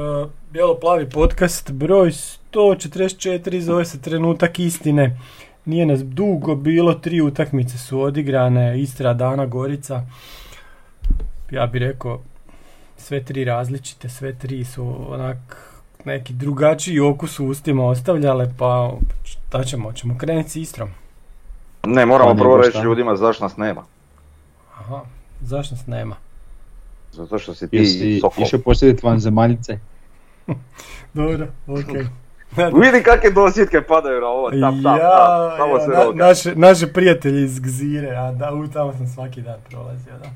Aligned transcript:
Uh, 0.00 0.30
Bijelo-plavi 0.52 1.10
podcast, 1.10 1.72
broj 1.72 2.10
144, 2.52 3.60
zove 3.60 3.84
se 3.84 4.00
Trenutak 4.00 4.58
istine. 4.58 5.18
Nije 5.64 5.86
nas 5.86 6.04
dugo 6.04 6.54
bilo, 6.54 6.94
tri 6.94 7.20
utakmice 7.20 7.78
su 7.78 8.00
odigrane, 8.00 8.80
Istra, 8.80 9.14
Dana, 9.14 9.46
Gorica. 9.46 10.02
Ja 11.50 11.66
bih 11.66 11.82
rekao, 11.82 12.20
sve 12.96 13.24
tri 13.24 13.44
različite, 13.44 14.08
sve 14.08 14.34
tri 14.34 14.64
su 14.64 14.96
onak 15.08 15.36
neki 16.04 16.32
drugačiji 16.32 17.00
okus 17.00 17.40
u 17.40 17.46
ustima 17.46 17.86
ostavljale, 17.86 18.54
pa 18.58 18.92
šta 19.24 19.64
ćemo, 19.64 19.92
ćemo 19.92 20.18
krenuti 20.18 20.50
s 20.50 20.56
Istrom. 20.56 20.88
Ne, 21.84 22.06
moramo 22.06 22.34
prvo 22.34 22.56
reći 22.56 22.78
ljudima 22.78 23.16
zašto 23.16 23.44
nas 23.44 23.56
nema. 23.56 23.84
Aha, 24.78 25.00
zašto 25.40 25.74
nas 25.74 25.86
nema? 25.86 26.16
Zato 27.12 27.38
što 27.38 27.54
si 27.54 27.68
ti 27.68 27.76
Jesi 27.76 28.18
Sokol. 28.20 28.44
išao 28.44 28.60
posjediti 28.60 29.06
vanzemaljice? 29.06 29.78
Dobro, 31.14 31.46
okej. 31.68 32.04
Vidi 32.82 33.02
kakve 33.04 33.30
dosjetke 33.30 33.82
padaju 33.82 34.20
na 34.20 34.26
ovo, 34.26 34.50
tap, 34.50 34.60
tap, 34.60 35.00
tap, 35.00 35.56
samo 35.56 35.76
ja, 35.76 35.80
se 35.80 35.88
na- 35.90 36.26
naše, 36.26 36.54
naše 36.56 36.86
prijatelji 36.86 37.44
iz 37.44 37.60
Gzire, 37.60 38.10
a 38.10 38.32
da, 38.32 38.52
u 38.52 38.68
tamo 38.68 38.92
sam 38.92 39.06
svaki 39.06 39.42
dan 39.42 39.58
prolazio, 39.70 40.12
da. 40.14 40.30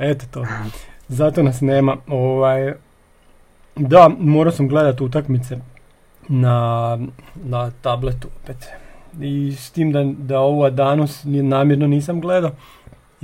Eto 0.00 0.24
to, 0.30 0.46
zato 1.08 1.42
nas 1.42 1.60
nema. 1.60 1.96
Ovaj, 2.06 2.72
da, 3.76 4.10
morao 4.18 4.52
sam 4.52 4.68
gledat 4.68 5.00
utakmice 5.00 5.58
na, 6.28 6.98
na 7.36 7.70
tabletu 7.72 8.28
opet. 8.36 8.56
I 9.20 9.52
s 9.52 9.70
tim 9.70 9.92
da, 9.92 10.04
da 10.08 10.40
ovu 10.40 10.64
Adanus 10.64 11.24
ni- 11.24 11.42
namjerno 11.42 11.86
nisam 11.86 12.20
gledao, 12.20 12.50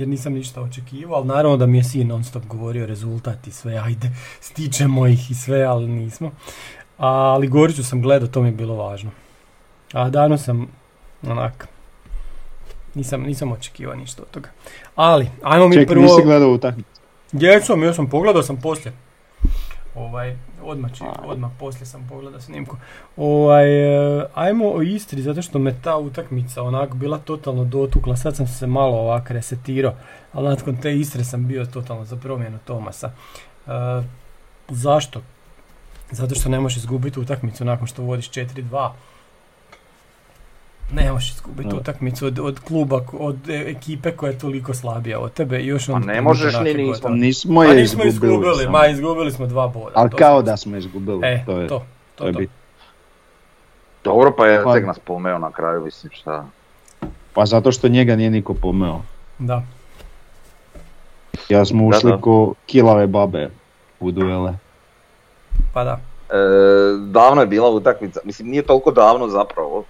jer 0.01 0.07
nisam 0.07 0.33
ništa 0.33 0.61
očekivao, 0.61 1.17
ali 1.17 1.27
naravno 1.27 1.57
da 1.57 1.65
mi 1.65 1.77
je 1.77 1.83
sin 1.83 2.07
non 2.07 2.23
stop 2.23 2.45
govorio 2.45 2.85
rezultat 2.85 3.47
i 3.47 3.51
sve, 3.51 3.77
ajde, 3.77 4.11
stičemo 4.39 5.07
ih 5.07 5.31
i 5.31 5.33
sve, 5.33 5.63
ali 5.63 5.87
nismo. 5.87 6.31
Ali 6.97 7.47
Goricu 7.47 7.83
sam 7.83 8.01
gledao, 8.01 8.27
to 8.27 8.41
mi 8.41 8.47
je 8.47 8.51
bilo 8.51 8.75
važno. 8.75 9.11
A 9.93 10.09
dano 10.09 10.37
sam 10.37 10.67
onak, 11.27 11.67
nisam, 12.95 13.21
nisam 13.21 13.51
očekivao 13.51 13.95
ništa 13.95 14.21
od 14.21 14.29
toga. 14.29 14.49
Ali, 14.95 15.27
ajmo 15.43 15.67
mi 15.67 15.75
Ček, 15.75 15.87
prvo... 15.87 16.01
nisi 16.01 16.23
gledao 16.23 16.49
utakmicu. 16.49 17.01
Jesam, 17.31 17.83
ja 17.83 17.93
sam 17.93 18.09
pogledao 18.09 18.43
sam 18.43 18.57
poslije. 18.57 18.93
Ovaj, 19.95 20.37
odmah, 20.63 20.91
či, 20.93 21.03
odmah 21.23 21.51
poslije 21.59 21.85
sam 21.85 22.07
pogledao 22.09 22.41
snimku. 22.41 22.77
Ovaj, 23.17 23.67
e, 24.19 24.25
ajmo 24.33 24.71
o 24.71 24.81
Istri, 24.81 25.21
zato 25.21 25.41
što 25.41 25.59
me 25.59 25.81
ta 25.81 25.97
utakmica 25.97 26.63
onako 26.63 26.95
bila 26.95 27.17
totalno 27.17 27.65
dotukla. 27.65 28.15
Sad 28.15 28.35
sam 28.35 28.47
se 28.47 28.67
malo 28.67 28.97
ovak 28.97 29.31
resetirao, 29.31 29.93
ali 30.33 30.49
nakon 30.49 30.77
te 30.77 30.95
Istre 30.95 31.23
sam 31.23 31.47
bio 31.47 31.65
totalno 31.65 32.05
za 32.05 32.15
promjenu 32.15 32.59
Tomasa. 32.65 33.11
E, 33.67 33.71
zašto? 34.69 35.21
Zato 36.11 36.35
što 36.35 36.49
ne 36.49 36.59
možeš 36.59 36.77
izgubiti 36.77 37.19
utakmicu 37.19 37.65
nakon 37.65 37.87
što 37.87 38.03
vodiš 38.03 38.29
4-2. 38.29 38.91
Ne 40.93 41.11
možeš 41.11 41.31
izgubiti 41.31 41.75
utakmicu 41.75 42.25
od, 42.25 42.39
od 42.39 42.59
kluba, 42.59 43.01
od 43.19 43.49
e, 43.49 43.63
ekipe 43.67 44.11
koja 44.11 44.31
je 44.31 44.37
toliko 44.37 44.73
slabija 44.73 45.19
od 45.19 45.33
tebe 45.33 45.59
i 45.59 45.67
još 45.67 45.87
Pa 45.87 45.93
onda 45.93 46.13
ne 46.13 46.21
možeš 46.21 46.53
ni 46.59 46.73
nismo. 46.73 47.09
Nismo 47.09 47.61
A 47.61 47.65
je 47.65 47.75
nismo 47.75 48.03
izgubili. 48.03 48.67
ma 48.69 48.87
izgubili 48.87 49.31
smo 49.31 49.47
dva 49.47 49.67
boda. 49.67 49.91
Ali 49.95 50.09
kao 50.09 50.41
da 50.41 50.57
smo 50.57 50.77
izgubili. 50.77 51.19
E, 51.23 51.43
to 51.45 51.57
je, 51.57 51.67
to, 51.67 51.83
to, 52.15 52.23
to 52.23 52.27
je 52.27 52.33
to. 52.47 52.53
Dobro, 54.03 54.33
pa 54.37 54.47
je 54.47 54.63
Pa- 54.63 54.73
tek 54.73 54.85
nas 54.85 54.99
pomeo 54.99 55.39
na 55.39 55.51
kraju, 55.51 55.81
mislim 55.85 56.11
šta. 56.13 56.45
Pa 57.33 57.45
zato 57.45 57.71
što 57.71 57.87
njega 57.87 58.15
nije 58.15 58.29
niko 58.29 58.53
pomeo. 58.53 59.01
Da. 59.39 59.63
Ja 61.49 61.65
smo 61.65 61.89
Da, 61.89 61.97
ušli 61.97 62.11
da. 62.11 62.17
ko 62.17 62.53
kilave 62.65 63.07
babe 63.07 63.49
u 63.99 64.11
duele. 64.11 64.53
Pa 65.73 65.83
da. 65.83 65.99
E, 66.29 66.35
davno 67.11 67.41
je 67.41 67.47
bila 67.47 67.69
utakmica, 67.69 68.19
mislim 68.23 68.47
nije 68.49 68.63
toliko 68.63 68.91
davno 68.91 69.27
zapravo. 69.27 69.83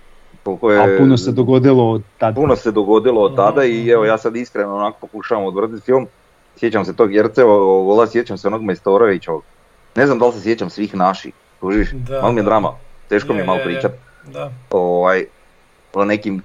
Koliko 0.44 0.72
je, 0.72 0.79
A 0.79 0.97
puno 0.97 1.18
se 1.18 1.31
dogodilo 1.31 1.91
od 1.91 2.02
tad. 2.18 2.35
puno 2.35 2.56
se 2.56 2.72
dogodilo 2.72 3.22
od 3.22 3.35
tada 3.35 3.63
i 3.63 3.90
evo 3.90 4.06
ja 4.06 4.18
sad 4.18 4.35
iskreno 4.35 4.75
onako 4.75 4.97
pokušavam 5.02 5.46
odvrtiti 5.46 5.81
film. 5.81 6.07
Sjećam 6.57 6.85
se 6.85 6.96
tog 6.96 7.13
Jercevog 7.13 7.85
gola, 7.85 8.07
sjećam 8.07 8.38
se 8.38 8.47
onog 8.47 8.63
Majstorovićevog. 8.63 9.44
Ne 9.96 10.06
znam 10.06 10.19
da 10.19 10.25
li 10.25 10.34
se 10.34 10.41
sjećam 10.41 10.69
svih 10.69 10.96
naših, 10.96 11.34
kužiš? 11.59 11.91
Da, 11.91 12.22
malo 12.22 12.31
mi 12.34 12.40
je 12.40 12.44
drama, 12.44 12.72
teško 13.09 13.34
mi 13.34 13.40
je 13.40 13.46
malo 13.46 13.59
je, 13.59 13.66
pričat 13.66 13.91
Da. 14.28 14.52
ovaj, 14.69 15.25
o 15.94 16.06
nekim 16.06 16.41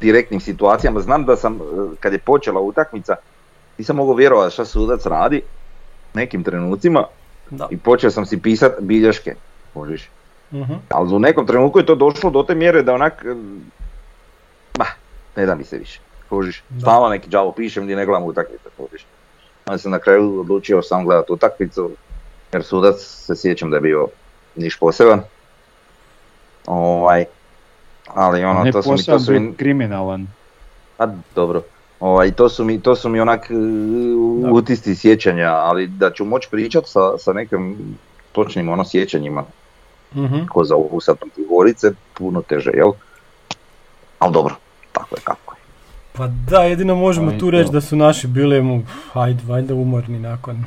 direktnim 0.00 0.40
situacijama. 0.40 1.00
Znam 1.00 1.24
da 1.24 1.36
sam, 1.36 1.58
kad 2.00 2.12
je 2.12 2.18
počela 2.18 2.60
utakmica, 2.60 3.16
nisam 3.78 3.96
mogao 3.96 4.14
vjerovati 4.14 4.52
šta 4.52 4.64
sudac 4.64 5.06
radi 5.06 5.42
nekim 6.14 6.44
trenucima 6.44 7.04
Da. 7.50 7.68
i 7.70 7.76
počeo 7.76 8.10
sam 8.10 8.26
si 8.26 8.40
pisat 8.40 8.72
bilješke, 8.80 9.34
kužiš. 9.74 10.08
Mhm. 10.52 10.72
Ali 10.88 11.14
u 11.14 11.18
nekom 11.18 11.46
trenutku 11.46 11.78
je 11.78 11.86
to 11.86 11.94
došlo 11.94 12.30
do 12.30 12.42
te 12.42 12.54
mjere 12.54 12.82
da 12.82 12.94
onak, 12.94 13.24
eh, 13.24 13.34
bah, 14.78 14.88
ne 15.36 15.46
da 15.46 15.54
mi 15.54 15.64
se 15.64 15.78
više, 15.78 16.00
kužiš. 16.28 16.62
Da. 16.68 16.80
Stalno 16.80 17.08
neki 17.08 17.28
đavo 17.28 17.52
pišem 17.52 17.84
gdje 17.84 17.96
ne 17.96 18.06
gledam 18.06 18.24
utakmice, 18.24 18.68
kužiš. 18.76 19.06
Onda 19.66 19.78
sam 19.78 19.90
na 19.90 19.98
kraju 19.98 20.40
odlučio 20.40 20.82
sam 20.82 21.04
gledat 21.04 21.30
utakmicu, 21.30 21.90
jer 22.52 22.64
sudac 22.64 22.96
se 23.00 23.36
sjećam 23.36 23.70
da 23.70 23.76
je 23.76 23.80
bio 23.80 24.08
niš 24.56 24.78
poseban. 24.78 25.20
Ovaj, 26.66 27.24
ali 28.06 28.44
ono, 28.44 28.62
ne 28.64 28.72
to 28.72 28.82
su 28.82 28.92
mi, 28.92 29.04
to 29.04 29.18
su 29.18 29.32
mi, 29.32 29.54
kriminalan. 29.56 30.26
a 30.98 31.06
dobro, 31.34 31.62
ovaj, 32.00 32.32
to 32.32 32.48
su 32.48 32.64
mi, 32.64 32.80
to 32.80 32.96
su 32.96 33.08
mi 33.08 33.20
onak 33.20 33.50
eh, 33.50 33.54
Da. 34.42 34.50
utisci 34.52 34.94
sjećanja, 34.94 35.50
ali 35.50 35.86
da 35.86 36.10
ću 36.12 36.24
moći 36.24 36.48
pričat 36.50 36.84
sa, 36.86 37.18
sa 37.18 37.32
nekim 37.32 37.76
točnim 38.32 38.68
ono 38.68 38.84
sjećanjima 38.84 39.44
Mhm. 40.16 40.46
ko 40.46 40.64
za 40.64 40.74
ovu 40.74 41.00
sad 41.00 41.18
protiv 41.18 41.44
Gorice, 41.48 41.92
puno 42.14 42.42
teže, 42.42 42.70
jel? 42.74 42.90
Ali 44.18 44.32
dobro, 44.32 44.54
tako 44.92 45.16
je 45.16 45.20
kako 45.24 45.54
je. 45.54 45.60
Pa 46.12 46.26
da, 46.26 46.62
jedino 46.62 46.94
možemo 46.94 47.30
Ali 47.30 47.38
tu 47.38 47.50
reći 47.50 47.66
to- 47.66 47.72
da 47.72 47.80
su 47.80 47.96
naši 47.96 48.26
bili, 48.26 48.62
mu, 48.62 48.82
hajde, 49.12 49.40
valjda 49.46 49.74
umorni 49.74 50.18
nakon 50.18 50.64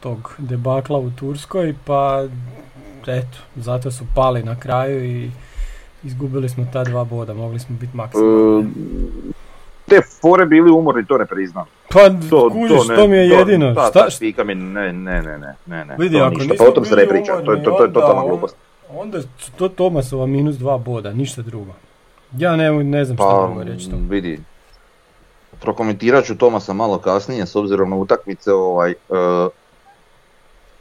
tog 0.00 0.34
debakla 0.38 0.98
u 0.98 1.10
Turskoj, 1.10 1.74
pa 1.84 2.24
eto, 3.06 3.38
zato 3.56 3.90
su 3.90 4.04
pali 4.14 4.42
na 4.42 4.60
kraju 4.60 5.04
i 5.04 5.30
izgubili 6.04 6.48
smo 6.48 6.66
ta 6.72 6.84
dva 6.84 7.04
boda, 7.04 7.34
mogli 7.34 7.58
smo 7.58 7.76
biti 7.76 7.96
maksimalni. 7.96 8.60
E, 8.60 9.32
te 9.86 10.00
fore 10.20 10.46
bili 10.46 10.70
umorni, 10.70 11.06
to 11.06 11.18
ne 11.18 11.26
priznam. 11.26 11.64
Pa 11.90 12.00
To, 12.30 12.50
kužiš, 12.50 12.88
ne, 12.88 12.96
to 12.96 13.08
mi 13.08 13.16
je 13.16 13.28
jedino. 13.28 13.74
Ta, 13.74 13.88
Šta, 13.88 14.08
ta 14.36 14.44
mi, 14.44 14.54
ne, 14.54 14.92
ne, 14.92 15.22
ne, 15.22 15.38
ne, 15.38 15.54
ne, 15.66 15.84
ne. 15.84 15.94
Vidi, 15.98 16.18
to 16.18 16.24
ako 16.24 16.30
ništa, 16.30 16.52
nismo 16.52 16.66
pa 16.66 16.70
o 16.70 16.74
tom 16.74 16.84
se 16.84 16.96
ne 16.96 17.08
priča, 17.08 17.40
to 17.44 17.52
je, 17.52 17.62
to, 17.62 17.70
to 17.70 17.84
je 17.84 17.92
totalna 17.92 18.22
glupost. 18.22 18.56
Onda 18.90 19.20
su 19.22 19.52
to 19.56 19.68
Tomasova 19.68 20.26
minus 20.26 20.56
dva 20.56 20.78
boda, 20.78 21.12
ništa 21.12 21.42
drugo. 21.42 21.72
Ja 22.32 22.56
ne, 22.56 22.70
ne 22.74 23.04
znam 23.04 23.16
Pa 23.16 23.46
drugo 23.46 23.62
reći 23.62 23.90
to. 23.90 23.96
vidi, 24.08 24.40
prokomentirat 25.60 26.24
ću 26.24 26.38
Tomasa 26.38 26.72
malo 26.72 26.98
kasnije 26.98 27.46
s 27.46 27.56
obzirom 27.56 27.90
na 27.90 27.96
utakmice, 27.96 28.52
ovaj, 28.52 28.90
e, 28.90 28.94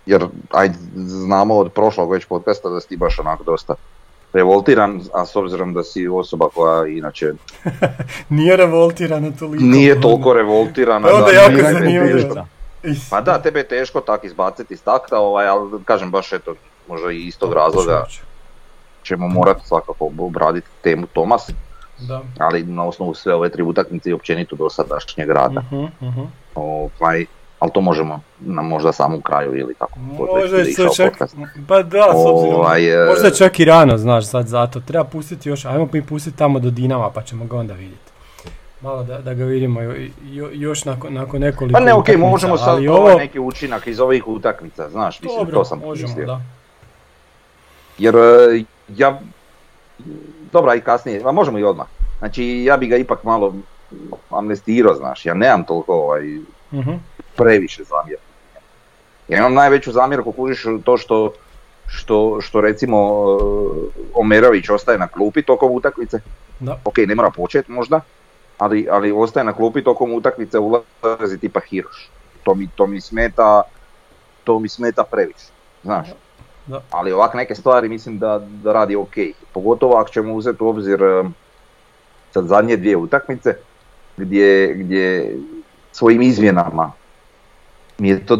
jer 0.05 0.25
ajde, 0.51 0.75
znamo 0.95 1.55
od 1.55 1.71
prošlog 1.71 2.11
već 2.11 2.25
podcasta 2.25 2.69
da 2.69 2.81
si 2.81 2.97
baš 2.97 3.19
onako 3.19 3.43
dosta 3.43 3.73
revoltiran, 4.33 5.01
a 5.13 5.25
s 5.25 5.35
obzirom 5.35 5.73
da 5.73 5.83
si 5.83 6.07
osoba 6.07 6.47
koja 6.55 6.87
inače 6.87 7.33
Nije 8.29 8.57
revoltirana 8.57 9.31
toliko. 9.31 9.63
nije 9.63 10.01
toliko 10.01 10.33
revoltirana. 10.33 11.07
Pa 11.07 11.13
onda 11.15 11.25
da- 11.25 11.31
jako 11.31 11.73
zanimljivo. 11.73 12.45
Pa 13.09 13.21
da, 13.21 13.41
tebe 13.41 13.59
je 13.59 13.67
teško 13.67 14.01
tak 14.01 14.23
izbaciti 14.23 14.73
iz 14.73 14.83
takta, 14.83 15.19
ovaj, 15.19 15.47
ali 15.47 15.83
kažem 15.85 16.11
baš 16.11 16.33
eto, 16.33 16.55
možda 16.87 17.11
i 17.11 17.27
iz 17.27 17.37
tog 17.37 17.53
razloga 17.53 18.05
ćemo 19.03 19.27
morati 19.27 19.67
svakako 19.67 20.09
obraditi 20.17 20.67
temu 20.81 21.07
Tomas, 21.13 21.51
Da. 21.99 22.21
ali 22.39 22.63
na 22.63 22.83
osnovu 22.83 23.13
sve 23.13 23.33
ove 23.35 23.49
tri 23.49 23.63
utakmice 23.63 24.09
i 24.09 24.13
općenito 24.13 24.55
dosadašnjeg 24.55 25.29
rada. 25.29 25.61
Mhm, 25.61 25.85
mhm. 26.01 26.21
Ovaj, 26.55 27.25
ali 27.59 27.71
to 27.71 27.81
možemo 27.81 28.19
na 28.39 28.61
možda 28.61 28.91
samom 28.91 29.21
kraju 29.21 29.55
ili 29.55 29.67
već 29.67 29.77
Možda 30.17 30.57
je 30.57 30.73
čak, 30.95 31.13
pa 31.67 31.83
da, 31.83 32.03
s 32.03 32.25
obzirom, 32.25 32.59
Ovaj, 32.59 33.03
e, 33.03 33.05
možda 33.09 33.27
je 33.27 33.35
čak 33.35 33.59
i 33.59 33.65
rano, 33.65 33.97
znaš, 33.97 34.27
sad 34.27 34.47
zato. 34.47 34.79
Treba 34.79 35.03
pustiti 35.03 35.49
još, 35.49 35.65
ajmo 35.65 35.89
mi 35.93 36.05
pustiti 36.05 36.37
tamo 36.37 36.59
do 36.59 36.69
Dinama, 36.69 37.09
pa 37.09 37.21
ćemo 37.21 37.45
ga 37.45 37.57
onda 37.57 37.73
vidjeti. 37.73 38.11
Malo 38.81 39.03
da, 39.03 39.17
da 39.17 39.33
ga 39.33 39.43
vidimo 39.43 39.81
jo- 39.81 40.07
jo- 40.23 40.49
još 40.53 40.85
nakon, 40.85 41.13
nakon 41.13 41.41
nekoliko 41.41 41.73
Pa 41.73 41.85
ne, 41.85 41.93
okej, 41.93 42.13
utakmica, 42.15 42.29
možemo 42.29 42.57
sad 42.57 42.69
ovaj 42.69 42.87
ovo, 42.87 43.13
neki 43.13 43.39
učinak 43.39 43.87
iz 43.87 43.99
ovih 43.99 44.27
utakmica, 44.27 44.89
znaš, 44.89 45.21
mislim, 45.21 45.39
dobro, 45.39 45.53
to 45.55 45.65
sam 45.65 45.79
možemo, 45.79 46.07
mislio. 46.07 46.25
da. 46.25 46.41
Jer 47.97 48.15
e, 48.15 48.63
ja, 48.95 49.19
dobra 50.51 50.75
i 50.75 50.81
kasnije, 50.81 51.21
a 51.25 51.31
možemo 51.31 51.59
i 51.59 51.63
odmah. 51.63 51.87
Znači 52.19 52.63
ja 52.63 52.77
bi 52.77 52.87
ga 52.87 52.97
ipak 52.97 53.23
malo 53.23 53.53
amnestirao, 54.29 54.95
znaš, 54.95 55.25
ja 55.25 55.33
nemam 55.33 55.63
toliko 55.63 55.93
ovaj, 55.93 56.21
Mhm. 56.71 56.91
previše 57.35 57.83
zamjerki. 57.83 58.23
Ja 59.27 59.37
imam 59.37 59.53
najveću 59.53 59.91
zamjerku 59.91 60.31
kužiš 60.31 60.65
to 60.83 60.97
što, 60.97 61.33
što, 61.87 62.41
što 62.41 62.61
recimo 62.61 62.97
e, 62.97 63.99
Omerović 64.13 64.69
ostaje 64.69 64.97
na 64.97 65.07
klupi 65.07 65.41
tokom 65.41 65.71
utakmice. 65.71 66.19
Da. 66.59 66.79
Ok, 66.85 66.97
ne 66.97 67.15
mora 67.15 67.29
početi 67.29 67.71
možda, 67.71 67.99
ali, 68.57 68.87
ali 68.91 69.11
ostaje 69.11 69.43
na 69.43 69.53
klupi 69.53 69.83
tokom 69.83 70.13
utakmice 70.13 70.59
ulazi 70.59 71.37
tipa 71.41 71.59
Hiroš. 71.59 72.09
To 72.43 72.55
mi, 72.55 72.67
to 72.75 72.87
mi 72.87 73.01
smeta, 73.01 73.61
to 74.43 74.59
mi 74.59 74.69
smeta 74.69 75.03
previše, 75.03 75.47
znaš. 75.83 76.07
Da. 76.67 76.81
Ali 76.91 77.11
ovak 77.11 77.33
neke 77.33 77.55
stvari 77.55 77.89
mislim 77.89 78.19
da, 78.19 78.39
da 78.63 78.73
radi 78.73 78.95
ok. 78.95 79.13
Pogotovo 79.53 79.95
ako 79.95 80.09
ćemo 80.09 80.33
uzeti 80.33 80.63
u 80.63 80.67
obzir 80.67 80.99
sad 82.31 82.45
zadnje 82.47 82.77
dvije 82.77 82.97
utakmice 82.97 83.55
gdje, 84.17 84.73
gdje 84.73 85.35
svojim 85.91 86.21
izmjenama 86.21 86.91
mi 87.97 88.09
je 88.09 88.25
to 88.25 88.35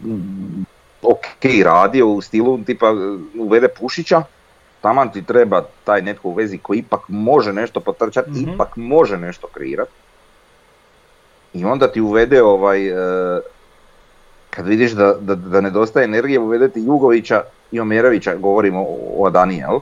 mm, 0.00 0.64
ok 1.02 1.44
radio 1.64 2.08
u 2.08 2.20
stilu 2.20 2.58
tipa 2.64 2.94
uvede 3.38 3.68
Pušića, 3.68 4.22
taman 4.80 5.12
ti 5.12 5.22
treba 5.22 5.62
taj 5.84 6.02
netko 6.02 6.28
u 6.28 6.34
vezi 6.34 6.58
koji 6.58 6.78
ipak 6.78 7.00
može 7.08 7.52
nešto 7.52 7.80
potrčati, 7.80 8.30
Mhm. 8.30 8.50
ipak 8.50 8.76
može 8.76 9.16
nešto 9.16 9.46
kreirati. 9.46 9.90
I 11.52 11.64
onda 11.64 11.92
ti 11.92 12.00
uvede 12.00 12.42
ovaj, 12.42 12.88
e, 12.88 13.40
kad 14.50 14.66
vidiš 14.66 14.92
da, 14.92 15.14
da, 15.20 15.34
da 15.34 15.60
nedostaje 15.60 16.04
energije, 16.04 16.38
uvede 16.38 16.68
ti 16.68 16.80
Jugovića 16.80 17.42
i 17.72 17.80
Omerovića, 17.80 18.34
govorimo 18.34 18.80
o, 18.80 18.86
o 19.16 19.26
Adani, 19.26 19.56
jel? 19.56 19.78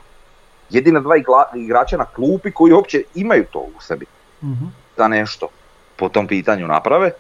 Jedina 0.71 1.01
dva 1.01 1.15
igrača 1.55 1.97
na 1.97 2.05
klupi 2.07 2.53
koji 2.53 2.73
uopće 2.73 3.03
imaju 3.15 3.45
to 3.45 3.59
u 3.59 3.81
sebi 3.81 4.07
Mhm. 4.43 4.65
da 4.97 5.09
nešto 5.09 5.49
po 5.97 6.09
tom 6.09 6.27
pitanju 6.27 6.67
naprave 6.67 7.11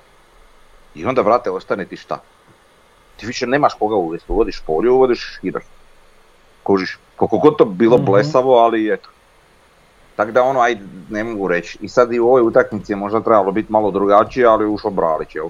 i 0.95 1.07
onda 1.07 1.23
vrate 1.23 1.51
ostane 1.51 1.85
ti 1.85 1.97
šta? 1.97 2.19
Ti 3.17 3.27
više 3.27 3.47
nemaš 3.47 3.75
koga 3.75 3.95
uvesti, 3.95 4.33
uvodiš 4.33 4.63
polju, 4.67 4.95
uvodiš 4.95 5.39
Hiroš. 5.41 5.65
Kužiš, 6.63 6.99
koliko 7.17 7.39
god 7.39 7.57
to 7.57 7.65
bilo 7.65 7.97
Mhm. 7.97 8.05
blesavo, 8.05 8.55
ali 8.55 8.93
eto. 8.93 9.09
Tako 10.17 10.33
da 10.33 10.43
ono, 10.43 10.61
ajde, 10.61 10.81
ne 11.11 11.25
mogu 11.25 11.49
reći. 11.49 11.79
I 11.81 11.89
sad 11.89 12.13
i 12.13 12.21
u 12.21 12.27
ovoj 12.27 12.43
utakmici 12.43 12.93
je 12.93 12.97
možda 12.97 13.21
trebalo 13.21 13.53
biti 13.53 13.73
malo 13.73 13.91
drugačije, 13.91 14.47
ali 14.47 14.67
ušao 14.67 14.91
Bralić, 14.91 15.35
jel? 15.35 15.49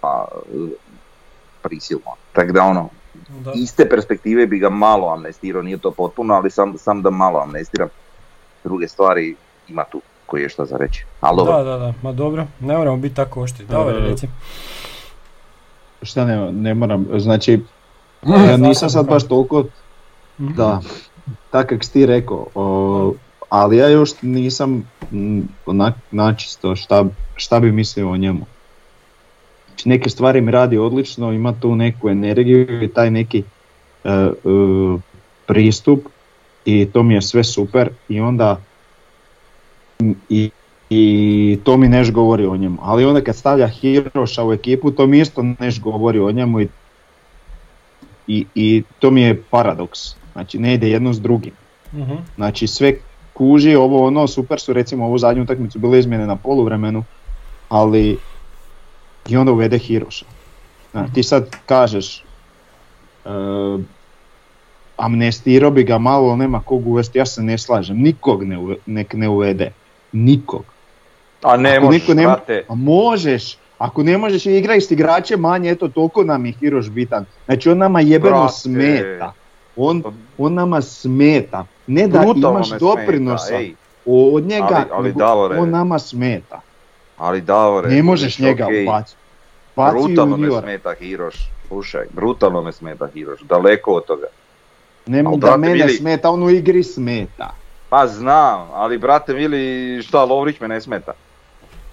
Pa, 0.00 0.26
prisilno. 1.62 2.10
Tako 2.32 2.52
da 2.52 2.62
ono, 2.62 2.88
Da. 3.34 3.52
iste 3.54 3.88
perspektive 3.88 4.46
bi 4.46 4.58
ga 4.58 4.70
malo 4.70 5.08
amnestirao, 5.08 5.62
nije 5.62 5.78
to 5.78 5.90
potpuno, 5.90 6.34
ali 6.34 6.50
sam, 6.50 6.78
sam 6.78 7.02
da 7.02 7.10
malo 7.10 7.40
amnestiram. 7.40 7.88
Druge 8.64 8.88
stvari 8.88 9.36
ima 9.68 9.84
tu 9.84 10.00
koji 10.26 10.42
je 10.42 10.48
šta 10.48 10.64
za 10.64 10.76
reći. 10.76 11.04
Ali 11.20 11.36
dobro, 11.36 11.52
Da, 11.54 11.62
da, 11.62 11.76
da, 11.76 11.94
ma 12.02 12.12
dobro, 12.12 12.46
ne 12.60 12.76
moramo 12.76 12.96
biti 12.96 13.14
tako 13.14 13.40
oštri. 13.42 13.66
Dobro, 13.66 13.96
E, 13.96 14.00
reci. 14.00 14.28
Šta 16.02 16.24
ne, 16.24 16.52
ne 16.52 16.74
moram, 16.74 17.06
znači, 17.14 17.52
ja 18.22 18.38
zakon 18.38 18.60
nisam 18.60 18.90
sad 18.90 19.06
baš 19.06 19.24
toliko, 19.24 19.64
Mhm. 20.38 20.54
da, 20.54 20.80
tak 21.50 21.68
kak 21.68 21.84
si 21.84 21.92
ti 21.92 22.06
rekao, 22.06 22.46
o, 22.54 23.14
ali 23.48 23.76
ja 23.76 23.88
još 23.88 24.10
nisam 24.22 24.90
onak 25.66 25.94
načisto 26.10 26.76
šta, 26.76 27.04
šta 27.36 27.60
bi 27.60 27.72
mislio 27.72 28.10
o 28.10 28.16
njemu. 28.16 28.46
Znači, 29.74 29.88
neke 29.88 30.10
stvari 30.10 30.40
mi 30.40 30.50
radi 30.50 30.78
odlično, 30.78 31.32
ima 31.32 31.52
tu 31.60 31.76
neku 31.76 32.08
energiju 32.08 32.82
i 32.82 32.88
taj 32.88 33.10
neki 33.10 33.42
e, 34.04 34.28
pristup 35.46 36.00
i 36.64 36.86
to 36.92 37.02
mi 37.02 37.14
je 37.14 37.22
sve 37.22 37.44
super 37.44 37.90
i 38.08 38.20
onda 38.20 38.60
i, 40.28 40.50
i 40.90 41.58
to 41.64 41.76
mi 41.76 41.88
neš 41.88 42.12
govori 42.12 42.46
o 42.46 42.56
njemu. 42.56 42.78
Ali 42.82 43.04
onda 43.04 43.20
kad 43.20 43.36
stavlja 43.36 43.68
Hiroša 43.68 44.44
u 44.44 44.52
ekipu, 44.52 44.90
to 44.90 45.06
mi 45.06 45.20
isto 45.20 45.42
neš 45.58 45.80
govori 45.80 46.18
o 46.18 46.32
njemu 46.32 46.60
i, 46.60 46.68
i, 48.26 48.46
i 48.54 48.82
to 48.98 49.10
mi 49.10 49.22
je 49.22 49.42
paradoks. 49.50 49.98
Znači 50.32 50.58
ne 50.58 50.74
ide 50.74 50.88
jedno 50.88 51.12
s 51.12 51.20
drugim. 51.20 51.52
Mhm. 51.94 52.14
Znači 52.36 52.66
sve 52.66 52.94
kuži, 53.32 53.74
ovo 53.74 54.06
ono, 54.06 54.26
super 54.26 54.60
su 54.60 54.72
recimo 54.72 55.06
ovu 55.06 55.18
zadnju 55.18 55.42
utakmicu 55.42 55.78
bile 55.78 55.98
izmjene 55.98 56.26
na 56.26 56.36
poluvremenu, 56.36 57.04
ali 57.68 58.18
i 59.28 59.36
onda 59.36 59.52
uvede 59.52 59.78
Hiroša. 59.78 60.24
Znači, 60.92 61.12
ti 61.12 61.22
sad 61.22 61.50
kažeš 61.66 62.24
uh, 63.24 63.80
amnestirao 64.96 65.70
bi 65.70 65.84
ga 65.84 65.98
malo, 65.98 66.28
ali 66.28 66.38
nema 66.38 66.60
kog 66.60 66.86
uvesti, 66.86 67.18
ja 67.18 67.26
se 67.26 67.42
ne 67.42 67.58
slažem, 67.58 67.96
nikog 67.96 68.44
ne 68.44 68.58
uve- 68.58 68.76
nek 68.86 69.14
ne 69.14 69.28
uvede, 69.28 69.72
nikog. 70.12 70.64
a 71.42 71.56
ne 71.56 71.76
Ako 71.76 71.86
možeš, 71.86 72.06
brate. 72.24 72.64
A 72.68 72.74
možeš, 72.74 73.56
ako 73.78 74.02
ne 74.02 74.18
možeš 74.18 74.46
igraj 74.46 74.80
s 74.80 74.90
igrače 74.90 75.36
manje, 75.36 75.70
eto 75.70 75.88
toliko 75.88 76.24
nam 76.24 76.46
je 76.46 76.52
Hiroš 76.52 76.90
bitan. 76.90 77.24
Znači 77.44 77.70
on 77.70 77.78
nama 77.78 78.00
jebeno 78.00 78.36
Brate. 78.36 78.52
smeta. 78.52 79.32
On, 79.76 80.02
on 80.38 80.54
nama 80.54 80.80
smeta. 80.80 81.66
Ne 81.86 82.08
da 82.08 82.18
Brutalno 82.18 82.58
imaš 82.58 82.68
doprinosa 82.70 83.46
smeta, 83.46 83.76
od 84.06 84.44
njega, 84.44 84.66
Ali- 84.70 84.84
ali 84.92 85.08
nego 85.08 85.24
on 85.62 85.70
nama 85.70 85.98
smeta. 85.98 86.60
Ali 87.18 87.40
Davore, 87.40 87.88
Ne 87.88 88.02
možeš 88.02 88.38
njega 88.38 88.64
okej, 88.64 88.82
ubaciti. 88.82 89.20
Baci 89.76 89.96
Brutalno 89.96 90.36
me 90.36 90.60
smeta 90.60 90.94
Hiroš, 90.94 91.34
slušaj, 91.68 92.06
brutalno 92.10 92.62
me 92.62 92.72
smeta 92.72 93.08
Hiroš, 93.14 93.40
daleko 93.40 93.92
od 93.92 94.04
toga. 94.04 94.26
Ne 95.06 95.22
da 95.22 95.30
brate, 95.30 95.58
mene 95.58 95.74
vidi- 95.74 95.96
smeta, 95.96 96.30
on 96.30 96.42
u 96.42 96.50
igri 96.50 96.82
smeta. 96.82 97.50
Pa 97.88 98.06
znam, 98.06 98.68
ali 98.72 98.98
brate 98.98 99.32
Vili, 99.32 100.02
šta, 100.02 100.24
Lovrić 100.24 100.60
me 100.60 100.68
ne 100.68 100.80
smeta. 100.80 101.12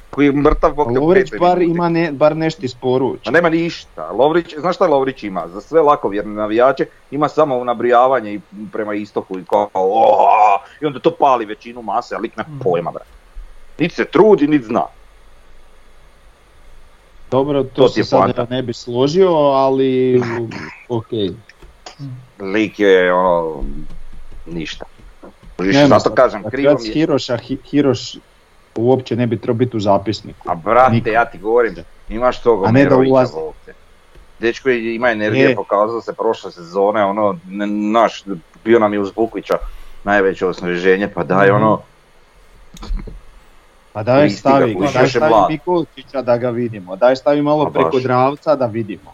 Koji 0.09 0.25
je 0.25 0.31
mrtav 0.31 0.73
bok 0.73 0.87
Lovrić 0.91 1.29
bar 1.39 1.61
ima 1.61 1.89
ne, 1.89 2.11
bar 2.11 2.37
nešto 2.37 2.65
isporuči. 2.65 3.21
Ma 3.25 3.31
nema 3.31 3.49
ništa. 3.49 4.11
Lovrić, 4.11 4.55
znaš 4.57 4.75
šta 4.75 4.87
Lovrić 4.87 5.23
ima? 5.23 5.47
Za 5.47 5.61
sve 5.61 5.81
lakovjerne 5.81 6.33
navijače 6.33 6.85
ima 7.11 7.29
samo 7.29 7.63
nabrijavanje 7.63 8.33
i 8.33 8.39
prema 8.71 8.93
istoku 8.93 9.39
i 9.39 9.43
kao 9.45 9.69
"Oa!" 9.73 10.61
i 10.81 10.85
onda 10.85 10.99
to 10.99 11.11
pali 11.11 11.45
većinu 11.45 11.81
mase, 11.81 12.15
ali 12.15 12.21
lik 12.21 12.37
nema 12.37 12.49
pojma, 12.63 12.91
brate. 12.91 13.09
Niti 13.79 13.95
se 13.95 14.05
trudi, 14.05 14.47
niti 14.47 14.65
zna. 14.65 14.85
Dobro, 17.31 17.63
to, 17.63 17.69
To 17.73 17.89
se 17.89 18.03
sad 18.03 18.33
ja 18.37 18.45
ne 18.49 18.61
bi 18.61 18.73
složio, 18.73 19.29
ali 19.33 20.21
ok. 20.89 21.07
Lik 22.41 22.79
je 22.79 23.13
ono, 23.13 23.63
ništa. 24.45 24.85
Nema 25.59 25.87
zato 25.89 25.99
sad, 25.99 26.13
kažem, 26.15 26.43
krivo 26.45 26.75
mi 26.75 26.87
je. 26.87 26.93
Hiroša, 26.93 27.37
Hi- 27.39 27.57
Hiroš 27.63 28.15
uopće 28.75 29.15
ne 29.15 29.27
bi 29.27 29.37
trebao 29.37 29.55
biti 29.55 29.77
u 29.77 29.79
zapisniku. 29.79 30.51
A 30.51 30.55
brate, 30.55 30.91
Niko. 30.91 31.09
ja 31.09 31.25
ti 31.25 31.37
govorim, 31.37 31.75
imaš 32.09 32.39
tog 32.39 32.65
A 32.65 32.71
ne 32.71 32.85
da 32.85 32.97
ulazi. 32.97 33.33
Dečko 34.39 34.69
ima 34.69 35.09
energije, 35.09 35.43
Je. 35.43 35.55
pokazao 35.55 36.01
se 36.01 36.13
prošle 36.13 36.51
sezone, 36.51 37.05
ono, 37.05 37.39
ne- 37.45 37.67
naš, 37.67 38.23
bio 38.63 38.79
nam 38.79 38.93
je 38.93 38.99
uz 38.99 39.11
Bukvića 39.11 39.57
najveće 40.03 40.45
osvježenje, 40.45 41.07
pa 41.07 41.23
daj 41.23 41.47
Mhm. 41.47 41.55
ono, 41.55 41.81
Pa 43.93 44.03
daj 44.03 44.27
ga, 44.27 44.35
stavi, 44.35 44.77
daj 44.93 45.07
stavi. 45.07 45.53
Mikulčića 45.53 46.21
da 46.21 46.37
ga 46.37 46.49
vidimo, 46.49 46.95
daj 46.95 47.15
stavi 47.15 47.41
malo 47.41 47.65
Pa 47.65 47.71
preko 47.71 47.99
Dravca 47.99 48.55
da 48.55 48.65
vidimo. 48.65 49.13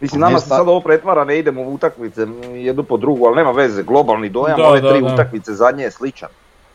Mislim, 0.00 0.20
nama 0.20 0.38
se 0.38 0.48
sad 0.48 0.68
ovo 0.68 0.80
pretvara, 0.80 1.24
ne 1.24 1.38
idemo 1.38 1.62
u 1.62 1.74
utakmice 1.74 2.26
jednu 2.54 2.82
po 2.82 2.96
drugu, 2.96 3.26
ali 3.26 3.36
nema 3.36 3.50
veze, 3.50 3.82
globalni 3.82 4.28
dojam, 4.28 4.58
Da, 4.58 4.66
ove 4.66 4.80
da, 4.80 4.90
tri 4.92 5.00
da. 5.00 5.14
utakmice 5.14 5.52
zadnje 5.54 5.84
je 5.84 5.90
sličan. 5.90 6.28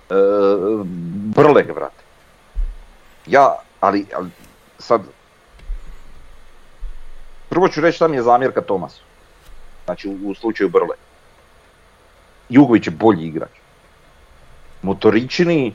E, 0.09 0.13
brleg, 1.35 1.73
brate. 1.73 2.03
Ja, 3.25 3.55
ali, 3.79 4.05
ali 4.15 4.29
sad, 4.79 5.01
prvo 7.49 7.67
ću 7.67 7.81
reći 7.81 7.95
šta 7.95 8.07
mi 8.07 8.15
je 8.15 8.23
zamjerka 8.23 8.61
Tomasu. 8.61 9.01
Znači, 9.85 10.07
u, 10.09 10.29
u 10.29 10.35
slučaju 10.35 10.69
Brle. 10.69 10.95
Jugović 12.49 12.87
je 12.87 12.91
bolji 12.91 13.27
igrač. 13.27 13.51
Motorični, 14.81 15.67
e, 15.67 15.71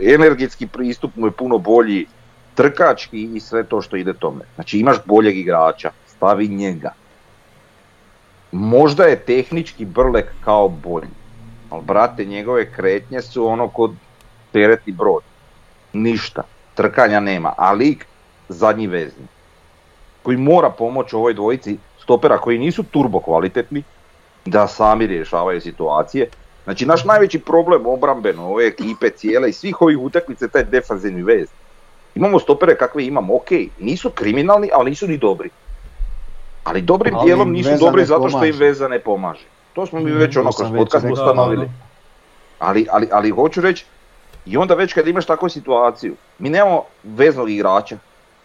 energetski 0.00 0.66
pristup 0.66 1.16
mu 1.16 1.26
je 1.26 1.30
puno 1.30 1.58
bolji, 1.58 2.06
trkački 2.54 3.22
i 3.34 3.40
sve 3.40 3.64
to 3.64 3.82
što 3.82 3.96
ide 3.96 4.12
tome. 4.12 4.44
Znači 4.54 4.78
imaš 4.78 4.96
boljeg 5.04 5.38
igrača, 5.38 5.90
stavi 6.06 6.48
njega. 6.48 6.92
Možda 8.52 9.04
je 9.04 9.20
tehnički 9.20 9.84
Brlek 9.84 10.26
kao 10.44 10.68
bolji, 10.68 11.08
ali 11.70 11.82
brate 11.82 12.24
njegove 12.24 12.72
kretnje 12.72 13.22
su 13.22 13.46
ono 13.46 13.68
kod 13.68 13.92
teretni 14.52 14.92
brod. 14.92 15.22
Ništa, 15.92 16.42
trkanja 16.74 17.20
nema, 17.20 17.52
a 17.56 17.72
lik 17.72 18.06
zadnji 18.48 18.86
vezni. 18.86 19.26
Koji 20.22 20.36
mora 20.36 20.70
pomoći 20.70 21.16
ovoj 21.16 21.34
dvojici 21.34 21.76
stopera 22.02 22.38
koji 22.38 22.58
nisu 22.58 22.82
turbo 22.82 23.20
kvalitetni, 23.20 23.82
da 24.44 24.68
sami 24.68 25.06
rješavaju 25.06 25.60
situacije. 25.60 26.28
Znači 26.64 26.86
naš 26.86 27.04
najveći 27.04 27.38
problem 27.38 27.86
obrambeno 27.86 28.48
ove 28.48 28.66
ekipe 28.66 29.10
cijele 29.10 29.48
i 29.48 29.52
svih 29.52 29.82
ovih 29.82 29.98
utakmica 29.98 30.44
je 30.44 30.48
taj 30.48 30.64
defanzivni 30.64 31.22
vez. 31.22 31.48
Imamo 32.14 32.38
stopere 32.38 32.76
kakve 32.76 33.04
imamo, 33.06 33.36
ok, 33.36 33.50
nisu 33.78 34.10
kriminalni, 34.10 34.70
ali 34.72 34.90
nisu 34.90 35.06
ni 35.06 35.18
dobri. 35.18 35.50
Ali 36.64 36.82
dobrim 36.82 37.14
Ali 37.14 37.24
dijelom 37.24 37.52
nisu 37.52 37.70
dobri 37.80 38.04
zato 38.04 38.28
što 38.28 38.44
im 38.44 38.56
veza 38.58 38.88
ne 38.88 38.98
pomaže. 38.98 39.44
To 39.72 39.86
smo 39.86 40.00
mi 40.00 40.10
već 40.10 40.36
ono 40.36 40.50
To 40.50 40.52
sam 40.52 40.66
kroz 40.66 40.78
podcast 40.78 41.06
ustanovili. 41.12 41.68
Ali, 42.58 42.86
ali, 42.90 43.08
ali 43.12 43.30
hoću 43.30 43.60
reći, 43.60 43.84
i 44.46 44.56
onda 44.56 44.74
već 44.74 44.92
kad 44.92 45.08
imaš 45.08 45.26
takvu 45.26 45.48
situaciju, 45.48 46.14
mi 46.38 46.50
nemamo 46.50 46.82
veznog 47.02 47.50
igrača, 47.50 47.96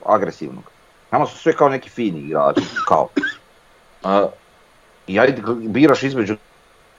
agresivnog. 0.06 0.64
Nama 1.12 1.26
su 1.26 1.38
sve 1.38 1.54
kao 1.54 1.70
neki 1.70 1.90
fini 1.90 2.20
igrači, 2.20 2.62
kao. 2.88 3.08
A, 4.04 4.28
I 5.08 5.20
ajde 5.20 5.42
biraš 5.56 6.04
između 6.04 6.36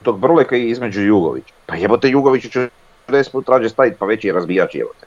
tog 0.03 0.19
Brleka 0.19 0.55
i 0.55 0.69
između 0.69 1.01
Jugović. 1.01 1.43
Pa 1.65 1.75
jebote 1.75 2.09
Jugović 2.09 2.51
će 2.51 2.69
10 3.07 3.31
put 3.31 3.49
rađe 3.49 3.69
staviti 3.69 3.97
pa 3.99 4.05
veći 4.05 4.27
je 4.27 4.33
razbijač 4.33 4.75
jebote. 4.75 5.05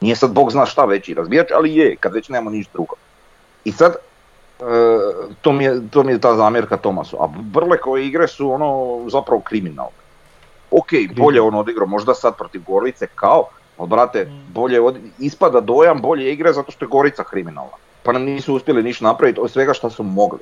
Nije 0.00 0.16
sad 0.16 0.32
Bog 0.32 0.50
zna 0.50 0.66
šta 0.66 0.84
veći 0.84 1.14
razbijač, 1.14 1.46
ali 1.54 1.76
je, 1.76 1.96
kad 1.96 2.14
već 2.14 2.28
nemamo 2.28 2.50
ništa 2.50 2.72
drugo. 2.72 2.94
I 3.64 3.72
sad, 3.72 3.96
to, 5.40 5.52
mi 5.52 5.64
je, 5.64 5.80
to 5.90 6.02
mi 6.02 6.12
je 6.12 6.20
ta 6.20 6.36
zamjerka 6.36 6.76
Tomasu. 6.76 7.16
A 7.20 7.26
Brlekove 7.26 8.06
igre 8.06 8.28
su 8.28 8.52
ono 8.52 9.00
zapravo 9.10 9.40
kriminalne. 9.40 10.02
Ok, 10.70 10.88
bolje 11.16 11.40
on 11.40 11.54
odigrao 11.54 11.86
možda 11.86 12.14
sad 12.14 12.36
protiv 12.36 12.62
Gorice 12.66 13.06
kao, 13.14 13.48
ali 13.78 13.88
brate, 13.88 14.24
mm. 14.24 14.52
bolje 14.52 14.80
od, 14.80 14.96
ispada 15.18 15.60
dojam 15.60 16.00
bolje 16.00 16.32
igre 16.32 16.52
zato 16.52 16.72
što 16.72 16.84
je 16.84 16.88
Gorica 16.88 17.24
kriminalna. 17.24 17.76
Pa 18.02 18.12
nam 18.12 18.22
nisu 18.22 18.54
uspjeli 18.54 18.82
ništa 18.82 19.04
napraviti 19.04 19.40
od 19.40 19.50
svega 19.50 19.72
što 19.72 19.90
su 19.90 20.02
mogli. 20.02 20.38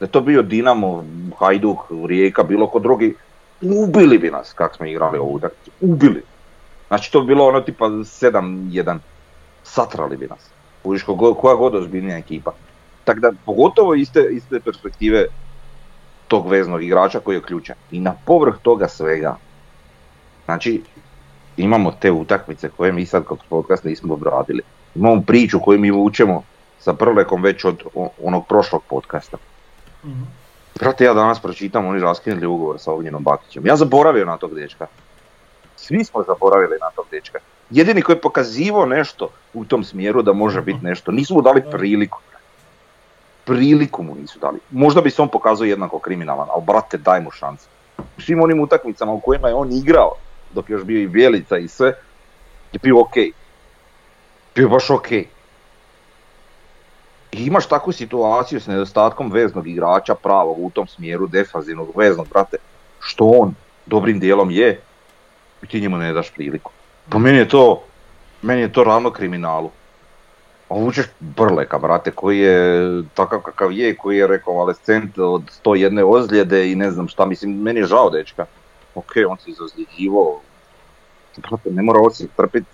Da 0.00 0.06
je 0.06 0.10
to 0.10 0.20
bio 0.20 0.42
Dinamo, 0.42 1.04
Hajduk, 1.38 1.78
Rijeka, 2.06 2.42
bilo 2.42 2.66
ko 2.66 2.78
drugi, 2.78 3.14
ubili 3.60 4.18
bi 4.18 4.30
nas 4.30 4.52
kako 4.52 4.76
smo 4.76 4.86
igrali 4.86 5.18
ovu 5.18 5.34
utakmicu. 5.34 5.70
Ubili. 5.80 6.22
Znači 6.88 7.12
to 7.12 7.20
bi 7.20 7.26
bilo 7.26 7.46
ono 7.46 7.60
tipa 7.60 7.84
7-1. 7.84 8.98
Satrali 9.62 10.16
bi 10.16 10.26
nas. 10.26 10.50
Uviš 10.84 11.04
koja 11.40 11.54
god 11.54 11.74
ozbiljnija 11.74 12.18
ekipa. 12.18 12.52
Tako 13.04 13.20
da 13.20 13.32
pogotovo 13.44 13.94
iste, 13.94 14.28
iste 14.30 14.60
perspektive 14.60 15.26
tog 16.28 16.48
veznog 16.48 16.82
igrača 16.82 17.20
koji 17.20 17.36
je 17.36 17.42
ključan. 17.42 17.76
I 17.90 18.00
na 18.00 18.14
povrh 18.24 18.54
toga 18.62 18.88
svega, 18.88 19.36
znači 20.44 20.82
imamo 21.56 21.92
te 22.00 22.10
utakmice 22.10 22.70
koje 22.76 22.92
mi 22.92 23.06
sad 23.06 23.24
kao 23.24 23.36
podcast 23.48 23.84
nismo 23.84 24.14
obradili. 24.14 24.62
Imamo 24.94 25.22
priču 25.26 25.60
koju 25.60 25.78
mi 25.78 25.90
vučemo 25.90 26.42
sa 26.78 26.94
prlekom 26.94 27.42
već 27.42 27.64
od 27.64 27.82
onog 28.22 28.46
prošlog 28.46 28.82
podcasta. 28.88 29.36
mm 30.04 30.39
Brate, 30.78 31.04
ja 31.04 31.14
danas 31.14 31.40
pročitam, 31.40 31.86
oni 31.86 32.00
raskinuli 32.00 32.46
ugovor 32.46 32.78
sa 32.78 32.92
Ognjenom 32.92 33.22
Bakićem. 33.22 33.66
Ja 33.66 33.76
zaboravio 33.76 34.24
na 34.24 34.36
tog 34.36 34.54
dečka. 34.54 34.86
Svi 35.76 36.04
smo 36.04 36.22
zaboravili 36.22 36.76
na 36.80 36.90
tog 36.96 37.06
dečka. 37.10 37.38
Jedini 37.70 38.02
koji 38.02 38.16
je 38.16 38.20
pokazivao 38.20 38.86
nešto 38.86 39.28
u 39.54 39.64
tom 39.64 39.84
smjeru 39.84 40.22
da 40.22 40.32
može 40.32 40.60
biti 40.60 40.84
nešto, 40.84 41.12
nisu 41.12 41.34
mu 41.34 41.42
dali 41.42 41.62
priliku. 41.70 42.18
Priliku 43.44 44.02
mu 44.02 44.14
nisu 44.14 44.38
dali. 44.38 44.58
Možda 44.70 45.00
bi 45.00 45.10
se 45.10 45.22
on 45.22 45.28
pokazao 45.28 45.64
jednako 45.64 45.98
kriminalan, 45.98 46.48
ali 46.54 46.64
brate 46.66 46.98
daj 46.98 47.20
mu 47.20 47.30
šansu. 47.30 47.68
U 48.18 48.20
svim 48.20 48.42
onim 48.42 48.60
utakmicama 48.60 49.12
u 49.12 49.20
kojima 49.20 49.48
je 49.48 49.54
on 49.54 49.72
igrao, 49.72 50.12
dok 50.54 50.70
je 50.70 50.74
još 50.74 50.84
bio 50.84 51.02
i 51.02 51.08
Bjelica 51.08 51.58
i 51.58 51.68
sve, 51.68 51.94
je 52.72 52.78
bio 52.82 53.00
ok. 53.00 53.14
Bio 54.54 54.68
baš 54.68 54.90
ok. 54.90 55.12
I 55.12 55.26
imaš 57.32 57.66
takvu 57.66 57.92
situaciju 57.92 58.60
s 58.60 58.66
nedostatkom 58.66 59.32
veznog 59.32 59.68
igrača 59.68 60.14
pravog 60.14 60.58
u 60.58 60.70
tom 60.70 60.86
smjeru, 60.86 61.26
defazivnog 61.26 61.88
veznog, 61.96 62.28
brate, 62.28 62.56
što 63.00 63.24
on 63.24 63.54
dobrim 63.86 64.20
dijelom 64.20 64.50
je, 64.50 64.80
i 65.62 65.66
ti 65.66 65.80
njemu 65.80 65.96
ne 65.96 66.12
daš 66.12 66.30
priliku. 66.30 66.70
Po 67.10 67.18
meni 67.18 67.38
je 67.38 67.48
to, 67.48 67.82
meni 68.42 68.60
je 68.60 68.72
to 68.72 68.84
ravno 68.84 69.10
kriminalu. 69.10 69.70
A 70.68 70.74
vučeš 70.74 71.06
Brleka, 71.20 71.78
brate, 71.78 72.10
koji 72.10 72.38
je 72.38 73.02
takav 73.14 73.40
kakav 73.40 73.72
je, 73.72 73.96
koji 73.96 74.18
je 74.18 74.26
rekonvalescent 74.26 75.18
od 75.18 75.42
101 75.64 76.04
ozljede 76.06 76.70
i 76.72 76.74
ne 76.74 76.90
znam 76.90 77.08
šta, 77.08 77.26
mislim, 77.26 77.62
meni 77.62 77.80
je 77.80 77.86
žao 77.86 78.10
dečka. 78.10 78.46
Ok, 78.94 79.12
on 79.28 79.38
se 79.38 79.50
izozljeđivo, 79.50 80.40
brate, 81.36 81.70
ne 81.70 81.82
mora 81.82 82.00
osim 82.00 82.28
trpiti 82.36 82.66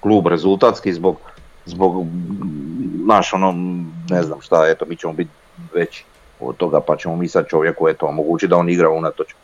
klub 0.00 0.26
rezultatski 0.26 0.92
zbog, 0.92 1.16
zbog, 1.68 2.06
naš 3.06 3.32
ono, 3.32 3.52
ne 4.10 4.22
znam 4.22 4.40
šta, 4.40 4.66
eto, 4.68 4.84
mi 4.88 4.96
ćemo 4.96 5.12
biti 5.12 5.30
veći 5.74 6.04
od 6.40 6.56
toga, 6.56 6.80
pa 6.80 6.96
ćemo 6.96 7.16
mi 7.16 7.28
sad 7.28 7.46
čovjeku, 7.48 7.88
eto, 7.88 8.06
omogućiti 8.06 8.50
da 8.50 8.56
on 8.56 8.68
igra 8.68 8.90
unatoč 8.90 9.34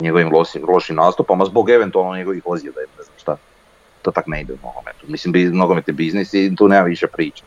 njegovim 0.00 0.32
lošim, 0.32 0.64
lošim 0.68 0.96
nastupama 0.96 1.44
zbog 1.44 1.70
eventualno 1.70 2.16
njegovih 2.16 2.42
ozljeda 2.46 2.80
ne 2.80 3.04
znam 3.04 3.16
šta. 3.18 3.36
To 4.02 4.10
tak 4.10 4.26
ne 4.26 4.40
ide 4.40 4.52
u 4.52 4.56
nogometu. 4.62 5.06
Mislim, 5.08 5.56
nogomet 5.56 5.88
je 5.88 5.94
biznis 5.94 6.34
i 6.34 6.56
tu 6.56 6.68
nema 6.68 6.82
više 6.82 7.06
priče. 7.06 7.44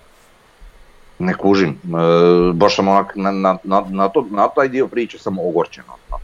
Ne 1.19 1.33
kužim. 1.33 1.69
E, 1.69 1.77
baš 2.53 2.75
sam 2.75 2.87
onak 2.87 3.15
na, 3.15 3.31
na, 3.63 3.83
na, 3.89 4.09
to, 4.09 4.25
na 4.31 4.47
taj 4.47 4.67
dio 4.67 4.87
priče 4.87 5.19
sam 5.19 5.39
ogorčen. 5.39 5.83
Ono. 5.87 6.19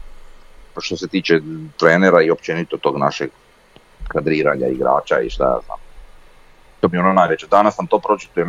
Što 0.80 0.96
se 0.96 1.08
tiče 1.08 1.40
trenera 1.78 2.22
i 2.22 2.30
općenito 2.30 2.76
tog 2.76 2.98
našeg 2.98 3.30
kadriranja 4.08 4.66
igrača 4.66 5.20
i 5.20 5.30
šta 5.30 5.44
ja 5.44 5.58
znam. 5.66 5.78
To 6.84 6.88
mi 6.88 6.96
je 6.96 7.00
ono 7.00 7.12
najveće. 7.12 7.46
Danas 7.46 7.74
sam 7.74 7.86
to 7.86 7.98
pročito 7.98 8.40
i 8.40 8.44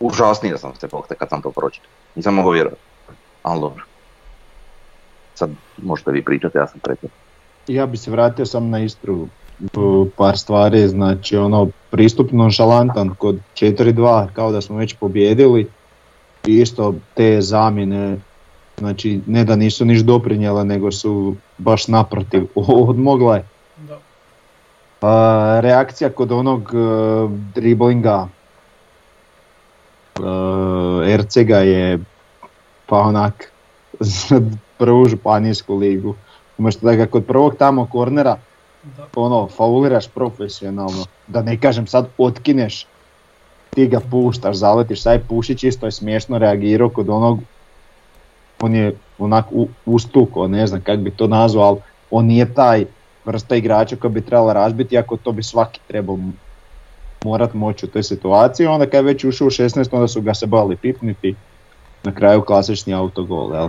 užasnije 0.00 0.58
sam 0.58 0.74
se 0.74 0.88
pokte 0.88 1.14
kad 1.14 1.28
sam 1.28 1.42
to 1.42 1.50
pročito. 1.50 1.86
Nisam 2.14 2.34
mogao 2.34 2.52
vjerovati. 2.52 2.82
Ali 3.42 3.60
dobro. 3.60 3.84
Sad 5.34 5.50
možete 5.82 6.10
vi 6.10 6.24
pričati, 6.24 6.58
ja 6.58 6.66
sam 6.66 6.80
pretio. 6.80 7.08
Ja 7.66 7.86
bi 7.86 7.96
se 7.96 8.10
vratio 8.10 8.46
sam 8.46 8.70
na 8.70 8.78
Istru 8.78 9.28
par 10.16 10.38
stvari, 10.38 10.88
znači 10.88 11.36
ono 11.36 11.68
pristupno 11.90 12.50
šalantan 12.50 13.14
kod 13.14 13.38
4-2 13.54 14.28
kao 14.32 14.52
da 14.52 14.60
smo 14.60 14.76
već 14.76 14.94
pobjedili 14.94 15.70
i 16.46 16.60
isto 16.60 16.94
te 17.14 17.40
zamjene 17.40 18.16
znači 18.78 19.20
ne 19.26 19.44
da 19.44 19.56
nisu 19.56 19.84
niš 19.84 20.00
doprinjele 20.00 20.64
nego 20.64 20.92
su 20.92 21.36
baš 21.58 21.88
naprotiv 21.88 22.46
odmogle. 22.88 23.44
Pa, 25.04 25.60
reakcija 25.60 26.10
kod 26.10 26.32
onog 26.32 26.70
uh, 26.74 27.30
driblinga 27.54 28.28
uh, 30.18 31.08
Ercega 31.08 31.58
je 31.58 31.98
pa 32.86 32.98
onak 32.98 33.52
prvu 34.78 35.08
županijsku 35.08 35.76
ligu. 35.76 36.14
Umjesto 36.58 36.86
da 36.86 36.94
ga 36.94 37.06
kod 37.06 37.26
prvog 37.26 37.56
tamo 37.58 37.86
kornera 37.86 38.36
da. 38.96 39.06
ono, 39.16 39.48
fauliraš 39.48 40.08
profesionalno, 40.08 41.04
da 41.26 41.42
ne 41.42 41.60
kažem 41.60 41.86
sad 41.86 42.08
otkineš, 42.18 42.86
ti 43.74 43.86
ga 43.86 44.00
puštaš, 44.10 44.56
zaletiš, 44.56 45.02
sad 45.02 45.28
Pušić 45.28 45.64
isto 45.64 45.86
je 45.86 45.92
smiješno 45.92 46.38
reagirao 46.38 46.88
kod 46.88 47.08
onog, 47.08 47.40
on 48.60 48.74
je 48.74 48.96
onak 49.18 49.44
ustuko, 49.86 50.48
ne 50.48 50.66
znam 50.66 50.80
kako 50.80 51.02
bi 51.02 51.10
to 51.10 51.26
nazvao, 51.26 51.66
ali 51.66 51.80
on 52.10 52.24
nije 52.26 52.54
taj 52.54 52.86
vrsta 53.24 53.56
igrača 53.56 53.96
koji 53.96 54.12
bi 54.12 54.20
trebala 54.20 54.52
razbiti, 54.52 54.98
ako 54.98 55.16
to 55.16 55.32
bi 55.32 55.42
svaki 55.42 55.80
trebao 55.88 56.18
morat 57.24 57.54
moći 57.54 57.86
u 57.86 57.88
toj 57.88 58.02
situaciji, 58.02 58.66
onda 58.66 58.86
kad 58.86 58.94
je 58.94 59.02
već 59.02 59.24
ušao 59.24 59.46
u 59.46 59.50
16, 59.50 59.88
onda 59.92 60.08
su 60.08 60.20
ga 60.20 60.34
se 60.34 60.46
bali 60.46 60.76
pipniti, 60.76 61.34
na 62.04 62.14
kraju 62.14 62.42
klasični 62.42 62.94
autogol, 62.94 63.54
jel? 63.54 63.68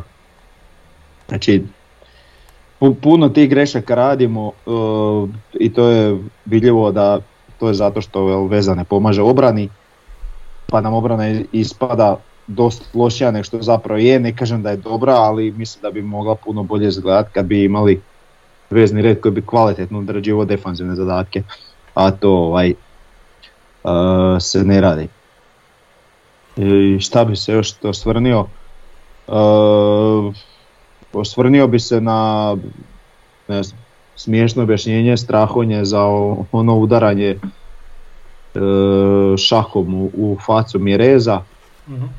Znači, 1.27 1.63
puno 3.01 3.29
tih 3.29 3.49
grešaka 3.49 3.95
radimo 3.95 4.51
uh, 4.65 5.29
i 5.53 5.73
to 5.73 5.87
je 5.87 6.17
vidljivo 6.45 6.91
da 6.91 7.19
to 7.59 7.67
je 7.67 7.73
zato 7.73 8.01
što 8.01 8.45
veza 8.47 8.75
ne 8.75 8.83
pomaže 8.83 9.21
obrani, 9.21 9.69
pa 10.67 10.81
nam 10.81 10.93
obrana 10.93 11.41
ispada 11.51 12.17
dosta 12.47 12.85
lošija 12.93 13.31
nego 13.31 13.43
što 13.43 13.61
zapravo 13.61 13.99
je, 13.99 14.19
ne 14.19 14.35
kažem 14.35 14.63
da 14.63 14.69
je 14.69 14.77
dobra, 14.77 15.13
ali 15.13 15.51
mislim 15.51 15.81
da 15.81 15.91
bi 15.91 16.01
mogla 16.01 16.35
puno 16.35 16.63
bolje 16.63 16.87
izgledati 16.87 17.29
kad 17.33 17.45
bi 17.45 17.63
imali 17.63 18.01
vezni 18.69 19.01
red 19.01 19.21
koji 19.21 19.31
bi 19.31 19.45
kvalitetno 19.45 19.99
odrađivao 19.99 20.45
defanzivne 20.45 20.95
zadatke, 20.95 21.43
a 21.93 22.11
to 22.11 22.31
ovaj, 22.31 22.73
uh, 23.83 23.91
se 24.39 24.63
ne 24.63 24.81
radi. 24.81 25.07
I 26.57 26.99
šta 26.99 27.25
bi 27.25 27.35
se 27.35 27.53
još 27.53 27.71
to 27.71 27.93
stvrnio? 27.93 28.45
Uh, 29.27 30.35
osvrnio 31.13 31.67
bi 31.67 31.79
se 31.79 32.01
na 32.01 32.55
ne 33.47 33.63
znam, 33.63 33.85
smiješno 34.15 34.63
objašnjenje 34.63 35.17
strahonje 35.17 35.85
za 35.85 36.03
ono 36.51 36.75
udaranje 36.75 37.29
e, 37.29 37.37
šahom 39.37 39.93
u, 39.93 40.11
u 40.13 40.37
facu 40.45 40.79
Mireza. 40.79 41.41
Mm-hmm. 41.89 42.09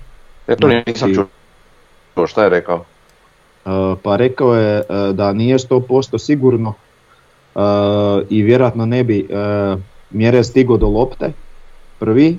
Eto 0.46 0.68
nisam 0.86 1.14
čuo, 1.14 2.26
šta 2.26 2.42
je 2.42 2.48
rekao? 2.48 2.84
E, 3.66 3.94
pa 4.02 4.16
rekao 4.16 4.54
je 4.54 4.78
e, 4.78 4.84
da 5.12 5.32
nije 5.32 5.58
100% 5.58 6.18
sigurno 6.18 6.74
e, 7.54 7.60
i 8.30 8.42
vjerojatno 8.42 8.86
ne 8.86 9.04
bi 9.04 9.28
Mjerez 10.10 10.48
stigo 10.48 10.76
do 10.76 10.86
lopte 10.86 11.32
prvi, 11.98 12.38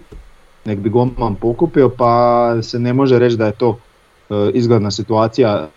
nek 0.65 0.79
bi 0.79 0.89
golman 0.89 1.35
pokupio 1.35 1.89
pa 1.89 2.53
se 2.61 2.79
ne 2.79 2.93
može 2.93 3.19
reći 3.19 3.37
da 3.37 3.45
je 3.45 3.51
to 3.51 3.77
izgledna 4.53 4.91
situacija 4.91 5.67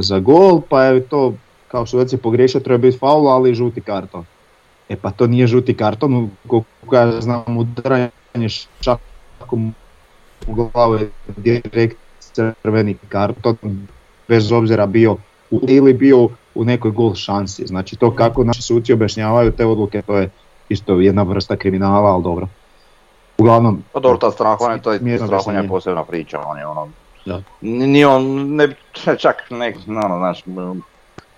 za 0.00 0.18
gol, 0.18 0.60
pa 0.68 0.82
je 0.82 1.00
to 1.00 1.34
kao 1.68 1.86
što 1.86 1.98
već 1.98 2.14
pogriješio 2.22 2.60
treba 2.60 2.78
biti 2.78 2.98
faul, 2.98 3.28
ali 3.28 3.54
žuti 3.54 3.80
karton. 3.80 4.24
E 4.88 4.96
pa 4.96 5.10
to 5.10 5.26
nije 5.26 5.46
žuti 5.46 5.74
karton, 5.76 6.30
koliko 6.46 6.96
ja 6.96 7.20
znam 7.20 7.56
udaranje 7.56 8.10
šakom 8.80 9.74
u 10.46 10.54
glavu 10.54 10.94
je 10.94 11.10
direkt 11.36 11.96
crveni 12.32 12.96
karton, 13.08 13.56
bez 14.28 14.52
obzira 14.52 14.86
bio 14.86 15.16
u, 15.50 15.60
ili 15.68 15.92
bio 15.92 16.28
u 16.54 16.64
nekoj 16.64 16.90
gol 16.90 17.14
šansi. 17.14 17.66
Znači 17.66 17.96
to 17.96 18.14
kako 18.14 18.44
naši 18.44 18.62
suci 18.62 18.92
objašnjavaju 18.92 19.52
te 19.52 19.66
odluke, 19.66 20.02
to 20.02 20.16
je 20.16 20.30
isto 20.68 21.00
jedna 21.00 21.22
vrsta 21.22 21.56
kriminala, 21.56 22.10
ali 22.10 22.22
dobro. 22.22 22.48
Uglavnom... 23.38 23.82
Pa 23.92 24.00
dobro, 24.00 24.18
ta 24.18 24.30
strahovanja, 24.30 24.82
to 24.82 24.92
je 24.92 25.18
strahovanja 25.18 25.68
posebna 25.68 26.04
priča, 26.04 26.40
on 26.46 26.58
je 26.58 26.66
ono 26.66 26.88
da. 27.24 27.42
Ni 27.60 28.04
on, 28.04 28.54
ne, 28.56 28.68
čak 29.22 29.50
ne, 29.50 29.74
ono, 29.86 30.18
znaš, 30.18 30.42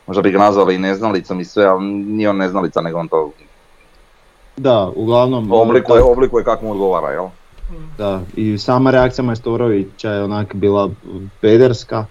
možda 0.06 0.22
bi 0.22 0.30
ga 0.30 0.38
nazvali 0.38 0.74
i 0.74 0.78
neznalicom 0.78 1.40
i 1.40 1.44
sve, 1.44 1.64
ali 1.64 1.84
nije 1.84 2.30
on 2.30 2.36
neznalica, 2.36 2.80
nego 2.80 2.98
on 2.98 3.08
to... 3.08 3.30
Da, 4.56 4.90
uglavnom... 4.96 5.52
Oblikuje, 5.52 6.02
oblikuje 6.02 6.44
kako 6.44 6.64
mu 6.64 6.72
odgovara, 6.72 7.10
jel? 7.10 7.28
Da, 7.98 8.20
i 8.36 8.58
sama 8.58 8.90
reakcija 8.90 9.24
Majstorovića 9.24 10.10
je 10.10 10.24
onak 10.24 10.54
bila 10.54 10.90
pederska, 11.40 12.06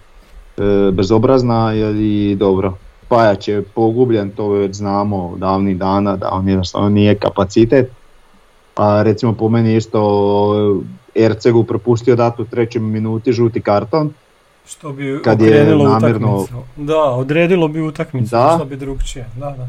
bezobrazna 0.91 1.71
i 1.95 2.35
dobro. 2.35 2.73
Pajač 3.07 3.47
je 3.47 3.61
pogubljen, 3.63 4.29
to 4.29 4.49
već 4.49 4.75
znamo 4.75 5.33
davnih 5.37 5.77
dana, 5.77 6.15
da 6.15 6.29
on 6.31 6.47
jednostavno 6.47 6.89
nije 6.89 7.15
kapacitet. 7.15 7.91
A 8.75 9.01
recimo 9.03 9.33
po 9.33 9.49
meni 9.49 9.75
isto 9.75 10.81
Ercegu 11.15 11.63
propustio 11.63 12.15
dati 12.15 12.41
u 12.41 12.45
trećem 12.45 12.83
minuti 12.83 13.31
žuti 13.31 13.61
karton. 13.61 14.13
Što 14.65 14.91
bi 14.91 15.19
Kad 15.23 15.41
je 15.41 15.47
okrenulo 15.49 15.89
namjerno- 15.89 16.35
utakmicu. 16.35 16.63
Da, 16.77 17.01
odredilo 17.01 17.67
bi 17.67 17.81
utakmicu, 17.81 18.31
Da. 18.31 18.53
što 18.55 18.65
bi 18.65 18.75
drugčije. 18.75 19.25
Da, 19.35 19.45
da. 19.47 19.67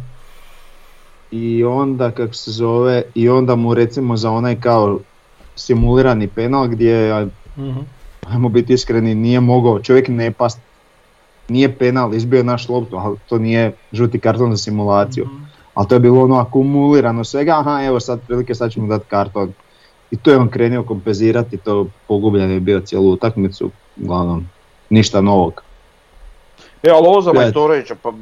I 1.31 1.65
onda 1.65 2.11
kako 2.11 2.35
se 2.35 2.51
zove, 2.51 3.03
i 3.15 3.29
onda 3.29 3.55
mu 3.55 3.75
recimo 3.75 4.17
za 4.17 4.31
onaj 4.31 4.57
kao 4.57 4.99
simulirani 5.57 6.29
penal 6.29 6.69
gdje, 6.69 7.27
Mhm. 7.57 7.79
ajmo 8.25 8.49
biti 8.49 8.73
iskreni, 8.73 9.15
nije 9.15 9.41
mogao 9.41 9.81
čovjek 9.81 10.09
ne 10.09 10.31
past. 10.31 10.59
Nije 11.49 11.79
penal, 11.79 12.15
izbio 12.15 12.39
je 12.39 12.45
naš 12.45 12.69
loptu, 12.69 12.97
ali 12.97 13.17
to 13.29 13.39
nije 13.39 13.73
žuti 13.93 14.21
karton 14.21 14.51
za 14.51 14.57
simulaciju. 14.57 15.25
Mhm. 15.25 15.45
Ali 15.75 15.89
to 15.89 15.95
je 15.95 16.01
bilo 16.01 16.23
ono 16.23 16.37
akumulirano 16.39 17.25
svega, 17.25 17.59
aha 17.59 17.85
evo 17.85 18.01
sad 18.01 18.21
prilike 18.27 18.55
sad 18.55 18.73
ćemo 18.73 18.87
dati 18.87 19.05
karton. 19.09 19.53
I 20.11 20.17
to 20.17 20.31
je 20.31 20.39
on 20.39 20.49
krenuo 20.49 20.83
kompenzirati, 20.83 21.57
to 21.57 21.87
pogubljen 22.09 22.51
je 22.51 22.61
bio 22.61 22.81
cijelu 22.81 23.11
utakmicu, 23.13 23.71
uglavnom 24.03 24.49
ništa 24.91 25.21
novog. 25.21 25.63
E, 26.83 26.91
ali 26.91 27.07
ovo 27.07 27.21
za 27.21 27.31
Gledaj. 27.31 27.47
Majstorovića, 27.47 27.95
pa 28.03 28.13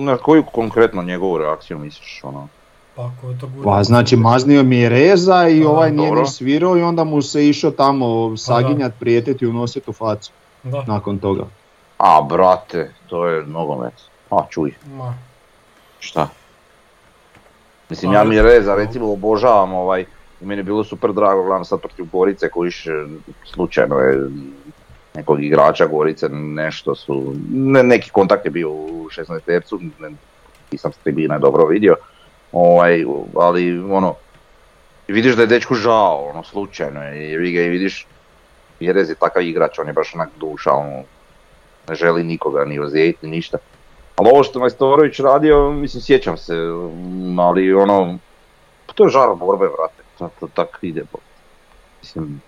na 0.00 0.16
koju 0.16 0.42
konkretno 0.42 1.02
njegovu 1.02 1.38
reakciju 1.38 1.78
misliš? 1.78 2.20
Ono? 2.24 2.48
Pa 2.96 3.02
ako 3.02 3.34
to 3.40 3.46
bude... 3.46 3.64
Pa 3.64 3.82
znači 3.82 4.16
maznio 4.16 4.62
mi 4.62 4.76
je 4.76 4.88
reza 4.88 5.48
i 5.48 5.60
Da, 5.60 5.68
ovaj 5.68 5.90
nije 5.90 6.08
dobro. 6.08 6.20
ni 6.20 6.26
svirao 6.26 6.78
i 6.78 6.82
onda 6.82 7.04
mu 7.04 7.22
se 7.22 7.48
išao 7.48 7.70
tamo 7.70 8.36
saginjat, 8.36 8.92
prijetiti 9.00 9.44
i 9.44 9.48
unositi 9.48 9.90
u 9.90 9.92
facu 9.92 10.32
Da, 10.62 10.84
nakon 10.86 11.18
toga. 11.18 11.44
A, 11.98 12.22
brate, 12.22 12.90
to 13.06 13.26
je 13.26 13.46
nogomet. 13.46 13.94
A, 14.30 14.46
čuj, 14.50 14.74
ma. 14.96 15.14
šta? 16.00 16.28
Mislim, 17.88 18.12
ja 18.12 18.24
mi 18.24 18.42
Reza 18.42 18.74
recimo 18.74 19.12
obožavam 19.12 19.74
ovaj, 19.74 20.04
i 20.40 20.46
meni 20.46 20.60
je 20.60 20.64
bilo 20.64 20.84
super 20.84 21.12
drago, 21.12 21.42
gledam 21.42 21.64
sad 21.64 21.80
protiv 21.80 22.06
Gorice 22.12 22.48
koji 22.48 22.70
slučajno 23.44 23.98
je 23.98 24.30
nekog 25.14 25.42
igrača 25.44 25.86
Gorice 25.86 26.28
nešto 26.28 26.94
su, 26.94 27.34
ne, 27.52 27.82
neki 27.82 28.10
kontakt 28.10 28.44
je 28.44 28.50
bio 28.50 28.70
u 28.70 29.08
16 29.10 29.40
tercu, 29.40 29.80
ne, 30.00 30.10
nisam 30.72 30.92
s 30.92 30.96
tribine 30.96 31.38
dobro 31.38 31.66
vidio, 31.66 31.96
ovaj, 32.52 33.04
ali 33.36 33.78
ono, 33.78 34.14
vidiš 35.08 35.34
da 35.34 35.42
je 35.42 35.46
dečku 35.46 35.74
žao, 35.74 36.30
ono, 36.30 36.44
slučajno 36.44 37.02
je, 37.02 37.32
i 37.32 37.68
vidiš, 37.68 38.06
Jerez 38.80 39.10
je 39.10 39.14
takav 39.14 39.42
igrač, 39.42 39.78
on 39.78 39.86
je 39.86 39.92
baš 39.92 40.14
onak 40.14 40.28
duša, 40.40 40.72
ono, 40.72 41.02
ne 41.88 41.94
želi 41.94 42.24
nikoga 42.24 42.64
ni 42.64 42.78
ozlijediti, 42.78 43.26
ni 43.26 43.36
ništa. 43.36 43.58
Ali 44.16 44.30
ovo 44.32 44.42
što 44.42 44.58
Majstorović 44.58 45.20
radio, 45.20 45.70
mislim, 45.70 46.00
sjećam 46.02 46.36
se, 46.36 46.54
mm, 46.54 47.38
ali 47.38 47.74
ono, 47.74 48.18
pa 48.86 48.92
to 48.92 49.04
je 49.04 49.10
žar 49.10 49.28
borbe, 49.36 49.64
vrate, 49.66 50.02
to, 50.18 50.28
to 50.40 50.48
tak 50.54 50.78
ide. 50.82 51.02
Mislim, 52.02 52.40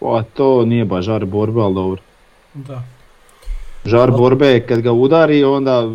Pa 0.00 0.22
to 0.24 0.64
nije 0.64 0.84
baš 0.84 1.04
žar 1.04 1.24
borbe, 1.24 1.60
ali 1.60 1.74
dobro. 1.74 2.00
Da. 2.54 2.82
Žar 3.84 4.10
Pa- 4.10 4.16
borbe 4.16 4.46
je 4.46 4.66
kad 4.66 4.80
ga 4.80 4.92
udari 4.92 5.44
onda 5.44 5.90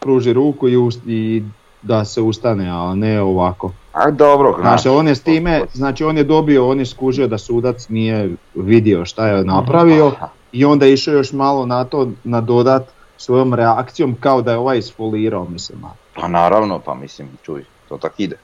pruži 0.00 0.32
ruku 0.32 0.68
i, 0.68 0.76
ust- 0.76 1.08
i 1.08 1.42
da 1.82 2.04
se 2.04 2.20
ustane, 2.20 2.68
a 2.68 2.94
ne 2.94 3.20
ovako. 3.20 3.72
a 3.92 4.10
dobro, 4.10 4.56
Znači 4.60 4.88
on 4.88 5.08
je 5.08 5.14
s 5.14 5.22
time, 5.22 5.62
znači 5.72 6.04
on 6.04 6.16
je 6.16 6.24
dobio, 6.24 6.68
on 6.68 6.78
je 6.78 6.86
skužio 6.86 7.26
da 7.28 7.38
sudac 7.38 7.88
nije 7.88 8.30
vidio 8.54 9.04
šta 9.04 9.26
je 9.28 9.44
napravio 9.44 10.06
Aha. 10.06 10.28
I 10.54 10.64
onda 10.64 10.86
je 10.86 10.92
išao 10.92 11.14
još 11.14 11.32
malo 11.32 11.66
na 11.66 11.84
to 11.84 12.10
nadodat 12.24 12.82
svojom 13.16 13.54
reakcijom 13.54 14.16
kao 14.20 14.42
da 14.42 14.50
je 14.52 14.58
ovaj 14.58 14.78
isfolirao 14.78 15.44
mislim. 15.44 15.78
Pa 16.14 16.28
naravno, 16.28 16.78
pa 16.78 16.94
mislim, 16.94 17.28
čuj, 17.42 17.64
to 17.88 17.96
tak 17.96 18.12
ide. 18.18 18.36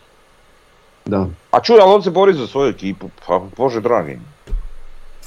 Da. 1.05 1.27
A 1.51 1.61
čuj, 1.61 1.81
ali 1.81 1.92
on 1.92 2.03
se 2.03 2.11
bori 2.11 2.35
za 2.35 2.46
svoju 2.46 2.70
ekipu, 2.70 3.11
pa 3.27 3.40
bože 3.57 3.81
dragi. 3.81 4.18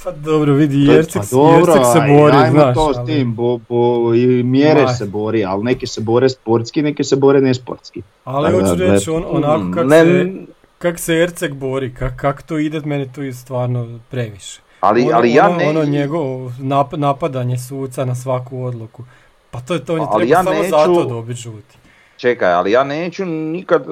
Pa 0.04 0.10
dobro, 0.12 0.52
vidi, 0.54 0.86
To 0.86 0.92
je- 0.92 0.96
Jercek, 0.96 1.22
pa 1.22 1.28
dobro, 1.30 1.72
Jercek 1.72 1.86
se 1.92 1.98
bori, 2.10 2.36
ajmo 2.36 2.50
znaš. 2.52 2.74
to 2.74 2.94
s 2.94 3.06
tim, 3.06 3.34
bo, 3.34 3.58
bo, 3.58 4.14
i 4.14 4.42
mjere 4.42 4.82
Ma. 4.82 4.88
se 4.88 5.06
bori, 5.06 5.44
ali 5.44 5.64
neki 5.64 5.86
se 5.86 6.00
bore 6.00 6.28
sportski, 6.28 6.82
neki 6.82 7.04
se 7.04 7.16
bore 7.16 7.40
nesportski. 7.40 8.02
Ali 8.24 8.52
Da, 8.52 8.58
hoću 8.60 8.76
da, 8.76 8.92
reći, 8.92 9.10
on, 9.10 9.24
onako 9.28 9.70
kak, 9.74 9.86
ne, 9.86 10.02
se, 10.02 10.32
kak 10.78 10.98
se 10.98 11.14
Ercek 11.14 11.52
bori, 11.52 11.94
kak, 11.94 12.16
kak 12.16 12.42
to 12.42 12.58
ide, 12.58 12.80
meni 12.80 13.12
to 13.12 13.22
je 13.22 13.32
stvarno 13.32 13.98
previše. 14.10 14.60
Ali, 14.84 15.02
ono, 15.02 15.16
ali 15.16 15.34
ja 15.34 15.48
ono, 15.48 15.56
ne... 15.56 15.68
ono 15.68 15.84
njegovo 15.84 16.52
nap- 16.60 16.96
napadanje 16.96 17.58
suca 17.58 18.04
na 18.04 18.14
svaku 18.14 18.64
odluku. 18.64 19.04
Pa 19.50 19.60
to 19.60 19.74
je 19.74 19.84
to, 19.84 19.94
on 19.94 20.00
je 20.00 20.06
Ali 20.10 20.26
treba 20.26 20.38
ja 20.38 20.44
samo 20.44 20.62
neću- 20.62 20.70
zato 20.70 21.04
dobiti 21.04 21.40
žuti. 21.40 21.76
Čekaj, 22.16 22.52
ali 22.52 22.70
ja 22.70 22.84
neću 22.84 23.24
nikad, 23.26 23.84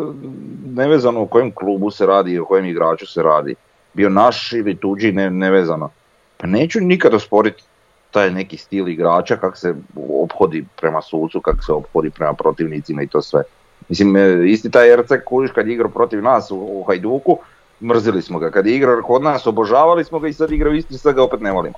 nevezano 0.66 1.22
o 1.22 1.26
kojem 1.26 1.50
klubu 1.50 1.90
se 1.90 2.06
radi 2.06 2.32
i 2.32 2.38
o 2.38 2.44
kojem 2.44 2.64
igraču 2.64 3.06
se 3.06 3.22
radi, 3.22 3.54
bio 3.94 4.08
naš 4.08 4.52
ili 4.52 4.76
tuđi, 4.76 5.12
ne, 5.12 5.30
nevezano. 5.30 5.90
Pa 6.36 6.46
neću 6.46 6.80
nikad 6.80 7.14
osporiti 7.14 7.62
taj 8.10 8.30
neki 8.30 8.56
stil 8.56 8.88
igrača, 8.88 9.36
kako 9.36 9.56
se 9.56 9.74
ophodi 10.22 10.64
prema 10.80 11.02
sucu, 11.02 11.40
kako 11.40 11.62
se 11.62 11.72
ophodi 11.72 12.10
prema 12.10 12.32
protivnicima 12.32 13.02
i 13.02 13.06
to 13.06 13.22
sve. 13.22 13.42
Mislim, 13.88 14.16
e, 14.16 14.50
isti 14.50 14.70
taj 14.70 14.92
Ercek 14.92 15.24
kužiš 15.24 15.50
kad 15.50 15.66
je 15.66 15.74
igrao 15.74 15.90
protiv 15.90 16.22
nas 16.22 16.50
u, 16.50 16.56
u 16.56 16.84
Hajduku, 16.86 17.38
mrzili 17.82 18.22
smo 18.22 18.38
ga. 18.38 18.50
Kad 18.50 18.66
je 18.66 18.76
igrao 18.76 19.02
kod 19.02 19.22
nas, 19.22 19.46
obožavali 19.46 20.04
smo 20.04 20.18
ga 20.18 20.28
i 20.28 20.32
sad 20.32 20.52
igra 20.52 20.70
u 20.70 20.74
Istri, 20.74 20.98
sad 20.98 21.14
ga 21.14 21.22
opet 21.24 21.40
ne 21.40 21.52
volimo. 21.52 21.74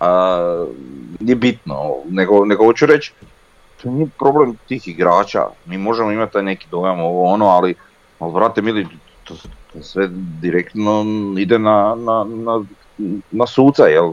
A, 0.00 0.64
nije 1.20 1.36
bitno, 1.36 1.94
nego, 2.10 2.44
nego 2.44 2.64
hoću 2.64 2.86
reći, 2.86 3.12
to 3.82 3.90
nije 3.90 4.08
problem 4.18 4.56
tih 4.68 4.88
igrača. 4.88 5.46
Mi 5.66 5.78
možemo 5.78 6.12
imati 6.12 6.32
taj 6.32 6.42
neki 6.42 6.66
dojam 6.70 7.00
ovo 7.00 7.24
ono, 7.24 7.46
ali, 7.46 7.74
ali 8.18 8.32
vrate 8.32 8.62
mili, 8.62 8.86
to, 9.24 9.34
to 9.72 9.82
sve 9.82 10.08
direktno 10.40 11.04
ide 11.38 11.58
na, 11.58 11.94
na, 11.98 12.24
na, 12.28 12.64
na 13.30 13.46
suca, 13.46 13.84
jel? 13.84 14.12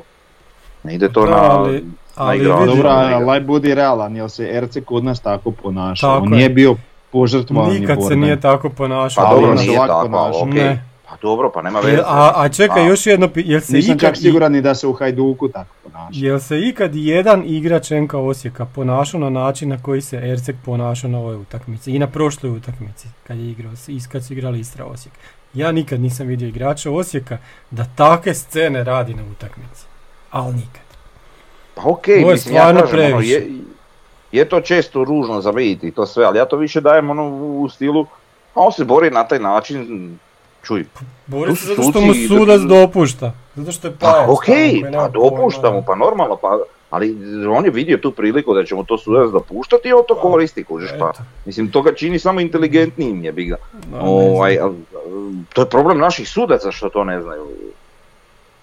Ne 0.83 0.95
ide 0.95 1.09
to 1.13 1.25
Da, 1.25 1.31
na, 1.31 1.37
ali- 1.37 1.73
na 1.73 1.83
ali 2.15 2.39
na 2.83 3.15
ali 3.15 3.29
aj 3.29 3.39
budi 3.41 3.75
realan, 3.75 4.15
jel 4.15 4.29
se 4.29 4.49
Erce 4.53 4.81
kod 4.81 5.03
nas 5.03 5.19
tako 5.19 5.51
ponašao? 5.51 6.13
Tako 6.13 6.25
On 6.25 6.33
je. 6.33 6.37
nije 6.37 6.49
bio 6.49 6.75
požrtvovan 7.11 7.73
ni 7.73 7.79
Nikad 7.79 7.97
se 8.07 8.15
nije 8.15 8.39
tako 8.39 8.69
ponašao. 8.69 9.25
Pa 9.25 9.33
dobro, 9.35 9.53
nije 9.53 9.77
tako, 9.77 9.91
ali 9.93 10.09
ponaša. 10.09 10.39
okej. 10.39 10.63
Ne. 10.63 10.92
Pa 11.13 11.17
dobro, 11.21 11.51
pa 11.51 11.61
nema 11.61 11.79
veze. 11.79 12.01
a, 12.05 12.33
a 12.35 12.49
čekaj, 12.49 12.83
A. 12.83 12.85
još 12.85 13.07
jedno, 13.07 13.29
jel 13.35 13.61
se 13.61 13.73
Nisam 13.73 13.95
ikad... 13.95 14.09
čak 14.09 14.17
siguran 14.17 14.51
ni 14.51 14.61
da 14.61 14.75
se 14.75 14.87
u 14.87 14.93
Hajduku 14.93 15.47
tako 15.47 15.75
ponaša. 15.83 16.09
Jel 16.11 16.39
se 16.39 16.59
ikad 16.59 16.95
jedan 16.95 17.43
igrač 17.45 17.89
NK 17.89 18.13
Osijeka 18.13 18.65
ponašao 18.65 19.19
na 19.19 19.29
način 19.29 19.69
na 19.69 19.77
koji 19.81 20.01
se 20.01 20.17
Ercek 20.17 20.55
ponašao 20.65 21.09
na 21.09 21.17
ovoj 21.17 21.35
utakmici 21.35 21.91
i 21.91 21.99
na 21.99 22.07
prošloj 22.07 22.51
utakmici 22.51 23.07
kad 23.27 23.37
je 23.37 23.51
igrao, 23.51 23.71
i 23.87 23.99
kad 24.11 24.25
su 24.25 24.33
igrali 24.33 24.59
Istra 24.59 24.85
Osijek. 24.85 25.13
Ja 25.53 25.71
nikad 25.71 25.99
nisam 25.99 26.27
vidio 26.27 26.47
igrača 26.47 26.91
Osijeka 26.91 27.37
da 27.71 27.85
takve 27.95 28.33
scene 28.33 28.83
radi 28.83 29.13
na 29.13 29.23
utakmici. 29.31 29.85
Ali 30.31 30.53
nikad. 30.53 30.83
Pa 31.75 31.81
okej, 31.85 32.19
je 32.19 32.25
mislim, 32.25 32.55
ja 32.55 32.61
stvarno 32.61 32.81
kažem, 32.81 33.13
ono, 33.13 33.21
je, 33.21 33.51
je 34.31 34.49
to 34.49 34.61
često 34.61 35.03
ružno 35.03 35.41
za 35.41 35.51
vidjeti 35.51 35.87
i 35.87 35.91
to 35.91 36.05
sve, 36.05 36.25
ali 36.25 36.37
ja 36.37 36.45
to 36.45 36.57
više 36.57 36.81
dajem 36.81 37.09
ono 37.09 37.27
u 37.37 37.69
stilu, 37.69 38.05
a 38.53 38.59
on 38.61 38.71
se 38.71 38.85
bori 38.85 39.09
na 39.09 39.27
taj 39.27 39.39
način, 39.39 40.17
čuj, 40.63 40.85
Bori 41.27 41.51
Tu 41.51 41.55
se 41.55 41.65
su 41.65 41.75
zato 41.75 41.91
što 41.91 42.01
mu 42.01 42.13
sudac 42.27 42.61
dopušta. 42.61 43.31
Zato 43.55 43.71
što 43.71 43.87
je 43.87 43.93
pajac. 43.99 44.27
pa 44.91 44.97
pa 44.97 45.09
dopušta 45.09 45.61
pojma. 45.61 45.75
mu, 45.75 45.83
pa 45.87 45.95
normalno, 45.95 46.35
pa, 46.35 46.59
ali 46.89 47.15
on 47.47 47.65
je 47.65 47.71
vidio 47.71 47.97
tu 47.97 48.11
priliku 48.11 48.53
da 48.53 48.65
će 48.65 48.75
mu 48.75 48.83
to 48.83 48.97
sudac 48.97 49.31
dopuštati 49.31 49.89
i 49.89 49.93
on 49.93 50.03
to 50.07 50.15
Pa, 50.15 50.21
koristi, 50.21 50.63
kužiš, 50.63 50.91
pa, 50.99 51.11
mislim, 51.45 51.71
to 51.71 51.81
ga 51.81 51.93
čini 51.93 52.19
samo 52.19 52.39
inteligentnijim 52.39 53.23
je 53.23 53.31
ne 53.31 53.55
Ovaj, 54.01 54.57
to 55.53 55.61
je 55.61 55.69
problem 55.69 55.97
naših 55.97 56.29
sudaca 56.29 56.71
što 56.71 56.89
to 56.89 57.03
ne 57.03 57.21
znaju, 57.21 57.47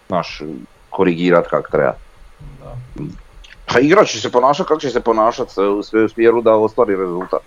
naš, 0.08 0.42
korigirat 0.90 1.48
kak 1.48 1.70
treba. 1.70 1.94
Da. 2.40 2.76
Pa 3.72 3.80
igrač 3.80 4.10
će 4.12 4.20
se 4.20 4.30
ponašati 4.30 4.68
kako 4.68 4.80
će 4.80 4.90
se 4.90 5.00
ponašati, 5.00 5.52
sve 5.82 6.04
u 6.04 6.08
smjeru 6.08 6.42
da 6.42 6.54
ostvari 6.54 6.96
rezultat. 6.96 7.40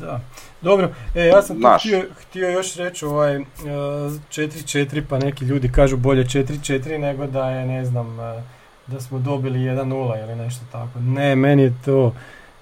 Da. 0.00 0.20
Dobro, 0.62 0.88
e, 1.14 1.26
ja 1.26 1.42
sam 1.42 1.60
tu 1.60 1.68
htio, 1.78 2.04
htio 2.20 2.50
još 2.50 2.76
reći 2.76 3.04
ovaj 3.04 3.36
e, 3.36 3.42
4-4, 3.42 5.02
pa 5.08 5.18
neki 5.18 5.44
ljudi 5.44 5.72
kažu 5.72 5.96
bolje 5.96 6.24
4-4 6.24 6.98
nego 6.98 7.26
da 7.26 7.50
je, 7.50 7.66
ne 7.66 7.84
znam, 7.84 8.20
e, 8.20 8.42
da 8.86 9.00
smo 9.00 9.18
dobili 9.18 9.58
1-0 9.58 10.24
ili 10.24 10.36
nešto 10.36 10.64
tako. 10.72 10.98
Ne, 11.00 11.36
meni 11.36 11.62
je 11.62 11.74
to, 11.84 12.14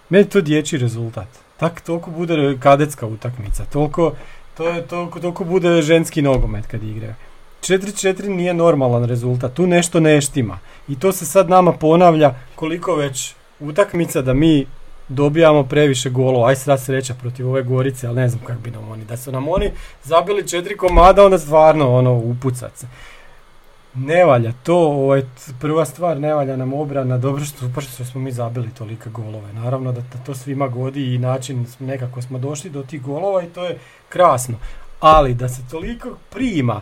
meni 0.09 0.25
je 0.25 0.31
to 0.31 0.41
dječji 0.41 0.79
rezultat. 0.79 1.29
Tak, 1.57 1.81
toliko 1.81 2.11
bude 2.11 2.57
kadetska 2.61 3.07
utakmica, 3.07 3.65
toliko, 3.73 4.13
to 4.57 4.69
je, 4.69 4.87
toliko, 4.87 5.21
toliko 5.21 5.45
bude 5.45 5.83
ženski 5.83 6.23
nogomet 6.23 6.67
kad 6.67 6.83
igraju. 6.83 7.15
4-4 7.61 8.29
nije 8.29 8.55
normalan 8.55 9.05
rezultat, 9.05 9.55
tu 9.55 9.67
nešto 9.67 10.01
ne 10.01 10.21
štima. 10.21 10.59
I 10.89 10.99
to 10.99 11.13
se 11.13 11.27
sad 11.27 11.49
nama 11.49 11.73
ponavlja 11.73 12.35
koliko 12.55 12.95
već 12.95 13.35
utakmica 13.61 14.23
da 14.23 14.35
mi 14.35 14.67
dobijamo 15.09 15.65
previše 15.65 16.11
golova. 16.11 16.49
Aj 16.49 16.57
sad 16.57 16.81
sreća 16.81 17.15
protiv 17.15 17.49
ove 17.49 17.63
Gorice, 17.63 18.07
ali 18.07 18.17
ne 18.17 18.29
znam 18.29 18.45
kako 18.45 18.61
bi 18.61 18.71
nam 18.71 18.89
oni. 18.91 19.05
Da 19.05 19.17
su 19.17 19.33
nam 19.33 19.49
oni 19.49 19.71
zabili 20.05 20.49
četiri 20.49 20.77
komada, 20.77 21.25
onda 21.25 21.39
stvarno 21.39 21.95
ono 21.95 22.13
upucat 22.13 22.77
se. 22.77 22.87
Ne 23.95 24.25
valja 24.25 24.53
to, 24.63 24.77
ovaj, 24.77 25.23
prva 25.61 25.85
stvar, 25.85 26.21
ne 26.21 26.35
valja 26.35 26.57
nam 26.57 26.73
obrana, 26.73 27.19
dobro 27.19 27.45
što, 27.45 27.81
što 27.81 28.05
smo 28.05 28.21
mi 28.21 28.33
zabili 28.33 28.69
tolike 28.79 29.11
golove. 29.11 29.53
Naravno 29.53 29.93
da, 29.93 30.01
to 30.27 30.35
svima 30.35 30.69
godi 30.69 31.15
i 31.15 31.19
način 31.19 31.67
nekako 31.81 32.23
smo 32.23 32.39
došli 32.39 32.71
do 32.71 32.83
tih 32.83 33.03
golova 33.03 33.43
i 33.43 33.47
to 33.47 33.65
je 33.65 33.79
krasno. 34.09 34.57
Ali 35.01 35.35
da 35.35 35.49
se 35.49 35.63
toliko 35.71 36.17
prima, 36.31 36.81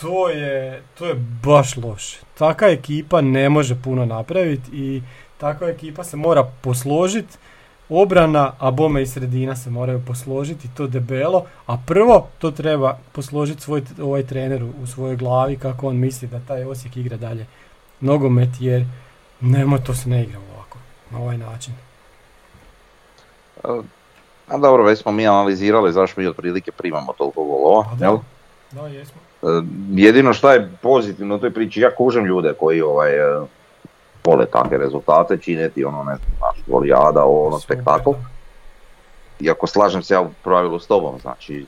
to 0.00 0.28
je, 0.28 0.82
to 0.98 1.06
je 1.06 1.14
baš 1.42 1.76
loše. 1.76 2.18
Taka 2.38 2.66
ekipa 2.66 3.20
ne 3.20 3.48
može 3.48 3.82
puno 3.82 4.04
napraviti 4.04 4.70
i 4.72 5.02
takva 5.38 5.68
ekipa 5.68 6.04
se 6.04 6.16
mora 6.16 6.44
posložiti, 6.60 7.38
obrana, 7.88 8.52
a 8.58 8.70
bome 8.70 9.02
i 9.02 9.06
sredina 9.06 9.56
se 9.56 9.70
moraju 9.70 10.02
posložiti, 10.06 10.68
to 10.76 10.86
debelo, 10.86 11.44
a 11.66 11.76
prvo 11.86 12.28
to 12.38 12.50
treba 12.50 12.98
posložiti 13.12 13.62
svoj 13.62 13.82
ovaj 14.02 14.22
trener 14.22 14.64
u 14.82 14.86
svojoj 14.86 15.16
glavi 15.16 15.56
kako 15.56 15.88
on 15.88 15.96
misli 15.96 16.28
da 16.28 16.40
taj 16.48 16.64
Osijek 16.64 16.96
igra 16.96 17.16
dalje 17.16 17.46
nogomet 18.00 18.48
jer 18.60 18.84
nema 19.40 19.78
to 19.78 19.94
se 19.94 20.08
ne 20.08 20.22
igra 20.22 20.38
ovako, 20.54 20.78
na 21.10 21.18
ovaj 21.18 21.38
način. 21.38 21.74
A 24.48 24.58
dobro, 24.58 24.84
već 24.84 24.98
smo 24.98 25.12
mi 25.12 25.26
analizirali 25.26 25.92
zašto 25.92 26.20
mi 26.20 26.26
otprilike 26.26 26.72
primamo 26.72 27.12
toliko 27.12 27.44
golova, 27.44 27.84
pa 27.90 27.96
da, 27.96 28.18
Da, 28.72 28.86
jesmo. 28.86 29.20
E, 29.42 29.46
jedino 29.90 30.32
što 30.32 30.52
je 30.52 30.70
pozitivno 30.82 31.34
u 31.34 31.38
toj 31.38 31.54
priči, 31.54 31.80
ja 31.80 31.94
kužem 31.94 32.24
ljude 32.24 32.52
koji 32.60 32.82
ovaj, 32.82 33.10
vole 34.26 34.46
takve 34.46 34.78
rezultate 34.78 35.36
činiti, 35.36 35.84
ono 35.84 36.04
ne 36.04 36.16
znam, 36.16 36.30
naš 36.40 36.62
volijada, 36.66 37.24
ono 37.24 37.58
spektakl. 37.58 38.10
Iako 39.40 39.66
slažem 39.66 40.02
se 40.02 40.14
ja 40.14 40.20
u 40.20 40.30
pravilu 40.44 40.78
s 40.78 40.86
tobom, 40.86 41.18
znači 41.20 41.66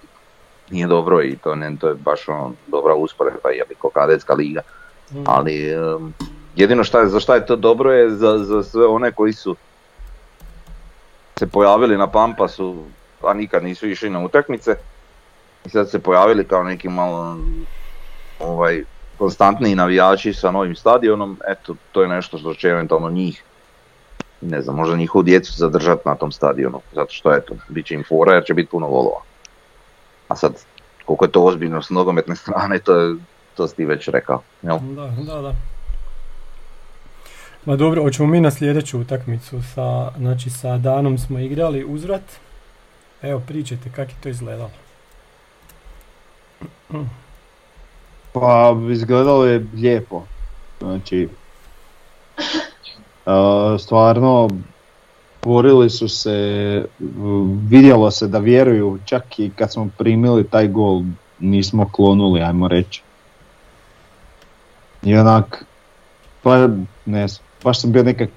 nije 0.71 0.87
dobro 0.87 1.23
i 1.23 1.37
to, 1.37 1.55
ne, 1.55 1.77
to 1.81 1.89
je 1.89 1.95
baš 1.95 2.29
ono, 2.29 2.53
dobra 2.67 2.95
usporedba, 2.95 3.51
je 3.51 3.65
ko 3.79 3.91
kadetska 3.91 4.35
liga. 4.35 4.61
Mm. 5.13 5.23
Ali 5.27 5.75
jedino 6.57 6.85
šta 6.85 7.01
je, 7.01 7.09
za 7.09 7.21
šta 7.21 7.35
je 7.35 7.47
to 7.47 7.57
dobro 7.57 7.93
je 7.93 8.11
za, 8.11 8.39
za 8.39 8.63
sve 8.63 8.87
one 8.87 9.13
koji 9.13 9.33
su 9.33 9.57
se 11.39 11.47
pojavili 11.47 11.97
na 11.97 12.07
Pampasu, 12.07 12.85
a 13.23 13.35
nikad 13.35 13.65
nisu 13.65 13.89
išli 13.89 14.11
na 14.11 14.25
utakmice. 14.25 14.77
I 15.65 15.69
sad 15.69 15.91
se 15.91 15.99
pojavili 15.99 16.45
kao 16.45 16.63
neki 16.63 16.89
malo 16.89 17.37
ovaj, 18.41 18.85
konstantniji 19.19 19.75
navijači 19.75 20.33
sa 20.33 20.51
novim 20.51 20.77
stadionom, 20.77 21.39
eto, 21.49 21.75
to 21.93 22.03
je 22.03 22.09
nešto 22.09 22.39
što 22.39 22.55
će 22.55 22.69
eventualno 22.69 23.11
njih, 23.11 23.43
ne 24.41 24.63
znam, 24.63 24.77
možda 24.77 24.97
njihovu 24.97 25.23
djecu 25.23 25.53
zadržati 25.57 26.03
na 26.05 26.15
tom 26.15 26.33
stadionu, 26.33 26.81
zato 26.95 27.13
što 27.13 27.35
eto, 27.35 27.55
bit 27.69 27.87
će 27.87 27.95
im 27.95 28.05
fora 28.09 28.35
jer 28.35 28.45
će 28.45 28.55
biti 28.55 28.71
puno 28.71 28.87
volova. 28.87 29.21
A 30.29 30.37
sad, 30.37 30.53
koliko 31.05 31.25
je 31.25 31.33
to 31.33 31.43
ozbiljno 31.43 31.83
s 31.83 31.91
nogometne 31.91 32.37
strane, 32.43 32.79
to, 32.79 33.17
to 33.55 33.69
si 33.69 33.77
ti 33.77 33.85
već 33.85 34.09
rekao. 34.09 34.43
Jel? 34.63 34.79
Da, 34.79 35.13
da, 35.27 35.43
da. 35.43 35.55
Ma 37.65 37.77
dobro, 37.77 38.03
hoćemo 38.03 38.29
mi 38.29 38.41
na 38.41 38.51
sljedeću 38.51 39.01
utakmicu. 39.01 39.63
Sa, 39.75 40.11
znači 40.19 40.51
sa 40.51 40.79
Danom 40.79 41.19
smo 41.19 41.39
igrali 41.39 41.85
uzvrat. 41.85 42.23
Evo, 43.23 43.43
pričajte 43.47 43.91
kako 43.91 44.11
je 44.11 44.17
to 44.23 44.29
izgledalo. 44.29 44.71
Pa 48.33 48.77
izgledalo 48.91 49.45
je 49.45 49.67
lijepo. 49.75 50.23
Znači, 50.81 51.29
stvarno 53.85 54.49
borili 55.43 55.91
su 55.91 56.09
se, 56.09 56.85
vidjelo 57.69 58.11
se 58.11 58.27
da 58.27 58.39
vjeruju, 58.39 58.99
čak 59.05 59.39
i 59.39 59.51
kad 59.51 59.73
smo 59.73 59.89
primili 59.99 60.45
taj 60.45 60.69
gol 60.69 61.03
nismo 61.39 61.89
klonuli, 61.93 62.43
ajmo 62.43 62.69
reći. 62.69 63.03
I 65.03 65.17
onak, 65.17 65.65
pa 66.43 66.69
ne 67.07 67.27
baš 67.65 67.81
sam 67.81 67.93
bio 67.93 68.03
nekak, 68.03 68.31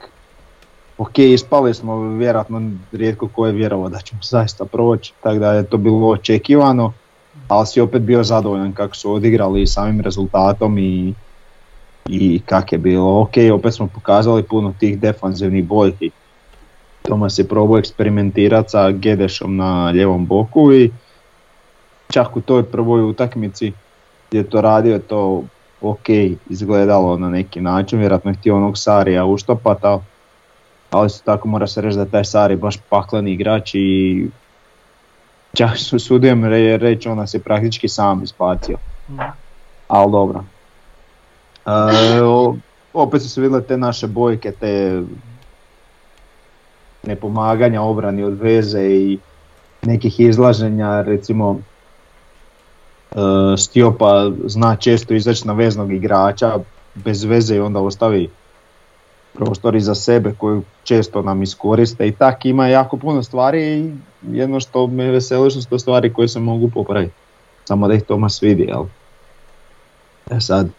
ok, 0.98 1.20
ispali 1.20 1.74
smo, 1.74 2.18
vjerojatno 2.18 2.72
rijetko 2.92 3.28
ko 3.28 3.46
je 3.46 3.54
vjerovao 3.54 3.90
da 3.90 4.00
ćemo 4.00 4.22
zaista 4.24 4.66
proći, 4.66 5.14
tako 5.22 5.40
da 5.40 5.54
je 5.54 5.64
to 5.64 5.78
bilo 5.78 6.08
očekivano 6.08 6.94
ali 7.52 7.68
si 7.68 7.82
opet 7.82 8.02
bio 8.02 8.24
zadovoljan 8.24 8.74
kako 8.74 8.96
su 8.96 9.14
odigrali 9.14 9.68
samim 9.68 10.02
rezultatom 10.02 10.78
i, 10.78 11.14
i 12.10 12.40
kak 12.46 12.72
je 12.72 12.78
bilo. 12.78 13.22
Ok, 13.22 13.34
opet 13.54 13.74
smo 13.74 13.88
pokazali 13.88 14.44
puno 14.44 14.74
tih 14.80 15.00
defanzivnih 15.00 15.66
boljki. 15.66 16.12
Tomas 17.02 17.40
je 17.40 17.48
probao 17.48 17.78
eksperimentirati 17.78 18.70
sa 18.70 18.92
Gedešom 18.92 19.56
na 19.56 19.92
ljevom 19.92 20.26
boku 20.26 20.74
i 20.74 20.92
čak 22.10 22.38
u 22.38 22.42
toj 22.42 22.64
prvoj 22.64 23.04
utakmici 23.04 23.72
je 24.32 24.44
to 24.44 24.62
radio 24.62 25.00
to 25.00 25.44
ok 25.82 26.10
izgledalo 26.50 27.18
na 27.18 27.30
neki 27.30 27.62
način, 27.62 28.00
vjerojatno 28.00 28.32
je 28.32 28.36
htio 28.36 28.58
onog 28.58 28.78
Sarija 28.78 29.26
uštopati, 29.26 29.88
ali 30.92 31.10
se 31.10 31.24
tako 31.24 31.48
mora 31.48 31.68
se 31.68 31.82
reći 31.82 31.98
da 31.98 32.06
taj 32.06 32.24
Sari 32.24 32.56
baš 32.56 32.78
pakleni 32.90 33.32
igrač 33.32 33.72
i 33.74 34.28
čak 35.54 35.78
su 35.78 36.00
sudijem 36.00 36.46
reći 36.46 37.10
on 37.10 37.18
nas 37.18 37.34
je 37.34 37.40
praktički 37.40 37.88
sam 37.88 38.24
ispacio. 38.24 38.78
Mm. 39.10 39.20
Ali 39.88 40.12
dobro. 40.12 40.44
E, 41.66 41.72
opet 42.94 43.22
su 43.22 43.30
se 43.30 43.42
vidjele 43.42 43.64
te 43.64 43.78
naše 43.78 44.08
bojke, 44.08 44.52
te 44.52 45.02
nepomaganja 47.04 47.82
obrani 47.82 48.24
od 48.24 48.40
veze 48.40 48.82
i 48.82 49.20
nekih 49.82 50.20
izlaženja, 50.20 51.02
recimo 51.02 51.60
e, 53.12 53.18
Stiopa 53.58 54.32
zna 54.46 54.76
često 54.76 55.14
izaći 55.14 55.48
na 55.48 55.54
veznog 55.54 55.94
igrača 55.94 56.58
bez 56.96 57.24
veze 57.24 57.56
i 57.56 57.60
onda 57.60 57.80
ostavi 57.80 58.30
prostor 59.34 59.80
za 59.80 59.96
sebe 59.96 60.34
koju 60.38 60.64
često 60.84 61.22
nam 61.22 61.44
iskoriste 61.44 62.08
i 62.08 62.12
tak 62.12 62.46
ima 62.46 62.68
jako 62.68 62.98
puno 62.98 63.24
stvari 63.24 63.80
i 63.80 63.92
jedno 64.22 64.60
što 64.60 64.88
me 64.88 65.12
veseli 65.12 65.52
što 65.52 65.62
su 65.62 65.70
to 65.70 65.80
stvari 65.80 66.14
koje 66.14 66.28
se 66.28 66.40
mogu 66.40 66.70
popraviti. 66.70 67.14
Samo 67.66 67.88
da 67.88 67.94
ih 67.94 68.04
Tomas 68.04 68.44
vidi, 68.44 68.64
jel? 68.64 68.84
E 70.32 70.40
sad, 70.40 70.70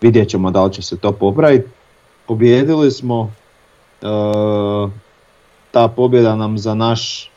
vidjet 0.00 0.28
ćemo 0.28 0.50
da 0.50 0.64
li 0.64 0.72
će 0.72 0.82
se 0.82 0.98
to 0.98 1.12
popraviti. 1.12 1.68
Pobjedili 2.26 2.90
smo, 2.90 3.32
e, 4.02 4.06
ta 5.70 5.88
pobjeda 5.88 6.36
nam 6.36 6.58
za 6.58 6.74
naš 6.74 7.30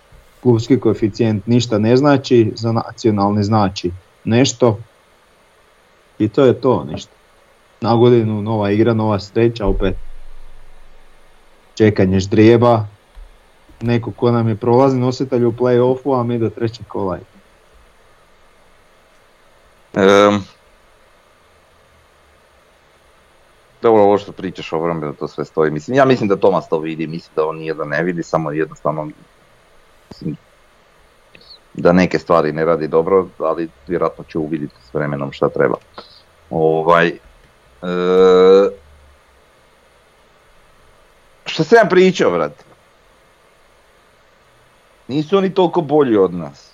klubski 0.43 0.79
koeficijent 0.79 1.47
ništa 1.47 1.79
ne 1.79 1.97
znači, 1.97 2.51
za 2.55 2.71
nacionalni 2.71 3.43
znači 3.43 3.91
nešto. 4.23 4.79
I 6.19 6.29
to 6.29 6.45
je 6.45 6.61
to, 6.61 6.83
ništa. 6.91 7.11
Na 7.81 7.95
godinu 7.95 8.41
nova 8.41 8.71
igra, 8.71 8.93
nova 8.93 9.19
sreća, 9.19 9.65
opet 9.65 9.95
čekanje 11.75 12.19
ždrijeba, 12.19 12.85
neko 13.81 14.11
ko 14.11 14.31
nam 14.31 14.47
je 14.47 14.55
prolazni 14.55 14.99
nositelj 14.99 15.45
u 15.45 15.51
play-offu, 15.51 16.19
a 16.19 16.23
mi 16.23 16.39
do 16.39 16.49
trećeg 16.49 16.87
kola. 16.87 17.17
Um, 19.93 20.43
dobro, 23.81 24.03
ovo 24.03 24.17
što 24.17 24.31
pričaš 24.31 24.73
o 24.73 24.93
da 24.93 25.13
to 25.13 25.27
sve 25.27 25.45
stoji. 25.45 25.71
Mislim, 25.71 25.97
ja 25.97 26.05
mislim 26.05 26.29
da 26.29 26.35
Tomas 26.35 26.69
to 26.69 26.79
vidi, 26.79 27.07
mislim 27.07 27.31
da 27.35 27.45
on 27.45 27.57
nije 27.57 27.73
da 27.73 27.85
ne 27.85 28.03
vidi, 28.03 28.23
samo 28.23 28.51
jednostavno 28.51 29.09
mislim, 30.09 30.35
da 31.73 31.91
neke 31.91 32.19
stvari 32.19 32.53
ne 32.53 32.65
radi 32.65 32.87
dobro, 32.87 33.27
ali 33.39 33.69
vjerojatno 33.87 34.23
će 34.23 34.37
uvidjeti 34.37 34.75
s 34.89 34.93
vremenom 34.93 35.31
šta 35.31 35.49
treba. 35.49 35.75
Ovaj, 36.49 37.07
e, 37.07 37.17
što 41.45 41.63
se 41.63 41.75
ja 41.75 41.85
pričao, 41.89 42.31
vrat? 42.31 42.65
Nisu 45.07 45.37
oni 45.37 45.53
toliko 45.53 45.81
bolji 45.81 46.17
od 46.17 46.33
nas. 46.33 46.71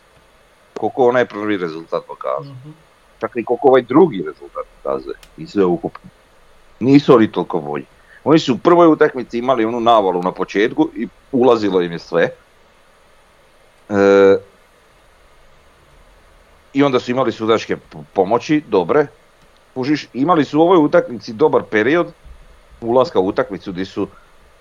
Koliko 0.77 1.07
onaj 1.07 1.25
prvi 1.25 1.57
rezultat 1.57 2.03
pokazuje. 2.07 2.55
mm 2.65 2.73
Čak 3.19 3.31
i 3.35 3.43
koliko 3.45 3.67
ovaj 3.67 3.81
drugi 3.81 4.17
rezultat 4.17 4.65
pokazuje. 4.75 5.15
I 5.37 5.47
sve 5.47 5.65
ukupno. 5.65 6.09
Nisu 6.79 7.15
oni 7.15 7.31
toliko 7.31 7.59
bolji. 7.59 7.85
Oni 8.23 8.39
su 8.39 8.53
u 8.53 8.57
prvoj 8.57 8.87
utakmici 8.87 9.37
imali 9.37 9.65
onu 9.65 9.79
navalu 9.79 10.23
na 10.23 10.31
početku 10.31 10.89
i 10.95 11.07
ulazilo 11.31 11.81
im 11.81 11.91
je 11.91 11.99
sve. 11.99 12.29
E, 13.89 14.37
I 16.73 16.83
onda 16.83 16.99
su 16.99 17.11
imali 17.11 17.31
sudačke 17.31 17.77
pomoći, 18.13 18.63
dobre. 18.67 19.07
Užiš, 19.75 20.07
imali 20.13 20.45
su 20.45 20.59
u 20.59 20.61
ovoj 20.61 20.77
utakmici 20.77 21.33
dobar 21.33 21.63
period 21.63 22.07
ulaska 22.81 23.19
u 23.19 23.27
utakmicu 23.27 23.71
gdje 23.71 23.85
su, 23.85 24.07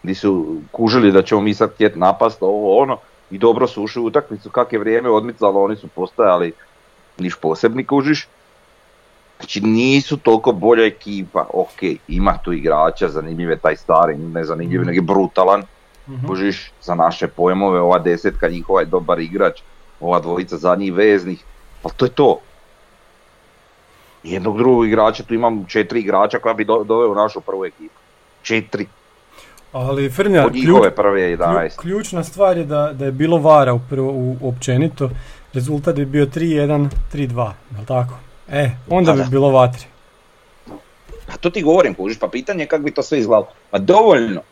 gdje 0.03 0.15
su 0.15 0.57
kužili 0.73 1.13
da 1.13 1.23
ćemo 1.23 1.41
mi 1.41 1.55
sad 1.55 1.75
htjeti 1.75 1.99
napast, 1.99 2.43
ovo 2.43 2.83
ono 2.83 2.99
i 3.31 3.39
dobro 3.39 3.67
su 3.67 3.83
ušli 3.83 4.03
u 4.03 4.07
utakmicu, 4.07 4.51
kak 4.51 4.73
je 4.73 4.79
vrijeme 4.79 5.11
odmicalo, 5.11 5.63
oni 5.63 5.77
su 5.77 5.89
postajali 5.89 6.53
niš 7.19 7.37
posebni 7.37 7.87
kužiš. 7.87 8.29
Znači 9.37 9.61
nisu 9.61 10.17
toliko 10.17 10.53
bolja 10.53 10.87
ekipa, 10.87 11.47
ok, 11.55 11.83
ima 12.09 12.39
tu 12.45 12.53
igrača, 12.53 13.09
zanimljiv 13.09 13.51
je 13.51 13.59
taj 13.59 13.77
stari, 13.77 14.19
ne 14.19 14.45
zanimljiv, 14.45 14.81
nego 14.81 14.97
je 14.97 15.03
brutalan, 15.03 15.63
Mhm. 16.11 16.27
Kužiš, 16.27 16.73
za 16.83 16.95
naše 16.95 17.29
pojmove, 17.29 17.81
ova 17.81 17.99
desetka 17.99 18.49
njihova 18.49 18.81
je 18.81 18.87
dobar 18.87 19.21
igrač, 19.21 19.61
ova 20.01 20.21
dvojica 20.21 20.57
zadnjih 20.57 20.93
veznih, 20.93 21.45
ali 21.83 21.95
to 21.97 22.05
je 22.05 22.11
to. 22.11 22.39
Jednog 24.23 24.59
drugog 24.59 24.87
igrača, 24.87 25.23
tu 25.23 25.35
imam 25.35 25.65
četiri 25.69 26.01
igrača 26.01 26.39
koja 26.39 26.55
bi 26.55 26.65
do, 26.65 26.85
doveo 26.85 27.13
u 27.13 27.15
našu 27.15 27.41
prvu 27.41 27.65
ekipu. 27.65 27.95
Četiri, 28.43 28.87
Ali 29.73 30.11
Frnja, 30.11 30.47
od 30.47 30.53
ključ, 30.53 30.65
njihove 30.65 30.91
prve 30.91 31.21
klju- 31.21 31.37
11. 31.39 31.77
ključna 31.77 32.25
stvar 32.25 32.59
je 32.59 32.65
da, 32.65 32.93
da 32.93 33.05
je 33.05 33.13
bilo 33.13 33.39
vara 33.39 33.75
u 33.75 33.81
prvo, 33.91 34.11
u, 34.11 34.37
općenito. 34.43 35.11
Rezultat 35.53 35.95
bi 35.95 36.05
bio 36.05 36.27
3-1, 36.27 36.89
3-2, 37.13 37.53
jel 37.71 37.85
tako? 37.87 38.15
E, 38.49 38.71
onda 38.89 39.13
bi 39.13 39.23
bilo 39.31 39.51
vatri. 39.51 39.85
A 41.29 41.37
to 41.41 41.51
ti 41.51 41.63
govorim, 41.63 41.95
kužiš, 41.95 42.19
pa 42.19 42.29
pitanje 42.29 42.63
je 42.63 42.67
kako 42.67 42.83
bi 42.83 42.91
to 42.91 43.03
sve 43.03 43.19
izgledalo. 43.19 43.49
Pa 43.71 43.79
dovoljno, 43.79 44.41
e, 44.41 44.43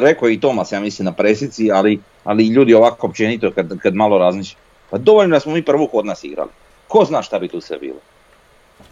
rekao 0.00 0.28
je 0.28 0.34
i 0.34 0.40
Tomas, 0.40 0.72
ja 0.72 0.80
mislim, 0.80 1.06
na 1.06 1.12
presici, 1.12 1.70
ali, 1.72 2.00
ali 2.24 2.44
i 2.44 2.48
ljudi 2.48 2.74
ovako 2.74 3.06
općenito 3.06 3.50
kad, 3.50 3.78
kad 3.78 3.94
malo 3.94 4.18
razmišljaju. 4.18 4.62
Pa 4.90 4.98
dovoljno 4.98 5.36
da 5.36 5.40
smo 5.40 5.52
mi 5.52 5.62
prvu 5.62 5.86
kod 5.86 6.06
nas 6.06 6.24
igrali. 6.24 6.50
Ko 6.88 7.04
zna 7.04 7.22
šta 7.22 7.38
bi 7.38 7.48
tu 7.48 7.60
sve 7.60 7.78
bilo? 7.78 7.98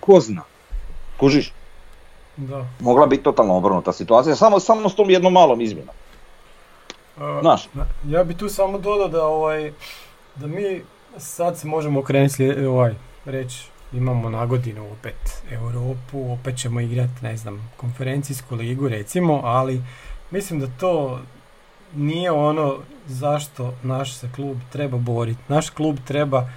Ko 0.00 0.20
zna? 0.20 0.42
Kužiš, 1.16 1.52
Da. 2.48 2.66
mogla 2.80 3.06
biti 3.06 3.22
totalno 3.22 3.56
obrnuta 3.56 3.92
situacija, 3.92 4.36
samo, 4.36 4.60
samo 4.60 4.88
s 4.88 4.94
tom 4.94 5.10
jednom 5.10 5.32
malom 5.32 5.60
izmjenom. 5.60 5.94
Znaš, 7.40 7.68
Ja 8.06 8.24
bi 8.24 8.36
tu 8.36 8.48
samo 8.48 8.78
dodao 8.78 9.08
da 9.08 9.26
ovaj 9.26 9.72
da 10.36 10.46
mi 10.46 10.82
sad 11.18 11.58
se 11.58 11.66
možemo 11.66 12.00
okrenuti 12.00 12.50
ovaj 12.50 12.94
reći 13.24 13.64
imamo 13.92 14.30
na 14.30 14.46
godinu 14.46 14.92
opet 14.92 15.42
Europu, 15.50 16.32
opet 16.32 16.58
ćemo 16.58 16.80
igrati 16.80 17.12
ne 17.22 17.36
znam 17.36 17.72
konferencijsku 17.76 18.54
ligu 18.54 18.88
recimo, 18.88 19.40
ali 19.44 19.82
mislim 20.30 20.60
da 20.60 20.66
to 20.80 21.20
nije 21.94 22.30
ono 22.30 22.76
zašto 23.06 23.74
naš 23.82 24.14
se 24.14 24.28
klub 24.36 24.56
treba 24.72 24.98
boriti. 24.98 25.40
Naš 25.48 25.70
klub 25.70 25.96
treba 26.06 26.48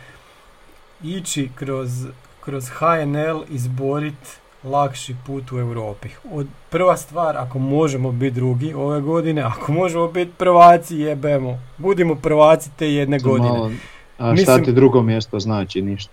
ići 1.03 1.49
kroz, 1.55 2.07
kroz 2.41 2.69
HNL 2.69 3.43
izboriti 3.49 4.29
lakši 4.63 5.15
put 5.25 5.51
u 5.51 5.57
Europi. 5.57 6.09
Od, 6.31 6.47
prva 6.69 6.97
stvar, 6.97 7.37
ako 7.37 7.59
možemo 7.59 8.11
biti 8.11 8.31
drugi 8.31 8.73
ove 8.73 9.01
godine, 9.01 9.41
ako 9.51 9.71
možemo 9.71 10.07
biti 10.07 10.31
prvaci, 10.37 10.97
jebemo. 10.97 11.59
Budimo 11.77 12.15
prvaci 12.15 12.69
te 12.77 12.87
jedne 12.87 13.19
To 13.19 13.29
godine. 13.29 13.49
malo- 13.49 13.71
a 14.17 14.23
šta 14.25 14.31
Mislim- 14.31 14.65
ti 14.65 14.71
drugo 14.71 15.01
mjesto 15.01 15.39
znači 15.39 15.81
ništa? 15.81 16.11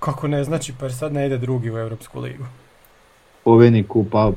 Kako 0.00 0.28
ne 0.28 0.44
znači, 0.44 0.72
pa 0.80 0.90
sad 0.90 1.12
ne 1.12 1.26
ide 1.26 1.38
drugi 1.38 1.70
u 1.70 1.78
Europsku 1.78 2.20
ligu. 2.20 2.44
Poveni 3.44 3.84
kupa 3.84 4.32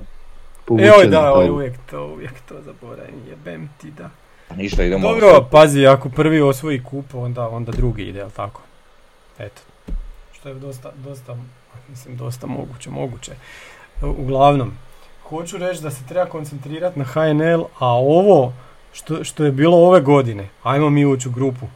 Evo 0.70 1.04
na 1.04 1.10
da, 1.10 1.34
oj, 1.34 1.50
uvijek 1.50 1.74
to, 1.90 2.06
uvijek 2.06 2.34
to 2.42 2.56
zaboravim, 2.66 3.16
jebem 3.30 3.70
ti 3.78 3.92
da. 3.92 4.10
pa 4.48 4.56
ništa 4.56 4.84
idemo. 4.84 5.08
Dobro, 5.10 5.48
pazi, 5.52 5.88
ako 5.88 6.10
prvi 6.10 6.42
osvoji 6.42 6.84
kup, 6.84 7.06
onda, 7.14 7.50
onda 7.50 7.72
drugi 7.72 8.04
ide, 8.04 8.20
jel 8.20 8.30
tako? 8.30 8.62
Eto. 9.40 9.62
Što 10.34 10.50
je 10.50 10.56
dosta, 10.56 10.92
dosta, 10.98 11.38
mislim, 11.90 12.18
dosta 12.18 12.48
moguće, 12.48 12.90
moguće. 12.90 13.32
Uglavnom, 14.02 14.72
hoću 15.30 15.58
reći 15.58 15.82
da 15.82 15.92
se 15.92 16.04
treba 16.08 16.26
koncentrirati 16.26 17.00
na 17.00 17.06
HNL, 17.06 17.64
a 17.80 17.88
ovo 17.94 18.54
što, 18.94 19.24
što 19.24 19.46
je 19.46 19.52
bilo 19.52 19.78
ove 19.78 20.02
godine, 20.02 20.48
ajmo 20.64 20.90
mi 20.90 21.06
ući 21.06 21.28
u 21.28 21.32
grupu. 21.32 21.68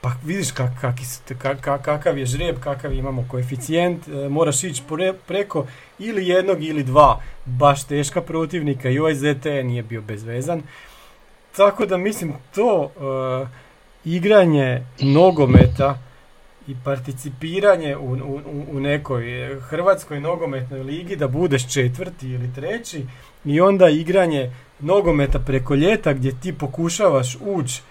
Pa 0.00 0.12
vidiš 0.24 0.50
kak, 0.52 0.70
kaki 0.80 1.04
su 1.06 1.20
te- 1.28 1.34
ka- 1.34 1.60
ka- 1.60 1.82
kakav 1.82 2.18
je 2.18 2.26
žrijeb, 2.26 2.56
kakav 2.60 2.92
imamo 2.92 3.24
koeficijent, 3.30 4.08
e, 4.08 4.28
moraš 4.28 4.64
ići 4.64 4.82
pre- 4.90 5.14
preko 5.26 5.66
ili 5.98 6.28
jednog 6.28 6.64
ili 6.64 6.82
dva 6.82 7.20
baš 7.44 7.84
teška 7.84 8.20
protivnika 8.22 8.90
i 8.90 8.98
ovaj 8.98 9.14
ZT 9.14 9.44
nije 9.44 9.82
bio 9.82 10.02
bezvezan. 10.02 10.62
Tako 11.56 11.86
da 11.86 11.96
mislim 11.96 12.32
to 12.54 12.90
e, 12.90 13.46
igranje 14.04 14.86
nogometa 15.00 15.98
i 16.68 16.74
participiranje 16.84 17.96
u, 17.96 18.12
u, 18.12 18.40
u- 18.72 18.80
nekoj 18.80 19.22
e, 19.52 19.60
hrvatskoj 19.60 20.20
nogometnoj 20.20 20.82
ligi 20.82 21.16
da 21.16 21.28
budeš 21.28 21.72
četvrti 21.72 22.28
ili 22.28 22.54
treći 22.54 23.06
i 23.44 23.60
onda 23.60 23.88
igranje 23.88 24.50
nogometa 24.80 25.38
preko 25.38 25.74
ljeta 25.74 26.12
gdje 26.12 26.40
ti 26.40 26.52
pokušavaš 26.52 27.36
ući 27.40 27.82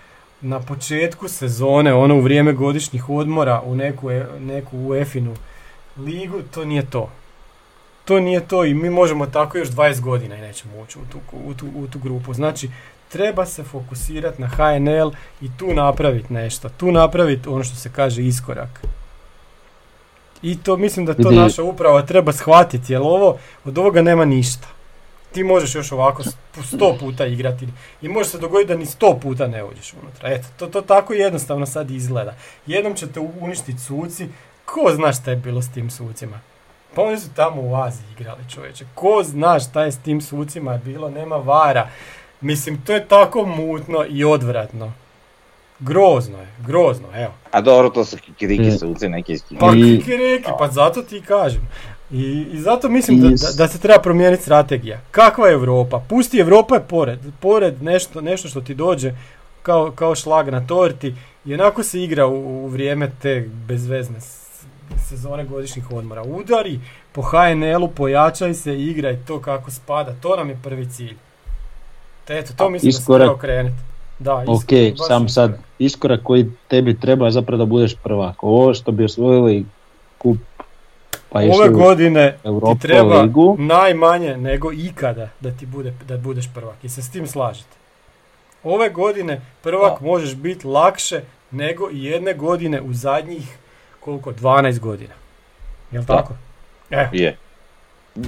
na 0.41 0.59
početku 0.59 1.27
sezone, 1.27 1.93
ono 1.93 2.15
u 2.15 2.21
vrijeme 2.21 2.53
godišnjih 2.53 3.09
odmora 3.09 3.61
u 3.65 3.75
neku, 3.75 4.11
e- 4.11 4.27
neku 4.39 4.77
UEFA-inu 4.79 5.33
ligu, 5.97 6.41
to 6.53 6.65
nije 6.65 6.85
to. 6.85 7.09
To 8.05 8.19
nije 8.19 8.47
to 8.47 8.65
i 8.65 8.73
mi 8.73 8.89
možemo 8.89 9.25
tako 9.25 9.57
još 9.57 9.69
20 9.69 10.01
godina 10.01 10.35
i 10.35 10.41
nećemo 10.41 10.79
ući 10.81 10.99
u 10.99 11.01
tu, 11.11 11.19
u 11.45 11.53
tu, 11.53 11.65
u 11.75 11.87
tu 11.87 11.99
grupu. 11.99 12.33
Znači, 12.33 12.69
treba 13.09 13.45
se 13.45 13.63
fokusirati 13.63 14.41
na 14.41 14.47
HNL 14.47 15.11
i 15.41 15.49
tu 15.57 15.73
napraviti 15.73 16.33
nešto. 16.33 16.69
Tu 16.69 16.91
napraviti 16.91 17.49
ono 17.49 17.63
što 17.63 17.75
se 17.75 17.91
kaže 17.95 18.23
iskorak. 18.23 18.81
I 20.41 20.57
to 20.63 20.77
mislim 20.77 21.05
da 21.05 21.13
to 21.13 21.29
Vidi- 21.29 21.35
naša 21.35 21.63
uprava 21.63 22.01
treba 22.01 22.31
shvatiti, 22.33 22.93
jer 22.93 23.01
ovo, 23.01 23.37
od 23.65 23.77
ovoga 23.77 24.01
nema 24.01 24.25
ništa. 24.25 24.67
Ti 25.31 25.43
možeš 25.43 25.75
još 25.75 25.91
ovako 25.91 26.23
sto 26.63 26.97
puta 26.99 27.25
igrati 27.25 27.67
i 28.01 28.07
može 28.07 28.29
se 28.29 28.37
dogoditi 28.37 28.67
da 28.73 28.79
ni 28.79 28.85
sto 28.85 29.19
puta 29.21 29.47
ne 29.47 29.63
uđeš 29.63 29.93
unutra. 30.01 30.29
Eto, 30.29 30.47
to, 30.57 30.67
to 30.67 30.81
tako 30.81 31.13
jednostavno 31.13 31.65
sad 31.65 31.91
izgleda. 31.91 32.35
Jednom 32.65 32.95
ćete 32.95 33.19
uništiti 33.19 33.81
suci, 33.81 34.27
ko 34.65 34.91
zna 34.95 35.13
šta 35.13 35.31
je 35.31 35.37
bilo 35.37 35.61
s 35.61 35.71
tim 35.71 35.89
sucima? 35.89 36.39
Pa 36.95 37.01
oni 37.01 37.19
su 37.19 37.29
tamo 37.35 37.61
u 37.61 37.75
Aziji 37.75 38.05
igrali 38.19 38.41
čovječe. 38.53 38.85
Ko 38.95 39.21
zna 39.23 39.59
šta 39.59 39.83
je 39.83 39.91
s 39.91 39.97
tim 39.97 40.21
sucima 40.21 40.77
bilo, 40.77 41.09
nema 41.09 41.35
vara. 41.35 41.87
Mislim, 42.41 42.81
to 42.81 42.93
je 42.93 43.07
tako 43.07 43.45
mutno 43.45 44.05
i 44.09 44.23
odvratno. 44.23 44.93
Grozno 45.79 46.37
je, 46.37 46.47
grozno, 46.65 47.07
evo. 47.15 47.33
A 47.51 47.61
dobro, 47.61 47.89
to 47.89 48.05
su 48.05 48.17
kikiriki 48.17 48.63
Mm. 48.63 48.77
suci 48.77 49.09
neki 49.09 49.33
iz 49.33 49.43
Pa 49.59 49.71
kikiriki, 49.71 50.51
pa 50.59 50.67
zato 50.67 51.01
ti 51.01 51.21
kažem. 51.21 51.61
I, 52.11 52.47
I 52.51 52.59
zato 52.59 52.89
mislim 52.89 53.19
da, 53.21 53.29
da, 53.57 53.67
se 53.67 53.79
treba 53.79 54.01
promijeniti 54.01 54.43
strategija. 54.43 55.01
Kakva 55.11 55.47
je 55.47 55.53
Europa? 55.53 56.03
Pusti 56.09 56.39
Europa 56.39 56.75
je 56.75 56.81
pored, 56.81 57.19
pored 57.39 57.83
nešto, 57.83 58.21
nešto 58.21 58.47
što 58.47 58.61
ti 58.61 58.73
dođe 58.73 59.13
kao, 59.61 59.91
kao 59.91 60.15
šlag 60.15 60.49
na 60.49 60.67
torti 60.67 61.15
i 61.45 61.53
onako 61.53 61.83
se 61.83 62.03
igra 62.03 62.27
u, 62.27 62.65
u 62.65 62.67
vrijeme 62.67 63.11
te 63.21 63.49
bezvezne 63.67 64.21
sezone 64.99 65.45
godišnjih 65.45 65.91
odmora. 65.91 66.23
Udari 66.23 66.79
po 67.11 67.21
HNL-u, 67.21 67.87
pojačaj 67.89 68.53
se 68.53 68.75
igraj 68.75 69.17
to 69.17 69.39
kako 69.39 69.71
spada. 69.71 70.13
To 70.13 70.35
nam 70.35 70.49
je 70.49 70.57
prvi 70.63 70.85
cilj. 70.87 71.15
Te, 72.25 72.37
eto, 72.37 72.53
to 72.53 72.65
A, 72.65 72.69
mislim 72.69 72.89
da 72.89 72.93
se 72.93 73.01
iskorak- 73.01 73.19
treba 73.19 73.33
okrenuti. 73.33 73.75
Da, 74.19 74.35
Ok, 74.35 74.43
iskorak, 74.71 74.97
baš 74.97 75.07
sam 75.07 75.29
sad 75.29 75.49
iskorak. 75.49 75.65
iskorak 75.79 76.19
koji 76.23 76.51
tebi 76.67 76.93
treba 76.95 77.25
je 77.25 77.31
zapravo 77.31 77.57
da 77.57 77.65
budeš 77.65 77.95
prvak. 77.95 78.43
Ovo 78.43 78.73
što 78.73 78.91
bi 78.91 79.05
osvojili 79.05 79.65
kup 80.17 80.37
pa 81.29 81.39
Ove 81.39 81.69
godine 81.69 82.37
Europa 82.43 82.73
ti 82.73 82.79
treba 82.79 83.21
ligu. 83.21 83.55
najmanje 83.59 84.37
nego 84.37 84.71
ikada 84.73 85.29
da 85.39 85.51
ti 85.51 85.65
bude 85.65 85.93
da 86.07 86.17
budeš 86.17 86.49
prvak 86.53 86.75
i 86.83 86.89
se 86.89 87.01
s 87.01 87.09
tim 87.09 87.27
slažete. 87.27 87.75
Ove 88.63 88.89
godine 88.89 89.41
prvak 89.61 89.99
Da. 89.99 90.05
možeš 90.05 90.35
biti 90.35 90.67
lakše 90.67 91.21
nego 91.51 91.89
i 91.91 92.03
jedne 92.03 92.33
godine 92.33 92.81
u 92.81 92.93
zadnjih 92.93 93.57
koliko 94.05 94.31
12 94.31 94.79
godina. 94.79 95.13
Jel 95.91 96.03
Da. 96.03 96.15
tako? 96.17 96.33
Evo. 96.89 97.09
Je. 97.11 97.37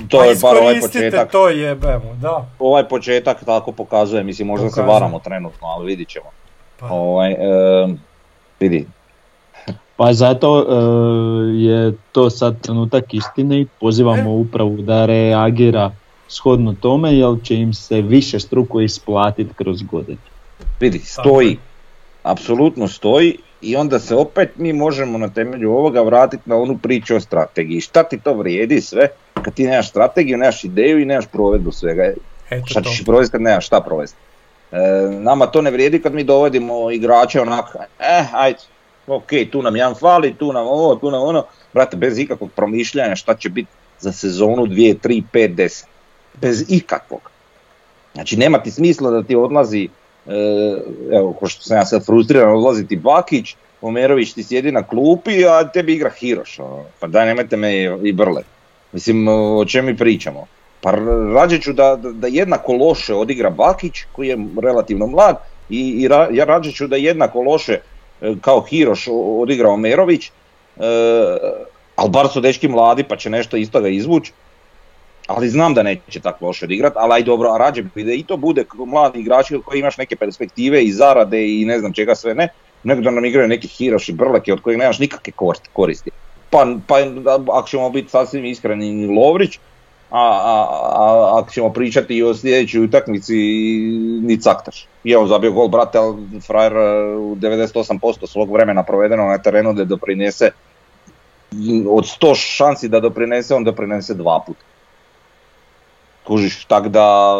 To 0.09 0.17
Pa 0.17 0.23
je 0.25 0.35
bar 0.41 0.55
ovaj 0.57 0.73
iskoristite 0.73 1.05
početak. 1.05 1.31
to 1.31 1.49
jebemo, 1.49 2.15
da. 2.21 2.45
Ovaj 2.59 2.87
početak 2.87 3.45
tako 3.45 3.71
pokazuje, 3.71 4.23
mislim 4.23 4.47
možda 4.47 4.69
se 4.69 4.81
varamo 4.81 5.19
trenutno, 5.19 5.67
ali 5.67 5.85
vidit 5.85 6.07
ćemo. 6.09 6.25
Pa, 6.79 6.87
Ovaj, 6.89 7.31
em, 7.83 7.99
vidi, 8.59 8.87
Pa 9.97 10.13
zato 10.13 10.59
e, 10.59 10.73
je 11.57 11.93
to 12.11 12.29
sad 12.29 12.61
trenutak 12.61 13.13
istine 13.13 13.61
i 13.61 13.67
pozivamo 13.79 14.29
E. 14.29 14.33
upravu 14.33 14.77
da 14.77 15.05
reagira 15.05 15.91
shodno 16.27 16.75
tome 16.81 17.13
jer 17.15 17.35
će 17.43 17.55
im 17.55 17.73
se 17.73 18.01
više 18.01 18.39
struko 18.39 18.81
isplatiti 18.81 19.53
kroz 19.53 19.81
godine. 19.83 20.17
vidi, 20.79 20.99
stoji, 20.99 21.57
apsolutno 22.23 22.87
stoji 22.87 23.37
i 23.65 23.75
onda 23.75 23.99
se 23.99 24.15
opet 24.15 24.49
mi 24.55 24.73
možemo 24.73 25.17
na 25.17 25.29
temelju 25.29 25.71
ovoga 25.71 26.01
vratiti 26.01 26.43
na 26.45 26.55
onu 26.57 26.77
priču 26.77 27.15
o 27.15 27.19
strategiji. 27.19 27.81
Šta 27.81 28.03
ti 28.03 28.19
to 28.19 28.33
vrijedi 28.33 28.81
sve 28.81 29.07
kad 29.41 29.53
ti 29.53 29.63
nemaš 29.63 29.89
strategiju, 29.89 30.37
nemaš 30.37 30.63
ideju 30.63 30.99
i 30.99 31.05
nemaš 31.05 31.25
provedbu 31.31 31.71
svega. 31.71 32.03
eto 32.49 32.65
Šta 32.65 32.81
to. 32.81 32.89
ćeš 32.89 33.05
provesti 33.05 33.31
kad 33.31 33.41
nemaš 33.41 33.65
šta 33.65 33.81
provesti? 33.81 34.17
E, 34.71 34.77
nama 35.11 35.45
to 35.45 35.61
ne 35.61 35.71
vrijedi 35.71 36.01
kad 36.01 36.13
mi 36.13 36.23
dovodimo 36.23 36.91
igrače 36.91 37.41
onako, 37.41 37.79
eh, 37.99 38.25
ajde, 38.33 38.59
ok, 39.07 39.29
tu 39.51 39.61
nam 39.61 39.75
jedan 39.75 39.95
fali, 39.95 40.33
tu 40.33 40.53
nam 40.53 40.67
ovo, 40.67 40.95
tu 40.95 41.11
nam 41.11 41.21
ono, 41.23 41.45
brate, 41.73 41.97
bez 41.97 42.19
ikakvog 42.19 42.51
promišljanja 42.55 43.15
šta 43.15 43.35
će 43.35 43.49
biti 43.49 43.69
za 43.99 44.11
sezonu 44.11 44.65
2, 44.65 44.95
3, 45.03 45.23
5, 45.33 45.55
10. 45.55 45.85
Bez 46.41 46.65
ikakvog. 46.69 47.31
Znači 48.13 48.37
nema 48.37 48.59
ti 48.63 48.71
smisla 48.71 49.11
da 49.11 49.23
ti 49.23 49.35
odlazi, 49.35 49.89
evo 51.11 51.33
ko 51.39 51.47
što 51.47 51.61
sam 51.61 51.77
ja 51.77 51.85
sad 51.85 52.05
frustriran, 52.05 52.55
odlazi 52.55 52.87
ti 52.87 52.95
Bakić, 52.95 53.55
Omerović 53.81 54.33
ti 54.33 54.43
sjedi 54.43 54.71
na 54.71 54.83
klupi, 54.83 55.45
a 55.45 55.71
tebi 55.71 55.93
igra 55.93 56.09
Hiroš. 56.09 56.59
ono. 56.59 56.83
Pa 56.99 57.07
daj 57.07 57.25
nemojte 57.25 57.57
me 57.57 57.83
i, 58.03 58.13
brle. 58.13 58.41
Mislim, 58.91 59.27
o 59.27 59.65
čem 59.65 59.85
mi 59.85 59.97
pričamo? 59.97 60.47
Pa 60.81 60.91
rađe 61.35 61.59
ću 61.61 61.73
da, 61.73 61.95
da, 61.95 62.27
jednako 62.27 62.73
loše 62.73 63.13
odigra 63.13 63.49
Bakić, 63.49 64.03
koji 64.11 64.27
je 64.27 64.37
relativno 64.61 65.07
mlad, 65.07 65.37
I, 65.69 65.89
i 65.89 66.07
ra, 66.07 66.27
ja 66.31 66.45
rađe 66.45 66.71
ću 66.71 66.87
da 66.87 66.95
jednako 66.95 67.41
loše 67.41 67.79
e, 68.21 68.33
kao 68.41 68.61
Hiroš 68.61 69.07
odigrao 69.41 69.77
Merović, 69.77 70.27
e, 70.27 70.31
ali 71.95 72.09
bar 72.09 72.27
su 72.27 72.41
dečki 72.41 72.67
mladi 72.67 73.03
pa 73.03 73.15
će 73.15 73.29
nešto 73.29 73.57
iz 73.57 73.71
toga 73.71 73.89
izvući. 73.89 74.31
Ali 75.27 75.49
znam 75.49 75.73
da 75.73 75.83
neće 75.83 76.19
tako 76.19 76.45
loše 76.45 76.65
odigrati, 76.65 76.95
ali 76.99 77.13
aj 77.13 77.23
dobro, 77.23 77.49
a 77.49 77.57
rađe 77.57 77.83
bi 77.95 78.03
da 78.03 78.13
i 78.13 78.23
to 78.23 78.37
bude 78.37 78.65
mladi 78.85 79.19
igrači 79.19 79.61
koji 79.65 79.79
imaš 79.79 79.97
neke 79.97 80.15
perspektive 80.15 80.83
i 80.83 80.91
zarade 80.91 81.47
i 81.47 81.65
ne 81.65 81.79
znam 81.79 81.93
čega 81.93 82.15
sve 82.15 82.35
ne, 82.35 82.47
nego 82.83 83.01
da 83.01 83.11
nam 83.11 83.25
igraju 83.25 83.47
neki 83.47 83.67
Hiroš 83.67 84.09
i 84.09 84.13
Brleke 84.13 84.53
od 84.53 84.61
kojih 84.61 84.79
nemaš 84.79 84.99
nikakve 84.99 85.33
koristi. 85.73 86.11
Pa, 86.49 86.67
pa 86.87 86.95
ako 87.53 87.67
ćemo 87.67 87.89
biti 87.89 88.09
sasvim 88.09 88.45
iskreni, 88.45 89.07
Lovrić, 89.07 89.59
a, 90.11 90.19
a, 90.19 90.67
a 90.95 91.39
ako 91.39 91.51
ćemo 91.51 91.73
pričati 91.73 92.15
i 92.15 92.23
o 92.23 92.35
sljedećoj 92.35 92.83
utakmici 92.83 93.35
ni 94.21 94.41
caktaš. 94.41 94.87
I 95.03 95.11
evo 95.11 95.27
zabio 95.27 95.51
gol 95.51 95.67
brate, 95.67 95.97
ali 95.97 96.41
frajer 96.47 96.73
e, 96.73 97.15
u 97.15 97.35
98% 97.35 98.27
svog 98.27 98.51
vremena 98.53 98.83
provedeno 98.83 99.23
na 99.23 99.37
terenu 99.37 99.73
da 99.73 99.83
doprinese 99.83 100.51
od 101.89 102.05
100 102.21 102.35
šansi 102.35 102.87
da 102.89 102.99
doprinese, 102.99 103.55
on 103.55 103.63
doprinese 103.63 104.13
dva 104.13 104.43
puta. 104.47 104.74
Kužiš, 106.27 106.65
tak 106.65 106.87
da 106.87 107.35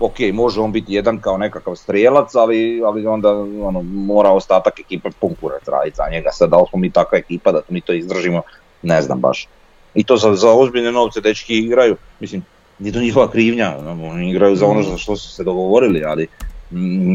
ok, 0.00 0.18
može 0.32 0.60
on 0.60 0.72
biti 0.72 0.94
jedan 0.94 1.20
kao 1.20 1.38
nekakav 1.38 1.74
strijelac, 1.74 2.34
ali, 2.34 2.82
ali 2.84 3.06
onda 3.06 3.30
ono, 3.62 3.82
mora 3.82 4.30
ostatak 4.30 4.80
ekipe 4.80 5.10
pun 5.20 5.34
kurac 5.40 5.68
raditi 5.68 5.96
za 5.96 6.04
njega. 6.10 6.30
Sad 6.32 6.50
da 6.50 6.56
li 6.56 6.66
smo 6.70 6.78
mi 6.78 6.90
takva 6.90 7.18
ekipa 7.18 7.52
da 7.52 7.60
mi 7.68 7.80
to 7.80 7.92
izdržimo, 7.92 8.42
ne 8.82 9.02
znam 9.02 9.20
baš 9.20 9.48
i 9.96 10.04
to 10.04 10.16
za, 10.16 10.34
za 10.34 10.52
ozbiljne 10.52 10.92
novce 10.92 11.20
dečki 11.20 11.58
igraju, 11.58 11.96
mislim, 12.20 12.42
nije 12.78 12.92
to 12.92 13.00
njihova 13.00 13.30
krivnja, 13.30 13.76
ono, 13.78 14.08
oni 14.08 14.30
igraju 14.30 14.56
za 14.56 14.66
ono 14.66 14.82
za 14.82 14.96
što 14.96 15.16
su 15.16 15.30
se 15.30 15.44
dogovorili, 15.44 16.04
ali 16.04 16.26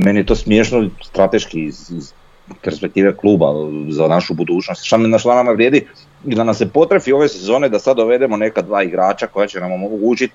meni 0.06 0.20
je 0.20 0.26
to 0.26 0.36
smiješno 0.36 0.90
strateški 1.04 1.64
iz, 1.64 1.92
iz 1.92 2.14
perspektive 2.64 3.18
kluba 3.18 3.48
za 3.90 4.08
našu 4.08 4.34
budućnost. 4.34 4.84
Šta, 4.84 4.98
na 4.98 5.20
šta 5.20 5.36
nama 5.36 5.52
vrijedi 5.52 5.88
da 6.24 6.44
nas 6.44 6.58
se 6.58 6.70
potrefi 6.70 7.14
ove 7.14 7.30
sezone 7.30 7.70
da 7.70 7.80
sad 7.80 7.98
dovedemo 7.98 8.38
neka 8.38 8.62
dva 8.62 8.84
igrača 8.84 9.28
koja 9.28 9.48
će 9.48 9.60
nam 9.60 9.72
omogućiti 9.72 10.34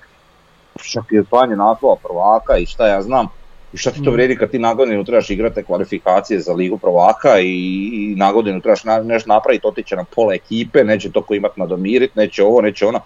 čak 0.83 1.03
i 1.11 1.19
osvajanje 1.19 1.55
naslova 1.55 1.95
prvaka 1.95 2.57
i 2.57 2.65
šta 2.65 2.87
ja 2.87 3.01
znam, 3.01 3.27
i 3.73 3.77
šta 3.77 3.91
ti 3.91 4.03
to 4.03 4.09
mm. 4.09 4.13
vrijedi 4.13 4.35
kad 4.35 4.51
ti 4.51 4.59
na 4.59 4.73
godinu 4.73 5.03
trebaš 5.03 5.29
igrati 5.29 5.63
kvalifikacije 5.63 6.39
za 6.39 6.53
ligu 6.53 6.77
prvaka 6.77 7.39
i, 7.39 7.89
i 7.93 8.15
na 8.17 8.31
godinu 8.31 8.61
trebaš 8.61 8.83
na, 8.83 9.03
nešto 9.03 9.33
napraviti, 9.33 9.67
otiće 9.67 9.95
na 9.95 10.03
pola 10.15 10.33
ekipe, 10.33 10.83
neće 10.83 11.11
to 11.11 11.21
ko 11.21 11.33
imat 11.33 11.57
nadomirit, 11.57 12.15
neće 12.15 12.43
ovo, 12.43 12.61
neće 12.61 12.85
ono. 12.85 12.99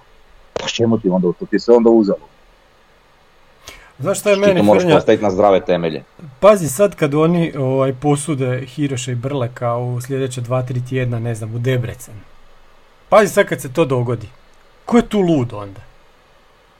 Pa 0.54 0.68
čemu 0.68 1.00
ti 1.00 1.10
onda, 1.10 1.28
to 1.40 1.46
ti 1.46 1.60
se 1.60 1.72
onda 1.72 1.90
uzelo. 1.90 2.28
Znaš 4.00 4.20
šta 4.20 4.30
je 4.30 4.38
meni 4.38 4.60
to 4.60 4.64
moraš 4.64 4.84
postaviti 4.84 5.24
na 5.24 5.32
zdrave 5.32 5.66
temelje. 5.66 6.04
Pazi 6.40 6.68
sad 6.68 6.96
kad 6.96 7.14
oni 7.14 7.54
ovaj, 7.58 7.94
posude 7.94 8.66
Hiroša 8.66 9.12
i 9.12 9.16
Brleka 9.16 9.76
u 9.76 10.02
sljedeće 10.02 10.42
2-3 10.42 10.90
tjedna, 10.90 11.20
ne 11.20 11.36
znam, 11.36 11.56
u 11.56 11.60
Debrecen. 11.60 12.14
Pazi 13.10 13.34
sad 13.34 13.46
kad 13.46 13.62
se 13.62 13.74
to 13.74 13.86
dogodi. 13.86 14.28
Ko 14.86 14.98
je 14.98 15.10
tu 15.10 15.20
lud 15.20 15.54
onda? 15.54 15.82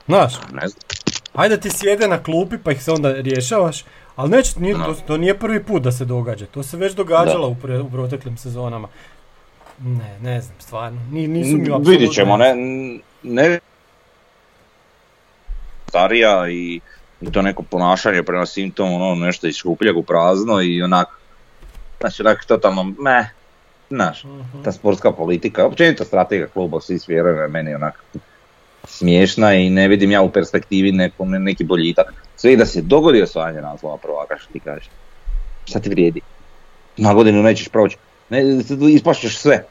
Znaš? 0.06 0.34
Ne 0.54 0.68
znam. 0.68 0.82
Ajde 1.34 1.60
ti 1.60 1.70
sjede 1.70 2.08
na 2.08 2.24
klupi 2.24 2.58
pa 2.58 2.72
ih 2.72 2.84
se 2.84 2.92
onda 2.92 3.14
rješavaš, 3.14 3.86
ali 4.16 4.30
neće, 4.30 4.60
nije, 4.60 4.76
to, 4.76 4.96
to, 5.08 5.18
nije 5.18 5.40
prvi 5.40 5.64
put 5.64 5.84
da 5.84 5.92
se 5.92 6.06
događa, 6.06 6.46
to 6.46 6.64
se 6.64 6.78
već 6.78 6.94
događalo 6.94 7.48
u, 7.48 7.56
pre, 7.56 7.80
u 7.80 7.90
proteklim 7.90 8.38
sezonama. 8.38 8.88
Ne, 9.80 10.20
ne 10.22 10.42
znam, 10.42 10.56
stvarno, 10.60 11.00
nisu 11.12 11.58
mi 11.58 11.62
apsolutno... 11.62 11.92
Vidit 11.92 12.14
ćemo, 12.14 12.38
ne, 12.38 12.56
ne... 13.24 13.60
Starija 15.88 16.50
i, 16.50 16.80
i 17.22 17.32
to 17.32 17.42
neko 17.42 17.64
ponašanje 17.64 18.24
prema 18.24 18.46
simptomu, 18.46 18.96
ono, 18.96 19.16
nešto 19.16 19.48
iz 19.48 19.56
šupljeg 19.56 19.98
u 19.98 20.04
prazno 20.04 20.62
i 20.62 20.82
onak, 20.82 21.08
znači 22.00 22.22
onak 22.22 22.46
totalno, 22.46 22.84
meh, 22.84 23.26
znaš, 23.90 24.24
uh-huh. 24.24 24.64
ta 24.64 24.72
sportska 24.72 25.12
politika, 25.12 25.66
općenito 25.66 26.04
strategija 26.04 26.48
kluba, 26.48 26.82
svi 26.82 27.00
svjeruju 27.00 27.50
meni 27.50 27.76
onak, 27.76 28.04
smiješna 28.84 29.54
i 29.54 29.70
ne 29.70 29.88
vidim 29.88 30.12
ja 30.12 30.22
u 30.22 30.32
perspektivi 30.32 30.92
neko, 30.92 31.26
neki 31.26 31.64
boljitak. 31.64 32.14
Sve 32.36 32.54
i 32.54 32.58
da 32.58 32.66
se 32.66 32.82
dogodi 32.82 33.22
osvajanje 33.22 33.62
naslova 33.62 33.98
prvaka, 33.98 34.38
što 34.38 34.54
ti 34.54 34.60
kažeš. 34.60 34.90
Šta 35.66 35.80
ti 35.80 35.90
vrijedi? 35.90 36.22
Na 36.98 37.14
godinu 37.14 37.44
nećeš 37.44 37.68
proći. 37.68 37.98
Ne, 38.30 38.44
ispašćeš 38.94 39.38
sve. 39.38 39.66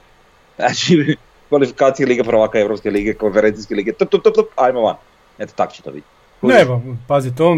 Znači, 0.56 1.16
kvalifikacije 1.48 2.06
Liga 2.06 2.24
prvaka, 2.24 2.58
Evropske 2.58 2.90
lige, 2.90 3.14
konferencijske 3.14 3.74
lige, 3.74 3.92
tup, 3.92 4.10
tup, 4.10 4.22
tup, 4.22 4.34
tup, 4.34 4.46
ajmo 4.56 4.80
van. 4.80 4.96
Eto, 5.38 5.52
tak 5.56 5.72
će 5.72 5.82
to 5.82 5.90
biti. 5.90 6.06
Ne, 6.42 6.66
pazi, 7.08 7.34
to, 7.34 7.56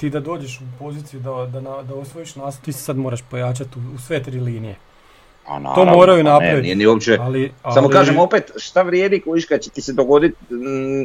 ti 0.00 0.10
da 0.10 0.20
dođeš 0.20 0.60
u 0.60 0.64
poziciju 0.78 1.20
da, 1.20 1.60
da, 1.60 1.82
da 1.82 1.94
osvojiš 1.94 2.36
naslov, 2.36 2.64
ti 2.64 2.72
se 2.72 2.78
sad 2.78 2.96
moraš 2.96 3.22
pojačati 3.30 3.70
u, 3.78 3.94
u 3.94 3.98
sve 3.98 4.22
tri 4.22 4.40
linije. 4.40 4.76
A 5.46 5.58
naravno, 5.58 5.74
to 5.74 5.98
moraju 5.98 6.24
napraviti. 6.24 6.74
ni 6.74 6.86
uopće, 6.86 7.18
ali, 7.20 7.52
ali, 7.62 7.74
samo 7.74 7.88
kažem 7.88 8.18
opet 8.18 8.50
šta 8.56 8.82
vrijedi 8.82 9.22
kad 9.48 9.60
će 9.60 9.70
ti 9.70 9.80
se 9.80 9.92
dogoditi 9.92 10.36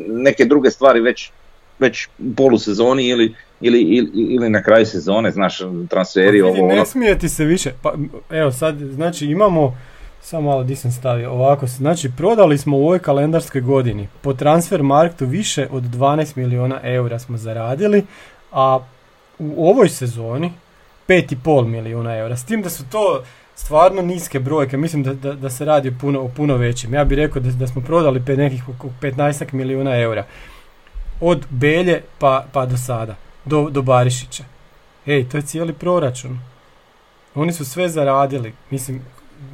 neke 0.08 0.46
druge 0.46 0.72
stvari 0.72 1.02
već, 1.02 1.32
već 1.80 2.08
u 2.20 2.36
polusezoni 2.38 3.08
ili, 3.08 3.36
ili, 3.62 3.82
ili, 3.82 4.12
ili 4.14 4.50
na 4.50 4.64
kraju 4.64 4.86
sezone, 4.86 5.32
znaš, 5.32 5.60
transferi, 5.90 6.42
pa, 6.42 6.48
ovo 6.48 6.68
Ne 6.68 6.74
ono. 6.74 6.86
smije 6.86 7.20
ti 7.20 7.30
se 7.30 7.46
više, 7.46 7.72
pa 7.82 7.94
evo 8.30 8.52
sad, 8.52 8.78
znači 8.78 9.26
imamo, 9.26 9.78
samo 10.22 10.50
malo 10.50 10.64
di 10.64 10.76
sam 10.76 10.92
stavio, 10.92 11.32
ovako, 11.32 11.68
znači 11.68 12.12
prodali 12.18 12.58
smo 12.58 12.78
u 12.78 12.84
ovoj 12.86 13.00
kalendarskoj 13.00 13.62
godini 13.62 14.08
po 14.22 14.34
transfer 14.34 14.84
marktu 14.84 15.26
više 15.26 15.68
od 15.72 15.84
12 15.84 16.38
milijuna 16.38 16.80
eura 16.84 17.20
smo 17.20 17.38
zaradili, 17.38 18.06
a 18.52 18.80
u 19.40 19.70
ovoj 19.70 19.90
sezoni 19.90 20.52
5,5 21.08 21.68
milijuna 21.68 22.18
eura, 22.18 22.38
s 22.38 22.46
tim 22.46 22.62
da 22.62 22.70
su 22.70 22.84
to 22.92 23.24
stvarno 23.64 24.02
niske 24.02 24.40
brojke, 24.40 24.78
mislim 24.78 25.04
da, 25.04 25.14
da, 25.14 25.34
da 25.34 25.50
se 25.50 25.66
radi 25.66 25.90
o 25.90 25.94
puno, 26.02 26.22
o 26.22 26.28
puno 26.28 26.56
većim. 26.56 26.94
Ja 26.94 27.06
bih 27.06 27.18
rekao 27.18 27.42
da, 27.42 27.52
da 27.52 27.68
smo 27.68 27.82
prodali 27.82 28.26
pe 28.26 28.36
nekih 28.36 28.70
oko 28.70 28.88
15 29.02 29.54
milijuna 29.54 29.98
eura. 29.98 30.26
Od 31.22 31.46
Belje 31.50 32.02
pa, 32.20 32.46
pa 32.52 32.66
do 32.66 32.78
sada, 32.78 33.16
do, 33.46 33.70
do 33.70 33.82
Barišića. 33.82 34.44
Ej, 35.06 35.30
to 35.30 35.38
je 35.38 35.42
cijeli 35.42 35.74
proračun. 35.74 36.40
Oni 37.36 37.54
su 37.54 37.66
sve 37.66 37.90
zaradili. 37.90 38.54
Mislim, 38.70 39.02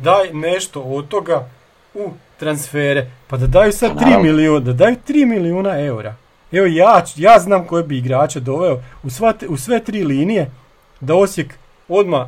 daj 0.03 0.33
nešto 0.33 0.81
od 0.81 1.07
toga 1.07 1.49
u 1.93 2.11
transfere, 2.39 3.11
pa 3.27 3.37
da 3.37 3.47
daju 3.47 3.71
sad 3.71 3.91
3 3.95 4.23
milijuna, 4.23 4.59
da 4.59 4.73
daju 4.73 4.95
3 5.07 5.25
milijuna 5.25 5.79
eura. 5.79 6.15
Evo 6.51 6.65
ja, 6.65 7.03
ja 7.15 7.39
znam 7.39 7.65
koje 7.67 7.83
bi 7.83 7.97
igrače 7.97 8.39
doveo 8.39 8.81
u, 9.03 9.09
sva, 9.09 9.33
u 9.49 9.57
sve 9.57 9.83
tri 9.83 10.03
linije, 10.03 10.51
da 10.99 11.15
Osijek 11.15 11.53
odmah 11.87 12.27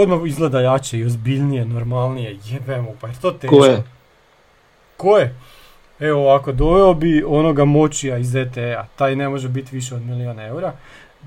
odmah 0.00 0.20
izgleda 0.26 0.60
jače 0.60 0.98
i 0.98 1.04
ozbiljnije, 1.04 1.64
normalnije, 1.64 2.38
jebemo, 2.44 2.94
pa 3.00 3.08
je 3.08 3.14
to 3.22 3.30
teško. 3.30 3.56
Ko 3.56 3.64
je? 3.64 3.82
Ko 4.96 5.18
je? 5.18 5.34
Evo 6.00 6.20
ovako, 6.20 6.52
doveo 6.52 6.94
bi 6.94 7.24
onoga 7.26 7.64
moćija 7.64 8.18
iz 8.18 8.34
ETE-a, 8.34 8.86
taj 8.96 9.16
ne 9.16 9.28
može 9.28 9.48
biti 9.48 9.76
više 9.76 9.94
od 9.94 10.02
milijuna 10.02 10.46
eura. 10.46 10.72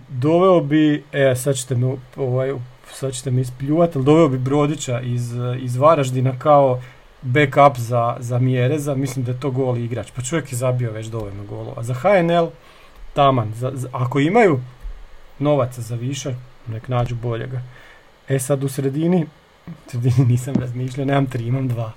Doveo 0.10 0.62
bi, 0.62 1.04
e, 1.12 1.36
sad 1.36 1.56
ćete 1.56 1.76
me, 1.76 1.96
ovaj, 2.16 2.54
sad 2.92 3.14
ćete 3.14 3.32
mi 3.32 3.42
ispljuvati, 3.42 3.98
ali 3.98 4.06
doveo 4.06 4.28
bi 4.28 4.38
Brodića 4.38 5.02
iz, 5.02 5.34
iz 5.60 5.78
Varaždina 5.78 6.40
kao 6.40 6.82
backup 7.22 7.78
za, 7.78 8.16
za 8.20 8.40
Mjereza, 8.40 8.96
mislim 8.96 9.26
da 9.26 9.32
je 9.32 9.40
to 9.40 9.52
gol 9.52 9.78
igrač, 9.78 10.12
pa 10.16 10.22
čovjek 10.22 10.52
je 10.52 10.58
zabio 10.58 10.92
već 10.92 11.08
dovoljno 11.08 11.44
golova. 11.44 11.74
A 11.78 11.84
za 11.84 11.94
HNL, 11.94 12.48
taman, 13.14 13.54
za, 13.56 13.72
ako 13.92 14.20
imaju 14.20 14.60
novaca 15.40 15.82
za 15.82 15.96
više, 15.96 16.36
nek 16.68 16.88
nađu 16.88 17.16
boljega. 17.16 17.62
E 18.30 18.40
sad 18.40 18.64
u 18.64 18.70
sredini, 18.70 19.26
sredini 19.88 20.26
nisam 20.28 20.56
razmišljao, 20.56 21.06
nemam 21.06 21.26
tri, 21.26 21.46
imam 21.46 21.68
dva. 21.68 21.92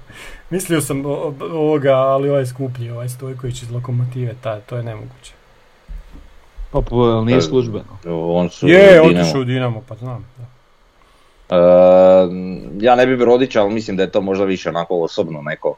Mislio 0.50 0.80
sam 0.80 1.06
ovoga, 1.40 1.92
ali 1.92 2.30
ovaj 2.30 2.46
skuplji, 2.46 2.90
ovaj 2.90 3.08
Stojković 3.08 3.62
iz 3.62 3.70
Lokomotive, 3.70 4.34
taj, 4.40 4.60
to 4.60 4.76
je 4.76 4.82
nemoguće. 4.82 5.32
Pa, 6.70 6.80
pa 6.80 7.24
nije 7.24 7.42
službeno. 7.42 7.98
On 8.06 8.50
su 8.50 8.68
je, 8.68 9.02
otišao 9.02 9.40
u 9.40 9.44
Dinamo, 9.44 9.82
pa 9.88 9.94
znam. 9.94 10.26
Da. 10.38 10.44
Uh, 11.52 12.32
ja 12.80 12.96
ne 12.96 13.06
bi 13.06 13.24
rodić, 13.24 13.56
ali 13.56 13.74
mislim 13.74 13.96
da 13.96 14.02
je 14.02 14.10
to 14.10 14.20
možda 14.20 14.44
više 14.44 14.68
onako 14.68 14.94
osobno 14.94 15.42
neko 15.42 15.76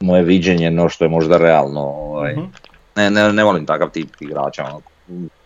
moje 0.00 0.22
viđenje 0.22 0.70
no 0.70 0.88
što 0.88 1.04
je 1.04 1.08
možda 1.08 1.38
realno. 1.38 1.80
Ovaj. 1.80 2.34
Uh-huh. 2.34 2.48
Ne, 2.96 3.10
ne, 3.10 3.32
ne 3.32 3.44
volim 3.44 3.66
takav 3.66 3.90
tip 3.90 4.08
igrača, 4.20 4.64
ono, 4.64 4.80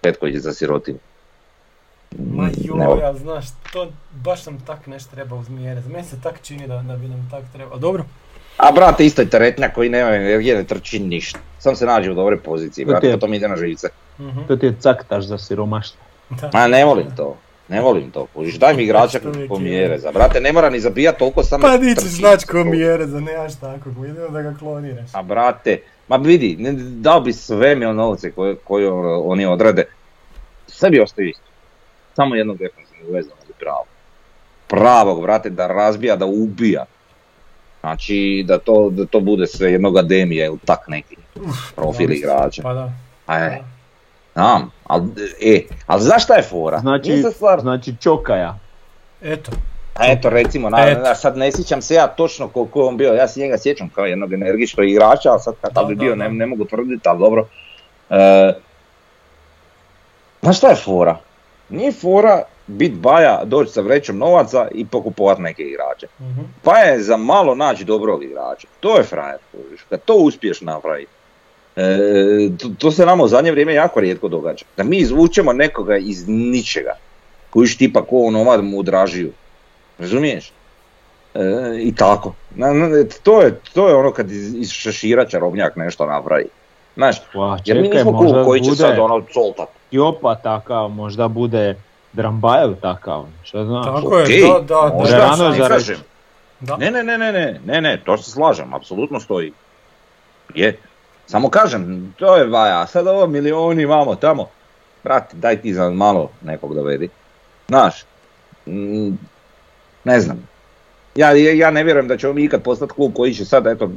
Petković 0.00 0.36
za 0.36 0.52
sirotin. 0.52 0.98
Ma 2.34 2.48
joj, 2.56 3.00
ja 3.00 3.14
znaš, 3.14 3.46
to 3.72 3.88
baš 4.24 4.42
sam 4.42 4.60
tak 4.60 4.86
nešto 4.86 5.14
treba 5.14 5.36
uz 5.36 5.48
mjere. 5.48 5.82
Meni 5.88 6.04
se 6.04 6.20
tak 6.22 6.42
čini 6.42 6.68
da, 6.68 6.82
da 6.82 6.96
bi 6.96 7.08
nam 7.08 7.28
tak 7.30 7.44
trebalo. 7.52 7.78
dobro. 7.78 8.04
A 8.56 8.72
brate, 8.72 9.06
isto 9.06 9.22
je 9.22 9.30
teretnja 9.30 9.68
koji 9.68 9.88
nema 9.88 10.10
energije, 10.10 10.56
ne 10.56 10.64
trči 10.64 10.98
ništa. 10.98 11.38
Sam 11.58 11.76
se 11.76 11.86
nađe 11.86 12.10
u 12.10 12.14
dobre 12.14 12.36
poziciji, 12.36 12.84
brate, 12.84 13.12
to, 13.12 13.18
to 13.18 13.26
mi 13.26 13.36
ide 13.36 13.48
na 13.48 13.56
živice. 13.56 13.88
Uh-huh. 14.18 14.46
To 14.48 14.56
ti 14.56 14.66
je 14.66 14.76
caktaš 14.80 15.24
za 15.24 15.38
siromaštvo. 15.38 16.00
Ma 16.52 16.66
ne 16.66 16.84
volim 16.84 17.06
to. 17.16 17.36
Ne 17.68 17.80
volim 17.80 18.10
to, 18.10 18.26
kužiš, 18.34 18.54
daj 18.54 18.74
mi 18.74 18.82
igrača 18.82 19.18
ko 19.48 19.58
mjere 19.58 19.98
za, 19.98 20.12
brate, 20.12 20.40
ne 20.40 20.52
mora 20.52 20.70
ni 20.70 20.80
zabijat 20.80 21.18
toliko 21.18 21.42
samo... 21.42 21.62
Pa 21.62 21.78
ćeš 21.78 22.08
znać 22.08 22.44
ko 22.44 22.64
mjere 22.64 23.06
za, 23.06 23.20
nemaš 23.20 23.54
tako, 23.60 23.90
idemo 24.04 24.28
da 24.28 24.42
ga 24.42 24.54
kloniraš. 24.58 25.10
A 25.12 25.22
brate, 25.22 25.78
ma 26.08 26.16
vidi, 26.16 26.56
ne, 26.58 26.72
dao 26.76 27.20
bi 27.20 27.32
sve 27.32 27.74
mi 27.74 27.86
novce 27.86 28.30
koje, 28.30 28.56
koje 28.56 28.90
oni 29.24 29.46
odrade, 29.46 29.84
Sve 30.72 30.90
bi 30.90 31.00
ostao 31.00 31.22
isto. 31.24 31.42
Samo 32.16 32.34
jednog 32.34 32.58
defensivnog 32.58 33.14
vezana 33.14 33.34
ali 33.44 33.54
pravo. 33.60 33.84
Pravog, 34.68 35.22
vrate, 35.22 35.50
da 35.50 35.66
razbija, 35.66 36.16
da 36.16 36.26
ubija. 36.26 36.84
Znači, 37.80 38.44
da 38.48 38.58
to, 38.58 38.90
da 38.90 39.06
to 39.06 39.20
bude 39.20 39.46
sve 39.46 39.72
jednog 39.72 39.96
Ademija 39.96 40.46
ili 40.46 40.58
tak 40.64 40.88
neki 40.88 41.16
profil 41.76 42.08
da, 42.08 42.14
igrača. 42.14 42.62
Pa 42.62 42.74
da. 42.74 42.92
E, 43.28 43.62
znam, 44.34 44.70
ali, 44.84 45.04
e, 45.42 45.60
ali 45.86 46.02
znaš 46.02 46.24
šta 46.24 46.34
je 46.34 46.42
fora? 46.42 46.78
Znači, 46.78 47.22
stvar, 47.34 47.60
znači 47.60 47.94
Čokaja. 48.00 48.58
Eto, 49.22 49.50
a 49.94 50.12
eto 50.12 50.30
recimo, 50.30 50.70
na, 50.70 50.90
Eto. 50.90 51.00
na- 51.00 51.14
sad 51.14 51.36
ne 51.36 51.52
sjećam 51.52 51.82
se 51.82 51.94
ja 51.94 52.06
točno 52.06 52.48
koliko 52.48 52.80
je 52.80 52.86
on 52.86 52.96
bio, 52.96 53.12
ja 53.12 53.28
se 53.28 53.40
njega 53.40 53.58
sjećam 53.58 53.88
kao 53.88 54.04
jednog 54.04 54.32
energičnog 54.32 54.88
igrača, 54.88 55.30
ali 55.30 55.40
sad 55.40 55.54
kakav 55.60 55.82
Da, 55.82 55.88
bi 55.88 55.94
bio 55.94 56.16
ne, 56.16 56.28
ne 56.28 56.46
mogu 56.46 56.64
tvrditi, 56.64 57.08
ali 57.08 57.18
dobro. 57.18 57.46
E, 58.10 58.52
znaš 60.42 60.58
šta 60.58 60.68
je 60.68 60.76
fora? 60.76 61.18
Nije 61.72 61.92
fora 61.92 62.42
bit 62.66 62.92
baja, 62.92 63.40
doći 63.44 63.72
sa 63.72 63.80
vrećom 63.80 64.18
novaca 64.18 64.68
i 64.74 64.86
pokupovat 64.86 65.38
neke 65.38 65.62
igrače. 65.62 66.06
mhm. 66.20 66.40
Pa 66.62 66.78
je 66.78 67.02
za 67.02 67.16
malo 67.16 67.54
naći 67.54 67.84
dobrog 67.84 68.24
igrača. 68.24 68.68
To 68.80 68.96
je 68.96 69.02
frajer, 69.02 69.38
kad 69.88 70.00
to 70.04 70.14
uspiješ 70.14 70.60
napraviti. 70.60 71.10
E, 71.76 71.98
to, 72.58 72.68
to 72.78 72.90
se 72.90 73.06
nama 73.06 73.24
u 73.24 73.28
zadnje 73.28 73.50
vrijeme 73.50 73.74
jako 73.74 74.00
rijetko 74.00 74.28
događa. 74.28 74.64
Da 74.76 74.84
mi 74.84 74.96
izvučemo 74.96 75.52
nekoga 75.52 75.96
iz 75.96 76.28
ničega. 76.28 76.92
Kojiš 77.50 77.76
tipa 77.78 78.02
ko 78.04 78.16
onomad 78.18 78.64
mu 78.64 78.82
dražiju. 78.82 79.32
Razumiješ? 79.98 80.52
E, 81.34 81.40
I 81.78 81.94
tako. 81.94 82.34
Na- 82.54 82.72
na- 82.72 83.04
to, 83.22 83.42
je, 83.42 83.60
to 83.74 83.88
je 83.88 83.94
ono 83.94 84.12
kad 84.12 84.30
iz, 84.30 84.54
iz 84.54 84.70
šešira 84.70 85.24
čarobnjak 85.24 85.76
nešto 85.76 86.06
napravi. 86.06 86.44
Znaš, 86.96 87.16
Pa, 87.32 87.58
jer 87.64 87.76
mi 87.76 87.86
čekaj, 87.86 88.04
nismo 88.04 88.18
klub 88.18 88.44
koji 88.44 88.60
će 88.60 88.74
sad 88.74 88.98
ono 88.98 89.22
coltat. 89.32 89.68
Jopa 89.90 90.34
takav, 90.34 90.88
možda 90.88 91.28
bude 91.28 91.76
Drambajev 92.12 92.74
takav, 92.80 93.24
šta 93.42 93.64
znaš. 93.64 93.86
Tako 93.86 94.18
je, 94.18 94.24
Okej, 94.24 94.40
da, 94.40 94.58
da, 94.58 95.10
da. 95.10 95.18
Rano 95.18 95.52
za 95.52 95.68
kažem. 95.68 95.96
da. 96.60 96.76
Ne, 96.76 96.90
ne, 96.90 97.02
ne, 97.02 97.18
ne, 97.18 97.32
ne, 97.32 97.60
ne, 97.66 97.80
ne, 97.80 98.00
to 98.04 98.18
se 98.18 98.30
slažem, 98.30 98.74
apsolutno 98.74 99.20
stoji. 99.20 99.52
Je. 100.54 100.78
Samo 101.26 101.50
kažem, 101.50 102.14
to 102.18 102.36
je 102.36 102.46
vaja, 102.46 102.86
sad 102.86 103.06
ovo 103.06 103.26
milioni 103.26 103.82
imamo 103.82 104.14
tamo. 104.14 104.46
Brate, 105.04 105.36
daj 105.36 105.62
ti 105.62 105.74
za 105.74 105.90
malo 105.90 106.30
nekog 106.42 106.74
dovedi. 106.74 107.08
Znaš, 107.68 108.04
mm, 108.66 109.18
ne 110.04 110.20
znam. 110.20 110.48
Ja, 111.14 111.32
ja 111.32 111.52
ja 111.52 111.70
ne 111.70 111.84
vjerujem 111.84 112.08
da 112.08 112.16
ćemo 112.16 112.32
mi 112.32 112.44
ikad 112.44 112.62
postati 112.62 112.92
klub 112.92 113.12
koji 113.14 113.34
će 113.34 113.44
sad, 113.44 113.66
eto, 113.66 113.90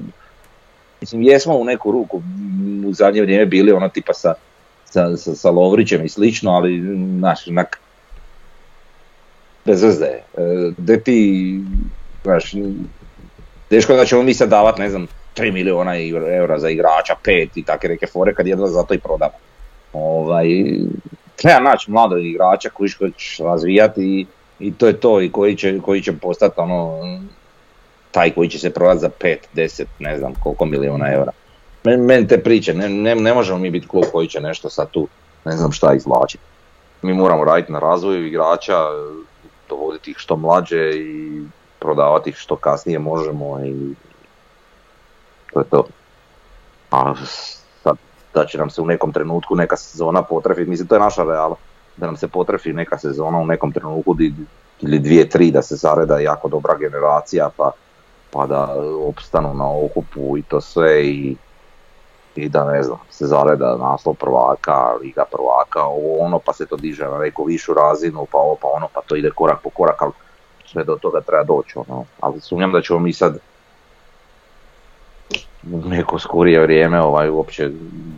mislim, 1.01 1.21
jesmo 1.21 1.57
u 1.57 1.63
neku 1.63 1.91
ruku 1.91 2.21
u 2.87 2.93
zadnje 2.93 3.21
vrijeme 3.21 3.45
bili 3.45 3.71
ono 3.71 3.89
tipa 3.89 4.13
sa, 4.13 4.33
sa, 4.85 5.17
sa, 5.17 5.35
sa 5.35 5.49
Lovrićem 5.49 6.05
i 6.05 6.09
slično, 6.09 6.51
ali, 6.51 6.81
znaš, 7.17 7.47
onak, 7.47 7.79
bez 9.65 9.83
veze. 9.83 10.05
E, 10.87 10.97
ti, 11.03 11.59
znaš, 12.23 12.53
teško 13.69 13.93
da 13.93 14.05
ćemo 14.05 14.23
mi 14.23 14.33
sad 14.33 14.49
davat, 14.49 14.77
ne 14.77 14.89
znam, 14.89 15.07
3 15.35 15.51
miliona 15.51 15.93
eura 16.37 16.59
za 16.59 16.69
igrača, 16.69 17.15
5 17.23 17.47
i 17.55 17.63
takve 17.63 17.89
neke 17.89 18.07
fore 18.07 18.33
kad 18.33 18.47
jedva 18.47 18.67
zato 18.67 18.93
i 18.93 18.99
prodamo. 18.99 19.33
Ovaj, 19.93 20.47
treba 21.35 21.59
naći 21.59 21.91
mladog 21.91 22.25
igrača 22.25 22.69
koji 22.69 22.89
će 22.89 23.43
razvijati 23.43 24.01
i, 24.01 24.25
i 24.59 24.73
to 24.73 24.87
je 24.87 24.99
to 24.99 25.21
i 25.21 25.31
koji 25.31 25.55
će, 25.55 25.79
koji 25.79 26.01
će 26.01 26.13
postati 26.13 26.53
ono, 26.57 27.01
taj 28.15 28.31
koji 28.31 28.49
će 28.49 28.59
se 28.59 28.69
prodati 28.69 28.99
za 28.99 29.09
5, 29.19 29.37
10, 29.53 29.85
ne 29.99 30.17
znam 30.17 30.33
koliko 30.43 30.65
miliona 30.65 31.13
eura. 31.13 31.31
Men, 31.83 32.05
meni 32.05 32.27
te 32.27 32.43
priče, 32.43 32.73
ne, 32.73 32.89
ne, 32.89 33.15
ne 33.15 33.33
možemo 33.33 33.59
mi 33.59 33.69
biti 33.69 33.87
klub 33.87 34.03
koji 34.11 34.27
će 34.27 34.41
nešto 34.41 34.69
sad 34.69 34.89
tu, 34.91 35.07
ne 35.45 35.51
znam 35.51 35.71
šta 35.71 35.93
izvlačiti. 35.93 36.43
Mi 37.01 37.13
moramo 37.13 37.43
raditi 37.43 37.71
na 37.71 37.79
razvoju 37.79 38.27
igrača, 38.27 38.77
dovoditi 39.69 40.11
ih 40.11 40.17
što 40.17 40.35
mlađe 40.35 40.91
i 40.95 41.41
prodavati 41.79 42.29
ih 42.29 42.35
što 42.35 42.55
kasnije 42.55 42.99
možemo 42.99 43.59
i 43.65 43.95
to 45.53 45.59
je 45.59 45.65
to. 45.69 45.87
A 46.91 47.13
sad 47.83 47.95
da 48.33 48.45
će 48.45 48.57
nam 48.57 48.69
se 48.69 48.81
u 48.81 48.85
nekom 48.85 49.13
trenutku 49.13 49.55
neka 49.55 49.77
sezona 49.77 50.21
potrefiti, 50.21 50.69
mislim 50.69 50.87
to 50.87 50.95
je 50.95 50.99
naša 50.99 51.23
reala, 51.23 51.55
da 51.97 52.05
nam 52.05 52.17
se 52.17 52.27
potrefi 52.27 52.73
neka 52.73 52.97
sezona 52.97 53.37
u 53.37 53.45
nekom 53.45 53.71
trenutku 53.71 54.13
di- 54.13 54.33
ili 54.81 54.99
dvije, 54.99 55.29
tri 55.29 55.51
da 55.51 55.61
se 55.61 55.75
zareda 55.75 56.19
jako 56.19 56.47
dobra 56.47 56.77
generacija 56.77 57.49
pa, 57.57 57.71
pa 58.35 58.45
da 58.45 58.75
opstanu 59.07 59.53
na 59.53 59.69
okupu 59.85 60.37
i 60.37 60.41
to 60.41 60.61
sve 60.61 61.05
i, 61.05 61.35
i 62.35 62.49
da 62.49 62.71
ne 62.71 62.83
znam, 62.83 62.97
se 63.09 63.25
zareda 63.25 63.77
naslov 63.77 64.15
prvaka, 64.15 64.93
liga 65.01 65.25
prvaka, 65.31 65.83
ovo 65.85 66.19
ono 66.19 66.39
pa 66.39 66.53
se 66.53 66.65
to 66.65 66.75
diže 66.75 67.05
na 67.05 67.17
neku 67.17 67.43
višu 67.43 67.73
razinu, 67.73 68.27
pa 68.31 68.37
ovo 68.37 68.55
pa 68.61 68.67
ono, 68.67 68.87
pa 68.93 69.01
to 69.01 69.15
ide 69.15 69.29
korak 69.35 69.61
po 69.63 69.69
korak, 69.69 70.01
ali 70.01 70.11
sve 70.65 70.83
do 70.83 70.97
toga 71.01 71.21
treba 71.21 71.43
doći, 71.43 71.79
ono. 71.87 72.05
ali 72.21 72.41
sumnjam 72.41 72.71
da 72.71 72.81
ćemo 72.81 72.99
mi 72.99 73.13
sad 73.13 73.37
u 75.71 75.89
neko 75.89 76.19
skorije 76.19 76.61
vrijeme, 76.61 77.01
ovaj, 77.01 77.29
uopće 77.29 77.69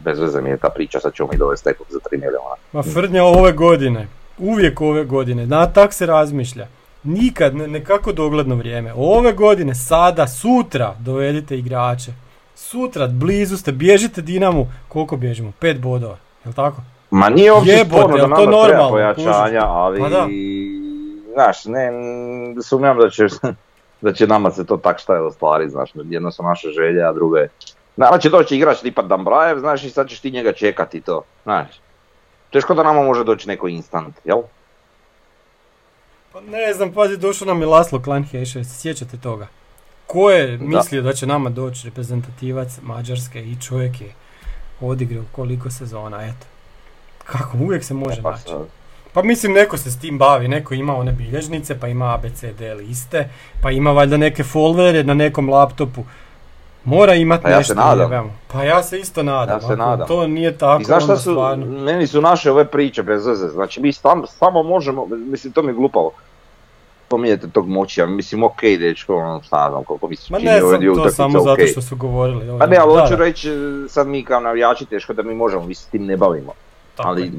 bez 0.04 0.20
veze 0.20 0.42
mi 0.42 0.50
je 0.50 0.58
ta 0.58 0.70
priča, 0.70 1.00
sad 1.00 1.14
ćemo 1.14 1.30
mi 1.32 1.38
dovesti 1.38 1.70
nekog 1.70 1.88
za 1.90 2.00
3 2.12 2.12
miliona. 2.12 2.56
Ma 2.72 2.84
Frnja 2.84 3.24
ove 3.24 3.52
godine, 3.52 4.08
uvijek 4.38 4.82
ove 4.82 5.06
godine, 5.06 5.46
na 5.46 5.68
tak 5.74 5.94
se 5.94 6.06
razmišlja. 6.06 6.68
Nikad, 7.04 7.56
ne, 7.56 7.68
nekako 7.68 8.12
dogledno 8.12 8.56
vrijeme. 8.56 8.94
Ove 8.96 9.34
godine, 9.34 9.76
sada, 9.76 10.28
sutra 10.28 10.96
dovedite 11.00 11.58
igrače. 11.58 12.12
Sutra, 12.56 13.08
blizu 13.08 13.58
ste, 13.58 13.72
bježite 13.72 14.22
Dinamu, 14.22 14.68
koliko 14.88 15.18
bježimo? 15.18 15.52
Pet 15.60 15.80
bodova, 15.80 16.18
jel 16.46 16.54
tako? 16.54 16.82
Ma 17.12 17.30
nije 17.30 17.54
uopće 17.54 17.72
Jebote, 17.72 18.02
sporno 18.02 18.18
da 18.18 18.22
nama 18.22 18.36
to 18.36 18.42
treba 18.42 18.68
normalno, 18.68 18.90
pojačanja, 18.90 19.62
ali 19.66 20.00
Pa 20.00 20.10
da. 20.10 20.28
znaš, 21.34 21.66
ne, 21.66 21.92
sumnjam 22.64 22.98
da 22.98 23.10
će, 23.10 23.28
da 24.02 24.14
će 24.14 24.28
nama 24.28 24.52
se 24.52 24.66
to 24.66 24.78
tak 24.78 25.00
šta 25.00 25.16
je 25.16 25.22
ostvariti, 25.22 25.72
znaš, 25.72 25.92
jedno 26.10 26.32
su 26.32 26.44
naše 26.44 26.68
želje, 26.70 27.04
a 27.04 27.14
drugo 27.14 27.38
je, 27.38 27.50
nama 27.96 28.18
će 28.18 28.30
doći 28.30 28.56
igrač 28.56 28.80
tipa 28.80 29.02
Dambrajev, 29.02 29.60
znaš, 29.60 29.84
i 29.84 29.90
sad 29.90 30.10
ćeš 30.10 30.20
ti 30.20 30.32
njega 30.32 30.54
čekati 30.54 31.02
to, 31.02 31.24
znaš. 31.44 31.68
Teško 32.52 32.74
da 32.74 32.84
nama 32.84 33.04
može 33.04 33.24
doći 33.24 33.48
neko 33.48 33.68
instant, 33.68 34.16
jel? 34.24 34.42
Pa 36.38 36.42
ne 36.42 36.74
znam, 36.74 36.92
pazi, 36.92 37.18
došao 37.18 37.46
nam 37.46 37.62
je 37.62 37.68
Laslo 37.68 38.02
Klanhejše, 38.02 38.64
se 38.64 38.80
sjećate 38.80 39.18
toga? 39.18 39.48
Ko 40.08 40.32
je 40.32 40.58
mislio 40.58 41.02
da 41.02 41.14
će 41.14 41.28
nama 41.28 41.50
doći 41.50 41.86
reprezentativac 41.86 42.80
Mađarske 42.82 43.44
i 43.44 43.56
čovjek 43.62 44.02
je 44.02 44.14
odigrao 44.82 45.24
koliko 45.32 45.70
sezona, 45.72 46.24
eto. 46.26 46.46
Kako, 47.26 47.58
uvijek 47.58 47.84
se 47.84 47.94
može 47.94 48.22
Pa 48.22 48.32
naći. 48.32 48.52
Pa 49.14 49.24
mislim 49.24 49.54
neko 49.54 49.78
se 49.78 49.92
s 49.92 50.00
tim 50.00 50.18
bavi, 50.18 50.48
neko 50.48 50.74
ima 50.74 50.98
one 50.98 51.12
bilježnice, 51.12 51.80
pa 51.80 51.88
ima 51.88 52.14
ABCD 52.14 52.62
liste, 52.78 53.30
pa 53.62 53.72
ima 53.72 53.92
valjda 53.92 54.18
neke 54.18 54.44
folvere 54.44 55.04
na 55.04 55.14
nekom 55.14 55.50
laptopu. 55.50 56.04
Mora 56.84 57.14
imat 57.14 57.42
Pa 57.42 57.50
ja 57.50 57.64
se 57.64 57.74
nešto. 57.74 57.74
nadam. 57.74 58.12
jebemo. 58.12 58.34
Pa 58.48 58.64
ja 58.64 58.84
se 58.84 59.00
isto 59.00 59.24
nadam. 59.24 59.56
Ja 59.56 59.68
se 59.68 59.76
nadam. 59.76 60.08
To 60.08 60.28
nije 60.28 60.58
tako, 60.58 60.82
I 60.82 60.86
znaš 60.86 61.04
šta 61.04 61.12
onda 61.12 61.22
su, 61.22 61.32
stvarno. 61.32 61.66
meni 61.66 62.08
su 62.08 62.22
naše 62.22 62.52
ove 62.52 62.66
priče 62.66 63.04
bez 63.04 63.26
veze, 63.26 63.48
znači 63.48 63.82
mi 63.82 63.94
sam, 63.94 64.22
samo 64.28 64.64
možemo, 64.64 65.06
mislim 65.06 65.54
to 65.54 65.62
mi 65.62 65.70
je 65.70 65.74
glupavo. 65.74 66.12
Spominjete 67.08 67.48
tog 67.48 67.68
moći, 67.68 68.06
mislim 68.06 68.44
ok 68.44 68.62
dečko, 68.80 69.16
ono 69.16 69.42
šta 69.42 69.68
znam 69.70 69.84
koliko 69.84 70.08
mi 70.08 70.16
se 70.16 70.28
Ma 70.30 70.40
čini 70.40 70.52
ne 70.52 70.64
ove 70.64 70.78
znam 70.78 70.96
to 70.96 71.10
samo 71.10 71.40
zato 71.40 71.54
okej. 71.54 71.68
što 71.68 71.82
su 71.82 71.96
govorili. 71.96 72.60
Pa 72.60 72.66
ne, 72.66 72.78
ali 72.78 73.02
hoću 73.02 73.16
reći, 73.16 73.52
sad 73.90 74.08
mi 74.08 74.24
kao 74.24 74.40
navijači 74.40 74.86
teško 74.86 75.14
da 75.14 75.24
mi 75.24 75.36
možemo, 75.36 75.64
mi 75.66 75.76
se 75.76 75.84
s 75.84 75.88
tim 75.88 76.06
ne 76.06 76.18
bavimo. 76.18 76.54
tako 76.96 77.10
ali 77.10 77.22
je. 77.22 77.32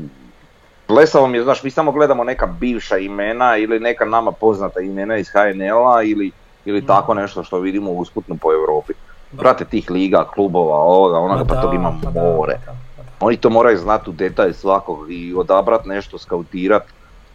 blesavo 0.89 1.27
mi 1.27 1.39
je, 1.39 1.45
znaš, 1.45 1.63
mi 1.63 1.71
samo 1.71 1.93
gledamo 1.93 2.25
neka 2.25 2.47
bivša 2.49 2.99
imena 2.99 3.57
ili 3.57 3.81
neka 3.81 4.05
nama 4.05 4.33
poznata 4.33 4.81
imena 4.81 5.17
iz 5.17 5.29
HNL-a 5.29 6.03
ili, 6.03 6.31
ili 6.65 6.81
Mm. 6.81 6.87
tako 6.87 7.15
nešto 7.15 7.45
što 7.45 7.59
vidimo 7.59 7.91
usputno 7.91 8.37
po 8.37 8.53
Europi. 8.53 8.93
Da. 9.33 9.39
Prate 9.39 9.65
tih 9.65 9.91
liga, 9.91 10.25
klubova, 10.35 10.77
ovoga, 10.77 11.19
onoga, 11.19 11.41
Ma 11.41 11.47
pa 11.47 11.55
da, 11.55 11.63
tog 11.63 11.75
ima 11.75 11.95
pa 12.05 12.11
da, 12.11 12.21
more. 12.23 12.61
pa 12.67 12.73
da, 12.73 12.79
pa 12.97 13.03
da. 13.03 13.09
Oni 13.21 13.37
to 13.37 13.51
moraju 13.51 13.79
znati 13.79 14.11
u 14.11 14.13
detalj 14.13 14.53
svakog 14.53 15.13
i 15.13 15.35
odabrat 15.35 15.85
nešto, 15.85 16.19
skautirat, 16.19 16.83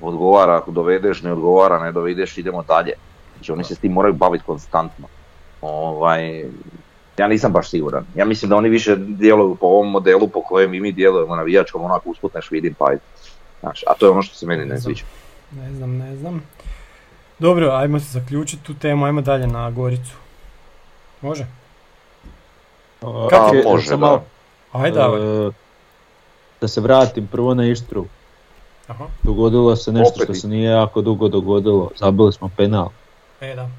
odgovara 0.03 0.55
ako 0.57 0.71
dovedeš, 0.71 1.21
ne 1.21 1.33
odgovara, 1.33 1.79
ne 1.79 1.91
dovedeš, 1.91 2.37
idemo 2.37 2.63
dalje. 2.63 2.91
Znači 3.35 3.51
oni 3.51 3.63
se 3.63 3.75
s 3.75 3.79
tim 3.79 3.91
moraju 3.91 4.13
baviti 4.13 4.43
konstantno. 4.45 5.07
Ovaj, 5.61 6.45
ja 7.17 7.27
nisam 7.27 7.51
baš 7.51 7.69
siguran. 7.69 8.05
Ja 8.15 8.25
mislim 8.25 8.49
da 8.49 8.55
oni 8.55 8.69
više 8.69 8.95
djeluju 8.97 9.55
po 9.55 9.65
ovom 9.67 9.91
modelu 9.91 10.27
po 10.27 10.41
kojem 10.41 10.73
i 10.73 10.79
mi 10.79 10.91
djelujemo 10.91 11.35
navijačkom, 11.35 11.83
onako 11.83 12.09
usput 12.09 12.33
neš 12.33 12.51
vidim 12.51 12.73
pa. 12.73 12.91
Znaš, 13.59 13.83
a 13.87 13.93
to 13.93 14.05
je 14.05 14.09
ono 14.09 14.21
što 14.21 14.35
se 14.35 14.45
meni 14.45 14.65
ne 14.65 14.79
sviđa. 14.81 15.03
Ne 15.51 15.71
znam, 15.73 15.97
ne 15.97 16.15
znam. 16.15 16.43
Dobro, 17.39 17.69
ajmo 17.71 17.99
se 17.99 18.05
zaključiti 18.09 18.63
tu 18.63 18.73
temu, 18.73 19.05
ajmo 19.05 19.21
dalje 19.21 19.47
na 19.47 19.71
Goricu. 19.71 20.15
Može? 21.21 21.45
A, 23.01 23.27
Kako 23.29 23.55
je- 23.55 23.63
može, 23.63 23.87
sam 23.87 23.99
da. 23.99 24.05
malo, 24.05 24.23
Ajde, 24.71 24.99
e, 24.99 25.51
da 26.61 26.67
se 26.67 26.81
vratim 26.81 27.27
prvo 27.27 27.53
na 27.53 27.65
Ištru. 27.65 28.05
Aha, 28.87 29.05
Dogodilo 29.23 29.75
se 29.75 29.91
nešto 29.91 30.13
Opet 30.15 30.23
što 30.23 30.33
se 30.33 30.47
nije 30.47 30.71
jako 30.71 31.01
dugo 31.01 31.27
dogodilo. 31.27 31.89
Zabili 31.99 32.33
smo 32.33 32.49
penal. 32.57 32.89
e 33.41 33.55
da. 33.55 33.69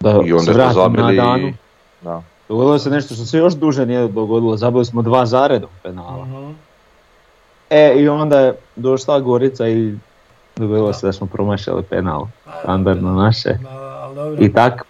Da 0.00 0.10
I 0.24 0.32
onda 0.32 0.52
smo 0.52 0.82
zabili... 0.82 1.16
na 1.16 1.22
danu. 1.24 1.52
Da. 2.00 2.22
Dogodilo 2.48 2.78
se 2.78 2.90
nešto 2.90 3.14
što 3.14 3.24
se 3.24 3.38
još 3.38 3.54
duže 3.54 3.86
nije 3.86 4.08
dogodilo. 4.08 4.56
Zabili 4.56 4.84
smo 4.84 5.02
dva 5.02 5.26
zaredom 5.26 5.70
penala. 5.82 6.24
Mhm. 6.24 6.50
E, 7.70 7.94
i 7.96 8.08
onda 8.08 8.40
je 8.40 8.54
došla 8.76 9.20
Gorica 9.20 9.68
i 9.68 9.94
dobilo 10.56 10.92
se 10.92 11.06
da 11.06 11.12
smo 11.12 11.26
promašali 11.26 11.82
penal. 11.82 12.26
Standardno 12.62 13.12
naše. 13.12 13.58
I 14.38 14.52
tak. 14.52 14.86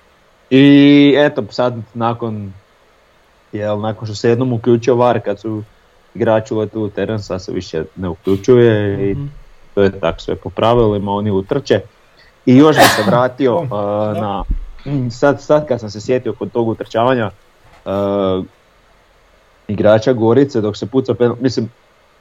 I 0.50 1.14
eto, 1.18 1.44
sad 1.50 1.74
nakon, 1.94 2.52
jel, 3.52 3.80
nakon 3.80 4.06
što 4.06 4.14
se 4.14 4.28
jednom 4.28 4.52
uključio 4.52 4.94
VAR 4.94 5.20
kad 5.20 5.40
su 5.40 5.62
igrači 6.14 6.54
uletili 6.54 6.84
u 6.84 6.90
teren, 6.90 7.20
sad 7.20 7.42
se 7.42 7.52
više 7.52 7.84
ne 7.96 8.08
uključuje 8.08 8.74
i 9.02 9.14
Mhm. 9.14 9.26
to 9.74 9.82
je 9.82 10.00
tak 10.00 10.20
sve 10.20 10.36
po 10.36 10.50
pravilima, 10.50 11.12
oni 11.12 11.30
utrče. 11.30 11.80
I 12.46 12.56
još 12.56 12.76
bi 12.76 12.82
se 12.82 13.02
vratio 13.02 13.56
uh, 13.56 13.68
na, 14.16 14.44
mm, 14.86 15.10
sad, 15.10 15.42
sad 15.42 15.68
kad 15.68 15.80
sam 15.80 15.90
se 15.90 16.00
sjetio 16.00 16.32
kod 16.32 16.52
tog 16.52 16.68
utrčavanja 16.68 17.30
uh, 17.84 18.44
igrača 19.68 20.12
Gorice 20.12 20.60
dok 20.60 20.76
se 20.76 20.86
puca 20.86 21.14
penal, 21.14 21.36
mislim, 21.40 21.70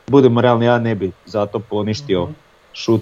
budemo 0.08 0.42
realni, 0.42 0.66
ja 0.66 0.80
ne 0.80 0.96
bi 0.96 1.12
zato 1.26 1.60
poništio 1.60 2.24
Mhm. 2.24 2.32
šut 2.74 3.02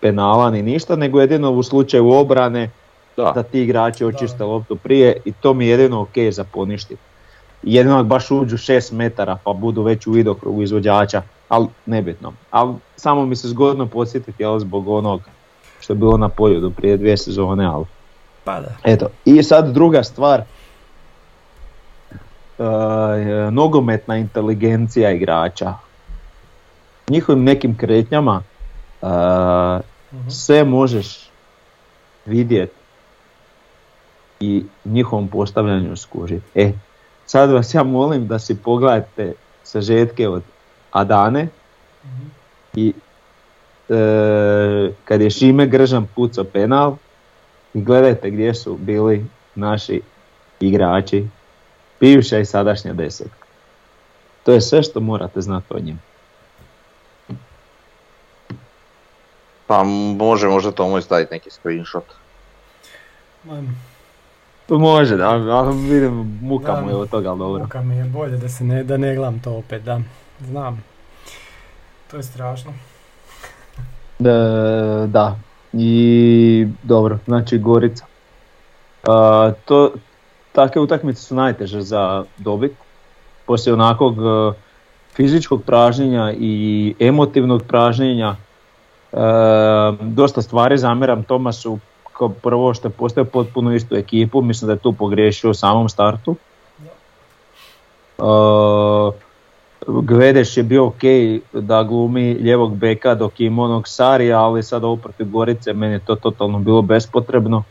penala 0.00 0.50
ni 0.50 0.62
ništa, 0.62 0.96
nego 0.96 1.20
jedino 1.20 1.50
u 1.50 1.62
slučaju 1.62 2.10
obrane 2.10 2.70
Da. 3.16 3.32
da 3.32 3.42
ti 3.42 3.62
igrači 3.62 4.04
očiste 4.04 4.44
loptu 4.44 4.76
prije 4.76 5.16
i 5.24 5.32
to 5.32 5.54
mi 5.54 5.66
je 5.66 5.70
jedino 5.70 6.00
ok 6.00 6.30
za 6.30 6.44
poništiti. 6.44 7.00
Jedino 7.62 8.04
baš 8.04 8.30
uđu 8.30 8.56
6 8.56 8.92
metara 8.92 9.38
pa 9.44 9.52
budu 9.52 9.82
već 9.82 10.06
u 10.06 10.10
vidokrugu 10.12 10.62
izvođača, 10.62 11.22
ali 11.48 11.66
nebitno. 11.86 12.32
Ali 12.50 12.74
samo 12.96 13.26
mi 13.26 13.36
se 13.36 13.48
zgodno 13.48 13.86
podsjetiti 13.86 14.42
jel, 14.42 14.58
zbog 14.58 14.88
onog 14.88 15.20
što 15.80 15.92
je 15.92 15.96
bilo 15.96 16.16
na 16.16 16.28
polju 16.28 16.60
do 16.60 16.70
prije 16.70 16.96
dvije 16.96 17.16
sezone, 17.16 17.64
ali 17.66 17.84
Pa 18.44 18.60
da. 18.60 18.68
eto. 18.84 19.06
I 19.24 19.42
sad 19.42 19.72
druga 19.72 20.04
stvar, 20.04 20.40
e, 20.40 20.44
nogometna 23.50 24.16
inteligencija 24.16 25.10
igrača. 25.10 25.74
Njihovim 27.08 27.44
nekim 27.44 27.76
kretnjama 27.76 28.42
e, 29.02 29.06
Mhm. 30.12 30.28
sve 30.28 30.64
možeš 30.64 31.30
vidjeti 32.26 32.72
i 34.40 34.64
njihovom 34.84 35.28
postavljanju 35.28 35.96
skužiti. 35.96 36.46
E, 36.54 36.72
sad 37.30 37.50
vas 37.50 37.74
ja 37.74 37.82
molim 37.82 38.26
da 38.26 38.38
si 38.38 38.54
pogledate 38.54 39.32
sažetke 39.62 40.28
od 40.28 40.42
Adane 40.90 41.48
i 42.74 42.92
e, 43.88 44.92
kad 45.04 45.20
je 45.20 45.30
Šime 45.30 45.66
Gržan 45.66 46.06
pucao 46.14 46.44
penal 46.44 46.96
i 47.74 47.82
gledajte 47.82 48.30
gdje 48.30 48.54
su 48.54 48.76
bili 48.76 49.26
naši 49.54 50.00
igrači, 50.60 51.28
bivša 52.00 52.38
i 52.38 52.44
sadašnja 52.44 52.92
desetka. 52.92 53.46
To 54.42 54.52
je 54.52 54.60
sve 54.60 54.82
što 54.82 55.00
morate 55.00 55.40
znati 55.40 55.66
o 55.70 55.80
njima. 55.80 55.98
Pa 59.66 59.82
može 59.84 60.48
možda 60.48 60.70
to 60.70 60.88
moj 60.88 61.02
staviti 61.02 61.34
neki 61.34 61.50
screenshot. 61.50 62.04
Može, 64.78 65.16
da, 65.16 65.62
vidim 65.88 66.38
muka 66.42 66.72
Da. 66.72 66.80
mu 66.80 66.88
je 66.88 66.96
od 66.96 67.10
toga, 67.10 67.30
ali 67.30 67.38
dobro. 67.38 67.62
Muka 67.62 67.82
mi 67.82 67.96
je 67.96 68.04
bolje 68.04 68.36
da 68.36 68.48
se 68.48 68.64
ne, 68.64 68.84
da 68.84 68.96
ne 68.96 69.14
gledam 69.14 69.40
to 69.40 69.52
opet, 69.52 69.82
da. 69.82 70.00
Znam. 70.40 70.84
To 72.10 72.16
je 72.16 72.22
strašno. 72.22 72.72
E, 74.24 75.06
da, 75.06 75.36
i 75.72 76.66
dobro, 76.82 77.18
znači 77.26 77.58
Gorica. 77.58 78.04
A, 79.06 79.52
to, 79.64 79.92
takve 80.52 80.80
utakmice 80.80 81.22
su 81.22 81.34
najteže 81.34 81.80
za 81.80 82.24
dobit. 82.38 82.72
Poslije 83.46 83.74
onakvog 83.74 84.18
e, 84.18 84.52
fizičkog 85.14 85.62
pražnjenja 85.62 86.32
i 86.38 86.94
emotivnog 86.98 87.62
pražnjenja, 87.68 88.36
e, 89.12 89.16
dosta 90.00 90.42
stvari 90.42 90.78
zamjeram 90.78 91.22
Tomasu 91.22 91.78
kao 92.20 92.28
prvo 92.28 92.74
što 92.74 92.88
je 92.88 92.92
postao 92.92 93.24
potpuno 93.24 93.74
istu 93.74 93.96
ekipu, 93.96 94.42
mislim 94.42 94.66
da 94.66 94.72
je 94.72 94.78
tu 94.78 94.92
pogriješio 94.92 95.50
u 95.50 95.54
samom 95.54 95.88
startu. 95.88 96.36
E, 98.18 98.22
Gvedeš 99.86 100.56
je 100.56 100.62
bio 100.62 100.86
ok 100.86 101.02
da 101.52 101.82
glumi 101.82 102.32
ljevog 102.32 102.76
beka 102.76 103.14
dok 103.14 103.40
ima 103.40 103.62
onog 103.62 103.88
Sarija, 103.88 104.40
ali 104.40 104.62
sad 104.62 104.84
ovo 104.84 104.96
protiv 104.96 105.30
Gorice 105.30 105.72
meni 105.72 105.92
je 105.92 106.04
to 106.04 106.14
totalno 106.14 106.58
bilo 106.58 106.82
bespotrebno. 106.82 107.62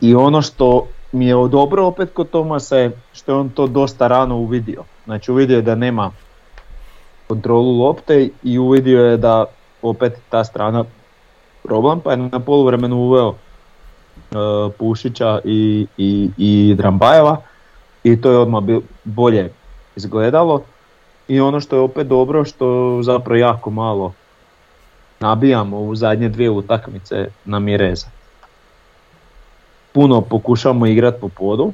I 0.00 0.14
ono 0.14 0.42
što 0.42 0.86
mi 1.12 1.26
je 1.26 1.34
dobro 1.48 1.86
opet 1.86 2.10
kod 2.14 2.30
Tomasa 2.30 2.76
je 2.76 2.90
što 3.12 3.32
je 3.32 3.36
on 3.36 3.48
to 3.48 3.66
dosta 3.66 4.06
rano 4.06 4.36
uvidio. 4.36 4.84
Znači 5.04 5.30
uvidio 5.30 5.56
je 5.56 5.62
da 5.62 5.74
nema 5.74 6.10
kontrolu 7.28 7.78
lopte 7.80 8.28
i 8.42 8.58
uvidio 8.58 9.04
je 9.04 9.16
da 9.16 9.44
opet 9.82 10.12
ta 10.30 10.44
strana 10.44 10.84
problem, 11.66 12.00
pa 12.00 12.10
je 12.10 12.16
na 12.16 12.40
poluvremenu 12.40 12.96
uveo 12.96 13.34
e, 13.34 14.36
Pušića 14.78 15.40
i, 15.44 15.86
i, 15.96 16.30
i 16.36 16.74
Drambajeva 16.74 17.36
i 18.04 18.20
to 18.20 18.30
je 18.30 18.38
odmah 18.38 18.62
bolje 19.04 19.52
izgledalo. 19.96 20.62
I 21.28 21.40
ono 21.40 21.60
što 21.60 21.76
je 21.76 21.82
opet 21.82 22.06
dobro, 22.06 22.44
što 22.44 22.98
zapravo 23.02 23.36
jako 23.36 23.70
malo 23.70 24.12
nabijamo 25.20 25.80
u 25.80 25.96
zadnje 25.96 26.28
dvije 26.28 26.50
utakmice 26.50 27.28
na 27.44 27.58
Mireza. 27.58 28.06
Puno 29.92 30.20
pokušamo 30.20 30.86
igrati 30.86 31.20
po 31.20 31.28
podu, 31.28 31.72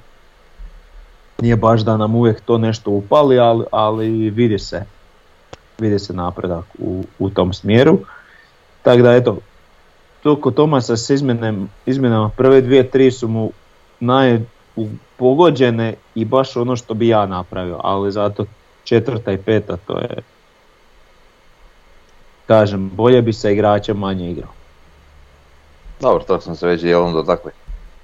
nije 1.40 1.56
baš 1.56 1.80
da 1.80 1.96
nam 1.96 2.14
uvijek 2.14 2.40
to 2.40 2.58
nešto 2.58 2.90
upali, 2.90 3.38
ali, 3.38 3.64
ali 3.70 4.30
vidi 4.30 4.58
se 4.58 4.84
vidi 5.82 5.98
se 5.98 6.12
napredak 6.12 6.64
u, 6.78 7.04
u 7.18 7.30
tom 7.30 7.52
smjeru. 7.52 7.98
Tako 8.82 9.02
da 9.02 9.14
eto, 9.14 9.38
to 10.22 10.40
kod 10.40 10.54
Tomasa 10.54 10.96
s 10.96 11.10
izmjenem, 11.10 11.70
izmjenama 11.86 12.30
prve 12.36 12.60
dvije, 12.60 12.90
tri 12.90 13.10
su 13.10 13.28
mu 13.28 13.50
naj 14.00 14.40
u- 14.76 14.88
pogođene 15.16 15.94
i 16.14 16.24
baš 16.24 16.56
ono 16.56 16.76
što 16.76 16.94
bi 16.94 17.08
ja 17.08 17.26
napravio, 17.26 17.80
ali 17.82 18.12
zato 18.12 18.44
četvrta 18.84 19.32
i 19.32 19.36
peta 19.36 19.76
to 19.76 19.98
je 19.98 20.16
kažem, 22.46 22.90
bolje 22.90 23.22
bi 23.22 23.32
sa 23.32 23.50
igračem 23.50 23.96
manje 23.96 24.30
igrao. 24.30 24.50
Dobro, 26.00 26.24
to 26.24 26.40
smo 26.40 26.54
se 26.54 26.66
već 26.66 26.82
dijelom 26.82 27.12
dotakli. 27.12 27.50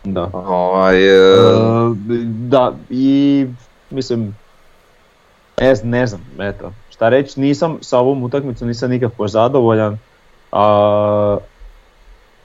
Da. 0.04 0.30
Ovaj, 0.32 0.96
E, 0.96 1.10
e, 1.10 1.94
da, 2.24 2.72
i 2.90 3.46
mislim, 3.90 4.34
ne, 5.60 5.74
ne 5.82 6.06
znam, 6.06 6.20
eto, 6.38 6.72
šta 6.90 7.08
reći, 7.08 7.40
nisam 7.40 7.78
sa 7.80 7.98
ovom 7.98 8.22
utakmicom 8.22 8.68
nisam 8.68 8.90
nikako 8.90 9.28
zadovoljan, 9.28 9.98
a, 10.52 11.38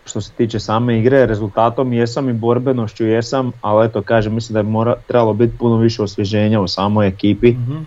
što 0.06 0.22
se 0.22 0.32
tiče 0.32 0.60
same 0.60 1.00
igre, 1.00 1.26
rezultatom 1.26 1.94
jesam 1.94 2.30
i 2.30 2.34
borbenošću 2.34 3.06
jesam, 3.06 3.52
ali 3.62 3.86
eto 3.86 4.02
kažem, 4.02 4.34
mislim 4.34 4.54
da 4.54 4.60
je 4.60 4.64
mora, 4.64 4.96
trebalo 5.08 5.34
biti 5.34 5.58
puno 5.58 5.78
više 5.78 6.04
osvježenja 6.04 6.62
u 6.62 6.68
samoj 6.68 7.08
ekipi 7.08 7.52
Mhm. 7.52 7.78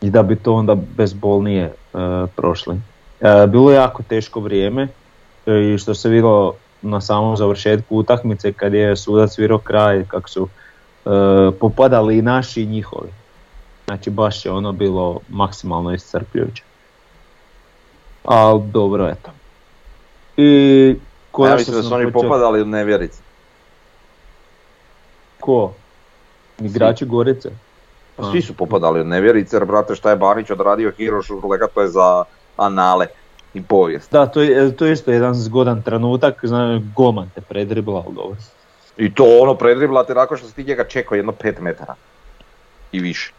i 0.00 0.10
da 0.10 0.22
bi 0.22 0.36
to 0.36 0.54
onda 0.54 0.74
bezbolnije 0.96 1.64
e, 1.64 1.72
prošli. 2.36 2.76
E, 3.20 3.46
bilo 3.46 3.70
je 3.70 3.76
jako 3.76 4.02
teško 4.02 4.40
vrijeme 4.40 4.88
e, 5.46 5.74
i 5.74 5.78
što 5.78 5.94
se 5.94 6.08
vidjelo 6.08 6.54
na 6.82 7.00
samom 7.00 7.36
završetku 7.36 7.96
utakmice 7.96 8.52
kad 8.52 8.74
je 8.74 8.96
sudac 8.96 9.38
virao 9.38 9.58
kraj 9.58 10.04
kako 10.04 10.28
su 10.28 10.48
e, 11.06 11.10
popadali 11.60 12.18
i 12.18 12.22
naši 12.22 12.62
i 12.62 12.66
njihovi. 12.66 13.08
Znači 13.86 14.10
baš 14.10 14.44
je 14.44 14.52
ono 14.52 14.72
bilo 14.72 15.20
maksimalno 15.28 15.94
iscrpljujuće. 15.94 16.62
Ali 18.24 18.62
dobro 18.72 19.08
eto. 19.08 19.30
I 20.36 20.88
ja 20.88 20.94
konačno 21.30 21.56
mislim 21.56 21.76
da 21.76 21.82
su 21.82 21.94
oni 21.94 22.12
popadali 22.12 22.62
u 22.62 22.66
nevjerici. 22.66 23.20
Ko? 25.40 25.72
Igrači 26.58 27.04
Gorice? 27.04 27.50
Pa. 28.16 28.30
Svi 28.30 28.42
su 28.42 28.54
popadali 28.54 29.00
u 29.00 29.04
nevjerice, 29.04 29.56
jer 29.56 29.64
brate 29.64 29.94
šta 29.94 30.10
je 30.10 30.16
Banić 30.16 30.50
odradio 30.50 30.92
Hiroš 30.96 31.30
Urlega, 31.30 31.66
to 31.74 31.82
je 31.82 31.88
za 31.88 32.24
anale 32.56 33.06
i 33.54 33.62
povijest. 33.62 34.12
Da, 34.12 34.26
to 34.26 34.40
je, 34.40 34.76
to 34.76 34.86
je 34.86 34.92
isto 34.92 35.10
jedan 35.10 35.34
zgodan 35.34 35.82
trenutak, 35.82 36.40
znači 36.42 36.84
golman 36.96 37.30
te 37.34 37.40
predribla, 37.40 38.04
dobro. 38.10 38.36
I 38.96 39.14
to 39.14 39.24
ono 39.40 39.54
predribla 39.54 40.04
te 40.04 40.14
nakon 40.14 40.38
što 40.38 40.48
si 40.48 40.54
ti 40.54 40.64
njega 40.64 40.84
čekao 40.84 41.16
jedno 41.16 41.32
5 41.32 41.60
metara. 41.60 41.94
I 42.92 43.00
više. 43.00 43.32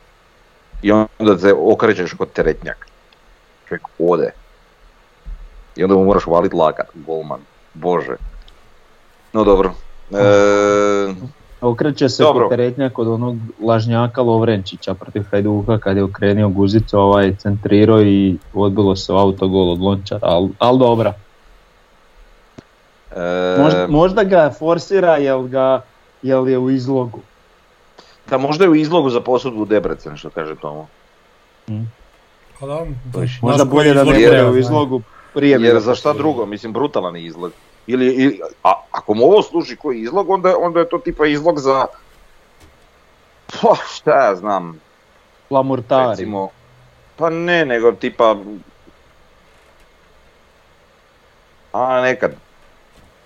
I 0.82 0.92
onda 0.92 1.38
se 1.38 1.54
okrećeš 1.54 2.14
kod 2.14 2.32
teretnjak. 2.32 2.88
Čovjek 3.68 3.88
ode. 4.00 4.32
I 5.78 5.84
onda 5.84 5.96
mu 5.96 6.06
moraš 6.06 6.26
valit 6.28 6.54
lakat, 6.54 6.88
golman. 6.94 7.40
Bože. 7.74 8.16
No 9.34 9.44
dobro. 9.44 9.74
E, 10.12 11.14
Okreće 11.62 12.10
se 12.10 12.24
teretnja 12.50 12.90
kod 12.90 13.08
onog 13.08 13.38
lažnjaka 13.64 14.22
Lovrenčića 14.22 14.94
protiv 14.94 15.24
Hajduka 15.32 15.78
kad 15.78 15.98
je 15.98 16.04
okrenio 16.04 16.50
guzicu 16.50 17.00
ovaj 17.00 17.36
centrirao 17.36 18.02
i 18.02 18.38
odbilo 18.54 18.96
se 18.96 19.12
autogol 19.12 19.72
od 19.72 19.80
Lončara, 19.80 20.28
ali 20.28 20.50
al 20.60 20.78
dobra. 20.78 21.14
e, 23.16 23.58
Možda, 23.60 23.88
možda 23.88 24.24
ga 24.24 24.54
forsira 24.60 25.18
jel, 25.18 25.44
ga, 25.44 25.82
jel 26.22 26.50
je 26.50 26.58
u 26.58 26.70
izlogu. 26.70 27.20
da 28.30 28.38
možda 28.38 28.64
je 28.64 28.70
u 28.70 28.76
izlogu 28.76 29.10
za 29.10 29.22
posudbu 29.22 29.66
Debrecen, 29.66 30.18
što 30.18 30.30
kaže 30.30 30.56
Tomo. 30.56 30.88
Pa 32.60 32.66
da, 32.66 32.86
Možda 33.42 33.66
bolje 33.66 33.94
da 33.94 34.04
ne 34.04 34.50
u 34.50 34.58
izlogu 34.58 35.02
prije. 35.38 35.58
Jer 35.62 35.80
za 35.80 35.96
šta 35.96 36.14
drugo, 36.14 36.46
mislim 36.46 36.74
brutalan 36.74 37.16
je 37.16 37.26
izlog. 37.26 37.52
Ili, 37.88 38.06
ili 38.06 38.40
a, 38.64 38.74
ako 38.92 39.14
mu 39.14 39.24
ovo 39.24 39.42
služi 39.42 39.76
koji 39.76 40.02
izlog, 40.02 40.30
onda, 40.30 40.56
onda 40.60 40.80
je 40.80 40.90
to 40.90 40.98
tipa 40.98 41.26
izlog 41.26 41.60
za... 41.60 41.86
Pa 43.48 43.76
šta 43.94 44.26
ja 44.26 44.36
znam, 44.36 44.80
Lamurtari. 45.50 46.10
recimo... 46.10 46.50
Pa 47.16 47.30
ne, 47.30 47.66
nego 47.66 47.92
tipa... 47.92 48.36
A 51.74 52.02
nekad 52.02 52.36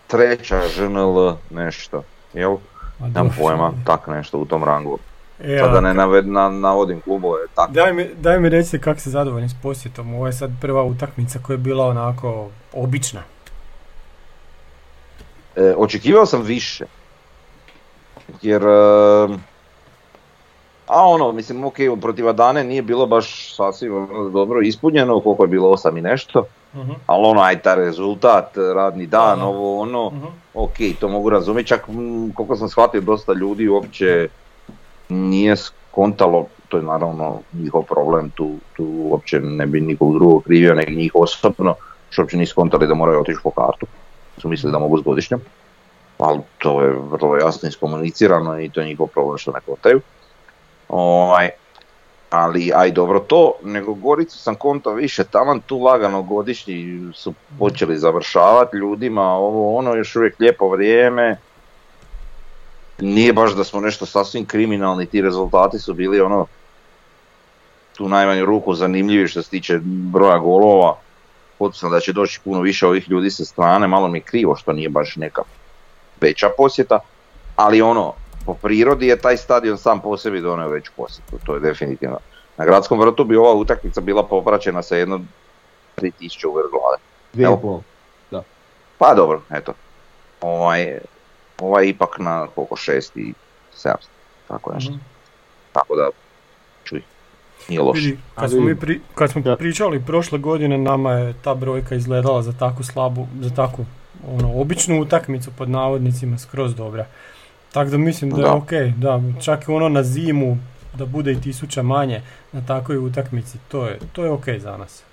treća 0.07 0.61
ŽNL 0.69 1.33
nešto, 1.49 2.03
jel? 2.33 2.57
Ma 2.99 3.07
Nemam 3.07 3.35
pojma, 3.39 3.73
tak 3.85 4.07
nešto 4.07 4.37
u 4.37 4.45
tom 4.45 4.63
rangu. 4.63 4.99
Je. 5.43 5.59
Sad 5.59 5.71
da 5.71 5.77
E, 5.77 5.81
ne 5.81 5.93
naved, 5.93 6.27
na, 6.27 6.49
navodim 6.49 7.01
klubove, 7.01 7.39
tako. 7.55 7.71
Daj 7.71 7.93
mi, 7.93 8.09
daj 8.15 8.39
mi 8.39 8.49
recite 8.49 8.79
kako 8.79 8.99
si 8.99 9.09
zadovoljni 9.09 9.49
s 9.49 9.55
posjetom. 9.63 10.13
Ovo 10.13 10.27
je 10.27 10.33
sad 10.33 10.51
prva 10.61 10.83
utakmica 10.83 11.39
koja 11.39 11.53
je 11.53 11.57
bila 11.57 11.87
onako 11.87 12.49
obična. 12.73 13.21
E, 15.55 15.73
očekivao 15.77 16.25
sam 16.25 16.41
više. 16.41 16.85
Jer... 18.41 18.61
e, 18.63 19.51
a 20.87 21.07
ono, 21.07 21.31
mislim, 21.31 21.63
ok, 21.63 21.75
protiv 22.01 22.27
Adane 22.29 22.63
nije 22.63 22.81
bilo 22.81 23.05
baš 23.05 23.55
sasvim 23.55 23.95
ono, 23.95 24.29
dobro 24.29 24.61
ispunjeno, 24.61 25.19
koliko 25.19 25.43
je 25.43 25.47
bilo 25.47 25.69
8 25.69 25.97
i 25.97 26.01
nešto. 26.01 26.45
Mhm, 26.75 26.91
Ali 27.07 27.25
ono, 27.25 27.41
aj 27.41 27.61
taj 27.61 27.75
rezultat, 27.75 28.57
radni 28.75 29.07
dan, 29.07 29.39
Da, 29.39 29.45
da. 29.45 29.47
ovo 29.47 29.79
ono, 29.81 30.09
mhm. 30.09 30.25
ok, 30.53 30.75
to 30.99 31.07
mogu 31.07 31.29
razumjeti. 31.29 31.67
Čak, 31.67 31.87
mm, 31.87 32.31
koliko 32.31 32.55
sam 32.55 32.69
shvatio, 32.69 33.01
dosta 33.01 33.33
ljudi 33.33 33.67
uopće 33.67 34.27
nije 35.11 35.55
skontalo, 35.55 36.47
to 36.69 36.77
je 36.77 36.83
naravno 36.83 37.39
njihov 37.53 37.83
problem, 37.83 38.29
tu, 38.29 38.55
tu 38.75 38.85
uopće 38.85 39.39
ne 39.39 39.65
bi 39.65 39.81
nikog 39.81 40.13
drugog 40.13 40.43
krivio, 40.43 40.75
nego 40.75 40.91
njih 40.91 41.11
osobno, 41.15 41.75
što 42.09 42.21
uopće 42.21 42.37
nisu 42.37 42.51
skontali 42.51 42.87
da 42.87 42.93
moraju 42.93 43.19
otići 43.19 43.39
po 43.43 43.51
kartu. 43.51 43.85
Su 44.37 44.47
mislili 44.47 44.71
da 44.71 44.79
mogu 44.79 44.97
s 44.97 45.01
godišnjom. 45.01 45.41
Ali 46.17 46.39
to 46.57 46.81
je 46.81 46.95
vrlo 47.11 47.37
jasno 47.37 47.69
iskomunicirano 47.69 48.61
i 48.61 48.69
to 48.69 48.81
je 48.81 48.87
njihov 48.87 49.07
problem 49.07 49.37
što 49.37 49.51
ne 49.51 49.59
kontaju. 49.65 50.01
Ovaj, 50.89 51.49
ali 52.29 52.71
aj 52.75 52.91
dobro 52.91 53.19
to, 53.19 53.53
nego 53.63 53.93
Goricu 53.93 54.37
sam 54.37 54.55
konto 54.55 54.93
više, 54.93 55.23
taman 55.23 55.59
tu 55.59 55.79
lagano 55.79 56.21
godišnji 56.21 57.01
su 57.13 57.33
počeli 57.59 57.97
završavati 57.97 58.77
ljudima, 58.77 59.23
ovo 59.23 59.77
ono 59.77 59.95
još 59.95 60.15
uvijek 60.15 60.39
lijepo 60.39 60.69
vrijeme. 60.69 61.37
Nije 63.01 63.33
baš 63.33 63.55
da 63.55 63.63
smo 63.63 63.79
nešto 63.79 64.05
sasvim 64.05 64.45
kriminalni, 64.45 65.05
ti 65.05 65.21
rezultati 65.21 65.79
su 65.79 65.93
bili 65.93 66.21
ono 66.21 66.45
tu 67.97 68.09
najmanju 68.09 68.45
ruku 68.45 68.73
zanimljivi 68.73 69.27
što 69.27 69.41
se 69.41 69.49
tiče 69.49 69.79
broja 69.83 70.37
golova. 70.37 70.97
Podsjećam 71.59 71.91
da 71.91 71.99
će 71.99 72.13
doći 72.13 72.39
puno 72.43 72.61
više 72.61 72.87
ovih 72.87 73.09
ljudi 73.09 73.29
sa 73.29 73.45
strane, 73.45 73.87
malo 73.87 74.07
mi 74.07 74.17
je 74.17 74.21
krivo 74.21 74.55
što 74.55 74.73
nije 74.73 74.89
baš 74.89 75.15
neka 75.15 75.41
veća 76.21 76.49
posjeta, 76.57 76.99
ali 77.55 77.81
ono, 77.81 78.13
po 78.45 78.53
prirodi 78.53 79.07
je 79.07 79.21
taj 79.21 79.37
stadion 79.37 79.77
sam 79.77 80.01
po 80.01 80.17
sebi 80.17 80.41
donio 80.41 80.67
veću 80.67 80.91
posjetu, 80.95 81.39
to 81.45 81.53
je 81.53 81.59
definitivno. 81.59 82.17
Na 82.57 82.65
gradskom 82.65 82.99
vrtu 82.99 83.23
bi 83.23 83.35
ova 83.35 83.53
utakmica 83.53 84.01
bila 84.01 84.23
popraćena 84.23 84.83
sa 84.83 84.95
jedno 84.95 85.21
3000 85.97 86.47
u 86.47 86.53
vrh 86.53 86.69
glave. 86.71 86.97
Dvije 87.33 87.45
Evo. 87.45 87.55
i 87.55 87.61
pol. 87.61 87.81
Pa 88.97 89.13
dobro, 89.13 89.41
eto. 89.49 89.73
Ovaj, 90.41 90.99
ovaj 91.61 91.87
ipak 91.87 92.19
na 92.19 92.47
koliko 92.55 92.75
6 92.75 93.09
i 93.15 93.33
700, 93.75 93.95
tako 94.47 94.73
nešto. 94.73 94.91
Mhm. 94.91 95.01
Tako 95.73 95.95
da, 95.95 96.09
čuj, 96.83 97.01
nije 97.69 97.81
loše. 97.81 98.15
Kad 98.35 98.51
smo, 98.51 98.61
mi 98.61 98.75
pri, 98.75 98.99
kad 99.15 99.31
smo 99.31 99.55
pričali 99.57 100.05
prošle 100.05 100.39
godine, 100.39 100.77
nama 100.77 101.11
je 101.11 101.33
ta 101.43 101.55
brojka 101.55 101.95
izgledala 101.95 102.41
za 102.41 102.53
takvu 102.53 102.83
slabu, 102.83 103.27
za 103.39 103.49
takvu 103.55 103.85
ono, 104.27 104.61
običnu 104.61 105.01
utakmicu 105.01 105.51
pod 105.57 105.69
navodnicima 105.69 106.37
skroz 106.37 106.75
dobra. 106.75 107.05
Tako 107.71 107.89
da 107.89 107.97
mislim 107.97 108.31
da 108.31 108.37
je 108.37 108.43
Da. 108.43 108.53
ok, 108.53 108.71
da, 108.97 109.21
čak 109.41 109.67
i 109.67 109.71
ono 109.71 109.89
na 109.89 110.03
zimu 110.03 110.57
da 110.93 111.05
bude 111.05 111.31
i 111.31 111.41
tisuća 111.41 111.81
manje 111.81 112.21
na 112.51 112.65
takvoj 112.65 112.97
utakmici, 112.97 113.57
to 113.67 113.87
je, 113.87 113.99
to 114.13 114.23
je 114.23 114.31
ok 114.31 114.45
za 114.57 114.77
nas. 114.77 115.03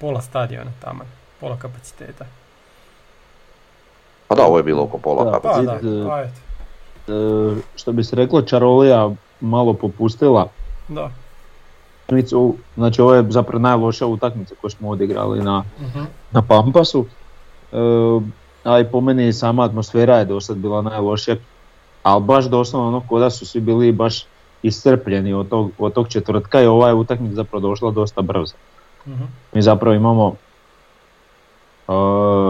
Pola 0.00 0.22
stadiona 0.22 0.72
tamo, 0.80 1.04
pola 1.40 1.58
kapaciteta. 1.58 2.24
Pa 4.34 4.42
da, 4.42 4.46
ovo 4.46 4.56
je 4.56 4.62
bilo 4.64 4.82
oko 4.82 4.98
pola 4.98 5.24
Da. 5.24 5.40
Pa 5.40 5.54
Zid, 5.54 5.64
da, 5.64 5.72
e, 5.72 6.04
pa 6.06 6.20
E, 7.06 7.16
što 7.76 7.92
bi 7.92 8.04
se 8.04 8.16
reklo, 8.16 8.42
Čarolija 8.42 9.10
malo 9.40 9.74
popustila. 9.74 10.48
da. 10.88 11.10
Znači 12.74 13.02
ovo 13.02 13.14
je 13.14 13.24
zapravo 13.28 13.58
najlošija 13.60 14.08
utakmica 14.08 14.54
koju 14.54 14.70
smo 14.70 14.90
odigrali 14.90 15.40
na, 15.40 15.64
Mhm. 15.80 16.00
na 16.30 16.42
Pampasu. 16.42 17.04
E, 17.72 17.76
a 18.64 18.80
i 18.80 18.84
po 18.84 19.00
meni 19.00 19.32
sama 19.32 19.64
atmosfera 19.64 20.16
je 20.16 20.24
dosad 20.24 20.56
bila 20.56 20.82
najlošija. 20.82 21.36
Ali 22.02 22.22
baš 22.22 22.44
doslovno 22.44 22.88
ono 22.88 23.00
ko 23.00 23.18
da 23.18 23.30
su 23.30 23.46
svi 23.46 23.60
bili 23.60 23.92
baš 23.92 24.24
iscrpljeni 24.62 25.32
od 25.32 25.48
tog, 25.48 25.70
od 25.78 25.92
tog 25.92 26.08
četvrtka 26.08 26.60
i 26.60 26.66
ova 26.66 26.88
je 26.88 26.94
utakmica 26.94 27.34
zapravo 27.34 27.60
došla 27.60 27.90
dosta 27.90 28.22
brzo. 28.22 28.54
Mhm. 29.06 29.22
Mi 29.52 29.62
zapravo 29.62 29.94
imamo 29.94 30.34
e, 31.88 31.92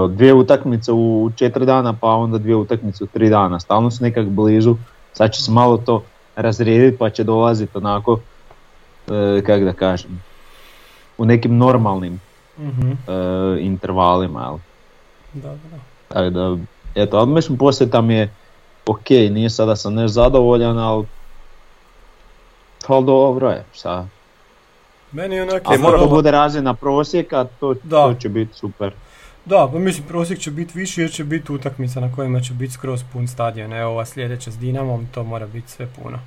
dvije 0.08 0.34
utakmice 0.34 0.92
u 0.92 1.30
četiri 1.36 1.66
dana 1.66 1.92
pa 1.92 2.08
onda 2.08 2.38
dvije 2.38 2.56
utakmice 2.56 3.04
u 3.04 3.06
tri 3.06 3.28
dana. 3.28 3.60
Stalno 3.60 3.90
su 3.90 4.02
nekak 4.04 4.26
blizu. 4.26 4.76
Sad 5.12 5.32
će 5.32 5.42
se 5.42 5.50
malo 5.50 5.76
to 5.76 6.02
razrijediti 6.36 6.98
pa 6.98 7.10
će 7.10 7.24
dolaziti 7.24 7.78
onako, 7.78 8.18
e, 9.10 9.42
kak 9.46 9.64
da 9.64 9.72
kažem, 9.72 10.22
u 11.18 11.24
nekim 11.24 11.56
normalnim 11.56 12.20
Mhm. 12.58 12.90
e, 12.90 12.94
intervalima. 13.60 14.40
Jel? 14.42 14.56
Da, 15.42 15.48
da. 15.48 15.76
Tako 16.08 16.30
da, 16.30 16.56
eto, 16.94 17.16
ali 17.16 17.30
mislim 17.30 17.58
posjeta 17.58 18.00
mi 18.00 18.14
je 18.14 18.34
ok, 18.86 19.10
nije 19.10 19.50
sada 19.50 19.76
sam 19.76 19.94
ne 19.94 20.08
zadovoljan, 20.08 20.78
ali 20.78 21.06
ali 22.86 23.04
dobro 23.04 23.50
je, 23.50 23.64
šta. 23.72 24.06
Meni 25.12 25.36
je 25.36 25.42
onak... 25.42 25.62
Ako 25.64 25.78
mora 25.78 25.98
to 25.98 26.06
bude 26.06 26.30
razina 26.30 26.74
prosjeka, 26.74 27.46
to, 27.60 27.74
Da. 27.82 28.02
to 28.02 28.14
će 28.14 28.28
biti 28.28 28.54
super. 28.54 28.92
Da, 29.44 29.68
pa 29.72 29.78
mislim 29.78 30.06
prosjek 30.08 30.38
će 30.38 30.50
biti 30.50 30.78
viši 30.78 31.00
jer 31.00 31.10
će 31.10 31.24
biti 31.24 31.52
utakmica 31.52 32.00
na 32.00 32.12
kojima 32.16 32.40
će 32.40 32.52
biti 32.52 32.72
skroz 32.72 33.02
pun 33.12 33.28
stadion. 33.28 33.72
Evo 33.72 33.90
ova 33.90 34.04
sljedeća 34.04 34.50
s 34.50 34.58
Dinamom, 34.58 35.06
to 35.14 35.24
mora 35.24 35.46
biti 35.46 35.70
sve 35.70 35.88
puno. 36.02 36.18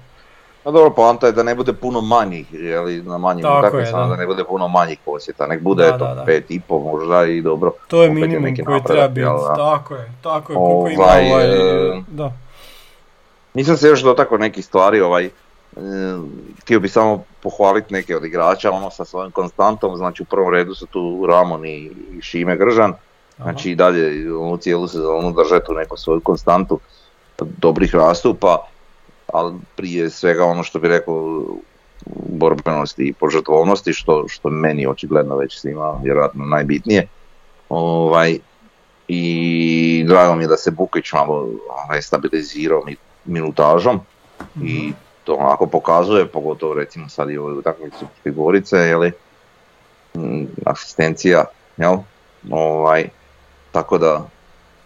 Pa 0.64 0.72
dobro, 0.72 0.90
poanta 0.90 1.28
je 1.28 1.32
da 1.32 1.44
ne 1.44 1.56
bude 1.56 1.74
puno 1.74 2.02
manjih, 2.02 2.54
jeli, 2.54 3.02
na 3.02 3.18
manjim 3.18 3.46
je, 3.46 3.60
utakmicama, 3.60 4.08
da. 4.08 4.16
ne 4.16 4.26
bude 4.26 4.44
puno 4.44 4.68
manjih 4.68 4.98
posjeta, 5.06 5.48
nek 5.48 5.62
bude 5.62 5.84
Da, 5.84 5.96
eto, 5.96 6.06
da, 6.06 6.16
da. 6.16 6.24
pet 6.26 6.52
i 6.52 6.60
po 6.60 6.80
možda 6.80 7.26
i 7.26 7.42
dobro. 7.42 7.72
To 7.88 8.02
je 8.02 8.08
je 8.08 8.14
minimum 8.14 8.44
neki 8.44 8.64
koji 8.64 8.78
napredak, 8.78 8.98
treba 8.98 9.08
biti. 9.08 9.46
Tako 9.56 9.96
je, 9.96 10.12
tako 10.22 10.54
je. 10.54 10.56
Koliko 10.56 10.90
ima 10.90 11.04
Ovaj, 11.04 11.32
ovaj... 11.32 11.46
e, 11.46 12.04
Da. 12.08 12.34
Nisam 13.54 13.78
se 13.78 13.88
još 13.88 14.02
dotakao 14.02 14.38
nekih 14.38 14.66
stvari, 14.66 15.02
ovaj, 15.02 15.26
e, 15.26 15.32
htio 16.62 16.80
bi 16.80 16.90
samo 16.90 17.24
pohvaliti 17.42 17.94
neke 17.94 18.18
od 18.18 18.26
igrača, 18.26 18.72
ono 18.72 18.90
sa 18.90 19.06
svojom 19.06 19.32
konstantom, 19.32 19.98
znači 19.98 20.24
u 20.24 20.26
prvom 20.26 20.54
redu 20.54 20.76
su 20.76 20.86
tu 20.86 21.26
Ramon 21.30 21.66
i 21.66 21.92
Šime 22.22 22.58
Gržan. 22.58 22.94
Znači 23.38 23.72
i 23.72 23.76
dalje 23.76 24.34
onu 24.34 24.58
cijelu 24.58 24.88
sezonu 24.88 25.32
drže 25.32 25.60
tu 25.66 25.74
neku 25.74 25.98
svoju 25.98 26.22
konstantu 26.22 26.80
dobrih 27.40 27.94
nastupa, 27.94 28.68
ali 29.28 29.54
prije 29.76 30.10
svega 30.10 30.46
ono 30.46 30.64
što 30.64 30.80
bi 30.80 30.88
rekao 30.88 31.44
borbenosti 32.30 33.04
i 33.04 33.14
požrtvovnosti, 33.14 33.94
što, 33.94 34.28
što 34.28 34.50
meni 34.50 34.88
očigledno 34.88 35.36
već 35.36 35.60
svima 35.60 36.00
vjerojatno 36.04 36.46
najbitnije. 36.46 37.08
Ovaj, 37.70 38.40
I 39.08 40.06
drago 40.08 40.36
mi 40.36 40.44
je 40.44 40.48
da 40.48 40.58
se 40.58 40.72
Bukić 40.72 41.14
malo 41.14 41.50
ovaj, 41.86 42.02
stabilizirao 42.02 42.84
mi- 42.86 42.96
minutažom 43.26 44.00
i 44.56 44.80
Mhm. 44.80 44.92
to 45.24 45.34
onako 45.34 45.66
pokazuje, 45.66 46.28
pogotovo 46.28 46.74
recimo 46.74 47.10
sad 47.10 47.30
i 47.30 47.38
u 47.38 47.44
ovoj 47.44 47.54
utakmici 47.54 48.06
Gorice, 48.26 48.78
je 48.78 48.98
li, 48.98 49.12
mm, 50.18 50.46
asistencija, 50.66 51.44
jel? 51.78 51.98
Ovaj, 52.50 53.10
tako 53.78 53.98
da, 53.98 54.26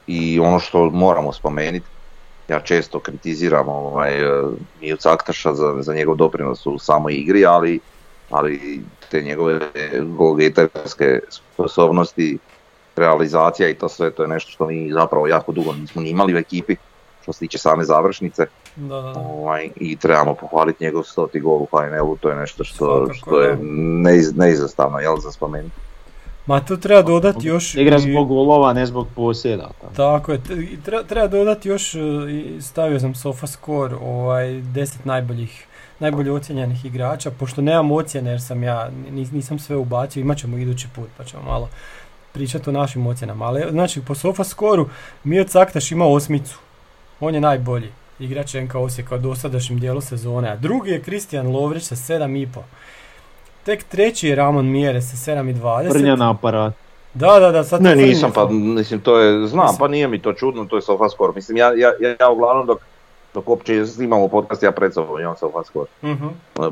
i 0.08 0.40
ono 0.40 0.60
što 0.60 0.90
moramo 0.90 1.34
spomenuti, 1.34 1.86
ja 2.48 2.60
često 2.60 3.00
kritiziram 3.00 3.70
ovaj, 3.70 4.22
eh, 4.22 4.44
Miju 4.82 4.98
Caktaša 4.98 5.54
za, 5.54 5.76
za 5.80 5.94
njegov 5.94 6.16
doprinos 6.16 6.66
u 6.66 6.80
samoj 6.80 7.14
igri, 7.14 7.46
ali, 7.46 7.80
ali 8.30 8.82
te 9.12 9.22
njegove 9.22 9.60
golgetarske 10.18 11.20
sposobnosti, 11.30 12.38
realizacija 12.96 13.70
i 13.70 13.76
to 13.76 13.90
sve, 13.90 14.12
to 14.12 14.24
je 14.24 14.28
nešto 14.28 14.52
što 14.52 14.68
mi 14.68 14.92
zapravo 14.94 15.28
jako 15.28 15.52
dugo 15.52 15.74
nismo 15.74 16.02
ni 16.02 16.10
imali 16.10 16.36
u 16.36 16.38
ekipi, 16.38 16.76
što 17.22 17.34
se 17.34 17.40
tiče 17.40 17.58
same 17.58 17.84
završnice. 17.84 18.46
Da, 18.76 19.02
da, 19.02 19.12
da. 19.12 19.20
Ovaj, 19.20 19.70
I 19.76 19.96
trebamo 19.96 20.36
pohvaliti 20.36 20.84
njegov 20.84 21.04
stoti 21.04 21.40
gol 21.40 21.62
u 21.62 21.68
HNL-u, 21.72 22.18
to 22.18 22.30
je 22.30 22.36
nešto 22.36 22.64
što, 22.64 22.86
Svakako, 22.86 23.14
što 23.14 23.42
je 23.42 23.58
neiz, 24.04 24.36
neizostavno, 24.36 25.00
jel, 25.00 25.18
za 25.18 25.32
spomenuti. 25.32 25.91
Ma 26.46 26.66
tu 26.66 26.78
treba 26.78 27.02
dodati 27.02 27.48
još... 27.48 27.76
Igra 27.76 28.00
zbog 28.00 28.28
golova, 28.28 28.74
ne 28.74 28.86
zbog 28.86 29.08
posjeda. 29.16 29.70
tako. 29.96 30.32
Je, 30.32 30.42
treba, 30.86 31.04
treba 31.04 31.28
dodati 31.28 31.70
još, 31.70 31.96
e, 31.96 32.00
stavio 32.62 33.00
sam 33.00 33.16
SofaScore, 33.16 33.96
ovaj, 33.96 34.48
10 34.48 34.96
najboljih, 35.04 35.66
najbolje 36.00 36.32
ocijenjenih 36.32 36.86
igrača, 36.86 37.32
pošto 37.32 37.62
nemam 37.62 37.92
ocjene 37.92 38.30
jer 38.30 38.42
sam 38.42 38.64
ja, 38.64 38.90
nis- 39.12 39.34
nisam 39.34 39.60
sve 39.60 39.76
ubacio, 39.76 40.22
imat 40.22 40.38
ćemo 40.38 40.58
idući 40.58 40.88
put 40.96 41.10
pa 41.18 41.24
ćemo 41.24 41.44
malo 41.44 41.70
pričati 42.32 42.70
o 42.70 42.74
našim 42.74 43.08
ocjenama. 43.08 43.46
Ali 43.46 43.64
znači 43.72 44.02
po 44.02 44.16
SofaScore-u 44.16 44.90
Mio 45.24 45.44
Caktaš 45.44 45.92
ima 45.92 46.06
osmicu, 46.06 46.60
on 47.20 47.36
je 47.36 47.42
najbolji 47.42 47.92
igrač 48.20 48.54
NK 48.54 48.76
Osijeka 48.76 49.16
u 49.16 49.20
dosadašnjem 49.20 49.80
dijelu 49.80 50.02
sezone, 50.02 50.50
a 50.50 50.56
drugi 50.56 50.92
je 50.92 51.02
Kristijan 51.02 51.48
Lovrić 51.48 51.84
sa 51.84 51.96
7,5. 51.96 52.48
Tek 53.64 53.84
treći 53.84 54.28
je 54.28 54.36
Ramon 54.36 54.66
Mjere 54.68 55.02
sa 55.02 55.32
7,20. 55.32 55.90
Prnja 55.92 56.16
na 56.16 56.32
aparat. 56.32 56.74
Da, 57.14 57.40
da, 57.40 57.52
da, 57.52 57.64
sad 57.64 57.82
Ne, 57.82 57.96
nisam, 57.96 58.32
pa 58.32 58.48
mislim 58.50 59.00
to 59.00 59.20
je, 59.20 59.48
znam, 59.48 59.66
Mislim- 59.66 59.80
pa 59.80 59.88
nije 59.88 60.08
mi 60.08 60.20
to 60.20 60.34
čudno, 60.34 60.66
to 60.66 60.76
je 60.76 60.82
SofaScore. 60.82 61.34
Mislim, 61.36 61.58
ja, 61.58 61.68
ja, 61.68 61.92
ja, 62.00 62.16
ja 62.20 62.30
uglavnom 62.30 62.66
dok, 62.68 62.80
dok 63.34 63.50
uopće 63.50 63.86
snimamo 63.86 64.28
podcast, 64.28 64.64
ja 64.64 64.72
pred 64.72 64.94
sobom 64.94 65.20
imam 65.20 65.36
SofaScore. 65.38 65.90
Mhm. 66.04 66.28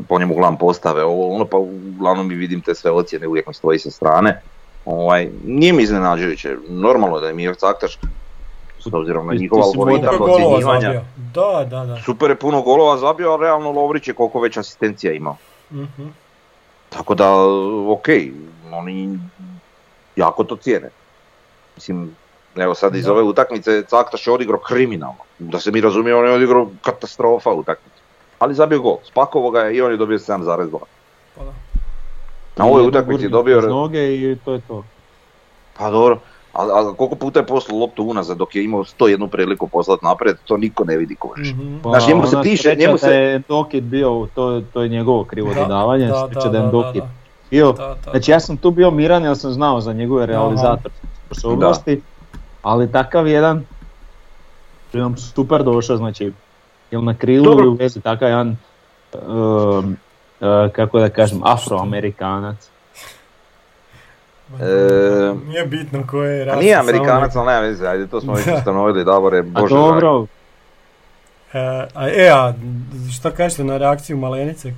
Po 0.08 0.20
njemu 0.20 0.34
uglavnom 0.34 0.58
postave, 0.60 1.04
ovo, 1.04 1.36
ono 1.36 1.46
pa 1.46 1.58
uglavnom 1.58 2.28
mi 2.28 2.36
vidim 2.36 2.62
te 2.62 2.76
sve 2.76 2.92
ocjene, 2.92 3.28
uvijek 3.28 3.48
mi 3.48 3.54
stoji 3.54 3.80
sa 3.80 3.92
strane. 3.92 4.42
Ovaj, 4.86 5.30
nije 5.46 5.74
mi 5.74 5.84
iznenađujuće, 5.84 6.56
normalno 6.70 7.18
je 7.18 7.22
da 7.22 7.28
je 7.28 7.34
Mir 7.34 7.56
Caktaš, 7.56 8.00
s 8.80 8.88
obzirom 8.88 9.28
na 9.28 9.34
Ti- 9.34 9.40
njihov 9.40 9.58
ti 9.58 9.70
si 9.72 9.78
Koliko 9.78 9.98
je 9.98 10.10
algoritam 10.10 10.30
ocjenjivanja? 10.36 11.02
Da, 11.34 11.66
da, 11.70 11.86
da. 11.86 11.98
super 11.98 12.30
je 12.30 12.36
puno 12.36 12.62
golova 12.62 12.98
zabio, 12.98 13.34
a 13.34 13.38
realno 13.38 13.72
Lovrić 13.72 14.08
je 14.08 14.14
koliko 14.14 14.40
već 14.40 14.58
asistencija 14.58 15.14
imao. 15.14 15.36
Mhm. 15.72 16.04
Tako 16.90 17.16
da, 17.16 17.34
ok, 17.88 18.08
oni 18.72 19.20
jako 20.16 20.44
to 20.44 20.56
cijene. 20.56 20.90
Mislim, 21.76 22.16
evo 22.56 22.76
sad 22.76 22.96
iz 22.96 23.08
ove 23.08 23.24
utakmice 23.24 23.84
Caktaš 23.84 24.28
je 24.28 24.34
odigrao 24.34 24.60
kriminalno. 24.60 25.24
Da 25.40 25.60
se 25.60 25.72
mi 25.72 25.82
razumijemo, 25.82 26.20
on 26.20 26.28
je 26.28 26.34
odigrao 26.34 26.70
katastrofa 26.82 27.50
utakmicu. 27.50 28.02
Ali 28.40 28.56
zabio 28.56 28.82
gol, 28.82 28.98
spakovo 29.04 29.52
ga 29.52 29.60
je 29.60 29.76
i 29.76 29.82
on 29.82 29.92
je 29.92 29.98
dobio 29.98 30.18
7,2. 30.18 30.80
Pa 31.36 31.44
da. 31.44 31.52
Na 32.56 32.66
ovoj 32.66 32.88
utakmici 32.88 33.30
dobio, 33.30 33.62
noge 33.62 34.16
i 34.16 34.38
to 34.46 34.54
je 34.54 34.62
to. 34.68 34.84
pa 35.78 35.90
dobro, 35.90 36.20
ali 36.54 36.72
ali 36.74 36.96
koliko 36.96 37.16
puta 37.16 37.40
je 37.40 37.46
poslao 37.46 37.80
loptu 37.80 38.04
unazad 38.04 38.38
dok 38.38 38.56
je 38.56 38.64
imao 38.64 38.84
101 38.84 39.28
priliku 39.28 39.68
poslati 39.68 40.06
naprijed, 40.06 40.38
to 40.46 40.58
niko 40.58 40.84
ne 40.84 40.98
vidi 40.98 41.16
kužiš. 41.16 41.54
Mhm. 41.54 41.78
Pa 41.84 42.00
njemu 42.08 42.28
se 42.28 42.38
sreća 42.58 42.80
njemu 42.80 42.94
da 42.94 42.98
se- 42.98 43.14
je 43.14 43.42
Dokit 43.48 43.84
bio, 43.84 44.28
to, 44.36 44.62
to 44.74 44.82
je 44.82 44.90
njegovo 44.90 45.24
krivo 45.24 45.54
Da, 45.54 45.62
dodavanje, 45.62 46.08
da, 46.08 46.26
sreća 46.26 46.40
da, 46.40 46.50
da 46.50 46.58
je 46.58 46.64
da, 46.64 46.70
Dokit 46.72 47.04
bio. 47.52 47.72
Da, 47.72 47.96
da, 48.06 48.12
Znači 48.12 48.32
ja 48.32 48.40
sam 48.40 48.58
tu 48.58 48.72
bio 48.72 48.92
miran 48.92 49.24
jer 49.24 49.38
sam 49.38 49.52
znao 49.52 49.82
za 49.82 49.94
njegove 49.94 50.26
realizatorske 50.26 51.00
sposobnosti, 51.26 52.02
ali 52.62 52.92
takav 52.92 53.28
jedan 53.28 53.66
bi 54.94 55.00
nam 55.00 55.18
super 55.18 55.64
došao, 55.64 55.98
znači 55.98 56.32
jel 56.92 57.04
na 57.04 57.14
krilu 57.14 57.46
Dobro. 57.46 57.64
ili 57.66 57.74
u 57.74 57.76
vezi 57.76 58.02
takav 58.02 58.30
jedan, 58.30 58.58
um, 59.28 59.98
uh, 60.40 60.72
kako 60.72 61.00
da 61.00 61.10
kažem, 61.10 61.42
afroamerikanac. 61.44 62.70
E, 64.52 65.34
Nije 65.48 65.66
bitno 65.66 66.04
koje 66.08 66.32
je 66.32 66.42
A 66.42 66.46
rasa. 66.46 66.60
nije 66.60 66.76
Amerikanac, 66.76 67.36
ali 67.36 67.48
nema 67.48 67.60
veze, 67.60 67.88
ajde, 67.88 68.08
to 68.08 68.22
smo 68.22 68.34
već 68.36 68.48
ustanovili, 68.50 69.04
Davore, 69.04 69.38
A 69.38 69.42
bože 69.44 69.76
dragi. 69.76 69.88
dobro, 69.88 70.26
E, 71.54 71.60
a, 71.96 72.10
e, 72.10 72.30
a 72.30 72.54
šta 73.14 73.32
kažete 73.32 73.64
na 73.64 73.78
reakciju 73.78 74.18
Malenice? 74.18 74.74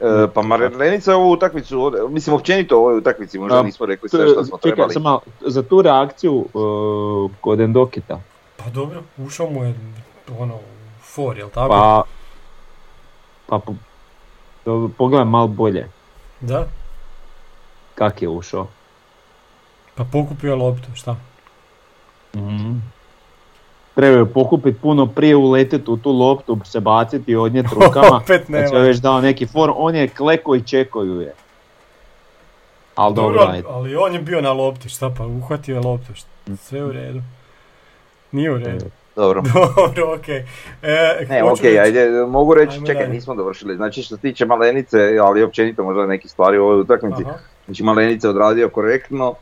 E, 0.00 0.26
pa 0.34 0.42
Marlenica 0.42 1.10
je 1.10 1.16
ovu 1.16 1.32
utakmicu, 1.32 1.76
mislim 2.08 2.36
općenito 2.36 2.76
ovoj 2.76 2.96
utakmici 2.96 3.38
možda 3.38 3.58
A, 3.58 3.62
nismo 3.62 3.86
rekli 3.86 4.08
sve 4.08 4.28
što 4.28 4.44
smo 4.44 4.58
čekaj, 4.58 4.70
trebali. 4.70 4.92
sam 4.92 5.02
malo, 5.02 5.20
za 5.40 5.62
tu 5.62 5.82
reakciju 5.82 6.34
uh, 6.34 7.30
kod 7.40 7.60
Endokita, 7.60 8.20
Pa 8.56 8.70
dobro, 8.70 9.02
ušao 9.18 9.50
mu 9.50 9.64
je 9.64 9.74
ono, 10.38 10.54
u 10.54 10.58
for, 11.02 11.38
jel 11.38 11.48
tako? 11.48 11.68
pa, 11.68 12.02
pa 13.46 13.60
pogledaj 14.88 15.24
malo 15.24 15.46
bolje 15.46 15.88
Da, 16.40 16.66
kak 17.98 18.22
je 18.22 18.28
ušao. 18.28 18.66
pa 19.94 20.04
pokupio 20.04 20.48
je 20.48 20.54
loptu, 20.56 20.88
šta? 20.94 21.16
Mhm. 22.36 22.72
Treba 23.94 24.18
je 24.18 24.26
pokupiti 24.26 24.78
puno 24.78 25.06
prije 25.06 25.36
uletiti 25.36 25.90
u 25.90 25.96
tu 25.96 26.12
loptu, 26.12 26.58
se 26.64 26.80
baciti 26.80 27.32
i 27.32 27.36
odnijeti 27.36 27.68
rukama. 27.76 28.16
Opet 28.16 28.48
nema. 28.48 28.66
je 28.68 28.82
već 28.82 28.96
dao 28.98 29.20
neki 29.20 29.46
for, 29.46 29.72
on 29.76 29.94
je 29.94 30.08
kleko 30.08 30.54
i 30.54 30.62
čekao 30.62 31.02
ju 31.02 31.20
je. 31.20 31.34
Ali 32.94 33.14
dobro, 33.14 33.40
ali, 33.68 33.96
on 33.96 34.14
je 34.14 34.20
bio 34.20 34.40
na 34.40 34.52
lopti, 34.52 34.88
šta 34.88 35.10
pa, 35.10 35.26
uhvatio 35.26 35.74
je 35.74 35.80
loptu, 35.80 36.14
šta, 36.14 36.28
sve 36.56 36.84
u 36.84 36.92
redu. 36.92 37.20
Nije 38.32 38.52
u 38.52 38.58
redu. 38.58 38.84
Dobro. 39.16 39.42
Dobro, 39.76 40.14
okej. 40.14 40.44
E, 40.82 41.26
Ne, 41.28 41.40
hoću 41.40 41.52
ok, 41.52 41.60
reći- 41.60 41.78
ajde, 41.78 42.10
mogu 42.28 42.54
reći, 42.54 42.72
Ajmo 42.72 42.86
čekaj, 42.86 43.02
dalje. 43.02 43.14
nismo 43.14 43.34
dovršili. 43.34 43.76
Znači 43.76 44.02
što 44.02 44.16
se 44.16 44.20
tiče 44.22 44.46
Malenice, 44.46 44.98
ali 45.22 45.42
općenito 45.42 45.84
možda 45.84 46.06
neki 46.06 46.28
stvari 46.28 46.58
u 46.58 46.64
ovoj 46.64 46.80
utakmici. 46.80 47.22
Aha. 47.26 47.38
Znači 47.68 47.82
Malenica 47.82 48.30
odradio 48.30 48.68
korektno, 48.68 49.34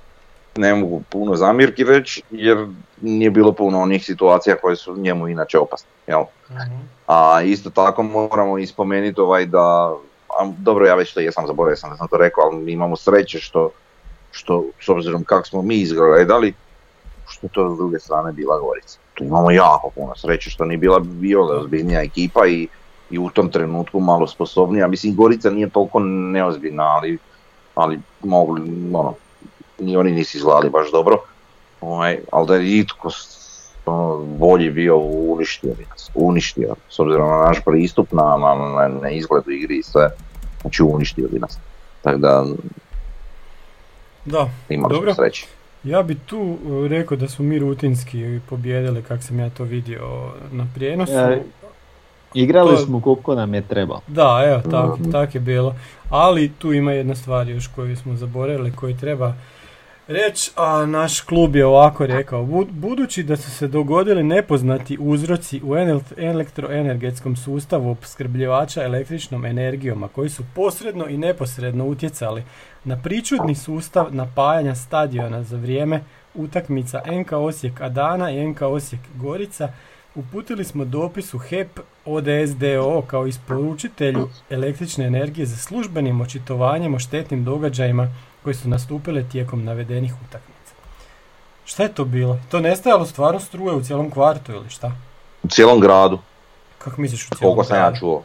ne 0.56 0.74
mogu 0.74 1.02
puno 1.08 1.36
zamjerki 1.36 1.84
reći, 1.84 2.22
jer 2.30 2.66
nije 3.00 3.30
bilo 3.30 3.52
puno 3.52 3.80
onih 3.80 4.04
situacija 4.04 4.56
koje 4.56 4.76
su 4.76 4.96
njemu 4.96 5.28
inače 5.28 5.58
opasne. 5.58 5.88
Jel? 6.06 6.22
Mhm. 6.50 6.80
A 7.06 7.42
isto 7.42 7.70
tako 7.70 8.02
moramo 8.02 8.58
i 8.58 8.66
spomenuti 8.66 9.20
ovaj 9.20 9.46
da, 9.46 9.94
a, 10.28 10.52
dobro 10.58 10.86
ja 10.86 10.94
već 10.94 11.14
to 11.14 11.20
jesam 11.20 11.46
zaboravio 11.46 11.76
sam 11.76 11.90
da 11.90 11.96
sam 11.96 12.08
to 12.08 12.16
rekao, 12.16 12.44
ali 12.44 12.56
mi 12.56 12.72
imamo 12.72 12.96
sreće 12.96 13.38
što, 13.38 13.70
što 14.30 14.64
s 14.80 14.88
obzirom 14.88 15.24
kako 15.24 15.46
smo 15.46 15.62
mi 15.62 15.74
izgledali, 15.74 16.54
što 17.28 17.48
to 17.48 17.74
s 17.74 17.78
druge 17.78 17.98
strane 17.98 18.32
bila 18.32 18.58
Gorica. 18.58 18.98
Tu 19.14 19.24
imamo 19.24 19.50
jako 19.50 19.90
puno 19.90 20.14
sreće 20.16 20.50
što 20.50 20.64
nije 20.64 20.78
bila 20.78 21.00
Viola 21.20 21.56
ozbiljnija 21.56 22.02
ekipa 22.02 22.46
i, 22.46 22.68
i 23.10 23.18
u 23.18 23.30
tom 23.30 23.50
trenutku 23.50 24.00
malo 24.00 24.26
sposobnija. 24.26 24.88
Mislim 24.88 25.16
Gorica 25.16 25.50
nije 25.50 25.70
toliko 25.70 26.00
neozbiljna, 26.00 26.82
ali, 26.82 27.18
ali 27.76 28.00
mogli, 28.22 28.62
ono, 28.92 29.14
ni 29.78 29.96
oni 29.96 30.12
nisu 30.12 30.36
izgledali 30.36 30.70
baš 30.70 30.90
dobro. 30.92 31.18
Ovaj, 31.80 32.18
ali 32.32 32.46
da 32.46 32.54
je 32.54 32.78
itko 32.78 33.10
ono, 33.86 34.24
bolji 34.38 34.70
bio 34.70 34.98
uništio 34.98 35.74
nas, 35.90 36.10
uništio, 36.14 36.74
s 36.88 36.98
obzirom 36.98 37.28
na 37.28 37.36
naš 37.36 37.60
pristup, 37.64 38.12
na, 38.12 38.36
na, 38.36 38.54
na, 38.54 38.88
na 39.02 39.10
izgled 39.10 39.42
u 39.46 39.50
igri 39.50 39.78
i 39.78 39.82
sve, 39.82 40.08
znači 40.60 40.82
uništio 40.82 41.28
bi 41.32 41.38
nas. 41.38 41.58
Tako 42.02 42.18
da 42.18 42.44
Da, 44.26 44.50
imali 44.68 44.94
Dobro. 44.94 45.14
smo 45.14 45.24
sreće. 45.24 45.46
ja 45.84 46.02
bi 46.02 46.14
tu 46.14 46.38
uh, 46.38 46.86
rekao 46.86 47.16
da 47.16 47.28
su 47.28 47.42
mi 47.42 47.58
rutinski 47.58 48.40
pobijedili 48.48 49.02
kak 49.02 49.22
sam 49.22 49.40
ja 49.40 49.50
to 49.50 49.64
vidio 49.64 50.32
na 50.52 50.66
prijenosu. 50.74 51.12
E, 51.12 51.42
Igrali 52.36 52.70
To- 52.70 52.76
smo 52.76 53.00
koliko 53.00 53.34
nam 53.34 53.54
je 53.54 53.62
trebalo. 53.62 54.00
Da, 54.06 54.42
evo, 54.46 54.60
tak, 54.70 54.98
Mhm. 55.00 55.10
tak 55.12 55.34
je 55.34 55.40
bilo. 55.40 55.74
Ali 56.10 56.48
tu 56.50 56.72
ima 56.72 56.92
jedna 56.92 57.14
stvar 57.14 57.48
još 57.48 57.66
koju 57.66 57.96
smo 57.96 58.16
zaboravili, 58.16 58.72
koju 58.72 58.96
treba 58.96 59.34
reći, 60.08 60.50
a 60.56 60.86
naš 60.86 61.20
klub 61.20 61.56
je 61.56 61.66
ovako 61.66 62.06
rekao. 62.06 62.42
"Bu- 62.42 62.66
Budući 62.70 63.22
da 63.22 63.36
su 63.36 63.50
se 63.50 63.68
dogodili 63.68 64.22
nepoznati 64.24 64.98
uzroci 65.00 65.60
u 65.60 65.68
enel- 65.68 66.00
elektroenergetskom 66.18 67.36
sustavu 67.36 67.90
opskrbljivača 67.90 68.82
električnom 68.82 69.44
energijom, 69.44 70.02
a 70.04 70.08
koji 70.08 70.28
su 70.28 70.42
posredno 70.54 71.06
i 71.06 71.16
neposredno 71.18 71.84
utjecali 71.84 72.42
na 72.84 72.96
pričudni 72.96 73.54
sustav 73.54 74.06
napajanja 74.10 74.74
stadiona 74.74 75.42
za 75.42 75.56
vrijeme 75.56 76.00
utakmica 76.34 77.02
NK 77.08 77.32
Osijek 77.34 77.80
Adana 77.80 78.30
i 78.30 78.40
NK 78.42 78.62
Osijek 78.62 79.00
Gorica, 79.14 79.68
Uputili 80.16 80.64
smo 80.64 80.84
dopis 80.84 81.34
u 81.34 81.38
HEP 81.38 81.80
ODSDO 82.06 83.02
kao 83.02 83.26
isporučitelju 83.26 84.28
električne 84.50 85.06
energije 85.06 85.46
za 85.46 85.56
službenim 85.56 86.20
očitovanjem 86.20 86.94
o 86.94 86.98
štetnim 86.98 87.44
događajima 87.44 88.08
koji 88.42 88.54
su 88.54 88.68
nastupile 88.68 89.24
tijekom 89.24 89.64
navedenih 89.64 90.14
utakmica. 90.20 90.74
Šta 91.64 91.82
je 91.82 91.88
to 91.88 92.04
bilo? 92.04 92.38
To 92.50 92.60
nestajalo 92.60 93.06
stvarno 93.06 93.40
struje 93.40 93.74
u 93.74 93.82
cijelom 93.82 94.10
kvartu 94.10 94.52
ili 94.52 94.70
šta? 94.70 94.92
U 95.42 95.48
cijelom 95.48 95.80
gradu, 95.80 96.18
Kako 96.78 97.00
misliš 97.00 97.22
u 97.22 97.28
cijelom 97.28 97.54
koliko 97.54 97.64
sam 97.64 97.76
ja 97.76 97.98
čuo. 97.98 98.22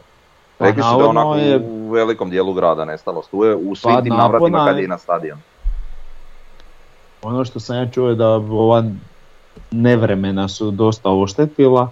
Pa 0.58 0.64
Rekli 0.66 0.82
su 0.82 0.98
da 0.98 1.06
onako 1.06 1.34
je- 1.36 1.58
u 1.58 1.90
velikom 1.90 2.30
dijelu 2.30 2.52
grada 2.52 2.84
nestalo 2.84 3.22
struje, 3.22 3.56
u 3.56 3.74
svim 3.74 3.94
Pa 3.94 4.02
tim 4.02 4.14
navratima 4.14 4.66
kad 4.66 4.76
je- 4.76 4.82
je 4.82 4.88
na 4.88 4.98
stadion. 4.98 5.38
Ono 7.22 7.44
što 7.44 7.60
sam 7.60 7.76
ja 7.76 7.86
čuo 7.86 8.08
je 8.08 8.14
da 8.14 8.28
ova 8.28 8.84
nevremena 9.70 10.48
su 10.48 10.70
dosta 10.70 11.10
oštetila 11.10 11.90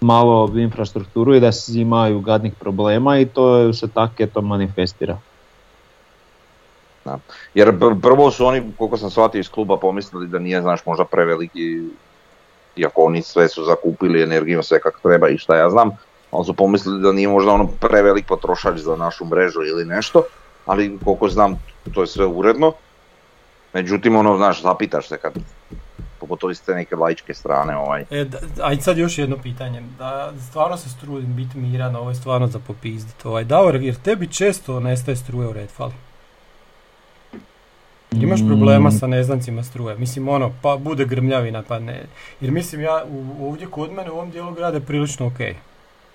malo 0.00 0.52
infrastrukturu 0.56 1.34
i 1.34 1.40
da 1.40 1.50
imaju 1.74 2.20
gadnih 2.20 2.54
problema 2.60 3.18
i 3.18 3.26
to 3.26 3.72
se 3.72 3.88
tako 3.88 4.14
eto 4.18 4.42
manifestira. 4.42 5.18
Jer 7.54 7.72
pr- 7.72 8.00
prvo 8.00 8.30
su 8.30 8.46
oni, 8.46 8.62
koliko 8.78 8.96
sam 8.96 9.10
shvatio 9.10 9.38
iz 9.38 9.48
kluba, 9.48 9.76
pomislili 9.76 10.28
da 10.28 10.38
nije, 10.38 10.62
znaš, 10.62 10.86
možda 10.86 11.04
preveliki, 11.04 11.82
iako 12.76 13.02
oni 13.02 13.22
sve 13.22 13.48
su 13.48 13.64
zakupili 13.64 14.22
energijom, 14.22 14.62
sve 14.62 14.80
kako 14.80 15.08
treba 15.08 15.28
i 15.28 15.38
šta 15.38 15.56
ja 15.56 15.70
znam, 15.70 15.90
ali 16.30 16.44
su 16.44 16.54
pomislili 16.54 17.02
da 17.02 17.12
nije 17.12 17.28
možda 17.28 17.52
ono 17.52 17.66
prevelik 17.80 18.26
potrošač 18.26 18.78
za 18.78 18.96
našu 18.96 19.24
mrežu 19.24 19.62
ili 19.62 19.84
nešto. 19.84 20.22
ali 20.66 20.98
koliko 21.04 21.28
znam 21.28 21.58
to 21.94 22.00
je 22.00 22.06
sve 22.06 22.26
uredno. 22.26 22.72
Međutim, 23.72 24.16
ono, 24.16 24.36
znaš, 24.36 24.62
zapitaš 24.62 25.08
se 25.08 25.16
kad 25.16 25.32
pogotovo 26.20 26.50
iz 26.50 26.62
te 26.62 26.74
neke 26.74 26.96
laičke 26.96 27.34
strane. 27.34 27.76
Ovaj. 27.76 28.04
E, 28.10 28.24
da, 28.24 28.38
ajde 28.62 28.82
sad 28.82 28.98
još 28.98 29.18
jedno 29.18 29.36
pitanje. 29.42 29.82
Da, 29.98 30.32
stvarno 30.48 30.76
se 30.76 30.88
strudim 30.88 31.36
biti 31.36 31.58
miran, 31.58 31.96
ovo 31.96 32.08
je 32.08 32.14
stvarno 32.14 32.46
za 32.46 32.58
popizdit. 32.58 33.24
Ovaj, 33.26 33.44
Davor, 33.44 33.74
jer 33.76 33.94
tebi 33.94 34.26
često 34.28 34.80
nestaje 34.80 35.16
struje 35.16 35.48
u 35.48 35.52
Redfall? 35.52 35.92
Imaš 38.12 38.40
problema 38.46 38.90
sa 38.90 39.06
neznancima 39.06 39.62
struje? 39.62 39.96
Mislim 39.98 40.28
ono, 40.28 40.52
pa 40.62 40.76
bude 40.76 41.04
grmljavina, 41.04 41.62
pa 41.68 41.78
ne. 41.78 42.02
Jer 42.40 42.50
mislim 42.50 42.80
ja 42.80 43.04
u, 43.10 43.48
ovdje 43.48 43.66
kod 43.66 43.92
mene 43.92 44.10
u 44.10 44.14
ovom 44.14 44.30
dijelu 44.30 44.52
grada 44.54 44.76
je 44.76 44.80
prilično 44.84 45.26
ok. 45.26 45.38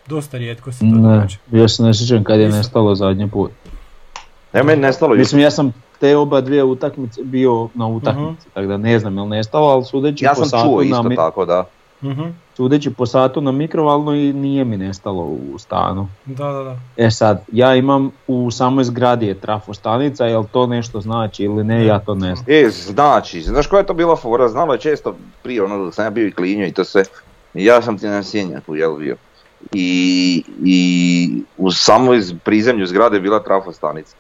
Dosta 0.07 0.37
rijetko 0.37 0.71
se 0.71 0.79
to 0.79 0.85
Ne, 0.85 1.01
događa. 1.15 1.37
ja 1.51 1.67
se 1.67 1.83
ne 1.83 1.93
sjećam 1.93 2.23
kad 2.23 2.39
je 2.39 2.49
nestalo 2.49 2.95
zadnji 2.95 3.29
put. 3.29 3.51
Ne, 4.53 4.63
meni 4.63 4.81
nestalo 4.81 5.15
Mislim, 5.15 5.41
ja 5.41 5.51
sam 5.51 5.73
te 6.01 6.17
oba 6.17 6.41
dvije 6.41 6.63
utakmice 6.63 7.21
bio 7.23 7.69
na 7.73 7.87
utakmici, 7.87 8.49
tako 8.53 8.67
da 8.67 8.77
ne 8.77 8.99
znam 8.99 9.17
je 9.17 9.23
li 9.23 9.29
nestalo, 9.29 9.67
ali 9.67 9.85
sudeći 9.85 10.25
Ja 10.25 10.31
po 10.31 10.35
sam 10.35 10.49
satu 10.49 10.63
čuo 10.63 10.77
na 10.77 10.85
isto 10.85 11.03
mi- 11.03 11.15
tako, 11.15 11.45
da. 11.45 11.65
Mhm, 12.03 12.23
sudeći 12.55 12.89
po 12.89 13.05
satu 13.05 13.41
na 13.41 13.51
mikrovalno 13.51 14.15
i 14.15 14.33
nije 14.33 14.65
mi 14.65 14.77
nestalo 14.77 15.23
u 15.23 15.59
stanu. 15.59 16.07
Da, 16.25 16.45
da, 16.45 16.63
da. 16.63 16.77
E 16.97 17.11
sad, 17.11 17.43
ja 17.51 17.75
imam 17.75 18.11
u 18.27 18.51
samoj 18.51 18.83
zgradi 18.83 19.27
je 19.27 19.39
trafostanica, 19.39 20.25
jel 20.25 20.43
to 20.43 20.67
nešto 20.67 21.01
znači 21.01 21.43
ili 21.43 21.63
ne, 21.63 21.85
ja 21.85 21.99
to 21.99 22.15
ne 22.15 22.35
znam. 22.35 22.45
E, 22.49 22.69
znači, 22.69 23.41
znaš 23.41 23.67
koja 23.67 23.79
je 23.79 23.85
to 23.85 23.93
bila 23.93 24.15
fora? 24.15 24.49
Znalo 24.49 24.73
je 24.73 24.79
često 24.79 25.15
prije, 25.43 25.63
ono 25.63 25.85
dok 25.85 25.93
sam 25.93 26.05
ja 26.05 26.09
bio 26.09 26.27
i 26.27 26.31
klinio 26.31 26.67
i 26.67 26.73
to 26.73 26.83
sve. 26.83 27.03
Ja 27.53 27.81
sam 27.81 27.97
ti 27.97 28.07
na 28.07 28.23
sjenjaku, 28.23 28.75
jel 28.75 28.95
bio. 28.95 29.15
I, 29.73 30.43
i 30.63 30.79
u 31.57 31.71
samoj 31.71 32.21
prizemlju 32.43 32.85
zgrade 32.85 33.17
je 33.17 33.21
bila 33.21 33.39
trafostanica. 33.39 34.15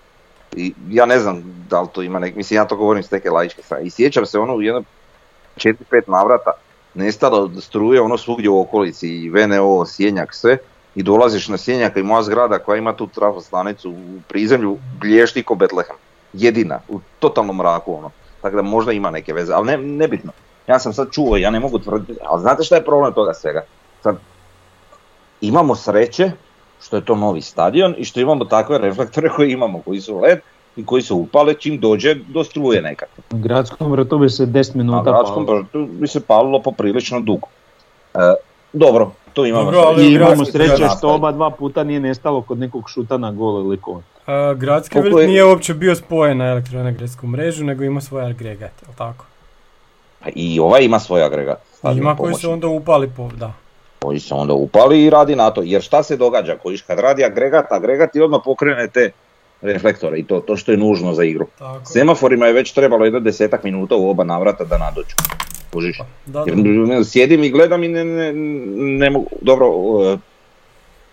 I 0.55 0.73
ja 0.89 1.05
ne 1.05 1.19
znam 1.19 1.65
da 1.69 1.81
li 1.81 1.87
to 1.93 2.01
ima 2.01 2.19
nek, 2.19 2.35
mislim 2.35 2.57
ja 2.57 2.65
to 2.65 2.75
govorim 2.75 3.03
s 3.03 3.11
neke 3.11 3.29
laičke 3.29 3.61
strane. 3.63 3.85
I 3.85 3.89
sjećam 3.89 4.25
se 4.25 4.39
ono 4.39 4.55
u 4.55 4.61
jedno 4.61 4.83
4-5 5.55 5.75
navrata 6.07 6.51
nestalo 6.93 7.51
struje 7.61 8.01
ono 8.01 8.17
svugdje 8.17 8.49
u 8.49 8.61
okolici 8.61 9.07
i 9.07 9.29
VNO, 9.29 9.85
Sjenjak, 9.85 10.33
sve. 10.33 10.57
I 10.95 11.03
dolaziš 11.03 11.47
na 11.47 11.57
Sjenjaka 11.57 11.99
i 11.99 12.03
moja 12.03 12.23
zgrada 12.23 12.59
koja 12.59 12.77
ima 12.77 12.93
tu 12.93 13.07
trafostanicu 13.07 13.91
u 13.91 14.19
prizemlju 14.27 14.77
blješti 14.99 15.43
ko 15.43 15.55
Betlehem. 15.55 15.95
Jedina, 16.33 16.79
u 16.89 16.99
totalnom 17.19 17.57
mraku 17.57 17.93
ono. 17.93 18.11
Tako 18.41 18.55
da 18.55 18.61
možda 18.61 18.91
ima 18.91 19.11
neke 19.11 19.33
veze, 19.33 19.53
ali 19.53 19.67
ne, 19.67 19.77
nebitno. 19.77 20.31
Ja 20.67 20.79
sam 20.79 20.93
sad 20.93 21.11
čuo, 21.11 21.37
ja 21.37 21.49
ne 21.49 21.59
mogu 21.59 21.79
tvrditi, 21.79 22.19
ali 22.23 22.41
znate 22.41 22.63
šta 22.63 22.75
je 22.75 22.85
problem 22.85 23.13
toga 23.13 23.33
svega? 23.33 23.61
Sad, 24.03 24.17
imamo 25.41 25.75
sreće 25.75 26.31
što 26.81 26.95
je 26.95 27.05
to 27.05 27.15
novi 27.15 27.41
stadion 27.41 27.95
i 27.97 28.05
što 28.05 28.19
imamo 28.19 28.45
takve 28.45 28.77
reflektore 28.77 29.29
koje 29.29 29.51
imamo, 29.51 29.81
koji 29.81 30.01
su 30.01 30.17
LED 30.17 30.39
i 30.75 30.85
koji 30.85 31.01
se 31.01 31.13
upale 31.13 31.53
čim 31.53 31.79
dođe 31.79 32.15
do 32.15 32.43
struje 32.43 32.81
nekako. 32.81 33.11
U 33.31 33.37
gradskom 33.37 33.91
vrtu 33.91 34.17
bi 34.17 34.29
se 34.29 34.45
10 34.45 34.53
Na 34.67 34.83
minuta 34.83 35.03
gradskom 35.03 35.45
palilo. 35.45 35.61
vrtu 35.63 35.87
bi 35.91 36.07
se 36.07 36.19
palilo 36.21 36.61
poprilično 36.61 37.19
dugo. 37.19 37.47
E, 38.13 38.17
dobro, 38.73 39.11
tu 39.33 39.45
imamo 39.45 39.63
Dobro, 39.63 39.79
ali 39.79 40.05
I 40.05 40.13
imamo 40.13 40.45
sreće 40.45 40.83
što 40.97 41.09
oba 41.09 41.31
dva 41.31 41.49
puta 41.51 41.83
nije 41.83 41.99
nestalo 41.99 42.41
kod 42.41 42.59
nekog 42.59 42.89
šuta 42.89 43.17
na 43.17 43.31
gol 43.31 43.61
ili 43.61 43.77
kon. 43.77 44.01
A, 44.25 44.53
gradski 44.53 44.99
vrt 44.99 45.13
je- 45.13 45.27
nije 45.27 45.45
uopće 45.45 45.73
bio 45.73 45.95
spojen 45.95 46.37
na 46.37 46.45
elektroenergetsku 46.45 47.27
mrežu, 47.27 47.65
nego 47.65 47.83
ima 47.83 48.01
svoj 48.01 48.23
agregat, 48.23 48.71
jel 48.81 48.95
tako? 48.95 49.25
Pa 50.19 50.29
I 50.35 50.59
ovaj 50.59 50.83
ima 50.83 50.99
svoj 50.99 51.23
agregat. 51.23 51.57
Ima 51.85 51.93
koji 52.07 52.17
pomoćni. 52.17 52.41
se 52.41 52.47
onda 52.47 52.67
upali 52.67 53.09
po, 53.09 53.29
da. 53.29 53.53
Koji 54.01 54.19
se 54.19 54.33
onda 54.33 54.53
upali 54.53 55.03
i 55.03 55.09
radi 55.09 55.35
na 55.35 55.51
to. 55.51 55.61
Jer 55.65 55.81
šta 55.81 56.03
se 56.03 56.17
događa? 56.17 56.57
Kojiš 56.57 56.81
kad 56.81 56.99
radi 56.99 57.23
agregat, 57.23 57.71
agregat 57.71 58.11
ti 58.11 58.21
odmah 58.21 58.41
pokrene 58.45 58.87
te 58.87 59.11
reflektore 59.61 60.19
i 60.19 60.23
to, 60.23 60.39
to 60.39 60.57
što 60.57 60.71
je 60.71 60.77
nužno 60.77 61.13
za 61.13 61.23
igru. 61.23 61.47
Tako. 61.59 61.85
Semaforima 61.85 62.45
je 62.45 62.53
već 62.53 62.71
trebalo 62.71 63.05
jedno 63.05 63.19
desetak 63.19 63.63
minuta 63.63 63.95
u 63.95 64.09
oba 64.09 64.23
navrata 64.23 64.63
da 64.63 64.77
nadođu. 64.77 65.15
Kužiš? 65.73 65.99
Da, 66.25 66.43
Jer 66.47 66.55
da. 66.55 67.03
sjedim 67.03 67.43
i 67.43 67.49
gledam 67.49 67.83
i 67.83 67.87
ne, 67.87 68.05
ne, 68.05 68.33
ne 68.73 69.09
mogu, 69.09 69.29
dobro, 69.41 69.67
e, 70.13 70.17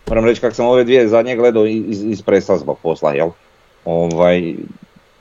moram 0.09 0.25
reći 0.25 0.41
kako 0.41 0.55
sam 0.55 0.67
ove 0.67 0.85
dvije 0.85 1.09
zadnje 1.09 1.37
gledao 1.37 1.67
iz, 1.67 2.05
iz 2.05 2.23
presa 2.23 2.57
zbog 2.57 2.79
posla, 2.83 3.13
jel? 3.13 3.29
Ovaj, 3.85 4.55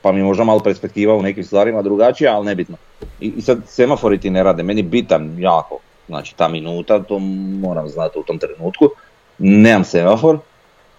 pa 0.02 0.12
mi 0.12 0.18
je 0.18 0.24
možda 0.24 0.44
malo 0.44 0.60
perspektiva 0.60 1.14
u 1.14 1.22
nekim 1.22 1.44
stvarima 1.44 1.82
drugačija, 1.82 2.36
ali 2.36 2.46
nebitno. 2.46 2.76
I, 3.20 3.32
I 3.36 3.42
sad 3.42 3.58
semafori 3.66 4.18
ti 4.18 4.30
ne 4.30 4.42
rade, 4.42 4.62
meni 4.62 4.82
bitan 4.82 5.36
jako, 5.38 5.78
znači 6.08 6.36
ta 6.36 6.48
minuta, 6.48 7.02
to 7.02 7.18
moram 7.60 7.88
znati 7.88 8.18
u 8.18 8.22
tom 8.22 8.38
trenutku. 8.38 8.88
Nemam 9.38 9.84
semafor, 9.84 10.38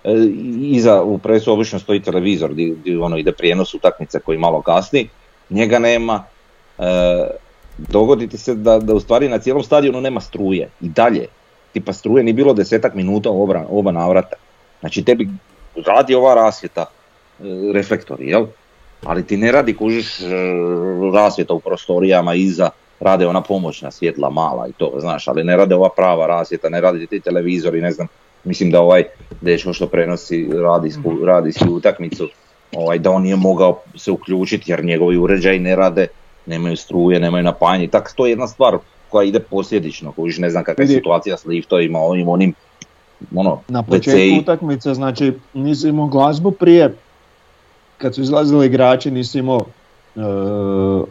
e, 0.03 0.13
iza 0.61 1.03
u 1.03 1.17
presu 1.17 1.53
obično 1.53 1.79
stoji 1.79 2.01
televizor 2.01 2.53
gdje, 2.53 2.99
ono 3.01 3.17
ide 3.17 3.31
prijenos 3.31 3.73
utakmice 3.73 4.19
koji 4.19 4.37
malo 4.37 4.61
kasni, 4.61 5.09
njega 5.49 5.79
nema. 5.79 6.23
E, 6.77 6.83
dogodi 7.77 8.27
ti 8.27 8.37
se 8.37 8.55
da, 8.55 8.79
da 8.79 8.93
u 8.93 8.99
stvari 8.99 9.29
na 9.29 9.39
cijelom 9.39 9.63
stadionu 9.63 10.01
nema 10.01 10.21
struje 10.21 10.69
i 10.81 10.89
dalje. 10.89 11.27
Tipa 11.73 11.93
struje 11.93 12.23
ni 12.23 12.33
bilo 12.33 12.53
desetak 12.53 12.93
minuta 12.95 13.29
oba, 13.29 13.65
oba 13.69 13.91
navrata. 13.91 14.35
Znači 14.79 15.03
tebi 15.03 15.29
radi 15.85 16.15
ova 16.15 16.33
rasvjeta, 16.33 16.81
e, 16.81 17.43
reflektori, 17.73 18.27
jel? 18.27 18.45
Ali 19.05 19.27
ti 19.27 19.37
ne 19.37 19.51
radi 19.51 19.77
kužiš 19.77 20.21
e, 20.21 20.25
rasvjeta 21.13 21.53
u 21.53 21.59
prostorijama 21.59 22.33
iza, 22.33 22.69
rade 22.99 23.27
ona 23.27 23.41
pomoćna 23.41 23.91
svjetla 23.91 24.29
mala 24.29 24.67
i 24.67 24.71
to, 24.71 24.93
znaš, 24.99 25.27
ali 25.27 25.43
ne 25.43 25.57
rade 25.57 25.75
ova 25.75 25.89
prava 25.95 26.27
rasvjeta, 26.27 26.69
ne 26.69 26.81
radi 26.81 27.07
ti 27.07 27.19
televizori, 27.19 27.81
ne 27.81 27.91
znam, 27.91 28.07
mislim 28.43 28.71
da 28.71 28.81
ovaj 28.81 29.03
dečko 29.41 29.73
što 29.73 29.87
prenosi 29.87 30.49
radijsku, 30.63 31.25
radijsku 31.25 31.69
utakmicu, 31.69 32.27
ovaj, 32.75 32.99
da 32.99 33.11
on 33.11 33.23
nije 33.23 33.35
mogao 33.35 33.81
se 33.95 34.11
uključiti 34.11 34.71
jer 34.71 34.85
njegovi 34.85 35.17
uređaji 35.17 35.59
ne 35.59 35.75
rade, 35.75 36.07
nemaju 36.45 36.77
struje, 36.77 37.19
nemaju 37.19 37.43
napajanje, 37.43 37.87
tak 37.87 38.13
to 38.15 38.25
je 38.25 38.31
jedna 38.31 38.47
stvar 38.47 38.77
koja 39.09 39.27
ide 39.27 39.39
posljedično, 39.39 40.11
kojiš 40.11 40.37
ne 40.37 40.49
znam 40.49 40.63
kakva 40.63 40.83
je 40.83 40.87
situacija 40.87 41.37
s 41.37 41.45
liftovima, 41.45 41.99
ovim, 41.99 42.29
onim, 42.29 42.53
ono, 43.35 43.61
Na 43.67 43.83
početku 43.83 44.39
utakmice, 44.41 44.93
znači 44.93 45.33
nisi 45.53 45.89
imao 45.89 46.07
glazbu 46.07 46.51
prije, 46.51 46.95
kad 47.97 48.15
su 48.15 48.21
izlazili 48.21 48.65
igrači 48.65 49.11
nisi 49.11 49.39
imao 49.39 49.59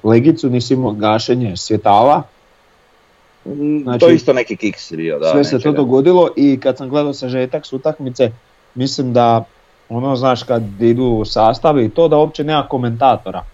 legicu, 0.04 0.50
nisi 0.50 0.74
imao 0.74 0.92
gašenje 0.92 1.56
svjetala, 1.56 2.22
Mm, 3.44 3.82
Znači, 3.82 4.00
to 4.00 4.08
je 4.08 4.14
isto 4.14 4.32
neki 4.32 4.56
kiks 4.56 4.92
bio, 4.92 5.18
da. 5.18 5.30
sve 5.30 5.44
se 5.44 5.58
to 5.58 5.72
dogodilo 5.72 6.28
i 6.36 6.60
kad 6.60 6.76
sam 6.76 6.88
gledao 6.88 7.12
sažetak 7.12 7.66
s 7.66 7.72
utakmice, 7.72 8.30
mislim 8.74 9.12
da 9.12 9.44
ono 9.88 10.16
znaš 10.16 10.42
kad 10.42 10.82
idu 10.82 11.22
sastavi 11.24 11.84
i 11.84 11.90
to 11.90 12.08
da 12.08 12.16
uopće 12.16 12.44
nema 12.44 12.66
komentatora. 12.68 13.44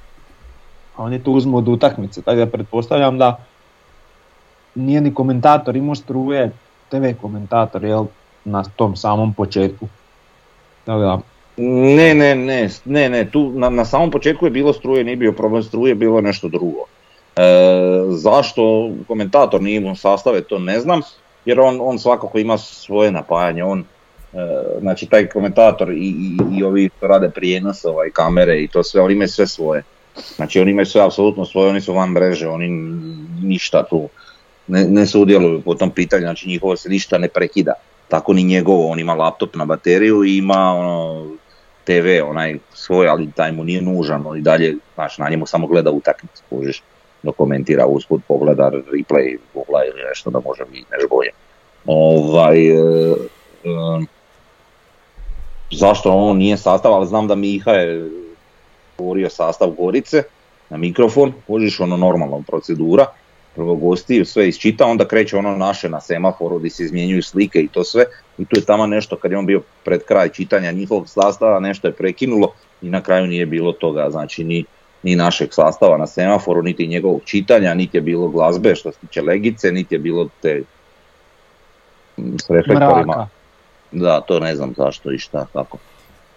A 0.96 1.02
oni 1.02 1.22
to 1.22 1.30
uzmu 1.30 1.56
od 1.56 1.68
utakmice, 1.68 2.22
tako 2.22 2.36
da 2.36 2.46
pretpostavljam 2.46 3.18
da 3.18 3.38
nije 4.74 5.00
ni 5.00 5.14
komentator 5.14 5.76
imao 5.76 5.94
struje, 5.94 6.52
TV 6.88 7.04
komentator, 7.20 7.84
jel, 7.84 8.04
na 8.44 8.64
tom 8.76 8.96
samom 8.96 9.34
početku. 9.34 9.88
Tako 10.84 11.00
da, 11.00 11.18
Ne, 11.56 12.14
ne, 12.14 12.34
ne, 12.34 12.68
ne, 12.84 13.08
ne, 13.08 13.30
tu 13.30 13.52
na, 13.54 13.70
na 13.70 13.84
samom 13.84 14.10
početku 14.10 14.46
je 14.46 14.50
bilo 14.50 14.72
struje, 14.72 15.04
nije 15.04 15.16
bio 15.16 15.32
problem 15.32 15.62
struje, 15.62 15.94
bilo 15.94 16.18
je 16.18 16.22
nešto 16.22 16.48
drugo. 16.48 16.86
E, 17.36 17.42
zašto 18.10 18.90
komentator 19.08 19.62
nije 19.62 19.76
imao 19.76 19.94
sastave, 19.94 20.40
to 20.40 20.58
ne 20.58 20.80
znam, 20.80 21.00
jer 21.44 21.60
on, 21.60 21.78
on 21.80 21.98
svakako 21.98 22.38
ima 22.38 22.58
svoje 22.58 23.12
napajanje, 23.12 23.64
on, 23.64 23.80
e, 23.80 23.84
znači 24.80 25.06
taj 25.06 25.26
komentator 25.26 25.90
i, 25.90 25.94
i, 25.96 26.36
i 26.58 26.62
ovi 26.62 26.90
što 26.96 27.06
rade 27.06 27.30
prijenos, 27.30 27.84
ovaj, 27.84 28.10
kamere 28.10 28.62
i 28.62 28.68
to 28.68 28.82
sve, 28.82 29.00
oni 29.00 29.14
imaju 29.14 29.28
sve 29.28 29.46
svoje. 29.46 29.82
Znači 30.36 30.60
oni 30.60 30.70
imaju 30.70 30.86
sve 30.86 31.04
apsolutno 31.04 31.44
svoje, 31.44 31.70
oni 31.70 31.80
su 31.80 31.92
van 31.92 32.10
mreže, 32.10 32.48
oni 32.48 32.68
ništa 33.42 33.82
tu 33.82 34.08
ne, 34.66 34.84
ne 34.84 35.06
sudjeluju 35.06 35.62
po 35.62 35.74
tom 35.74 35.90
pitanju, 35.90 36.22
znači 36.22 36.48
njihovo 36.48 36.76
se 36.76 36.88
ništa 36.88 37.18
ne 37.18 37.28
prekida. 37.28 37.72
Tako 38.08 38.32
ni 38.32 38.42
njegovo, 38.42 38.88
on 38.88 39.00
ima 39.00 39.14
laptop 39.14 39.56
na 39.56 39.64
bateriju 39.64 40.24
i 40.24 40.36
ima 40.36 40.74
ono, 40.74 41.26
TV 41.84 42.24
onaj 42.24 42.58
svoj, 42.72 43.08
ali 43.08 43.32
taj 43.32 43.52
mu 43.52 43.64
nije 43.64 43.82
nužan, 43.82 44.26
on 44.26 44.38
i 44.38 44.40
dalje, 44.40 44.74
znači 44.94 45.20
na 45.20 45.28
njemu 45.28 45.46
samo 45.46 45.66
gleda 45.66 45.90
utakmicu, 45.90 46.42
kužiš, 46.50 46.82
dok 47.22 47.36
komentira 47.36 47.86
usput, 47.86 48.22
pogleda 48.28 48.70
replay, 48.70 49.38
Google 49.54 49.80
ili 49.92 50.02
nešto 50.08 50.30
da 50.30 50.40
može 50.44 50.64
biti 50.64 50.86
nešto 50.90 51.08
bolje. 51.10 51.30
Ovaj, 51.86 52.68
e, 52.68 52.74
e, 53.64 54.04
zašto 55.70 56.12
on 56.12 56.36
nije 56.36 56.56
sastav, 56.56 56.92
ali 56.92 57.06
znam 57.06 57.28
da 57.28 57.34
Miha 57.34 57.70
je 57.72 58.10
govorio 58.98 59.30
sastav 59.30 59.70
Gorice 59.70 60.22
na 60.70 60.76
mikrofon, 60.76 61.32
kužiš 61.46 61.80
ono 61.80 61.96
normalna 61.96 62.42
procedura, 62.46 63.06
prvo 63.54 63.74
gosti 63.74 64.24
sve 64.24 64.48
isčita, 64.48 64.86
onda 64.86 65.08
kreće 65.08 65.36
ono 65.36 65.56
naše 65.56 65.88
na 65.88 66.00
semaforu 66.00 66.58
gdje 66.58 66.70
se 66.70 66.84
izmjenjuju 66.84 67.22
slike 67.22 67.60
i 67.60 67.68
to 67.68 67.84
sve 67.84 68.04
i 68.38 68.44
tu 68.44 68.56
je 68.56 68.64
tamo 68.64 68.86
nešto 68.86 69.16
kad 69.16 69.30
je 69.30 69.38
on 69.38 69.46
bio 69.46 69.62
pred 69.84 70.04
kraj 70.04 70.28
čitanja 70.28 70.72
njihovog 70.72 71.08
sastava, 71.08 71.60
nešto 71.60 71.88
je 71.88 71.92
prekinulo 71.92 72.52
i 72.82 72.90
na 72.90 73.00
kraju 73.00 73.26
nije 73.26 73.46
bilo 73.46 73.72
toga, 73.72 74.10
znači 74.10 74.44
ni, 74.44 74.64
ni 75.02 75.16
našeg 75.16 75.48
sastava 75.52 75.98
na 75.98 76.06
semaforu, 76.06 76.62
niti 76.62 76.86
njegovog 76.86 77.20
čitanja, 77.24 77.74
niti 77.74 77.96
je 77.96 78.00
bilo 78.00 78.28
glazbe 78.28 78.74
što 78.74 78.92
se 78.92 78.98
tiče 78.98 79.22
legice, 79.22 79.72
niti 79.72 79.94
je 79.94 79.98
bilo 79.98 80.28
te 80.42 80.62
mm, 82.16 82.36
s 82.38 82.50
reflektorima. 82.50 83.04
mraka. 83.06 83.26
Da, 83.92 84.20
to 84.20 84.40
ne 84.40 84.56
znam 84.56 84.74
zašto 84.76 85.12
i 85.12 85.18
šta, 85.18 85.46
kako. 85.52 85.78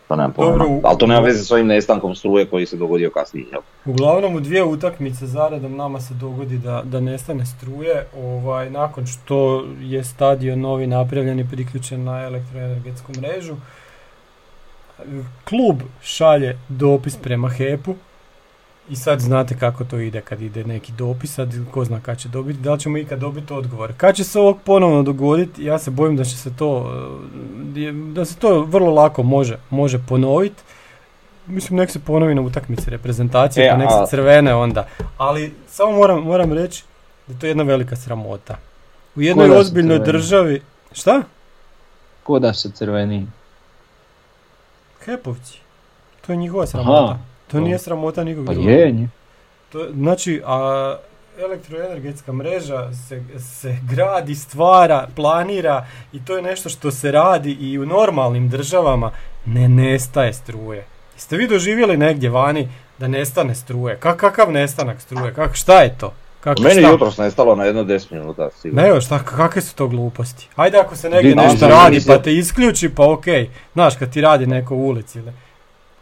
To 0.08 0.16
nemam 0.16 0.34
pojma. 0.34 0.66
Ali 0.84 0.98
to 0.98 1.08
nema 1.08 1.20
veze 1.20 1.44
s 1.44 1.52
ovim 1.52 1.68
nestankom 1.68 2.16
struje 2.16 2.46
koji 2.46 2.66
se 2.66 2.78
dogodio 2.78 3.10
kasnije. 3.10 3.46
jel? 3.52 3.62
Uglavnom 3.86 4.36
u 4.36 4.40
dvije 4.40 4.64
utakmice 4.64 5.28
zaredom 5.28 5.76
nama 5.76 6.02
se 6.02 6.14
dogodi 6.14 6.58
da, 6.58 6.82
da 6.86 7.00
nestane 7.00 7.46
struje, 7.46 8.06
ovaj, 8.18 8.70
nakon 8.70 9.06
što 9.06 9.66
je 9.82 10.04
stadion 10.04 10.60
novi 10.60 10.88
napravljen 10.88 11.40
i 11.40 11.50
priključen 11.50 12.04
na 12.04 12.24
elektroenergetsku 12.24 13.12
mrežu. 13.18 13.56
Klub 15.44 15.82
šalje 16.02 16.58
dopis 16.70 17.18
prema 17.18 17.50
HEP-u 17.50 17.96
i 18.90 18.96
sad 18.96 19.20
znate 19.20 19.58
kako 19.58 19.84
to 19.84 19.98
ide 19.98 20.22
kad 20.22 20.42
ide 20.42 20.64
neki 20.64 20.92
dopis, 20.92 21.34
sad 21.34 21.54
ko 21.72 21.86
zna 21.86 22.00
kad 22.02 22.20
će 22.20 22.30
dobiti, 22.30 22.60
da 22.60 22.74
li 22.74 22.80
ćemo 22.80 22.98
ikad 22.98 23.20
dobiti 23.20 23.54
odgovor. 23.54 23.94
Kad 23.98 24.16
će 24.16 24.24
se 24.24 24.40
ovo 24.40 24.54
ponovno 24.54 25.04
dogoditi, 25.04 25.64
ja 25.64 25.80
se 25.80 25.92
bojim 25.92 26.18
da 26.18 26.24
će 26.24 26.38
se 26.38 26.56
to, 26.56 26.92
eh, 27.76 27.92
da 27.92 28.26
se 28.26 28.36
to 28.36 28.62
vrlo 28.62 28.94
lako 28.94 29.24
može, 29.24 29.58
može 29.70 30.00
ponoviti. 30.08 30.64
Mislim, 31.48 31.78
nek 31.80 31.92
se 31.92 32.00
ponovi 32.00 32.36
na 32.36 32.42
utakmici 32.42 32.90
reprezentacije, 32.90 33.66
E, 33.66 33.70
pa 33.70 33.78
nek 33.78 33.90
se 33.90 34.10
crvene 34.10 34.56
onda. 34.56 34.88
Ali 35.18 35.54
samo 35.68 35.92
moram, 35.92 36.24
moram 36.24 36.54
reći 36.54 36.84
da 37.28 37.34
je 37.34 37.40
to 37.40 37.48
jedna 37.48 37.64
velika 37.64 37.96
sramota. 37.96 38.58
U 39.16 39.22
jednoj 39.22 39.50
ozbiljnoj 39.50 40.00
državi... 40.00 40.62
Šta? 40.92 41.22
Ko 42.24 42.40
da 42.40 42.54
se 42.54 42.72
crveni? 42.72 43.28
Hepovci. 45.06 45.60
To 46.26 46.32
je 46.32 46.38
njihova 46.38 46.68
sramota. 46.68 47.04
Aha. 47.04 47.37
To 47.48 47.60
nije 47.60 47.80
sramota 47.80 48.24
nikog 48.24 48.46
Pa 48.46 48.54
drugog. 48.54 48.72
je. 48.72 49.08
To, 49.72 49.80
je- 49.80 49.90
znači, 49.92 50.42
a 50.46 50.96
elektroenergetska 51.40 52.34
mreža 52.34 52.90
se, 53.00 53.24
se 53.40 53.78
gradi, 53.84 54.36
stvara, 54.36 55.08
planira 55.16 55.86
i 56.14 56.26
to 56.26 56.36
je 56.36 56.42
nešto 56.42 56.70
što 56.70 56.92
se 56.92 57.12
radi 57.12 57.52
i 57.52 57.80
u 57.80 57.86
normalnim 57.86 58.50
državama 58.50 59.12
ne 59.46 59.70
nestaje 59.70 60.34
struje. 60.34 60.86
Jeste 61.16 61.38
vi 61.38 61.48
doživjeli 61.48 61.98
negdje 61.98 62.30
vani 62.30 62.68
da 62.98 63.08
nestane 63.08 63.56
struje? 63.56 63.98
Ka- 63.98 64.16
kakav 64.16 64.52
nestanak 64.52 65.02
struje? 65.02 65.34
Kak, 65.34 65.56
šta 65.56 65.82
je 65.82 65.98
to? 65.98 66.14
Kako, 66.40 66.62
Meni 66.62 66.82
šta? 66.82 66.90
jutros 66.92 67.18
nestalo 67.18 67.56
na 67.56 67.64
jedno 67.64 67.84
10 67.84 68.12
minuta 68.12 68.50
sigurno. 68.52 68.82
Ne, 68.86 69.02
šta, 69.02 69.20
kakve 69.20 69.62
su 69.62 69.76
to 69.76 69.88
gluposti? 69.88 70.48
Ajde 70.56 70.78
ako 70.78 70.96
se 70.96 71.10
negdje 71.10 71.36
nešto 71.36 71.68
radi 71.68 72.00
pa 72.08 72.18
te 72.18 72.34
isključi, 72.34 72.90
pa 72.90 73.12
okej. 73.12 73.50
Znaš, 73.74 73.96
kad 73.96 74.10
ti 74.10 74.22
radi 74.22 74.48
neko 74.48 74.76
u 74.76 74.88
ulici 74.88 75.20
ili... 75.20 75.32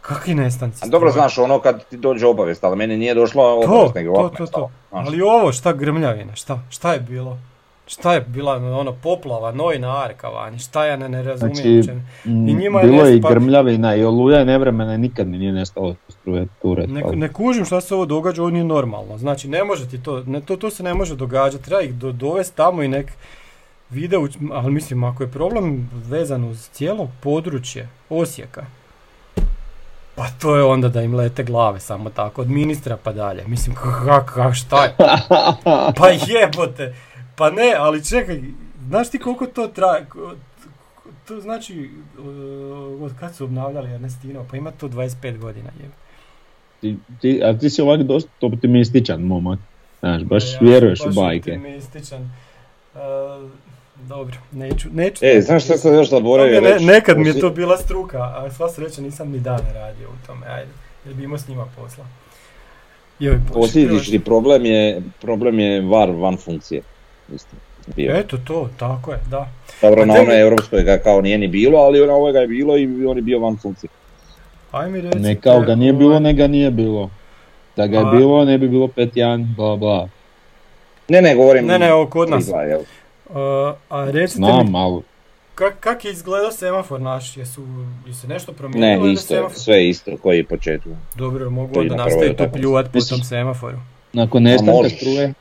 Kakvi 0.06 0.34
nestanci 0.34 0.84
A 0.84 0.88
Dobro 0.88 1.10
znaš 1.10 1.38
ono 1.38 1.60
kad 1.60 1.84
ti 1.88 1.96
dođe 1.96 2.26
obavijest, 2.26 2.64
ali 2.64 2.76
meni 2.76 2.96
nije 2.96 3.14
došla 3.14 3.42
To, 3.42 3.56
obavijest 3.64 3.94
nego 3.94 4.14
to, 4.14 4.28
to, 4.28 4.46
to. 4.46 4.70
Ali 4.90 5.22
ovo, 5.22 5.52
šta 5.52 5.72
grmljavine, 5.72 6.36
šta, 6.36 6.60
šta 6.70 6.92
je 6.92 7.00
bilo? 7.00 7.38
Šta 7.86 8.14
je 8.14 8.20
bila 8.20 8.54
ono 8.56 8.92
poplava, 8.92 9.52
nojna 9.52 10.04
arka 10.04 10.28
vani, 10.28 10.58
šta 10.58 10.86
ja 10.86 10.96
ne, 10.96 11.08
ne 11.08 11.22
razumijem. 11.22 11.82
Znači, 11.82 12.00
I 12.24 12.54
njima 12.54 12.80
je 12.80 12.86
Bilo 12.86 13.06
je 13.06 13.16
i 13.16 13.20
grmljavina 13.20 13.94
i 13.94 14.04
oluja 14.04 14.42
i 14.42 14.44
nevremena 14.44 14.94
i 14.94 14.98
nikad 14.98 15.28
mi 15.28 15.38
nije 15.38 15.52
nestalo 15.52 15.94
struje 16.08 16.46
ture. 16.62 16.86
Ne, 16.86 17.02
ne 17.14 17.32
kužim 17.32 17.64
šta 17.64 17.80
se 17.80 17.94
ovo 17.94 18.06
događa, 18.06 18.42
ovo 18.42 18.50
nije 18.50 18.64
normalno. 18.64 19.18
Znači, 19.18 19.48
ne 19.48 19.64
može 19.64 19.88
ti 19.88 20.02
to, 20.02 20.22
ne, 20.26 20.40
to, 20.40 20.56
to 20.56 20.70
se 20.70 20.82
ne 20.82 20.94
može 20.94 21.16
događati, 21.16 21.64
treba 21.64 21.82
ih 21.82 21.94
do, 21.94 22.12
dovesti 22.12 22.56
tamo 22.56 22.82
i 22.82 22.88
nek 22.88 23.12
vide, 23.90 24.16
ali 24.52 24.72
mislim, 24.72 25.04
ako 25.04 25.22
je 25.22 25.30
problem 25.30 25.90
vezan 26.08 26.44
uz 26.44 26.68
cijelo 26.72 27.08
područje 27.22 27.88
Osijeka, 28.10 28.66
pa 30.16 30.26
to 30.40 30.56
je 30.56 30.64
onda 30.64 30.88
da 30.88 31.02
im 31.02 31.14
lete 31.14 31.44
glave 31.44 31.80
samo 31.80 32.10
tako, 32.10 32.42
od 32.42 32.50
ministra 32.50 32.96
pa 33.02 33.12
dalje. 33.12 33.44
Mislim, 33.46 33.76
kak, 33.76 34.32
kak, 34.34 34.54
šta 34.54 34.84
je? 34.84 34.94
Pa 35.98 36.08
jebote, 36.26 36.94
pa 37.36 37.50
ne, 37.50 37.74
ali 37.78 38.04
čekaj, 38.04 38.40
znaš 38.88 39.10
ti 39.10 39.18
koliko 39.18 39.46
to 39.46 39.68
traje? 39.68 40.06
To 41.28 41.40
znači, 41.40 41.90
uh, 42.18 43.02
od 43.02 43.12
kad 43.20 43.34
su 43.34 43.44
obnavljali 43.44 43.92
Ernestino, 43.94 44.44
pa 44.50 44.56
ima 44.56 44.70
to 44.70 44.88
25 44.88 45.38
godina. 45.38 45.70
Je. 45.80 45.90
ti, 46.80 46.96
ti, 47.20 47.42
a 47.44 47.58
ti 47.58 47.70
si 47.70 47.82
ovak 47.82 48.02
dosta 48.02 48.30
optimističan 48.42 49.20
momak. 49.22 49.58
Znaš, 50.00 50.22
baš 50.22 50.44
Ja 50.52 50.58
vjeruješ 50.60 51.00
u 51.00 51.10
bajke. 51.14 51.52
optimističan. 51.52 52.30
Uh, 52.94 53.00
dobro, 54.06 54.36
neću, 54.52 54.88
neću. 54.92 55.24
E, 55.24 55.40
znaš 55.40 55.64
šta 55.64 55.76
sam 55.76 55.94
još 55.94 56.10
zaboravio 56.10 56.60
ne- 56.60 56.70
reći? 56.70 56.84
nekad 56.84 57.18
mi 57.18 57.28
je 57.28 57.40
to 57.40 57.50
bila 57.50 57.76
struka, 57.76 58.18
a 58.18 58.50
sva 58.50 58.68
sreća 58.68 59.02
nisam 59.02 59.30
ni 59.30 59.38
dan 59.40 59.60
radio 59.74 60.08
u 60.08 60.26
tome, 60.26 60.46
ajde, 60.46 60.70
jer 61.04 61.14
bi 61.14 61.24
imao 61.24 61.38
s 61.38 61.48
njima 61.48 61.66
posla. 61.76 62.04
Joj, 63.18 63.36
Posljedični 63.52 64.18
problem 64.18 64.64
je, 64.64 65.02
problem 65.20 65.58
je 65.58 65.80
var 65.80 66.10
van 66.10 66.36
funkcije. 66.36 66.82
Isto. 67.34 67.56
Bio. 67.96 68.16
Eto 68.16 68.36
to, 68.38 68.68
tako 68.78 69.12
je, 69.12 69.18
da. 69.30 69.48
Dobro, 69.82 70.06
na 70.06 70.14
onoj 70.14 70.40
europskoj 70.40 70.82
ga 70.82 70.98
kao 70.98 71.20
nije 71.20 71.38
ni 71.38 71.48
bilo, 71.48 71.78
ali 71.78 72.06
na 72.06 72.12
ovoj 72.12 72.32
ga 72.32 72.38
je 72.38 72.46
bilo 72.46 72.76
i 72.78 73.06
on 73.06 73.16
je 73.16 73.22
bio 73.22 73.38
van 73.38 73.56
funkcije. 73.56 73.90
Aj 74.72 74.90
mi 74.90 75.00
recite, 75.00 75.18
Ne 75.18 75.34
kao 75.34 75.60
ga 75.60 75.74
nije 75.74 75.92
bilo, 75.92 76.10
ovaj, 76.10 76.20
ne 76.20 76.32
ga 76.32 76.46
nije 76.46 76.70
bilo. 76.70 77.10
Da 77.76 77.86
ga 77.86 77.98
je 77.98 78.04
A- 78.04 78.10
bilo, 78.10 78.44
ne 78.44 78.58
bi 78.58 78.68
bilo 78.68 78.86
5-1, 78.86 79.54
bla 79.56 79.76
bla. 79.76 80.08
Ne, 81.08 81.22
ne, 81.22 81.34
govorim... 81.34 81.66
Ne, 81.66 81.78
ne, 81.78 81.92
ovo 81.92 82.06
kod 82.06 82.30
nas. 82.30 82.50
Uh, 83.28 83.36
a 83.88 84.04
recite 84.04 84.40
mi, 84.40 84.46
Znam, 84.46 84.74
ali 84.74 85.02
kak, 85.54 85.74
kak 85.80 86.04
je 86.04 86.12
izgledao 86.12 86.52
semafor 86.52 87.00
naš? 87.00 87.36
Jesu, 87.36 87.62
je 88.06 88.14
se 88.14 88.28
nešto 88.28 88.52
promijenilo? 88.52 89.06
Ne, 89.06 89.12
isto 89.12 89.34
je, 89.34 89.40
semafor- 89.40 89.58
sve 89.58 89.88
isto 89.88 90.16
koji 90.16 90.36
je 90.36 90.44
početku. 90.44 90.90
Dobro, 91.14 91.50
mogu 91.50 91.80
onda 91.80 91.96
nastaviti 91.96 92.36
to 92.36 92.48
pljuvat 92.48 92.92
po 92.92 93.00
tom 93.00 93.20
semaforu. 93.20 93.76
nakon 94.12 94.42
nestanka 94.42 94.88
struje, 94.88 95.34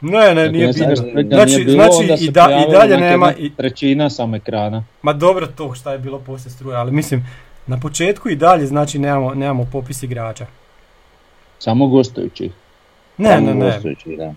Ne, 0.00 0.34
ne, 0.34 0.34
nakon 0.34 0.52
nije 0.52 0.66
kad 0.66 1.26
Znači, 1.28 1.52
nije 1.52 1.64
bilo, 1.64 1.74
znači 1.74 1.96
onda 2.00 2.14
i, 2.14 2.30
da, 2.30 2.64
i 2.68 2.72
dalje 2.72 2.96
nema, 2.96 3.32
i, 3.38 3.54
trećina 3.56 4.10
sam 4.10 4.34
ekrana. 4.34 4.84
ma 5.02 5.12
dobro 5.12 5.46
to 5.46 5.74
šta 5.74 5.92
je 5.92 5.98
bilo 5.98 6.18
poslije 6.18 6.52
struje, 6.52 6.76
ali 6.76 6.92
mislim, 6.92 7.26
na 7.66 7.80
početku 7.80 8.28
i 8.28 8.36
dalje 8.36 8.66
znači 8.66 8.98
nemamo, 8.98 9.34
nemamo 9.34 9.68
popis 9.72 10.02
igrača. 10.02 10.46
Samo 11.58 11.86
gostujući. 11.86 12.50
Ne, 13.16 13.28
Samo 13.28 13.46
ne, 13.46 13.54
ne, 13.54 13.64
gostujući, 13.66 14.16
da. 14.16 14.34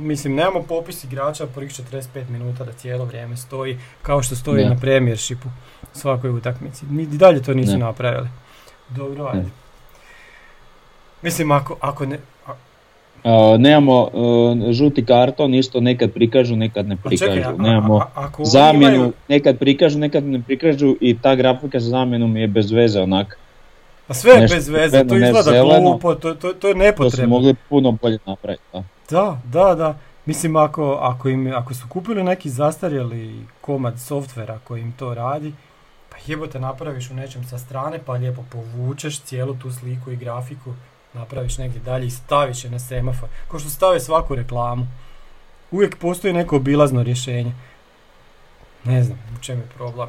Mislim 0.00 0.34
nemamo 0.34 0.62
popis 0.62 1.04
igrača 1.04 1.46
prvih 1.46 1.70
45 1.72 2.02
minuta 2.30 2.64
da 2.64 2.72
cijelo 2.72 3.04
vrijeme 3.04 3.36
stoji 3.36 3.78
kao 4.02 4.22
što 4.22 4.36
stoji 4.36 4.64
Ne. 4.64 4.70
na 4.70 4.76
premiershipu 4.76 5.48
svakoj 5.92 6.30
utakmici. 6.30 6.86
I 6.92 7.16
dalje 7.16 7.42
to 7.42 7.54
nisu 7.54 7.72
Ne. 7.72 7.78
napravili. 7.78 8.28
Dobro, 8.88 9.26
ajde. 9.26 9.38
Ne. 9.38 9.50
Mislim, 11.22 11.50
ako, 11.50 11.76
ako 11.80 12.06
ne... 12.06 12.18
a- 12.46 12.52
A, 13.24 13.56
nemamo 13.58 14.08
e, 14.60 14.72
žuti 14.72 15.04
karton, 15.04 15.54
isto 15.54 15.80
nekad 15.80 16.12
prikažu, 16.12 16.56
nekad 16.56 16.88
ne 16.88 16.96
pa 16.96 17.02
prikažu. 17.02 17.32
čekaj, 17.32 17.44
a- 17.44 17.48
a- 17.50 17.62
nemamo 17.62 17.96
a- 17.96 18.08
ako 18.16 18.44
zamjenu, 18.44 18.94
imaju- 18.94 19.12
nekad 19.28 19.58
prikažu, 19.58 19.98
nekad 19.98 20.24
ne 20.24 20.42
prikažu 20.42 20.96
i 21.00 21.18
ta 21.18 21.34
grafika 21.34 21.80
za 21.80 21.88
zamjenu 21.90 22.28
mi 22.28 22.40
je 22.40 22.46
bez 22.48 22.70
veze 22.70 23.00
onak. 23.00 23.38
A 24.08 24.14
sve 24.14 24.32
je 24.32 24.48
bez 24.48 24.68
veze, 24.68 25.04
to 25.04 25.16
izgleda 25.16 25.64
glupo, 25.80 26.14
to, 26.14 26.34
to, 26.34 26.52
to 26.52 26.68
je 26.68 26.72
To 26.72 26.72
su 26.72 26.78
nepotrebno. 26.78 27.28
mogli 27.28 27.54
puno 27.68 27.92
bolje 27.92 28.18
napraviti. 28.26 28.62
Da. 28.72 28.82
Da, 29.10 29.40
da, 29.44 29.74
da. 29.74 29.98
Mislim, 30.26 30.56
ako, 30.56 30.98
ako, 31.00 31.28
im, 31.28 31.52
ako 31.54 31.74
su 31.74 31.86
kupili 31.88 32.24
neki 32.24 32.50
zastarjeli 32.50 33.46
komad 33.60 34.00
softvera 34.00 34.58
koji 34.64 34.80
im 34.80 34.92
to 34.92 35.14
radi, 35.14 35.52
pa 36.10 36.16
jebote 36.26 36.60
napraviš 36.60 37.10
u 37.10 37.14
nečem 37.14 37.44
sa 37.44 37.58
strane, 37.58 37.98
pa 38.06 38.12
lijepo 38.12 38.42
povučeš 38.50 39.20
cijelu 39.20 39.54
tu 39.54 39.72
sliku 39.72 40.10
i 40.10 40.16
grafiku, 40.16 40.74
napraviš 41.14 41.58
negdje 41.58 41.80
dalje 41.80 42.06
i 42.06 42.10
staviš 42.10 42.64
je 42.64 42.70
na 42.70 42.78
semafor. 42.78 43.28
Ko 43.48 43.58
što 43.58 43.68
stave 43.68 44.00
svaku 44.00 44.34
reklamu. 44.34 44.86
Uvijek 45.70 45.98
postoji 45.98 46.32
neko 46.32 46.56
obilazno 46.56 47.02
rješenje. 47.02 47.52
Ne 48.84 49.02
znam 49.02 49.18
u 49.38 49.42
čem 49.42 49.58
je 49.58 49.66
problem. 49.76 50.08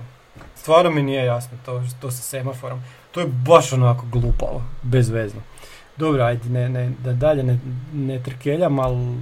Stvarno 0.55 0.91
mi 0.91 1.03
nije 1.03 1.25
jasno 1.25 1.57
to, 1.65 1.83
to 2.01 2.11
sa 2.11 2.21
semaforom. 2.21 2.81
To 3.11 3.19
je 3.19 3.27
baš 3.27 3.73
onako 3.73 4.05
glupavo, 4.11 4.63
bezvezno. 4.81 5.41
Dobro, 6.01 6.23
ajde, 6.23 6.49
ne, 6.49 6.69
ne, 6.69 6.91
da 7.03 7.13
dalje 7.13 7.43
ne, 7.43 7.59
ne 7.93 8.23
trkeljam, 8.23 8.79
ali... 8.79 9.15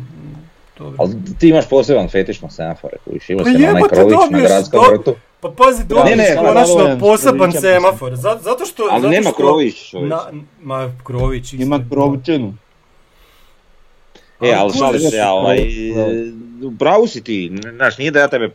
Dobro. 0.77 0.95
Ali 0.99 1.13
ti 1.39 1.49
imaš 1.49 1.69
poseban 1.69 2.09
fetiš 2.09 2.41
na 2.41 2.49
semafore, 2.49 2.97
koji 3.05 3.19
ima 3.27 3.43
Pa 3.43 3.49
se 3.49 3.57
na 3.57 3.69
onaj 3.69 3.81
krović 3.89 4.19
na 4.31 4.39
gradskom 4.39 4.79
to- 4.85 4.91
vrtu. 4.91 5.15
Pa 5.41 5.49
pazi, 5.57 5.83
dobiješ 5.85 6.17
ne, 6.17 6.35
konačno 6.35 6.97
poseban 6.99 7.51
semafor. 7.51 8.15
Za- 8.15 8.39
zato 8.41 8.65
što... 8.65 8.87
Ali 8.91 9.01
zato 9.01 9.11
nema 9.11 9.29
što, 9.29 9.37
krović. 9.37 9.93
Na, 9.93 10.19
ma, 10.61 10.91
krović 11.03 11.53
isto. 11.53 11.63
Ima 11.63 11.79
krovčinu. 11.91 12.53
E, 14.41 14.53
ali 14.57 14.73
šalim 14.77 15.01
se 15.01 15.15
ja, 15.15 15.31
ovaj, 15.31 15.57
pravu 16.79 17.07
si 17.07 17.23
ti, 17.23 17.51
znaš, 17.75 17.97
nije 17.97 18.11
da 18.11 18.19
ja 18.19 18.27
tebe 18.27 18.49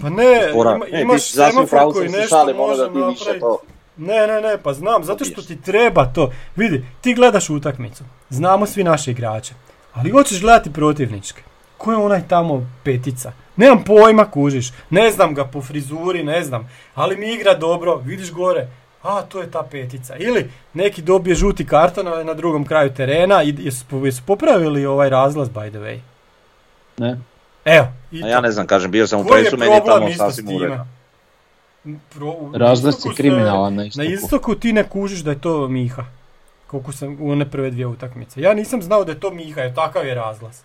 Pa 0.00 0.08
ne, 0.10 0.52
ima, 0.54 0.78
Ne, 0.92 1.00
imaš 1.02 1.30
semafor 1.30 1.92
koji 1.92 2.08
nešto 2.08 2.40
ono 2.40 2.52
može 2.54 2.82
da 2.82 2.92
ti 2.92 2.98
više 3.10 3.24
napraviti. 3.32 3.77
Ne, 3.98 4.26
ne, 4.26 4.40
ne, 4.40 4.58
pa 4.62 4.72
znam, 4.72 5.04
zato 5.04 5.24
što 5.24 5.42
ti 5.42 5.62
treba 5.62 6.06
to. 6.06 6.32
Vidi, 6.56 6.84
ti 7.00 7.14
gledaš 7.14 7.50
utakmicu, 7.50 8.04
znamo 8.30 8.66
svi 8.66 8.84
naše 8.84 9.10
igrače, 9.10 9.54
ali 9.94 10.10
hoćeš 10.10 10.40
gledati 10.40 10.72
protivničke. 10.72 11.42
Ko 11.76 11.92
je 11.92 11.96
onaj 11.96 12.28
tamo 12.28 12.70
petica? 12.84 13.32
Nemam 13.56 13.84
pojma 13.84 14.24
kužiš, 14.30 14.72
ne 14.90 15.10
znam 15.10 15.34
ga 15.34 15.44
po 15.44 15.62
frizuri, 15.62 16.22
ne 16.22 16.44
znam, 16.44 16.70
ali 16.94 17.16
mi 17.16 17.34
igra 17.34 17.54
dobro, 17.54 17.96
vidiš 17.96 18.32
gore, 18.32 18.68
a 19.02 19.22
to 19.22 19.40
je 19.40 19.50
ta 19.50 19.62
petica. 19.70 20.16
Ili 20.16 20.50
neki 20.74 21.02
dobije 21.02 21.34
žuti 21.34 21.66
karton 21.66 22.26
na 22.26 22.34
drugom 22.34 22.64
kraju 22.64 22.94
terena 22.94 23.42
i 23.42 23.54
jesu, 23.58 23.84
po- 23.90 24.06
jesu 24.06 24.22
popravili 24.26 24.86
ovaj 24.86 25.08
razlaz 25.08 25.48
by 25.48 25.70
the 25.70 25.78
way. 25.78 25.98
Ne. 26.98 27.18
Evo, 27.64 27.86
i 28.12 28.24
A 28.24 28.28
ja 28.28 28.40
ne 28.40 28.50
znam, 28.50 28.66
kažem, 28.66 28.90
bio 28.90 29.06
sam 29.06 29.20
u 29.20 29.24
presu, 29.24 29.56
meni 29.56 29.74
je 29.74 29.84
tamo 29.84 30.10
sasvim 30.16 30.56
uredno. 30.56 30.86
Pro, 32.08 32.34
istoku 32.88 33.08
je 33.08 33.12
se- 33.12 33.16
kriminalan 33.16 33.74
na 33.74 33.76
Na 33.76 33.84
istoku. 33.84 34.06
istoku 34.06 34.54
ti 34.54 34.72
ne 34.72 34.84
kužiš 34.84 35.20
da 35.20 35.30
je 35.30 35.40
to 35.40 35.68
Miha. 35.68 36.04
Koliko 36.66 36.92
sam 36.92 37.16
u 37.20 37.30
one 37.30 37.50
prve 37.50 37.70
dvije 37.70 37.86
utakmice. 37.86 38.40
Ja 38.40 38.54
nisam 38.54 38.82
znao 38.82 39.04
da 39.04 39.12
je 39.12 39.20
to 39.20 39.30
Miha, 39.30 39.60
jer 39.60 39.74
takav 39.74 40.06
je 40.06 40.14
razglas. 40.14 40.62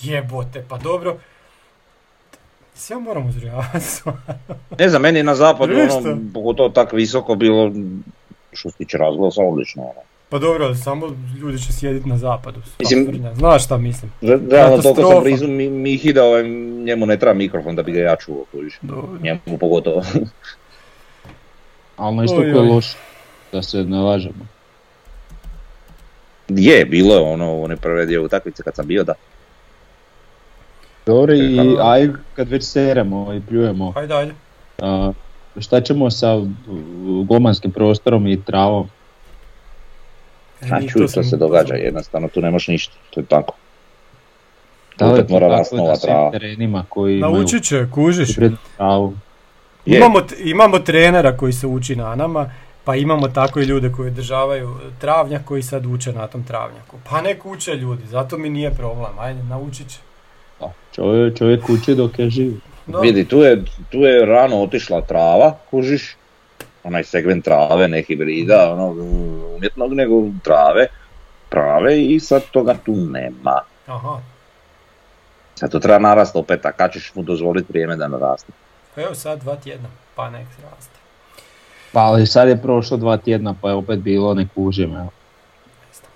Jebote, 0.00 0.64
pa 0.68 0.78
dobro. 0.78 1.16
Ja 2.82 2.98
moram 2.98 3.26
uzrujavati 3.26 3.78
Ne 4.78 4.88
znam, 4.88 5.02
meni 5.02 5.18
je 5.18 5.24
na 5.24 5.34
zapadu 5.34 5.72
ono, 5.72 6.18
pogotovo 6.34 6.68
tako 6.68 6.96
visoko 6.96 7.34
bilo, 7.34 7.72
što 8.52 8.70
se 8.70 8.76
tiče 8.76 8.98
razglasa, 8.98 9.42
odlično. 9.42 9.82
Ono. 9.82 10.00
Pa 10.32 10.38
dobro, 10.38 10.64
ali 10.64 10.76
samo 10.76 11.06
ljudi 11.40 11.58
će 11.58 11.72
sjediti 11.72 12.08
na 12.08 12.18
zapadu. 12.18 12.60
Mislim-. 12.78 13.34
Znaš 13.34 13.64
šta 13.64 13.76
mislim? 13.78 14.12
Re- 14.22 14.38
Realno 14.50 14.82
toliko 14.82 15.10
sam 15.12 15.22
blizu 15.22 15.48
mi, 15.48 15.68
Mihi 15.68 16.12
da 16.12 16.24
ovaj, 16.24 16.42
njemu 16.84 17.06
ne 17.06 17.16
treba 17.16 17.34
mikrofon 17.34 17.76
da 17.76 17.82
bi 17.82 17.92
ga 17.92 18.00
ja 18.00 18.16
čuo. 18.16 18.44
Njemu 19.22 19.58
pogotovo. 19.60 20.02
Ali 21.96 22.16
na 22.16 22.24
istoku 22.24 22.42
Oj, 22.42 22.48
je 22.48 22.54
loše, 22.54 22.96
da 23.52 23.62
se 23.62 23.84
ne 23.84 24.00
lažemo. 24.00 24.46
Je, 26.48 26.84
bilo 26.84 27.14
je 27.14 27.20
ono, 27.20 27.62
one 27.62 27.76
prve 27.76 28.04
dvije 28.06 28.20
utakmice 28.20 28.62
kad 28.62 28.74
sam 28.74 28.86
bio 28.86 29.04
da. 29.04 29.14
Dobro 31.06 31.34
i 31.34 31.56
Kako? 31.56 31.88
aj 31.88 32.08
kad 32.34 32.48
već 32.48 32.64
seremo 32.64 33.32
i 33.34 33.40
pljujemo, 33.48 33.90
Hajde, 33.90 34.14
ajde. 34.14 34.32
a, 34.78 35.12
šta 35.60 35.80
ćemo 35.80 36.10
sa 36.10 36.40
golmanskim 37.24 37.70
prostorom 37.70 38.26
i 38.26 38.42
travom? 38.42 38.88
A 40.70 40.78
Ni 40.78 40.88
čuj, 40.88 41.02
to 41.02 41.08
sam- 41.08 41.24
se 41.24 41.36
događa, 41.36 41.74
jednostavno 41.74 42.28
tu 42.28 42.40
nemaš 42.40 42.68
ništa, 42.68 42.94
to 43.10 43.20
je 43.20 43.26
tako. 43.26 43.54
Da 44.98 45.04
li 45.04 45.10
je 45.10 45.14
Opet 45.14 45.26
to 45.26 45.32
mora 45.32 45.46
tako 45.46 45.58
rast 45.58 45.72
nova 45.72 45.96
trava. 45.96 46.30
terenima 46.30 46.84
koji 46.88 47.18
imaju 47.18 47.34
Naučit 47.34 47.64
će, 47.64 47.86
kužiš. 47.90 48.28
Imamo, 49.86 50.20
imamo 50.38 50.78
trenera 50.78 51.36
koji 51.36 51.52
se 51.52 51.66
uči 51.66 51.96
na 51.96 52.14
nama, 52.14 52.50
pa 52.84 52.96
imamo 52.96 53.28
tako 53.28 53.60
i 53.60 53.64
ljude 53.64 53.92
koji 53.92 54.08
održavaju 54.08 54.68
travnjak 55.00 55.44
koji 55.44 55.62
sad 55.62 55.86
uče 55.86 56.12
na 56.12 56.26
tom 56.26 56.44
travnjaku. 56.44 56.96
Pa 57.10 57.20
nek 57.20 57.46
uče 57.46 57.72
ljudi, 57.72 58.02
zato 58.06 58.38
mi 58.38 58.50
nije 58.50 58.70
problem, 58.70 59.18
ajde, 59.18 59.42
naučit 59.42 59.88
će. 59.88 59.98
Čovjek, 60.92 61.38
čovjek 61.38 61.70
uči 61.70 61.94
dok 61.94 62.18
je 62.18 62.30
živ. 62.30 62.52
Vidi, 63.02 63.24
tu 63.24 63.38
je, 63.38 63.62
tu 63.90 63.98
je 63.98 64.26
rano 64.26 64.56
otišla 64.56 65.00
trava, 65.00 65.56
kužiš, 65.70 66.16
onaj 66.84 67.04
segment 67.04 67.44
trave, 67.44 67.88
ne 67.88 68.02
hibrida, 68.02 68.72
ono, 68.72 68.86
umjetnog, 69.56 69.92
nego 69.92 70.22
trave, 70.42 70.86
prave 71.48 72.02
i 72.02 72.20
sad 72.20 72.42
toga 72.50 72.74
tu 72.84 72.96
nema. 72.96 73.60
Aha, 73.86 74.20
Sad 75.54 75.70
to 75.70 75.78
treba 75.78 75.98
narast 75.98 76.36
opet, 76.36 76.66
a 76.66 76.72
kad 76.72 76.92
ćeš 76.92 77.14
mu 77.14 77.22
dozvoliti 77.22 77.72
vrijeme 77.72 77.96
da 77.96 78.08
naraste? 78.08 78.52
pa 78.94 79.02
evo 79.02 79.14
sad 79.14 79.40
dva 79.40 79.56
tjedna, 79.56 79.88
pa 80.14 80.30
nek 80.30 80.46
raste. 80.70 80.98
Pa 81.92 82.00
ali 82.00 82.26
sad 82.26 82.48
je 82.48 82.56
prošlo 82.62 82.96
dva 82.96 83.16
tjedna 83.16 83.54
pa 83.60 83.68
je 83.68 83.74
opet 83.74 83.98
bilo 83.98 84.34
ne 84.34 84.48
kužim. 84.54 84.96
Evo, 84.96 85.10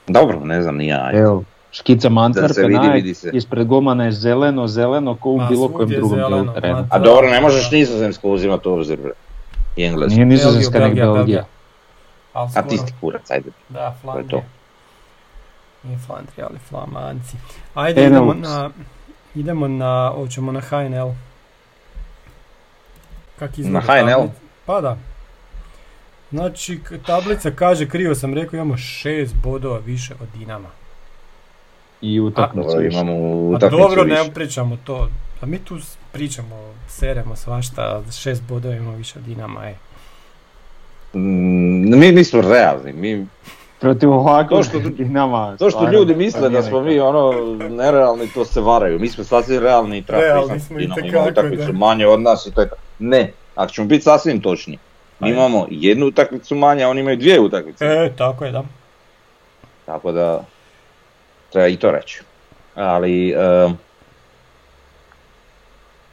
Dobro, 0.07 0.41
ne 0.41 0.63
znam, 0.63 0.77
ni 0.77 0.87
ja. 0.87 1.11
evo 1.15 1.45
škica 1.71 2.09
Antwerpena 2.09 2.67
vidi, 2.67 2.87
je, 2.87 2.93
vidi 2.93 3.15
se. 3.15 3.31
ispred 3.33 3.67
golmana 3.67 4.05
je 4.05 4.13
zeleno, 4.13 4.67
zeleno 4.67 5.17
ko 5.17 5.31
u 5.31 5.41
bilo 5.49 5.69
kojem 5.69 5.89
drugom 5.89 6.19
zeleno, 6.19 6.87
A 6.91 6.99
dobro, 6.99 7.31
ne 7.31 7.41
možeš 7.41 7.71
nizozemsko 7.71 8.29
uzimati 8.31 8.69
u 8.69 8.73
obzir, 8.73 8.99
bre. 9.01 9.13
I 9.77 9.85
englesku. 9.85 10.15
Nije 10.15 10.27
nizozemska 10.27 10.79
nek 10.79 10.87
Belgija, 10.87 11.13
Belgija. 11.13 11.45
Ali 12.33 12.51
A 12.55 12.63
ti 12.63 12.79
si 12.79 12.93
kurac, 13.01 13.31
ajde. 13.31 13.51
Da, 13.69 13.79
To 13.81 13.87
je 13.89 13.95
Flandrija. 14.03 14.29
to. 14.31 14.47
Nije 15.83 15.99
Flandrija, 15.99 16.47
ali 16.51 16.59
Flamanci. 16.59 17.37
Ajde, 17.75 18.07
idemo 18.07 18.35
na, 18.35 18.71
idemo 19.35 19.69
na, 19.69 20.13
hoćemo 20.15 20.53
na 20.53 20.61
HNL. 20.61 21.11
Kak 23.39 23.59
izgleda 23.59 23.79
Na 23.79 23.95
HNL? 23.95 24.11
tablica? 24.11 24.35
Pa 24.67 24.81
da. 24.81 24.97
Znači, 26.31 26.81
tablica 27.07 27.51
kaže, 27.51 27.89
krivo 27.89 28.15
sam 28.15 28.35
rekao, 28.35 28.57
imamo 28.57 28.77
šest 28.77 29.35
bodova 29.45 29.79
više 29.79 30.15
od 30.15 30.29
Dinama. 30.35 30.69
I 32.01 32.21
utakmicu 32.21 32.69
Dobro, 32.69 32.83
više. 32.83 32.95
imamo 32.95 33.13
A 33.13 33.57
utakmicu 33.57 33.83
dobro, 33.83 34.03
više. 34.03 34.23
ne 34.25 34.35
pričamo 34.35 34.77
to. 34.85 35.09
A 35.43 35.47
mi 35.47 35.59
tu 35.59 35.79
pričamo, 36.13 36.57
seremo 36.89 37.37
svašta, 37.37 38.03
šest 38.13 38.43
bodova 38.43 38.75
imamo 38.75 38.97
više 38.97 39.19
od 39.19 39.25
Dinama, 39.25 39.67
e. 39.67 39.75
Mm, 41.15 41.99
mi 41.99 42.13
nismo 42.13 42.41
realni, 42.41 42.93
mi, 42.93 43.27
Protiv 43.81 44.13
ovako 44.13 44.57
To 44.57 44.63
što- 44.63 44.79
Dinama. 44.81 45.51
to 45.51 45.57
što 45.57 45.71
stvarno, 45.71 45.93
ljudi 45.93 46.15
misle 46.15 46.49
da 46.51 46.63
smo 46.63 46.81
mi 46.81 47.01
ono 47.01 47.33
nerealni, 47.71 48.29
to 48.29 48.45
se 48.45 48.61
varaju. 48.61 48.99
Mi 48.99 49.09
smo 49.09 49.25
sasvim 49.25 49.61
realni 49.61 49.99
i 49.99 50.03
treba 50.03 50.23
Realni 50.23 50.61
smo 50.61 50.79
ima 50.79 50.95
utakmicu 51.31 51.73
manje 51.73 52.07
od 52.07 52.21
nas 52.21 52.47
i 52.47 52.53
to 52.53 52.61
je 52.61 52.69
tako. 52.69 52.81
Ne, 52.99 53.33
ako 53.55 53.73
ćemo 53.73 53.87
biti 53.87 54.03
sasvim 54.03 54.41
točni. 54.41 54.79
Mi 55.21 55.29
Ajde. 55.29 55.37
imamo 55.37 55.67
jednu 55.71 56.07
utakmicu 56.07 56.55
manje, 56.55 56.85
a 56.85 56.89
oni 56.89 57.01
imaju 57.01 57.17
dvije 57.17 57.41
utakmice. 57.41 57.85
E, 57.85 58.13
tako 58.19 58.45
je, 58.45 58.53
da. 58.53 58.65
Tako 59.87 60.13
da, 60.13 60.45
treba 61.53 61.69
i 61.69 61.77
to 61.77 61.91
reći. 61.91 62.23
Ali, 62.75 63.35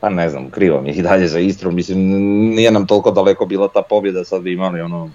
pa 0.04 0.10
ne 0.10 0.30
znam, 0.30 0.50
krivo 0.50 0.82
mi 0.82 0.90
je 0.90 0.96
i 0.96 1.02
dalje 1.02 1.28
za 1.28 1.40
Istru, 1.40 1.72
mislim, 1.72 2.00
nije 2.56 2.72
nam 2.72 2.88
toliko 2.88 3.12
daleko 3.12 3.46
bila 3.46 3.68
ta 3.68 3.82
pobjeda, 3.82 4.24
sad 4.24 4.42
bi 4.42 4.54
imali 4.54 4.82
ono, 4.82 5.10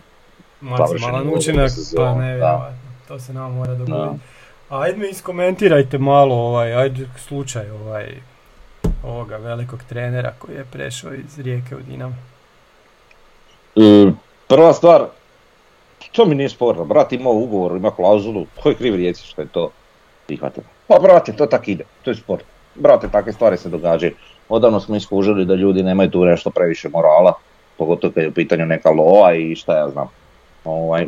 Maksimalan 0.60 1.28
učinak, 1.34 1.70
pa 1.96 2.02
da. 2.02 2.14
ne 2.14 2.34
vjerovatno. 2.34 2.78
To 3.08 3.18
se 3.18 3.32
nama 3.32 3.48
mora 3.48 3.74
dogoditi. 3.74 4.24
Ajde 4.68 4.98
mi 4.98 5.08
iskomentirajte 5.08 5.98
malo 5.98 6.34
ovaj, 6.34 6.74
ajde 6.74 7.08
slučaj 7.16 7.70
ovaj, 7.70 8.06
ovoga 9.04 9.36
velikog 9.36 9.80
trenera 9.88 10.32
koji 10.38 10.56
je 10.56 10.64
prešao 10.72 11.14
iz 11.14 11.38
Rijeke 11.38 11.76
u 11.76 11.80
Dinamo. 11.80 12.16
E, 13.76 14.12
Prva 14.46 14.72
stvar, 14.72 15.06
to 16.12 16.26
mi 16.26 16.34
nije 16.34 16.48
sporno, 16.48 16.84
brat 16.84 17.12
ima 17.12 17.30
ugovor, 17.30 17.76
ima 17.76 17.90
klauzulu, 17.90 18.46
ko 18.62 18.68
je 18.68 18.74
kriv 18.74 18.94
rijeci 18.94 19.26
što 19.26 19.42
je 19.42 19.48
to 19.48 19.70
prihvatio? 20.26 20.62
Pa 20.86 20.98
brate, 20.98 21.32
to 21.32 21.46
tak 21.46 21.68
ide, 21.68 21.84
to 22.02 22.10
je 22.10 22.14
sport. 22.14 22.44
Brate, 22.74 23.08
takve 23.08 23.32
stvari 23.32 23.56
se 23.56 23.68
događaju. 23.68 24.12
Odavno 24.48 24.80
smo 24.80 24.96
iskužili 24.96 25.44
da 25.44 25.54
ljudi 25.54 25.82
nemaju 25.82 26.10
tu 26.10 26.24
nešto 26.24 26.50
previše 26.50 26.88
morala, 26.88 27.32
pogotovo 27.76 28.12
kad 28.12 28.22
je 28.22 28.28
u 28.28 28.32
pitanju 28.32 28.66
neka 28.66 28.90
lova 28.90 29.34
i 29.34 29.56
šta 29.56 29.76
ja 29.78 29.88
znam. 29.90 30.08
Ovaj, 30.64 31.06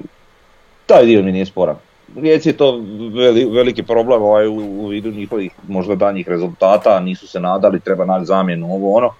taj 0.87 1.05
dio 1.05 1.23
mi 1.23 1.33
nije 1.33 1.47
sporan. 1.47 1.77
Rijeci 2.17 2.49
je 2.49 2.57
to 2.57 2.73
veli- 3.15 3.55
veliki 3.55 3.83
problem 3.83 4.23
ovaj, 4.23 4.47
u, 4.47 4.55
u 4.55 4.87
vidu 4.87 5.11
njihovih 5.11 5.53
možda 5.69 5.95
danjih 5.95 6.29
rezultata, 6.29 7.01
nisu 7.01 7.29
se 7.29 7.41
nadali, 7.41 7.81
treba 7.81 8.05
naći 8.05 8.27
zamjenu, 8.27 8.75
ovo 8.75 8.97
ono. 8.97 9.15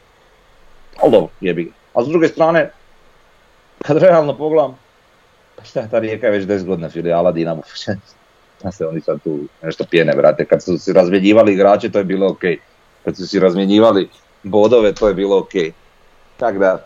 Ali 1.03 1.13
dobro, 1.13 1.29
jebi 1.41 1.65
ga. 1.65 1.71
A 1.95 2.05
s 2.05 2.09
druge 2.09 2.29
strane, 2.29 2.71
kad 3.83 3.97
realno 3.97 4.37
pogledam, 4.37 4.79
pa 5.57 5.65
šta 5.65 5.89
ta 5.89 5.99
rijeka 5.99 6.27
je 6.27 6.33
već 6.33 6.45
10 6.45 6.65
godina 6.67 6.91
filijala 6.91 7.33
Dinamo. 7.33 7.63
Da 8.63 8.73
se 8.73 8.87
oni 8.87 9.01
sad 9.01 9.23
tu 9.23 9.39
nešto 9.63 9.85
pjene, 9.91 10.13
brate. 10.17 10.45
Kad 10.45 10.63
su 10.63 10.79
si 10.79 10.93
razmjenjivali 10.93 11.53
igrače, 11.53 11.91
to 11.91 11.99
je 11.99 12.05
bilo 12.05 12.29
ok. 12.29 12.41
Kad 13.05 13.17
su 13.17 13.27
si 13.27 13.39
razmjenjivali 13.39 14.09
bodove, 14.43 14.93
to 14.93 15.09
je 15.09 15.15
bilo 15.15 15.39
ok. 15.39 15.53
Tako 16.37 16.59
da, 16.59 16.85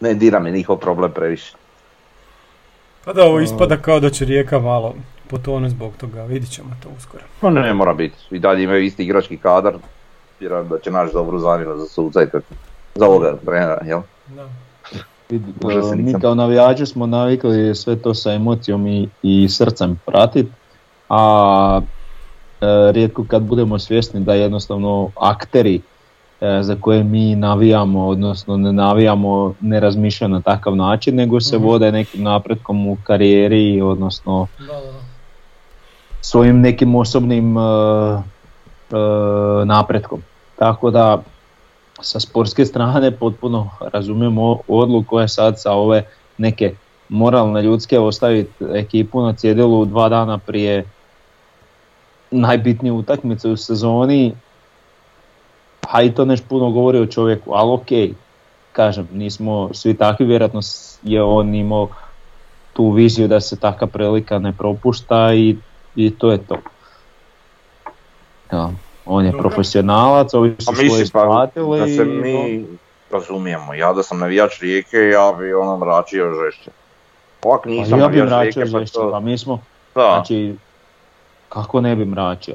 ne 0.00 0.14
dira 0.14 0.40
me 0.40 0.50
njihov 0.50 0.76
problem 0.76 1.12
previše. 1.12 1.54
Pa 3.04 3.12
da, 3.12 3.24
ovo 3.24 3.40
ispada 3.40 3.76
kao 3.76 4.00
da 4.00 4.10
će 4.10 4.24
Rijeka 4.24 4.58
malo 4.58 4.94
potonu 5.30 5.68
zbog 5.68 5.92
toga, 5.96 6.24
vidit 6.24 6.50
ćemo 6.50 6.76
to 6.82 6.88
uskoro. 6.96 7.24
Pa 7.40 7.50
ne, 7.50 7.74
mora 7.74 7.94
biti. 7.94 8.16
I 8.30 8.38
dalje 8.38 8.62
imaju 8.62 8.84
isti 8.84 9.02
igrački 9.02 9.36
kadar. 9.36 9.74
Vjerujem 10.40 10.68
da 10.68 10.78
će 10.78 10.90
naći 10.90 11.12
dobru 11.12 11.38
zamjenu 11.38 11.76
za 11.76 11.86
suca 11.86 12.22
i. 12.22 12.26
Za 12.94 13.06
ovoga 13.06 13.36
trenera, 13.44 13.78
jel? 13.84 14.00
Da. 14.26 14.48
Mi 15.96 16.20
kao 16.20 16.34
navijači 16.34 16.86
smo 16.86 17.06
navikli 17.06 17.74
sve 17.74 17.96
to 17.96 18.14
sa 18.14 18.32
emocijom 18.32 18.86
i, 18.86 19.08
i 19.22 19.48
srcem 19.48 20.00
pratiti, 20.06 20.52
a 21.08 21.80
rijetko 22.92 23.24
kad 23.28 23.42
budemo 23.42 23.78
svjesni 23.78 24.20
da 24.20 24.34
jednostavno 24.34 25.10
akteri 25.20 25.80
e, 26.40 26.58
za 26.62 26.76
koje 26.80 27.04
mi 27.04 27.36
navijamo, 27.36 28.06
odnosno 28.08 28.56
ne 28.56 28.72
navijamo, 28.72 29.54
ne 29.60 29.80
razmišljaju 29.80 30.28
na 30.28 30.40
takav 30.40 30.76
način, 30.76 31.14
nego 31.14 31.40
se 31.40 31.56
Mhm. 31.56 31.66
vode 31.66 31.92
nekim 31.92 32.22
napretkom 32.22 32.86
u 32.88 32.96
karijeri, 33.02 33.80
odnosno 33.80 34.46
Da, 34.58 34.66
da, 34.66 34.92
svojim 36.20 36.60
nekim 36.60 36.94
osobnim 36.94 37.56
e, 37.58 37.60
e, 37.60 38.96
napretkom. 39.64 40.22
Tako 40.56 40.90
da 40.90 41.22
sa 42.00 42.20
sportske 42.20 42.64
strane 42.64 43.10
potpuno 43.10 43.70
razumijemo 43.92 44.58
odluku 44.68 45.06
koja 45.08 45.22
je 45.22 45.28
sad 45.28 45.60
sa 45.60 45.72
ove 45.72 46.02
neke 46.38 46.74
moralne 47.08 47.62
ljudske 47.62 47.98
ostaviti 47.98 48.50
ekipu 48.74 49.22
na 49.22 49.32
cjedilu 49.32 49.84
dva 49.84 50.08
dana 50.08 50.38
prije 50.38 50.84
najbitnije 52.30 52.92
utakmice 52.92 53.48
u 53.48 53.56
sezoni, 53.56 54.34
a 55.90 56.02
i 56.02 56.14
to 56.14 56.24
nešto 56.24 56.46
puno 56.48 56.70
govori 56.70 56.98
o 56.98 57.06
čovjeku, 57.06 57.52
ali 57.54 57.72
ok, 57.72 58.16
kažem, 58.72 59.08
nismo 59.12 59.70
svi 59.72 59.94
takvi, 59.94 60.26
vjerojatno 60.26 60.60
je 61.02 61.22
on 61.22 61.54
imao 61.54 61.88
tu 62.72 62.90
viziju 62.90 63.28
da 63.28 63.40
se 63.40 63.60
taka 63.60 63.86
prilika 63.86 64.38
ne 64.38 64.52
propušta 64.52 65.34
i, 65.34 65.56
i 65.96 66.10
to 66.10 66.30
je 66.30 66.38
to. 66.38 66.56
Ja, 68.52 68.70
on 69.06 69.24
je 69.24 69.30
Dobro. 69.30 69.48
profesionalac, 69.48 70.34
ovi 70.34 70.56
su 70.58 70.70
A 70.70 70.74
svoje 70.74 70.88
pa 70.88 71.02
isplatili 71.02 71.78
da 71.78 71.86
se 71.86 72.04
mi, 72.04 72.66
razumijemo, 73.10 73.74
ja 73.74 73.92
da 73.92 74.02
sam 74.02 74.18
navijač 74.18 74.60
Rijeke, 74.60 74.96
ja 74.96 75.34
bi 75.38 75.54
ono 75.54 75.76
mračio 75.76 76.34
žešće. 76.44 76.70
Ovak 77.42 77.62
Pa 77.62 77.70
nisam 77.70 77.98
ja 77.98 78.08
bi 78.08 78.16
navijač 78.18 78.56
Rijeke, 78.56 78.72
pa 78.72 78.78
žešće, 78.78 78.98
pa 78.98 79.10
to... 79.10 79.20
mi 79.20 79.38
smo, 79.38 79.60
Da, 79.94 80.10
znači, 80.14 80.54
kako 81.48 81.80
ne 81.80 81.96
bi 81.96 82.04
mračio? 82.04 82.54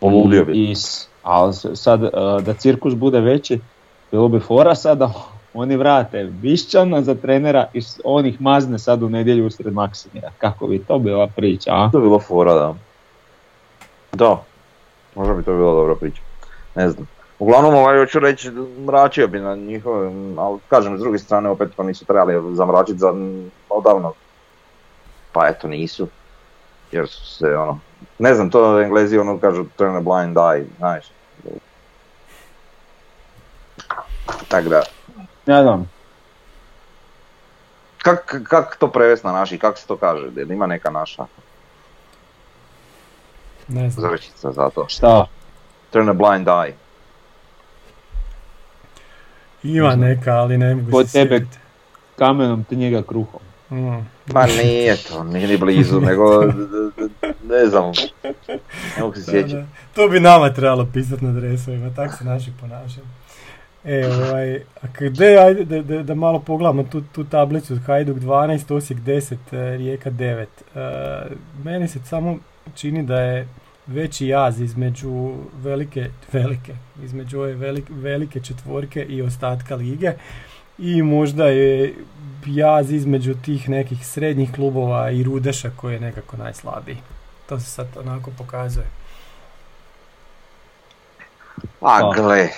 poludio 0.00 0.44
bi. 0.44 0.52
I, 0.52 0.74
s- 0.74 1.08
ali 1.22 1.52
sad 1.74 2.04
e, 2.04 2.10
da 2.42 2.54
cirkus 2.54 2.94
bude 2.94 3.20
veći, 3.20 3.60
bilo 4.12 4.28
bi 4.28 4.40
fora 4.40 4.74
sad 4.74 4.98
da 4.98 5.10
oni 5.54 5.76
vrate 5.76 6.24
Bišćana 6.24 7.02
za 7.02 7.14
trenera 7.14 7.66
i 7.74 7.80
on 8.04 8.26
ih 8.26 8.40
mazne 8.40 8.78
sad 8.78 9.02
u 9.02 9.08
nedjelju 9.08 9.46
usred 9.46 9.72
Maksimira. 9.74 10.32
Kako 10.38 10.66
bi 10.66 10.84
to 10.84 10.98
bila 10.98 11.26
priča, 11.26 11.70
a? 11.74 11.90
To 11.92 11.98
bi 11.98 12.04
bilo 12.06 12.20
fora, 12.20 12.54
da. 12.54 12.74
Da, 14.12 14.42
možda 15.14 15.34
bi 15.34 15.42
to 15.42 15.52
bila 15.52 15.74
dobra 15.74 15.94
priča. 15.94 16.22
Ne 16.74 16.90
znam. 16.90 17.06
Uglavnom, 17.38 17.74
ovaj, 17.74 17.98
hoću 17.98 18.18
reći, 18.18 18.50
mračio 18.86 19.28
bi 19.28 19.40
na 19.40 19.54
njihove, 19.56 20.10
ali 20.38 20.58
kažem, 20.68 20.98
s 20.98 21.00
druge 21.00 21.18
strane, 21.18 21.48
opet 21.48 21.68
pa 21.76 21.82
nisu 21.82 22.04
trebali 22.04 22.56
zamračiti 22.56 22.98
za 22.98 23.14
odavno. 23.70 24.12
Pa 25.32 25.48
eto, 25.48 25.68
nisu. 25.68 26.06
Jer 26.92 27.08
su 27.08 27.26
se, 27.26 27.46
ono, 27.48 27.80
ne 28.18 28.34
znam, 28.34 28.50
to 28.50 28.80
englezi 28.82 29.18
ono 29.18 29.38
kažu 29.38 29.64
turn 29.76 29.96
a 29.96 30.00
blind 30.00 30.36
eye, 30.36 30.64
znaš. 30.78 31.04
Tak 34.48 34.64
da, 34.64 34.82
Ne 35.46 35.62
znam, 35.62 35.90
kak, 37.98 38.40
kak 38.44 38.76
to 38.76 38.88
prevesti 38.88 39.26
na 39.26 39.32
naši, 39.32 39.58
kak 39.58 39.78
se 39.78 39.86
to 39.86 39.96
kaže, 39.96 40.30
jel 40.36 40.50
ima 40.50 40.66
neka 40.66 40.90
naša 40.90 41.26
Ne 43.68 43.90
znam. 43.90 44.10
zrčica 44.10 44.52
za 44.52 44.70
to? 44.70 44.84
šta? 44.88 45.26
Turn 45.90 46.08
a 46.08 46.12
blind 46.12 46.46
eye. 46.48 46.72
Ima 49.62 49.96
neka, 49.96 50.32
ali 50.32 50.58
ne 50.58 50.74
mogu 50.74 50.90
Kod 50.90 51.06
se 51.06 51.12
tebe- 51.14 51.38
sjetiti. 51.38 51.58
Kamenom 52.16 52.64
ti 52.64 52.76
njega 52.76 53.02
kruhom. 53.02 53.40
Mm. 53.70 54.06
Ma 54.32 54.46
nije 54.46 54.96
to, 55.08 55.24
nije 55.24 55.48
ni 55.48 55.56
blizu, 55.56 56.00
nego 56.00 56.44
ne 57.48 57.66
znam, 57.66 57.92
ne 58.96 59.02
mogu 59.02 59.14
se 59.14 59.22
sjećati. 59.30 59.66
To 59.94 60.08
bi 60.08 60.20
nama 60.20 60.52
trebalo 60.52 60.88
pisati 60.92 61.24
na 61.24 61.32
dresovima, 61.32 61.90
tak 61.96 62.18
se 62.18 62.24
naši 62.24 62.50
ponašaju. 62.60 63.06
E, 63.84 64.06
ovaj, 64.06 64.56
a 64.56 64.86
gde, 64.98 65.38
ajde 65.38 65.64
da, 65.64 65.82
da, 65.82 66.02
da 66.02 66.14
malo 66.14 66.38
pogledamo 66.40 66.82
tu, 66.82 67.02
tu 67.12 67.24
tablicu, 67.24 67.78
Hajduk 67.86 68.18
12, 68.18 68.74
Osijek 68.74 69.00
10, 69.00 69.34
e, 69.52 69.76
Rijeka 69.76 70.10
9. 70.10 70.46
E, 70.74 71.26
meni 71.64 71.88
se 71.88 71.98
samo 72.04 72.38
čini 72.74 73.02
da 73.02 73.20
je 73.20 73.48
veći 73.86 74.26
jaz 74.26 74.60
između 74.60 75.34
velike, 75.62 76.10
velike, 76.32 76.74
između 77.04 77.38
ove 77.38 77.54
velike, 77.54 77.92
velike 77.92 78.40
četvorke 78.40 79.02
i 79.02 79.22
ostatka 79.22 79.74
lige 79.74 80.12
i 80.78 81.02
možda 81.02 81.46
je 81.46 81.94
jaz 82.46 82.92
između 82.92 83.34
tih 83.34 83.68
nekih 83.68 84.06
srednjih 84.06 84.52
klubova 84.54 85.10
i 85.10 85.22
Rudeša 85.22 85.70
koji 85.76 85.94
je 85.94 86.00
nekako 86.00 86.36
najslabiji. 86.36 86.96
To 87.48 87.60
se 87.60 87.66
sad 87.66 87.86
onako 87.96 88.30
pokazuje. 88.38 88.86
A 91.80 92.00
Da. 92.02 92.12
gle, 92.16 92.48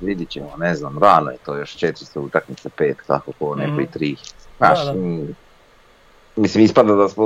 vidit 0.00 0.28
ćemo, 0.28 0.50
ne 0.58 0.74
znam, 0.74 0.98
rano 0.98 1.30
je 1.30 1.38
to 1.38 1.54
još 1.56 1.76
400 1.76 1.92
utakmice, 2.18 2.68
pet, 2.68 2.96
kako 3.00 3.32
ko 3.32 3.54
neko 3.54 3.72
Mhm. 3.72 3.80
i 3.80 3.86
tri. 3.86 4.16
Znaš, 4.58 4.78
Da, 4.78 4.92
da. 4.92 4.98
mislim 6.36 6.64
ispada 6.64 6.94
da 6.94 7.08
smo 7.08 7.24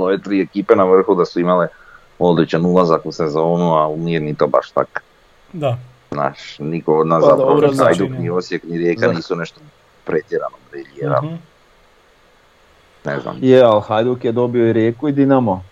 ove 0.00 0.18
tri 0.18 0.40
ekipe 0.40 0.76
na 0.76 0.84
vrhu 0.84 1.14
da 1.14 1.24
su 1.24 1.40
imale 1.40 1.68
odličan 2.18 2.66
ulazak 2.66 3.06
u 3.06 3.12
sezonu, 3.12 3.74
a 3.74 3.96
nije 3.96 4.20
ni 4.20 4.34
to 4.34 4.46
baš 4.46 4.70
tak. 4.70 5.02
Da, 5.52 5.78
Znaš, 6.10 6.58
niko 6.58 6.98
od 6.98 7.06
nas 7.06 7.20
Pa 7.20 7.28
zapravo, 7.28 7.50
dobro, 7.50 7.70
ni 7.70 7.76
Hajduk, 7.76 8.08
znači, 8.08 8.22
ni 8.22 8.30
Osijek, 8.30 8.62
ni 8.64 8.78
Rijeka 8.78 9.06
Da. 9.06 9.12
nisu 9.12 9.36
nešto 9.36 9.60
pretjerano 10.04 10.56
briljirali, 10.70 11.26
mhm, 11.26 11.36
ne 13.04 13.20
znam. 13.20 13.36
Je, 13.40 13.62
ali 13.62 13.82
Hajduk 13.82 14.24
je 14.24 14.32
dobio 14.32 14.68
i 14.68 14.72
Rijeku 14.72 15.08
i 15.08 15.12
Dinamo. 15.12 15.64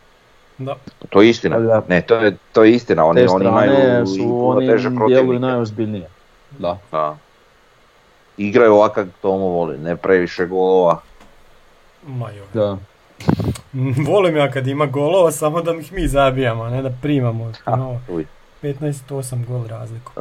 da. 0.59 0.76
To 1.09 1.22
je 1.22 1.28
istina, 1.30 1.59
Da. 1.59 1.82
ne, 1.88 2.02
to 2.02 2.14
je, 2.14 2.36
to 2.52 2.64
je 2.64 2.72
istina, 2.72 3.05
oni, 3.05 3.20
Te 3.20 3.28
oni 3.28 3.44
imaju 3.44 4.06
su 4.06 4.48
oni 4.48 4.66
teže 4.66 4.90
protivnike. 4.90 5.38
najozbiljnije. 5.38 6.09
Da. 6.50 6.78
Da. 6.92 7.16
Igraju 8.36 8.74
ovak 8.74 8.94
kako 8.94 9.10
Tomo 9.22 9.44
voli, 9.46 9.78
ne 9.78 9.96
previše 9.96 10.46
golova. 10.46 11.00
Ma 12.06 12.30
joj. 12.30 12.46
Da. 12.55 12.76
Volim 14.09 14.36
ja 14.36 14.50
kad 14.50 14.66
ima 14.66 14.86
golova, 14.86 15.30
samo 15.30 15.62
da 15.62 15.72
ih 15.72 15.92
mi 15.92 16.09
zabijamo, 16.09 16.62
a 16.62 16.70
ne 16.70 16.82
da 16.82 16.90
primamo. 17.02 17.52
No, 17.66 18.00
Uj. 18.09 18.26
15-8 18.62 19.10
gol 19.47 19.66
razliku. 19.66 20.12
E, 20.16 20.20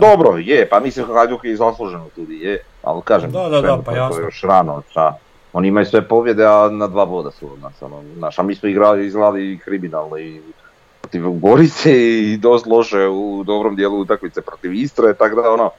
dobro, 0.00 0.36
je, 0.38 0.68
pa 0.68 0.80
mislim 0.80 1.06
Hajduk 1.08 1.44
je 1.44 1.52
i 1.52 1.56
zasluženo 1.56 2.06
tudi, 2.08 2.34
je, 2.36 2.58
ali 2.82 3.02
kažem, 3.02 3.30
Da, 3.30 3.48
da, 3.48 3.60
da, 3.60 3.78
pa 3.78 3.92
jasno. 3.92 4.20
još 4.20 4.42
rano, 4.42 4.82
šta, 4.90 5.18
oni 5.52 5.68
imaju 5.68 5.86
sve 5.86 6.02
pobjede, 6.02 6.46
a 6.46 6.68
na 6.70 6.86
dva 6.86 7.06
boda 7.06 7.30
su 7.30 7.46
od 7.46 7.60
nas, 7.60 7.82
ono, 7.82 7.96
znaš, 8.16 8.38
a 8.38 8.42
mi 8.42 8.54
smo 8.54 8.68
igrali, 8.68 9.06
izgledali 9.06 9.52
i 9.52 9.58
kriminalno 9.58 10.18
i 10.18 10.40
protiv 11.00 11.22
Gorice 11.30 11.92
i 12.22 12.36
dosta 12.36 12.70
loše 12.70 12.98
u 13.00 13.44
dobrom 13.44 13.76
dijelu 13.76 13.98
utakmice 13.98 14.40
protiv 14.42 14.74
Istre, 14.74 15.14
tako 15.14 15.42
da 15.42 15.50
ono, 15.50 15.70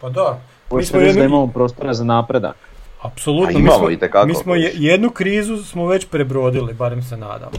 Pa 0.00 0.08
da, 0.08 0.38
mi 0.70 0.84
smo 0.84 0.98
reći 0.98 1.12
da 1.12 1.20
jednu, 1.20 1.24
imamo 1.26 1.46
prostora 1.48 1.94
za 1.94 2.04
napredak. 2.04 2.56
apsolutno, 3.02 3.58
mi 3.58 3.70
smo, 3.70 3.90
itekako, 3.90 4.26
mi 4.26 4.34
smo 4.34 4.54
je- 4.54 4.72
jednu 4.74 5.10
krizu 5.10 5.56
smo 5.58 5.86
već 5.86 6.06
prebrodili, 6.06 6.74
barem 6.74 7.02
se 7.02 7.16
nadam. 7.16 7.50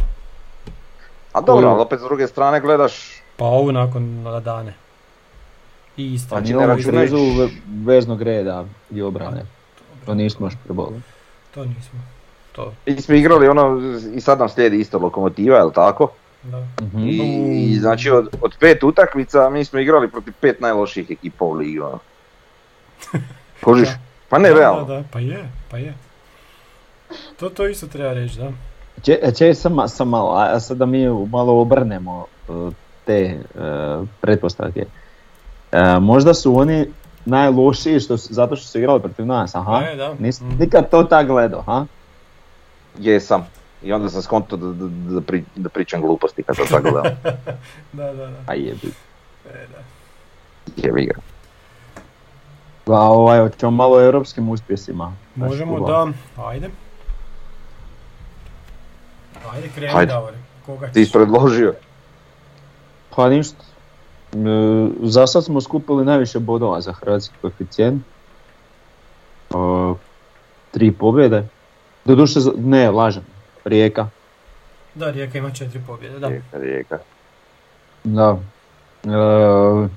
a 1.33 1.41
dobro, 1.41 1.67
ali 1.67 1.81
opet 1.81 1.99
s 1.99 2.03
druge 2.03 2.27
strane 2.27 2.59
gledaš, 2.59 3.16
Pa 3.37 3.45
ovu 3.45 3.71
nakon 3.71 4.03
dane. 4.41 4.73
I 5.97 6.13
isto. 6.13 6.29
Pa 6.29 6.35
Znači, 6.35 6.47
ne 6.47 6.53
imamo 6.53 6.73
računajući- 6.75 7.11
krizu 7.11 7.39
ve- 7.41 7.49
veznog 7.85 8.21
reda 8.21 8.65
i 8.91 9.01
obrane. 9.01 9.45
To 10.05 10.13
nismo 10.13 10.45
još 10.47 10.53
prebolili. 10.63 11.01
To 11.53 11.65
nismo. 11.65 11.99
To, 12.51 12.73
mi 12.85 13.01
smo 13.01 13.15
igrali 13.15 13.47
ono, 13.47 13.81
i 14.13 14.21
sad 14.21 14.39
nam 14.39 14.49
slijedi 14.49 14.79
isto 14.79 14.99
lokomotiva, 14.99 15.57
jel 15.57 15.71
tako? 15.71 16.07
da. 16.43 16.67
Mhm. 16.81 16.99
I, 16.99 17.17
i 17.63 17.75
znači 17.75 18.09
od, 18.09 18.27
od 18.41 18.55
pet 18.59 18.83
utakmica 18.83 19.49
mi 19.49 19.65
smo 19.65 19.79
igrali 19.79 20.07
protiv 20.09 20.33
pet 20.41 20.61
najlošijih 20.61 21.11
ekipa 21.11 21.45
u 21.45 21.53
ligi. 21.53 21.79
ono. 21.79 21.99
Kužiš? 23.63 23.87
Da. 23.87 23.97
Pa 24.29 24.37
ne 24.37 24.49
da, 24.49 24.55
realno. 24.55 24.83
Da, 24.85 24.95
da, 24.95 25.03
pa 25.11 25.19
je, 25.19 25.49
pa 25.71 25.77
je. 25.77 25.93
To, 27.39 27.49
to 27.49 27.67
isto 27.67 27.87
treba 27.87 28.13
reći, 28.13 28.37
da. 28.37 28.51
Če, 29.03 29.19
če 29.33 29.53
sam, 29.53 29.87
sam 29.87 30.09
malo, 30.09 30.33
a 30.33 30.59
sad 30.59 30.77
da 30.77 30.85
mi 30.85 31.05
malo 31.27 31.61
obrnemo 31.61 32.25
uh, 32.47 32.73
te 33.07 33.39
uh, 33.55 34.07
pretpostavke. 34.21 34.85
Uh, 35.71 35.79
možda 36.01 36.33
su 36.33 36.57
oni 36.57 36.85
najlošiji 37.25 37.99
što, 37.99 38.17
su- 38.17 38.33
zato 38.33 38.55
što 38.55 38.67
su 38.67 38.77
igrali 38.77 39.01
protiv 39.01 39.25
nas, 39.25 39.55
aha? 39.55 39.81
E, 39.83 39.95
da. 39.95 40.13
Nis, 40.13 40.41
Mm. 40.41 40.57
nikad 40.59 40.89
to 40.89 41.03
tak 41.03 41.27
gledao, 41.27 41.61
ha? 41.61 41.85
Jesam. 42.99 43.47
I 43.83 43.93
onda 43.93 44.09
sam 44.09 44.21
skonto 44.21 44.57
da, 44.57 44.67
da, 44.67 44.87
da, 45.11 45.21
pri- 45.21 45.43
da 45.55 45.69
pričam 45.69 46.01
gluposti 46.01 46.43
kad 46.43 46.55
sam 46.55 46.65
sad 46.67 46.81
gledao. 46.83 47.03
Da, 47.93 48.03
da, 48.05 48.27
da. 48.27 48.31
A 48.47 48.53
jebi. 48.53 48.91
E, 49.45 49.65
da. 49.67 49.81
Jebi 50.77 51.05
ga. 51.05 51.13
A 52.87 53.01
ovaj, 53.01 53.39
hoćemo 53.39 53.71
malo 53.71 53.97
o 53.97 54.01
europskim 54.01 54.49
uspjesima. 54.49 55.13
Možemo 55.35 55.79
da, 55.79 56.07
ajde. 56.39 56.69
Ajde 59.51 59.69
kreni. 59.69 60.05
Davore, 60.05 60.37
koga 60.65 60.87
Ti 60.87 60.93
ćeš? 60.95 61.07
si 61.07 61.13
predložio. 61.13 61.73
Pa 63.17 63.29
ništa. 63.29 63.57
E, 64.33 64.37
za 65.01 65.27
sad 65.27 65.45
smo 65.45 65.61
skupili 65.61 66.05
najviše 66.05 66.39
bodova 66.39 66.81
za 66.81 66.93
hrvatski 66.93 67.35
koeficijent. 67.41 68.03
E, 69.49 69.53
tri 70.71 70.91
pobjede. 70.91 71.47
Doduše, 72.05 72.39
za- 72.39 72.53
ne, 72.57 72.91
lažem. 72.91 73.23
Rijeka. 73.65 74.09
Da, 74.95 75.11
Rijeka 75.11 75.37
ima 75.37 75.51
četiri 75.51 75.81
pobjede, 75.87 76.19
da. 76.19 76.27
Rijeka, 76.27 76.57
rijeka. 76.57 76.99
Da. 78.03 78.37
E, 79.03 79.87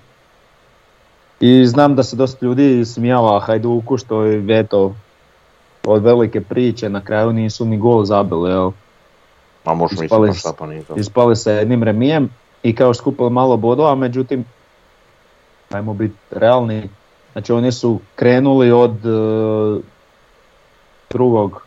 I 1.40 1.66
znam 1.66 1.96
da 1.96 2.02
se 2.02 2.16
dosta 2.16 2.46
ljudi 2.46 2.84
smijava 2.84 3.40
Hajduku 3.40 3.96
što 3.96 4.22
je 4.22 4.58
eto 4.60 4.94
od 5.84 6.02
velike 6.02 6.40
priče 6.40 6.88
na 6.88 7.04
kraju 7.04 7.32
nisu 7.32 7.64
ni 7.64 7.78
gol 7.78 8.04
zabili, 8.04 8.50
jel? 8.50 8.70
A 9.64 9.74
možeš 9.74 9.98
misliti 9.98 10.04
Ispali 10.06 10.28
pa 10.28 10.34
šta 10.34 10.52
pa 10.58 10.66
nije 10.66 10.82
to. 10.82 10.94
Ispali 10.96 11.36
sa 11.36 11.52
jednim 11.52 11.82
remijem 11.82 12.30
i 12.62 12.74
kao 12.74 12.94
skupili 12.94 13.30
malo 13.30 13.56
bodova, 13.56 13.94
međutim, 13.94 14.44
ajmo 15.70 15.94
biti 15.94 16.16
realni, 16.30 16.88
znači 17.32 17.52
oni 17.52 17.72
su 17.72 18.00
krenuli 18.16 18.72
od 18.72 19.06
e, 19.06 19.80
drugog, 21.10 21.62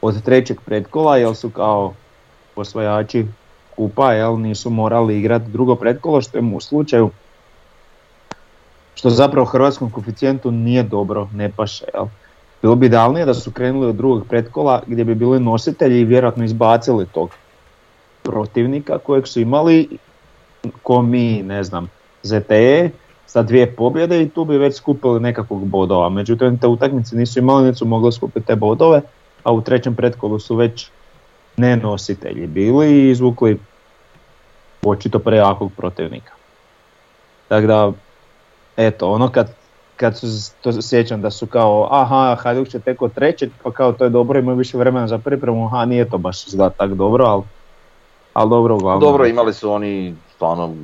od 0.00 0.22
trećeg 0.22 0.60
pretkola, 0.60 1.16
jer 1.16 1.36
su 1.36 1.50
kao 1.50 1.94
osvajači 2.56 3.26
kupa, 3.76 4.12
jel, 4.12 4.40
nisu 4.40 4.70
morali 4.70 5.18
igrati 5.18 5.50
drugo 5.50 5.74
pretkolo, 5.74 6.20
što 6.20 6.38
je 6.38 6.44
u 6.54 6.60
slučaju, 6.60 7.10
što 8.94 9.10
zapravo 9.10 9.46
hrvatskom 9.46 9.90
koeficijentu 9.90 10.50
nije 10.50 10.82
dobro, 10.82 11.28
ne 11.34 11.52
paše, 11.56 11.84
jel. 11.94 12.06
Bilo 12.62 12.74
bi 12.74 12.86
idealnije 12.86 13.26
da 13.26 13.34
su 13.34 13.50
krenuli 13.50 13.86
od 13.86 13.94
drugog 13.94 14.26
pretkola 14.28 14.82
gdje 14.86 15.04
bi 15.04 15.14
bili 15.14 15.40
nositelji 15.40 16.00
i 16.00 16.04
vjerojatno 16.04 16.44
izbacili 16.44 17.06
tog 17.06 17.30
protivnika 18.28 18.98
kojeg 18.98 19.26
su 19.26 19.40
imali 19.40 19.88
ko 20.82 21.02
mi, 21.02 21.42
ne 21.42 21.64
znam, 21.64 21.88
ZTE 22.22 22.90
sa 23.26 23.42
dvije 23.42 23.74
pobjede 23.76 24.22
i 24.22 24.28
tu 24.28 24.44
bi 24.44 24.58
već 24.58 24.76
skupili 24.76 25.20
nekakvog 25.20 25.66
bodova. 25.66 26.08
Međutim, 26.08 26.58
te 26.58 26.66
utakmice 26.66 27.16
nisu 27.16 27.38
imali, 27.38 27.66
nisu 27.66 27.86
mogli 27.86 28.12
skupiti 28.12 28.46
te 28.46 28.56
bodove, 28.56 29.00
a 29.42 29.52
u 29.52 29.60
trećem 29.60 29.94
pretkolu 29.94 30.38
su 30.38 30.56
već 30.56 30.90
nenositelji 31.56 32.46
bili 32.46 32.92
i 32.92 33.10
izvukli 33.10 33.58
očito 34.82 35.18
prejakog 35.18 35.72
protivnika. 35.76 36.32
Tako 37.48 37.66
da, 37.66 37.92
eto, 38.76 39.10
ono 39.10 39.28
kad, 39.28 39.52
kad 39.96 40.18
su, 40.18 40.26
to 40.60 40.82
sjećam 40.82 41.22
da 41.22 41.30
su 41.30 41.46
kao, 41.46 41.88
aha, 41.90 42.36
Hajduk 42.40 42.68
će 42.68 42.78
tek 42.80 43.02
od 43.02 43.14
trećeg, 43.14 43.50
pa 43.62 43.70
kao 43.70 43.92
to 43.92 44.04
je 44.04 44.10
dobro, 44.10 44.38
imaju 44.38 44.56
više 44.56 44.78
vremena 44.78 45.08
za 45.08 45.18
pripremu, 45.18 45.66
aha, 45.66 45.84
nije 45.84 46.10
to 46.10 46.18
baš 46.18 46.46
izgleda 46.46 46.70
tako 46.70 46.94
dobro, 46.94 47.24
ali, 47.24 47.42
ali 48.38 48.50
dobro 48.50 48.76
uglavnom. 48.76 49.00
Dobro, 49.00 49.26
imali 49.26 49.54
su 49.54 49.70
oni 49.70 50.14
stvarno 50.34 50.74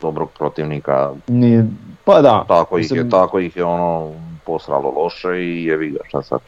dobrog 0.00 0.30
protivnika, 0.38 1.12
Nije, 1.28 1.66
pa 2.04 2.20
da. 2.22 2.44
tako 2.48 2.78
ih, 2.78 2.90
je, 2.90 3.10
tako 3.10 3.38
ih 3.38 3.56
je 3.56 3.64
ono 3.64 4.12
posralo 4.46 4.90
loše 4.90 5.42
i 5.42 5.64
jevi 5.64 5.90
ga 5.90 5.98
šta 6.08 6.22
sad. 6.22 6.40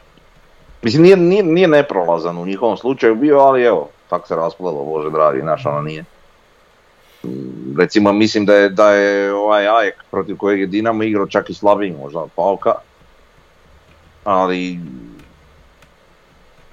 Mislim 0.81 1.03
nije, 1.03 1.17
nije, 1.17 1.43
nije 1.43 1.67
neprolazan 1.67 2.37
u 2.37 2.45
njihovom 2.45 2.77
slučaju 2.77 3.15
bio, 3.15 3.39
ali 3.39 3.63
evo, 3.63 3.89
tako 4.09 4.27
se 4.27 4.35
rasplelo, 4.35 4.85
bože 4.85 5.09
dragi, 5.09 5.39
znaš 5.41 5.65
ono 5.65 5.81
nije. 5.81 6.05
Recimo 7.77 8.13
mislim 8.13 8.45
da 8.45 8.55
je, 8.55 8.69
da 8.69 8.91
je 8.91 9.33
ovaj 9.33 9.67
Ajek 9.67 10.03
protiv 10.11 10.37
kojeg 10.37 10.59
je 10.59 10.67
Dinamo 10.67 11.03
igrao 11.03 11.27
čak 11.27 11.49
i 11.49 11.53
slabiji 11.53 11.95
možda 12.01 12.19
od 12.19 12.29
Pauka. 12.35 12.73
Ali 14.23 14.79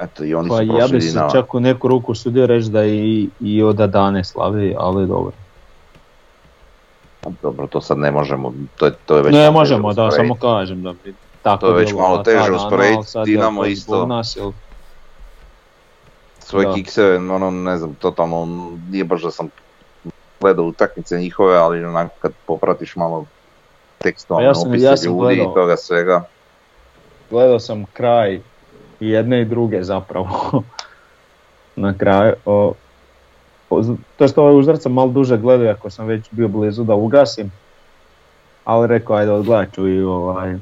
eto 0.01 0.25
i 0.25 0.35
oni 0.35 0.49
Pa 0.49 0.57
su 0.57 0.63
ja 0.63 0.87
bi 0.89 1.01
se 1.01 1.09
Dinamo. 1.09 1.31
čak 1.31 1.55
u 1.55 1.61
neku 1.61 1.89
ruku 1.89 2.15
sudio 2.15 2.47
reći 2.47 2.71
da 2.71 2.85
i, 2.85 3.29
i 3.41 3.63
od 3.63 3.81
Adane 3.81 4.25
slavi, 4.25 4.75
ali 4.79 5.07
dobro. 5.07 5.33
Dobro, 7.43 7.67
to 7.67 7.81
sad 7.81 7.99
ne 7.99 8.11
možemo, 8.11 8.53
to 8.77 8.87
je, 8.87 8.93
to 9.07 9.17
je 9.17 9.23
već 9.23 9.33
Ne 9.33 9.51
možemo, 9.51 9.93
da, 9.93 10.11
samo 10.11 10.35
kažem 10.35 10.83
da 10.83 10.93
bi 10.95 11.15
tako 11.43 11.61
To 11.61 11.67
je 11.69 11.75
već 11.75 11.89
bilo, 11.89 12.01
malo 12.01 12.19
teže 12.19 12.53
usporediti, 12.53 13.19
je 13.19 13.25
Dinamo 13.25 13.63
to 13.63 13.67
isto. 13.67 14.07
Nas, 14.07 14.37
jel? 14.37 14.53
svoje 16.39 16.67
Da. 16.67 16.73
kikse, 16.73 17.03
ono 17.15 17.51
ne 17.51 17.77
znam, 17.77 17.95
totalno 17.95 18.47
nije 18.91 19.05
baš 19.05 19.23
da 19.23 19.31
sam 19.31 19.49
gledao 20.41 20.65
utakmice 20.65 21.17
njihove, 21.17 21.57
ali 21.57 21.85
onako 21.85 22.15
kad 22.19 22.33
popratiš 22.47 22.97
malo 22.97 23.27
tekstualne 23.99 24.45
Pa 24.45 24.49
ja 24.49 24.55
sam- 24.55 24.71
opise 24.71 24.85
ja 24.85 24.97
sam 24.97 25.09
ljudi 25.09 25.19
gledao. 25.21 25.53
i 25.53 25.55
toga 25.55 25.77
svega. 25.77 26.23
Gledao 27.31 27.59
sam 27.59 27.85
kraj 27.87 28.41
i 29.01 29.09
jedne 29.09 29.41
i 29.41 29.45
druge 29.45 29.83
zapravo. 29.83 30.29
Na 31.77 31.95
kraju. 31.99 32.35
O, 32.45 32.73
o, 33.71 33.83
to 34.17 34.29
što 34.29 34.43
ovaj 34.43 34.59
uzrat 34.59 34.83
sam 34.83 34.93
malo 34.93 35.11
duže 35.11 35.37
gledao 35.37 35.73
ako 35.73 35.91
sam 35.91 36.07
već 36.07 36.29
bio 36.31 36.49
blizu 36.49 36.85
da 36.85 36.95
ugasim. 36.95 37.53
Ali 38.65 38.87
rekao 38.87 39.17
ajde 39.17 39.33
odgledat 39.33 39.75
ću 39.75 39.89
i 39.89 40.03
ovaj. 40.03 40.57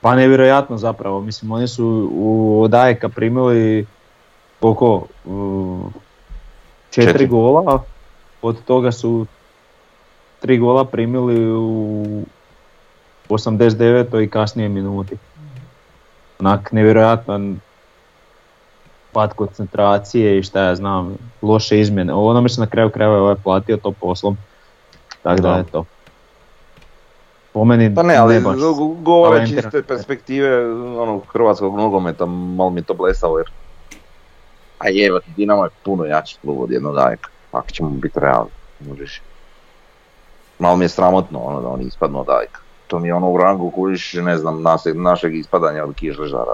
Pa 0.00 0.14
nevjerojatno 0.14 0.76
zapravo, 0.76 1.20
mislim 1.20 1.52
oni 1.52 1.68
su 1.68 2.10
u 2.12 2.60
od 2.62 2.74
Ajeka 2.74 3.08
primili 3.08 3.86
koliko? 4.60 5.06
Četiri, 6.90 7.12
Četiri. 7.12 7.26
gola, 7.26 7.82
od 8.42 8.64
toga 8.64 8.92
su 8.92 9.26
tri 10.40 10.58
gola 10.58 10.84
primili 10.84 11.50
u 11.52 12.22
89. 13.28 14.24
i 14.24 14.30
kasnije 14.30 14.68
minuti. 14.68 15.16
Onak 16.40 16.72
nevjerojatan 16.72 17.60
pad 19.12 19.34
koncentracije 19.34 20.38
i 20.38 20.42
šta 20.42 20.62
ja 20.62 20.74
znam, 20.74 21.16
loše 21.42 21.80
izmjene. 21.80 22.14
Ovo 22.14 22.40
mislim 22.40 22.64
na 22.64 22.70
kraju 22.70 22.90
krajeva 22.90 23.14
je 23.16 23.20
ovaj 23.22 23.34
platio 23.44 23.76
to 23.76 23.92
poslom. 23.92 24.36
Tako 25.22 25.42
da 25.42 25.48
Da. 25.50 25.56
je 25.56 25.64
to. 25.64 25.84
Po 27.52 27.64
meni 27.64 27.94
Pa 27.94 28.02
ne, 28.02 28.16
ali 28.16 28.40
govoreći 29.00 29.54
iz 29.54 29.62
talentiran. 29.62 29.70
te 29.70 29.82
perspektive 29.82 30.70
ono, 30.74 31.20
hrvatskog 31.32 31.76
nogometa, 31.76 32.26
malo 32.26 32.70
mi 32.70 32.80
je 32.80 32.84
to 32.84 32.94
blesavo 32.94 33.38
jer 33.38 33.50
a 34.78 34.88
jevo, 34.88 35.20
Dinamo 35.36 35.64
je 35.64 35.70
puno 35.84 36.04
jači 36.04 36.36
klub 36.42 36.60
od 36.60 36.70
jednog 36.70 36.98
Ajeka, 36.98 37.30
ako 37.52 37.70
ćemo 37.70 37.90
biti 37.90 38.20
realni, 38.20 38.50
možeš. 38.88 39.22
Malo 40.58 40.76
mi 40.76 40.84
je 40.84 40.88
sramotno 40.88 41.38
ono 41.38 41.60
da 41.60 41.68
oni 41.68 41.84
ispadnu 41.84 42.20
od 42.20 42.28
Ajka. 42.30 42.60
To 42.86 42.98
mi 42.98 43.08
je 43.08 43.14
ono 43.14 43.28
u 43.28 43.36
rangu 43.36 43.70
kužiš, 43.70 44.12
ne 44.14 44.36
znam, 44.38 44.62
našeg, 44.62 44.96
našeg 44.96 45.34
ispadanja 45.34 45.84
od 45.84 45.94
kišležara. 45.94 46.52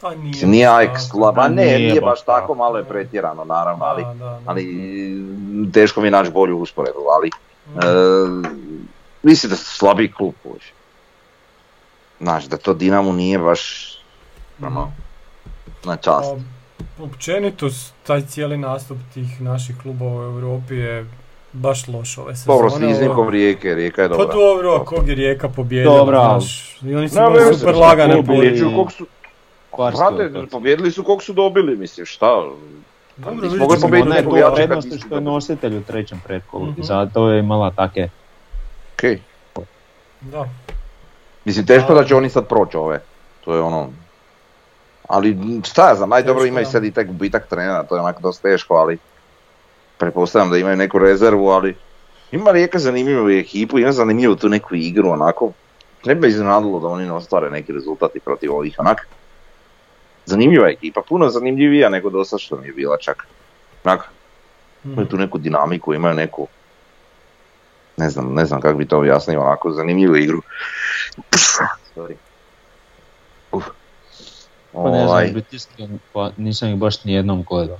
Pa 0.00 0.14
nije. 0.14 0.46
Nije 0.46 0.66
Ajk 0.68 0.88
tako. 0.88 1.00
slab, 1.00 1.38
a 1.38 1.48
ne, 1.48 1.64
Nije 1.64 1.78
nije 1.78 2.00
baš 2.00 2.10
baš 2.10 2.20
tako, 2.20 2.40
tako. 2.40 2.54
malo 2.54 2.78
je 2.78 2.84
pretjerano 2.84 3.44
naravno, 3.44 3.84
ali, 3.84 4.02
Da, 4.04 4.08
da, 4.10 4.18
da. 4.20 4.40
ali 4.46 4.64
teško 5.72 6.00
mi 6.00 6.06
je 6.06 6.10
naći 6.10 6.30
bolju 6.30 6.58
usporedu, 6.58 6.98
ali 7.10 7.30
Mm. 7.66 7.78
e, 7.78 7.82
mislim 9.22 9.50
da 9.50 9.56
su 9.56 9.64
slabiji 9.68 10.12
klub 10.12 10.34
kužiš. 10.42 10.72
Znaš, 12.20 12.44
da 12.44 12.56
to 12.56 12.74
Dinamo 12.74 13.12
nije 13.12 13.38
baš 13.38 13.92
ono, 14.62 14.92
na 15.84 15.96
čast. 15.96 16.30
Pa, 16.96 17.04
općenito 17.04 17.70
s- 17.70 17.92
taj 18.02 18.20
cijeli 18.22 18.56
nastup 18.58 18.98
tih 19.14 19.40
naših 19.40 19.76
klubova 19.82 20.20
u 20.20 20.32
Europi 20.32 20.74
je 20.74 21.06
baš 21.52 21.88
loš 21.88 22.18
ove 22.18 22.36
sezone. 22.36 22.54
Dobro, 22.54 22.70
s 22.70 22.74
ovo- 22.74 22.86
iznimkom 22.86 23.28
Rijeke, 23.28 23.74
Rijeka 23.74 24.02
je 24.02 24.08
Pa 24.08 24.16
dobra. 24.16 24.34
dobro, 24.34 24.70
a 24.72 24.84
kog 24.84 25.08
je 25.08 25.14
Rijeka 25.14 25.48
pobijedila, 25.48 25.96
Dobro, 25.96 26.16
ali- 26.18 26.40
znaš. 26.40 26.78
I 26.82 26.94
oni 26.94 27.08
su 27.08 27.14
vjerujem 27.22 27.54
super 27.54 27.74
lagane 27.76 28.22
Pobjeđuju 28.24 28.70
kog 28.76 28.92
su, 28.92 29.06
Brate, 29.76 30.46
pobjedili 30.50 30.92
su 30.92 31.04
kog 31.04 31.22
su 31.22 31.32
dobili, 31.32 31.76
mislim, 31.76 32.06
šta? 32.06 32.26
Dobro, 33.16 33.40
vidjet 33.42 33.60
mogli 33.80 33.98
Ne, 33.98 34.04
nekog 34.06 34.30
tu 34.30 34.36
je 34.36 34.40
jačega 34.40 34.56
prednost 34.56 34.88
nisi 34.88 35.00
što 35.00 35.14
je 35.14 35.20
nositelj 35.20 35.76
u 35.76 35.82
trećem 35.82 36.20
pretkolu 36.24 36.66
Mhm. 36.66 36.80
i 36.80 36.84
zato 36.84 37.30
je 37.30 37.40
imala 37.40 37.70
take 37.70 38.08
Okej. 38.94 39.18
Da. 40.22 40.48
Mislim, 41.44 41.66
teško 41.66 41.94
Da. 41.94 42.00
da 42.00 42.06
će 42.06 42.14
oni 42.14 42.28
sad 42.28 42.46
proći 42.46 42.76
ove. 42.76 43.00
To 43.40 43.54
je 43.54 43.60
ono... 43.60 43.88
Ali 45.08 45.36
šta 45.64 45.88
ja 45.88 45.94
znam, 45.94 46.12
aj 46.12 46.22
dobro 46.22 46.34
Teško, 46.34 46.48
imaju 46.48 46.64
da. 46.64 46.70
sad 46.70 46.84
i 46.84 46.90
taj 46.90 47.04
gubitak 47.04 47.46
trenera, 47.46 47.82
to 47.82 47.94
je 47.94 48.00
onako 48.00 48.20
dosta 48.20 48.42
teško, 48.42 48.74
ali 48.74 48.98
pretpostavljam 50.00 50.50
da 50.50 50.56
imaju 50.58 50.76
neku 50.76 50.98
rezervu, 50.98 51.48
ali 51.48 51.76
ima 52.32 52.50
Rijeka 52.50 52.78
zanimljivu 52.78 53.30
ekipu, 53.30 53.78
ima 53.78 53.92
zanimljivu 53.92 54.36
tu 54.36 54.48
neku 54.48 54.74
igru, 54.74 55.10
onako. 55.10 55.52
Ne 56.04 56.14
bi 56.14 56.28
iznenadilo 56.28 56.80
da 56.80 56.86
oni 56.88 57.06
ne 57.06 57.12
ostvare 57.12 57.50
neki 57.50 57.72
rezultati 57.72 58.20
protiv 58.20 58.52
ovih, 58.54 58.76
onak. 58.78 59.06
Zanimljiva 60.26 60.68
ekipa, 60.68 61.02
puno 61.08 61.28
zanimljivija 61.28 61.88
nego 61.88 62.10
do 62.10 62.24
sad 62.24 62.40
što 62.40 62.56
mi 62.56 62.66
je 62.66 62.72
bila 62.72 62.96
čak. 62.96 63.26
Onak, 63.84 64.08
Mhm. 64.84 64.92
imaju 64.92 65.08
tu 65.08 65.16
neku 65.16 65.38
dinamiku, 65.38 65.94
imaju 65.94 66.14
neku, 66.14 66.46
ne 67.96 68.10
znam, 68.10 68.34
ne 68.34 68.44
znam 68.44 68.60
kako 68.60 68.78
bi 68.78 68.88
to 68.88 68.98
objasnio, 68.98 69.40
onako 69.40 69.72
zanimljivu 69.72 70.16
igru. 70.16 70.42
Sorry. 71.96 72.14
Uf. 73.52 73.64
Pa 74.72 74.90
ne 74.90 74.98
znam, 74.98 75.08
Ovaj, 75.08 75.26
biti 75.34 75.56
iskren, 75.56 75.98
pa 76.12 76.30
nisam 76.36 76.68
ih 76.68 76.76
baš 76.76 77.04
ni 77.04 77.12
jednom 77.12 77.44
gledao. 77.50 77.78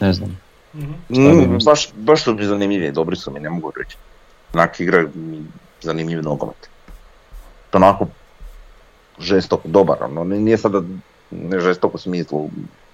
Ne 0.00 0.12
znam. 0.12 0.40
Mhm. 0.76 0.92
mm, 1.10 1.58
baš, 1.64 1.88
baš 1.94 2.22
su 2.24 2.34
mi 2.34 2.44
zanimljivi, 2.44 2.92
dobri 2.92 3.16
su 3.16 3.30
mi, 3.30 3.40
ne 3.40 3.50
mogu 3.50 3.72
reći. 3.76 3.96
Onak 4.54 4.80
igraju 4.80 5.10
mi 5.14 5.42
zanimljiv 5.80 6.22
nogomet. 6.22 6.68
Onako 7.72 8.06
žestok, 9.18 9.60
dobar, 9.64 10.02
ono, 10.02 10.24
ni- 10.24 10.38
nije 10.38 10.58
sada 10.58 10.82
ne 11.30 11.60
žestok 11.60 11.94
u 11.94 11.98
smislu 11.98 12.48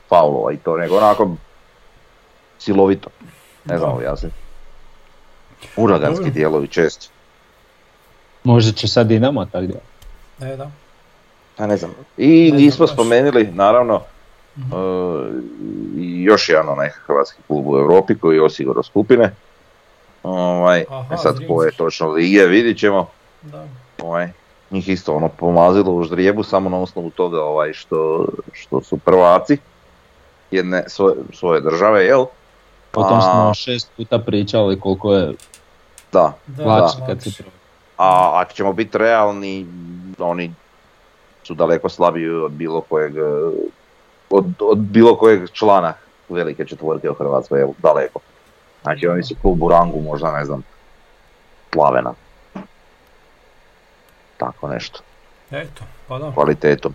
faulova 0.08 0.52
i 0.52 0.56
to, 0.56 0.76
nego 0.76 0.96
onako 0.96 1.30
silovito. 2.58 3.10
Ne 3.64 3.78
znam 3.78 3.92
objasniti. 3.92 4.34
Uraganski 5.76 6.30
dijelovi 6.30 6.68
često. 6.68 7.06
Možda 8.44 8.72
će 8.72 8.88
sad 8.88 9.06
Dinamo 9.06 9.44
tako 9.44 9.66
da. 9.66 9.78
E, 10.46 10.56
da. 10.56 10.70
A 11.56 11.66
ne 11.66 11.76
znam. 11.76 11.94
I 12.16 12.52
nismo 12.52 12.86
spomenuli, 12.86 13.46
naravno, 13.46 14.02
i 15.96 16.22
još 16.22 16.48
jedan 16.48 16.68
onaj 16.68 16.88
hrvatski 16.88 17.42
klub 17.46 17.66
u 17.66 17.76
Europi 17.78 18.18
koji 18.18 18.36
je 18.36 18.42
osigurao 18.42 18.82
skupine. 18.82 19.34
Ovaj, 20.22 20.84
Aha, 20.90 21.14
e 21.14 21.16
sad 21.16 21.34
Zrinski. 21.34 21.54
koje 21.54 21.72
točno 21.72 22.08
lige 22.08 22.46
vidit 22.46 22.78
ćemo. 22.78 23.08
Da. 23.42 23.64
Ovaj, 24.02 24.28
njih 24.70 24.88
isto 24.88 25.14
ono 25.14 25.28
pomazilo 25.28 25.92
u 25.92 26.02
ždrijebu 26.02 26.42
samo 26.42 26.70
na 26.70 26.80
osnovu 26.80 27.10
toga 27.10 27.44
ovaj, 27.44 27.72
što, 27.72 28.26
što 28.52 28.80
su 28.80 28.96
prvaci 28.98 29.58
jedne 30.50 30.84
svoje, 30.86 31.14
svoje 31.32 31.60
države, 31.60 32.04
jel? 32.04 32.20
O 32.94 33.02
tom 33.02 33.18
A- 33.18 33.20
smo 33.20 33.54
šest 33.54 33.90
puta 33.96 34.18
pričali 34.18 34.80
koliko 34.80 35.14
je 35.14 35.32
Da. 36.12 36.32
Da, 36.46 36.92
kad 37.06 37.22
si 37.22 37.32
prvi. 37.38 37.50
A 37.96 38.30
ako 38.34 38.52
ćemo 38.52 38.72
biti 38.72 38.98
realni, 38.98 39.66
oni 40.18 40.54
su 41.42 41.54
daleko 41.54 41.88
slabiji 41.88 42.28
od 42.28 42.52
bilo 42.52 42.80
kojeg, 42.80 43.12
od, 44.32 44.44
od 44.60 44.78
bilo 44.78 45.16
kojeg 45.16 45.50
člana 45.52 45.94
velike 46.28 46.64
četvorke 46.64 47.10
u 47.10 47.14
Hrvatskoj, 47.14 47.60
evo, 47.60 47.74
daleko. 47.78 48.20
Znači 48.82 49.06
oni 49.06 49.22
su 49.22 49.34
klub 49.42 49.62
u 49.62 49.68
rangu, 49.68 50.00
možda 50.00 50.32
ne 50.32 50.44
znam, 50.44 50.62
Plavena. 51.70 52.12
Tako 54.36 54.68
nešto, 54.68 55.00
Eto, 55.50 55.84
pa 56.08 56.18
da. 56.18 56.32
kvalitetom. 56.34 56.94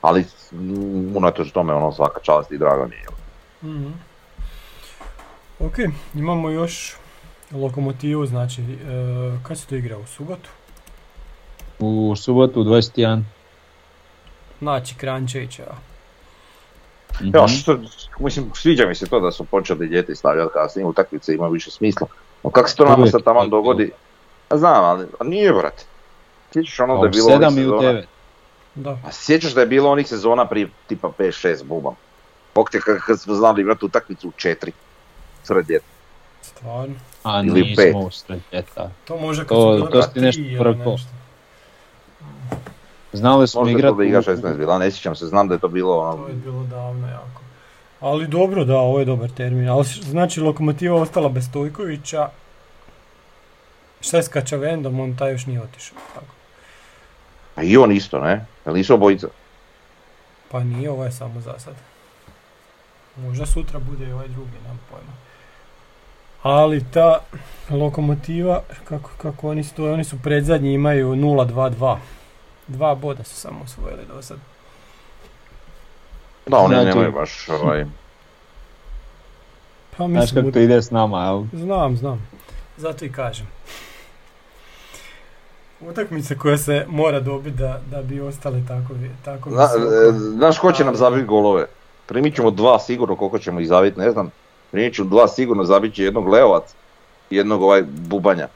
Ali 0.00 0.24
mm, 0.52 1.16
unatoč 1.16 1.50
tome 1.52 1.74
ono 1.74 1.92
svaka 1.92 2.20
čast 2.20 2.52
i 2.52 2.58
drago 2.58 2.86
mi 2.86 2.96
je. 2.96 3.06
Mhm. 3.62 3.92
Ok, 5.58 5.74
imamo 6.14 6.50
još 6.50 6.96
Lokomotivu, 7.52 8.26
znači, 8.26 8.62
e, 8.62 8.66
kad 9.42 9.58
se 9.58 9.66
to 9.66 9.74
igra 9.74 9.98
u 9.98 10.06
subotu? 10.06 10.50
U 11.78 12.14
subotu 12.16 12.60
u 12.60 12.64
21. 12.64 13.22
Znači, 14.58 14.94
Krančevićeva. 14.94 15.76
Mhm. 17.16 17.36
Ja, 17.36 17.48
što, 17.48 17.78
mislim, 18.18 18.50
sviđa 18.54 18.86
mi 18.86 18.94
se 18.94 19.06
to 19.06 19.20
da 19.20 19.30
su 19.30 19.44
počeli 19.44 19.86
ljeti 19.86 20.14
stavljati 20.14 20.50
kasnije 20.52 20.86
utakmice, 20.86 21.34
ima 21.34 21.48
više 21.48 21.70
smisla. 21.70 22.06
No 22.42 22.50
kako 22.50 22.68
se 22.68 22.76
to 22.76 22.84
nama 22.84 23.06
sad 23.06 23.22
tamo 23.22 23.46
dogodi? 23.46 23.90
A 24.48 24.56
znam, 24.56 24.84
ali 24.84 25.06
a 25.20 25.24
nije 25.24 25.52
brate. 25.52 25.84
Sjećaš 26.52 26.80
ono 26.80 26.94
A 26.94 26.96
da 26.98 27.04
je 27.04 27.08
u 27.08 27.12
bilo 27.12 27.26
onih 27.28 27.48
7 27.48 27.58
i 27.58 27.66
u 27.66 27.70
sezona? 27.70 27.92
9. 27.92 28.04
Da. 28.74 28.90
A 28.90 29.12
sjećaš 29.12 29.52
da 29.52 29.60
je 29.60 29.66
bilo 29.66 29.90
onih 29.90 30.08
sezona 30.08 30.46
prije 30.46 30.68
tipa 30.86 31.08
5-6 31.08 31.64
bubam? 31.64 31.94
Bog 32.54 32.70
te 32.70 32.80
kad, 32.80 32.98
kad 32.98 33.20
smo 33.20 33.34
znali 33.34 33.60
igrati 33.60 33.84
utakmicu 33.84 34.28
u 34.28 34.32
4. 34.32 34.70
Sred 35.42 35.70
ljeta. 35.70 35.84
Stvarno. 36.42 36.94
A 37.22 37.42
Ili 37.42 37.74
pet. 37.76 37.84
nismo 37.86 38.00
usred 38.00 38.40
ljeta. 38.52 38.90
To 39.04 39.16
može 39.16 39.40
kad 39.40 39.48
To- 39.48 39.78
su 39.78 39.90
to 39.90 40.02
frko. 40.02 40.20
nešto. 40.20 40.98
Znali 43.14 43.48
smo 43.48 43.60
Možda 43.60 43.70
je 43.78 43.82
to 43.82 44.02
igrati 44.02 44.30
u- 44.30 44.32
16 44.36 44.56
bila, 44.56 44.78
ne 44.78 44.90
sjećam 44.90 45.16
se, 45.16 45.26
znam 45.26 45.48
da 45.48 45.54
je 45.54 45.60
to 45.60 45.68
bilo 45.68 45.98
ono... 45.98 46.22
To 46.22 46.28
je 46.28 46.34
bilo 46.34 46.62
davno 46.62 47.08
jako. 47.08 47.40
Ali 48.00 48.26
dobro, 48.26 48.64
da, 48.64 48.76
ovo 48.76 48.98
je 48.98 49.04
dobar 49.04 49.30
termin. 49.30 49.68
Ali 49.68 49.84
znači 49.84 50.40
Lokomotiva 50.40 50.96
ostala 50.96 51.28
bez 51.28 51.46
Stojkovića. 51.46 52.28
Šta 54.00 54.16
je 54.16 54.22
s 54.22 54.28
Kačavendom, 54.28 55.00
on 55.00 55.16
taj 55.16 55.32
još 55.32 55.46
nije 55.46 55.62
otišao. 55.62 55.98
Tako. 56.14 56.34
A 57.56 57.62
i 57.62 57.76
on 57.76 57.92
isto, 57.92 58.20
ne? 58.20 58.46
Jel 58.66 58.74
nisu 58.74 58.94
obojica? 58.94 59.26
Pa 60.50 60.64
nije, 60.64 60.90
ovo 60.90 61.04
je 61.04 61.12
samo 61.12 61.40
za 61.40 61.58
sad. 61.58 61.74
Možda 63.16 63.46
sutra 63.46 63.78
bude 63.80 64.06
i 64.06 64.12
ovaj 64.12 64.28
drugi, 64.28 64.50
nemam 64.62 64.80
pojma. 64.90 65.12
Ali 66.42 66.84
ta 66.84 67.18
lokomotiva, 67.70 68.62
kako, 68.84 69.10
kako 69.18 69.48
oni 69.50 69.64
stoje, 69.64 69.92
oni 69.92 70.04
su 70.04 70.16
predzadnji, 70.22 70.72
imaju 70.72 71.08
0-2-2. 71.08 71.96
Dva 72.68 72.94
boda 72.94 73.24
su 73.24 73.34
samo 73.34 73.60
osvojili 73.64 74.02
do 74.14 74.22
sad. 74.22 74.38
Da, 76.46 76.56
oni 76.58 76.74
Znači- 76.74 76.88
nemaju 76.88 77.12
baš 77.12 77.48
ovaj... 77.48 77.86
Pa 79.96 80.06
Znaš 80.08 80.22
mislim, 80.22 80.44
kako 80.44 80.52
to 80.52 80.58
ide 80.58 80.82
s 80.82 80.90
nama, 80.90 81.24
jel? 81.24 81.44
znam, 81.52 81.96
znam. 81.96 82.28
Zato 82.76 83.04
i 83.04 83.12
kažem. 83.12 83.46
Utakmica 85.80 86.34
koja 86.34 86.58
se 86.58 86.84
mora 86.88 87.20
dobiti 87.20 87.56
da, 87.56 87.80
da 87.90 88.02
bi 88.02 88.20
ostali 88.20 88.64
tako, 88.68 88.94
tako 89.24 89.50
Zna, 89.50 89.62
e, 89.64 90.12
znaš 90.12 90.58
ko 90.58 90.72
će 90.72 90.84
nam 90.84 90.96
zabiti 90.96 91.24
golove? 91.26 91.66
Primit 92.06 92.34
ćemo 92.34 92.50
dva 92.50 92.78
sigurno, 92.78 93.16
koliko 93.16 93.38
ćemo 93.38 93.60
ih 93.60 93.68
zabiti, 93.68 94.00
ne 94.00 94.10
znam. 94.10 94.30
Primit 94.70 94.94
ćemo 94.94 95.08
dva 95.08 95.28
sigurno, 95.28 95.64
zabit 95.64 95.94
će 95.94 96.04
jednog 96.04 96.28
Leovac 96.28 96.74
i 97.30 97.36
jednog 97.36 97.62
ovaj 97.62 97.82
Bubanja. 97.82 98.48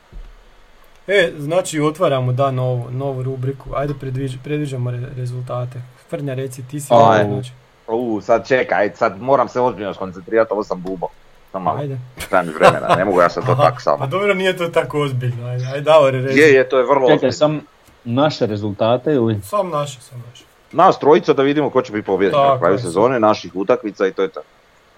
E, 1.09 1.32
znači 1.39 1.80
otvaramo 1.80 2.32
da 2.32 2.51
novu, 2.51 2.86
novu 2.90 3.22
rubriku. 3.22 3.70
Ajde 3.76 3.94
predviđ, 4.01 4.35
predviđamo 4.44 4.90
re- 4.90 5.09
rezultate. 5.16 5.78
Frnja 6.10 6.35
reci 6.35 6.62
ti 6.62 6.80
si 6.80 6.94
Aj. 6.94 7.24
znači. 7.24 7.51
U, 7.86 8.20
sad 8.20 8.48
čekaj, 8.48 8.90
sad 8.94 9.20
moram 9.22 9.48
se 9.48 9.60
ozbiljno 9.60 9.94
skoncentrirati, 9.94 10.52
ovo 10.52 10.64
sam 10.64 10.82
bubo. 10.82 11.06
Samo 11.52 11.64
malo, 11.64 11.78
Ajde. 11.80 11.98
mi 12.44 12.52
vremena, 12.52 12.94
ne 12.97 13.05
mogu 13.05 13.20
ja 13.20 13.28
sad 13.28 13.47
to 13.47 13.55
tako 13.55 13.74
Pa 13.74 13.80
samo. 13.80 14.06
dobro, 14.06 14.35
nije 14.35 14.56
to 14.56 14.68
tako 14.68 15.01
ozbiljno. 15.01 15.47
Ajde, 15.47 15.64
ajde 15.66 15.80
Davore 15.80 16.20
reci. 16.20 16.39
Je, 16.39 16.52
je, 16.55 16.68
to 16.68 16.78
je 16.78 16.85
vrlo 16.85 17.01
Čekaj, 17.01 17.14
ozbiljno. 17.14 17.32
sam 17.32 17.60
naše 18.05 18.47
rezultate 18.47 19.12
ili? 19.12 19.40
Sam 19.43 19.70
naše, 19.70 20.01
sam 20.01 20.24
naše. 20.30 20.44
Nas 20.72 20.98
trojica 20.98 21.32
da 21.32 21.43
vidimo 21.43 21.70
ko 21.70 21.82
će 21.82 21.93
biti 21.93 22.06
pobjednik 22.06 22.40
na 22.43 22.59
kraju 22.59 22.78
sezone, 22.78 23.20
naših 23.20 23.56
utakmica 23.56 24.06
i 24.06 24.12
to 24.12 24.22
je 24.22 24.28
to. 24.28 24.40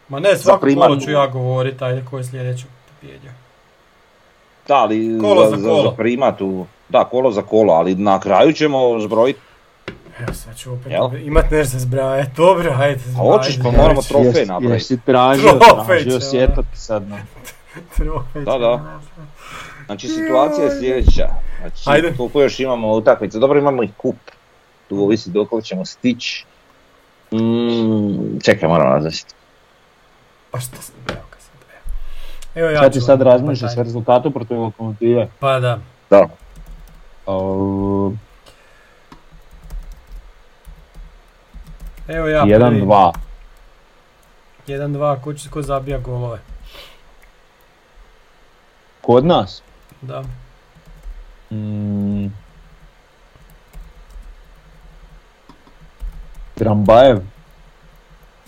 Ma 0.08 0.20
ne, 0.20 0.36
svako 0.36 0.66
ću 0.96 1.10
ja 1.10 1.26
govorit, 1.26 1.82
ajde 1.82 2.02
ko 2.10 2.18
je 2.18 2.24
sljedeći 2.24 2.64
pobjedio. 2.90 3.30
Da, 4.68 4.74
ali 4.74 5.18
Kolo 5.20 5.50
za, 5.50 5.56
za 5.56 5.68
kolo. 5.68 5.82
za 5.82 5.90
primatu, 5.90 6.66
da, 6.88 7.04
kolo 7.04 7.30
za 7.30 7.42
kolo, 7.42 7.72
ali 7.72 7.94
na 7.94 8.20
kraju 8.20 8.52
ćemo 8.52 9.00
zbrojiti. 9.00 9.40
Evo 10.20 10.34
sad 10.34 10.56
ću 10.56 10.72
opet 10.72 10.92
Jel? 10.92 11.08
imat 11.16 11.50
nešto 11.50 11.78
za. 11.78 11.86
Dobro, 12.36 12.74
ajde. 12.78 13.00
A 13.10 13.18
hoćeš, 13.18 13.58
pa 13.62 13.70
moramo 13.70 14.02
trofej 14.02 14.26
Jesi- 14.32 14.46
napraviti. 14.46 14.74
Jesi 14.74 14.98
tražio, 15.00 15.48
Trofej 15.50 15.86
tražio 15.86 16.20
sjetati 16.20 16.78
sad. 16.78 17.08
no. 17.08 17.16
Trofej 17.96 18.42
Da, 18.44 18.58
da. 18.58 18.98
Znači 19.86 20.08
situacija 20.08 20.64
je 20.64 20.78
sljedeća. 20.80 21.28
Znači, 21.60 21.82
Ajde. 21.86 22.14
koliko 22.16 22.42
još 22.42 22.60
imamo 22.60 22.92
utakmice? 22.92 23.38
Dobro 23.38 23.58
imamo 23.58 23.82
i 23.82 23.88
kup. 23.96 24.16
Tu 24.88 25.02
ovisi 25.04 25.30
dok 25.30 25.62
ćemo 25.62 25.84
stići. 25.84 26.44
Mm, 27.32 28.38
čekaj, 28.44 28.68
moram 28.68 28.92
razmisliti. 28.92 29.34
Pa 30.50 30.60
šta 30.60 30.76
sam 30.76 30.94
brao 31.06 31.22
kad 31.30 31.40
sam 31.40 31.52
brao? 31.60 31.80
Evo 32.54 32.68
ja 32.68 32.80
Sad 32.80 32.92
ti 32.92 32.98
ću 32.98 33.04
sad 33.04 33.22
razmišljaš 33.22 33.72
s 33.72 33.76
rezultatom 33.76 34.32
protiv 34.32 34.60
lokomotive. 34.60 35.28
Pa 35.40 35.60
da. 35.60 35.78
Da. 36.10 36.28
Uh, 37.26 38.12
Evo 42.08 42.28
ja 42.28 42.44
1-2. 42.44 43.12
1-2, 44.66 45.20
ko, 45.20 45.34
će, 45.34 45.50
ko 45.50 45.62
zabija 45.62 45.98
golove? 45.98 46.38
Kod 49.00 49.24
nas? 49.24 49.62
Da. 50.02 50.22
Mm. 51.50 52.26
Drambajev. 56.56 57.20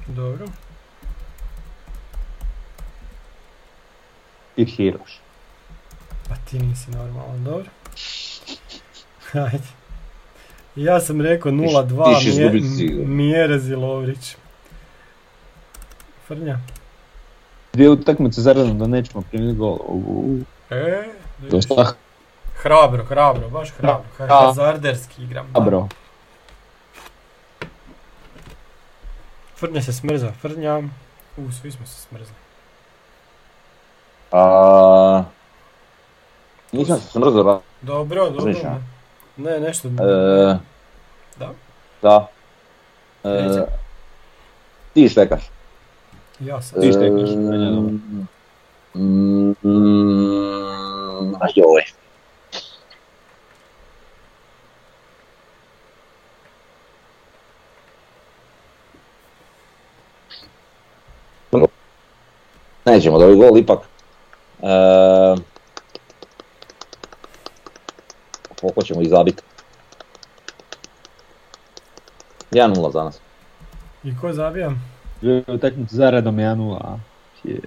Dobro. 0.06 0.46
I 4.56 4.64
Hiroš. 4.66 5.20
Pa 6.28 6.34
ti 6.36 6.58
nisi 6.58 6.90
normalan, 6.90 7.44
dobro. 7.44 7.70
Ajde. 9.34 9.64
Ja 10.76 11.00
sam 11.00 11.20
rekao 11.20 11.52
0-2 11.52 12.14
ti 12.14 12.24
ćeš 12.24 12.24
Mije- 12.26 12.44
izgubit 12.44 12.64
sigurno. 12.78 13.06
Mjerez 13.06 13.68
i 13.68 13.74
Lovrić. 13.74 14.36
Frnja. 16.26 16.58
Dvije 17.72 17.90
utakmice 17.90 18.40
zaradom 18.40 18.78
da 18.78 18.86
nećemo 18.86 19.22
primiti 19.22 19.58
gol. 19.58 19.78
U, 19.80 20.38
E. 20.70 21.04
Dosta 21.40 21.94
Hrabro, 22.54 23.04
hrabro, 23.04 23.48
baš 23.48 23.70
hrabro. 23.70 24.04
Hazarderski 24.18 25.22
igram. 25.22 25.46
hrabro. 25.48 25.88
Frnja 29.56 29.82
se 29.82 29.92
smrza, 29.92 30.32
Frnja. 30.32 30.78
U, 31.36 31.52
svi 31.52 31.70
smo 31.72 31.86
se 31.86 32.00
smrzli. 32.00 32.34
A, 34.32 35.24
nisam 36.72 36.98
se 37.00 37.06
smrzao, 37.08 37.62
Dobro, 37.82 38.30
dobro. 38.30 38.54
Ne, 39.36 39.60
nešto. 39.60 39.88
e, 39.88 40.56
Da. 41.38 41.50
da. 42.02 42.28
E, 43.24 43.66
ti 44.94 45.08
štekaš. 45.08 45.50
Ja 46.40 46.62
sam. 46.62 46.80
Ti 46.80 46.92
štekaš, 46.92 47.30
meni 47.36 47.64
je 47.64 47.70
dobro. 47.70 47.90
Mm, 48.94 49.50
mm, 49.62 51.34
a 51.34 51.46
joj. 51.54 51.82
Nećemo 62.84 63.18
da 63.18 63.26
gol 63.26 63.58
ipak. 63.58 63.91
E, 64.62 65.34
koliko 68.60 68.82
ćemo 68.82 69.00
ih 69.02 69.08
zabiti? 69.08 69.42
1-0 72.50 72.92
za 72.92 73.04
nas. 73.04 73.20
I 74.04 74.16
ko 74.20 74.32
zabija? 74.32 74.70
Dvije 75.20 75.44
utakmice 75.46 75.96
zaradom 75.96 76.36
1-0. 76.36 76.76
a? 76.80 76.96
Je. 77.44 77.60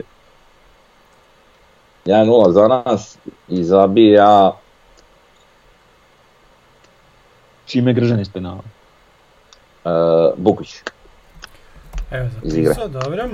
1-0 2.06 2.52
za 2.52 2.68
nas 2.68 3.18
i 3.48 3.64
zabija 3.64 4.52
Čime 7.66 7.94
gržan 7.94 8.20
iz 8.20 8.30
penala. 8.30 8.62
e, 9.86 9.90
Bukić. 10.38 10.76
Evo 12.12 12.30
zapisao, 12.44 12.88
dobro. 12.88 13.30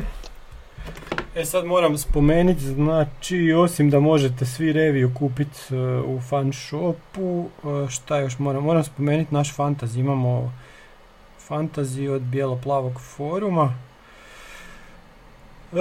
E 1.35 1.45
sad 1.45 1.65
moram 1.65 1.97
spomenuti, 1.97 2.59
znači 2.59 3.53
osim 3.53 3.89
da 3.89 3.99
možete 3.99 4.45
svi 4.45 4.73
reviju 4.73 5.11
kupiti 5.19 5.75
u 6.05 6.19
fan 6.29 6.53
shopu, 6.53 7.45
e, 7.63 7.89
šta 7.89 8.17
još 8.17 8.39
moram, 8.39 8.63
moram 8.63 8.83
spomenuti 8.83 9.33
naš 9.33 9.55
fantasy, 9.55 9.99
imamo 9.99 10.53
fantasy 11.49 12.09
od 12.09 12.21
bijelo-plavog 12.21 12.99
foruma. 12.99 13.73
E, 15.73 15.77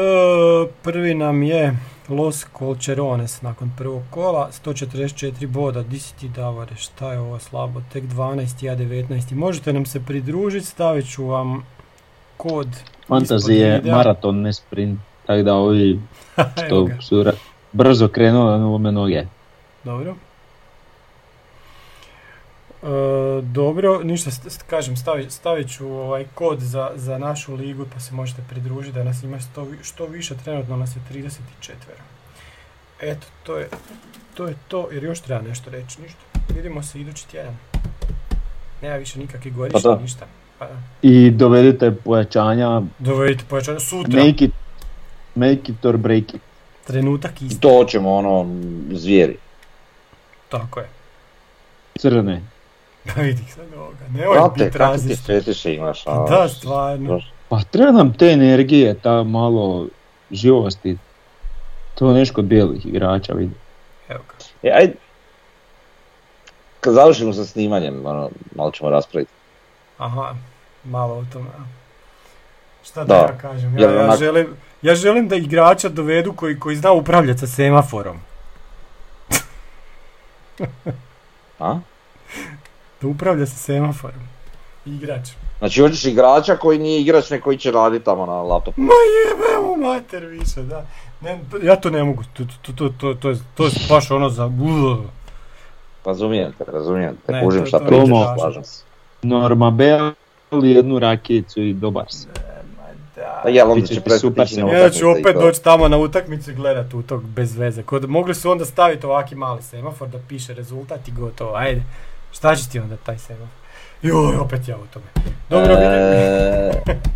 prvi 0.82 1.14
nam 1.14 1.42
je 1.42 1.76
Los 2.08 2.46
Colcherones 2.58 3.42
nakon 3.42 3.70
prvog 3.76 4.02
kola, 4.10 4.50
144 4.64 5.46
boda, 5.46 5.82
di 5.82 5.98
si 5.98 6.14
ti 6.16 6.28
Davore, 6.28 6.76
šta 6.76 7.12
je 7.12 7.20
ovo 7.20 7.38
slabo, 7.38 7.82
tek 7.92 8.04
12, 8.04 8.64
ja 8.64 8.76
19. 8.76 9.34
Možete 9.34 9.72
nam 9.72 9.86
se 9.86 10.00
pridružiti, 10.00 10.66
stavit 10.66 11.10
ću 11.10 11.26
vam 11.26 11.66
kod 12.36 12.68
Fantasy 13.08 13.36
ispod 13.36 13.50
je 13.50 13.82
maraton, 13.84 14.40
ne 14.40 14.52
sprint. 14.52 15.09
Tako 15.26 15.42
da 15.42 15.54
ovi 15.54 16.00
što 16.66 16.88
su 17.00 17.22
ra- 17.22 17.36
brzo 17.72 18.08
krenuo 18.08 18.50
na 18.50 18.58
nove 18.58 18.92
noge. 18.92 19.24
Dobro. 19.84 20.14
E, 22.82 22.86
dobro, 23.42 24.00
ništa, 24.02 24.30
st- 24.30 24.48
st- 24.48 24.62
kažem, 24.66 24.96
stavit, 24.96 25.30
stavit 25.32 25.70
ću 25.70 25.88
ovaj 25.88 26.24
kod 26.34 26.60
za, 26.60 26.90
za 26.94 27.18
našu 27.18 27.54
ligu 27.54 27.86
pa 27.94 28.00
se 28.00 28.14
možete 28.14 28.42
pridružiti 28.50 28.94
da 28.94 29.04
nas 29.04 29.22
ima 29.22 29.38
što, 29.40 29.62
vi- 29.64 29.78
što 29.82 30.06
više, 30.06 30.34
trenutno 30.44 30.76
nas 30.76 30.96
je 30.96 31.00
34. 31.12 31.28
Eto, 33.00 33.26
to 33.42 33.56
je, 33.58 33.68
to 34.34 34.46
je 34.46 34.54
to, 34.68 34.88
jer 34.92 35.04
još 35.04 35.20
treba 35.20 35.42
nešto 35.42 35.70
reći, 35.70 36.02
ništa. 36.02 36.18
Vidimo 36.56 36.82
se 36.82 37.00
idući 37.00 37.28
tjedan. 37.28 37.56
Nema 38.82 38.96
više 38.96 39.18
nikakvih 39.18 39.54
godišnjih, 39.54 39.82
da. 39.84 39.98
ništa. 40.02 40.26
Pa 40.58 40.66
da. 40.66 40.72
I 41.02 41.30
dovedite 41.30 41.90
pojačanja, 41.94 42.82
Dovedite 42.98 43.44
pojačanje 43.48 43.80
sutra, 43.80 44.22
it, 44.22 44.52
make 45.34 45.72
it 45.72 45.84
or 45.84 45.96
break 45.96 46.34
it. 46.34 46.40
trenutak 46.86 47.42
isti. 47.42 47.60
to 47.60 47.68
hoćemo 47.68 48.14
ono, 48.14 48.46
zvijeri. 48.92 49.36
Tako 50.48 50.80
je. 50.80 50.88
Crne. 51.98 52.42
Pa 53.14 53.20
vidi 53.20 53.42
sad 53.54 53.66
ovoga, 53.76 53.96
biti 54.08 54.24
kakve 54.34 54.70
ti 54.70 54.78
različit. 54.78 55.26
fetiše 55.26 55.74
imaš? 55.74 56.06
a? 56.06 56.26
Da, 56.30 56.48
stvarno. 56.48 57.20
Pa 57.48 57.60
treba 57.70 57.92
nam 57.92 58.12
te 58.12 58.26
energije, 58.26 58.94
ta 58.94 59.22
malo 59.22 59.86
živosti. 60.30 60.98
To 61.94 62.12
nešto 62.12 62.34
kod 62.34 62.44
bijelih 62.44 62.86
igrača 62.86 63.32
vidi. 63.32 63.54
Evo 64.08 64.20
ga. 64.28 64.68
E, 64.68 64.72
ajde, 64.74 64.92
kad 66.80 66.94
završimo 66.94 67.32
sa 67.32 67.44
snimanjem, 67.44 68.06
ono, 68.06 68.30
malo 68.54 68.70
ćemo 68.70 68.90
raspraviti. 68.90 69.32
Aha, 69.98 70.34
malo 70.84 71.14
o 71.14 71.24
tome. 71.32 71.46
Šta 72.84 73.04
da, 73.04 73.14
Da, 73.14 73.20
ja 73.20 73.38
kažem? 73.38 73.78
Ja, 73.78 73.90
ja, 73.90 74.04
onak- 74.04 74.18
želim, 74.18 74.46
ja 74.82 74.94
želim 74.94 75.28
da 75.28 75.36
igrača 75.36 75.88
dovedu 75.88 76.32
koji, 76.32 76.58
koji 76.60 76.76
zna 76.76 76.92
upravljati 76.92 77.40
sa 77.40 77.46
semaforom. 77.46 78.16
A? 81.58 81.78
Da 83.00 83.08
upravlja 83.08 83.46
sa 83.46 83.56
semaforom. 83.56 84.20
Igrač. 84.86 85.28
Znači 85.58 85.80
hoćeš 85.80 86.04
igrača 86.04 86.56
koji 86.56 86.78
nije 86.78 87.00
igrač, 87.00 87.30
ne 87.30 87.40
koji 87.40 87.58
će 87.58 87.70
raditi 87.70 88.04
tamo 88.04 88.26
na 88.26 88.32
laptopu. 88.32 88.80
Ma 88.80 88.92
jebe 89.28 89.66
mu 89.66 89.86
mater 89.86 90.24
više, 90.24 90.62
da. 90.62 90.86
Ne, 91.20 91.40
ja 91.62 91.76
to 91.76 91.90
ne 91.90 92.04
mogu, 92.04 92.22
to, 92.32 92.44
to, 92.62 92.72
to, 92.72 92.88
to, 92.98 93.14
to, 93.14 93.30
je, 93.30 93.36
to 93.54 93.64
je 93.64 93.70
baš 93.88 94.10
ono 94.10 94.28
za... 94.28 94.50
Razumijem 96.04 96.52
te, 96.58 96.64
razumijem 96.72 97.16
te, 97.26 97.32
Ne, 97.32 97.44
kužim 97.44 97.66
šta 97.66 97.78
pričaš, 97.78 98.08
slažem 98.38 98.64
se. 98.64 98.84
Norma 99.22 99.70
Bell, 99.70 100.12
jednu 100.50 100.98
rakijicu 100.98 101.62
i 101.62 101.72
dobar 101.74 102.04
si. 102.08 102.26
Da. 103.20 103.40
Pa 103.42 103.64
onda 103.64 103.74
Bit 103.74 103.88
će 103.88 104.18
super 104.18 104.46
Ja 104.74 104.90
ću 104.90 105.10
opet 105.10 105.32
to. 105.34 105.40
doći 105.40 105.62
tamo 105.62 105.88
na 105.88 105.98
utakmicu 105.98 106.50
i 106.50 106.54
gledat 106.54 106.94
u 106.94 107.02
tog 107.02 107.24
bez 107.24 107.56
veze. 107.56 107.82
Kod, 107.82 108.10
mogli 108.10 108.34
su 108.34 108.50
onda 108.50 108.64
staviti 108.64 109.06
ovaki 109.06 109.34
mali 109.34 109.62
semafor 109.62 110.08
da 110.08 110.18
piše 110.28 110.54
rezultat 110.54 111.08
i 111.08 111.12
gotovo. 111.12 111.54
Ajde, 111.54 111.82
šta 112.32 112.56
će 112.56 112.68
ti 112.68 112.78
onda 112.78 112.96
taj 112.96 113.18
semafor? 113.18 113.48
Joj, 114.02 114.36
opet 114.36 114.68
ja 114.68 114.76
u 114.76 114.86
tome. 114.92 115.06
Dobro. 115.50 115.74
E, 115.74 116.70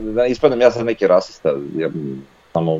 Da 0.00 0.26
ispadnem 0.26 0.60
ja 0.60 0.70
sam 0.70 0.86
neki 0.86 1.06
rasista, 1.06 1.52
jer 1.76 1.90
samo 2.52 2.78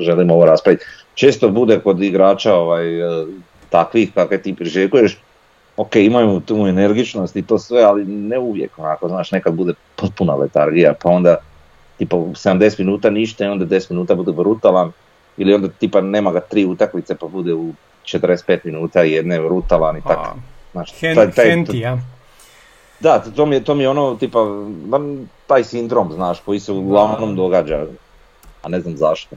želim 0.00 0.30
ovo 0.30 0.46
raspraviti. 0.46 0.84
Često 1.14 1.48
bude 1.48 1.80
kod 1.80 2.02
igrača 2.02 2.54
ovaj, 2.54 3.00
e, 3.00 3.26
takvih 3.70 4.14
kakve 4.14 4.42
ti 4.42 4.54
priželjkuješ, 4.54 5.18
ok, 5.82 5.96
imaju 5.96 6.40
tu 6.40 6.66
energičnost 6.66 7.36
i 7.36 7.42
to 7.42 7.58
sve, 7.58 7.82
ali 7.82 8.04
ne 8.04 8.38
uvijek, 8.38 8.78
onako, 8.78 9.08
znaš, 9.08 9.32
nekad 9.32 9.54
bude 9.54 9.74
potpuna 9.96 10.34
letargija, 10.34 10.94
pa 11.02 11.08
onda 11.10 11.36
tipa 11.98 12.16
u 12.16 12.32
70 12.32 12.78
minuta 12.78 13.10
ništa 13.10 13.44
i 13.44 13.48
onda 13.48 13.64
10 13.64 13.90
minuta 13.90 14.14
bude 14.14 14.32
brutalan, 14.32 14.92
ili 15.36 15.54
onda 15.54 15.68
tipa 15.68 16.00
nema 16.00 16.32
ga 16.32 16.40
tri 16.40 16.64
utakmice 16.64 17.14
pa 17.14 17.26
bude 17.26 17.54
u 17.54 17.72
45 18.04 18.58
minuta 18.64 19.02
jedne 19.02 19.40
brutalan 19.40 19.96
i 19.96 20.02
tako. 20.02 20.36
Znaš, 20.72 20.92
Hen, 21.00 21.16
taj- 21.16 21.30
taj- 21.30 21.50
Henti, 21.50 21.78
ja. 21.78 21.98
da, 23.00 23.18
to 23.36 23.46
mi 23.46 23.54
je, 23.56 23.64
to 23.64 23.74
mi 23.74 23.82
je 23.82 23.88
ono, 23.88 24.14
tipa, 24.14 24.38
taj 25.46 25.64
sindrom, 25.64 26.12
znaš, 26.12 26.40
koji 26.40 26.60
se 26.60 26.72
uglavnom 26.72 27.36
događa, 27.36 27.86
a 28.62 28.68
ne 28.68 28.80
znam 28.80 28.96
zašto. 28.96 29.36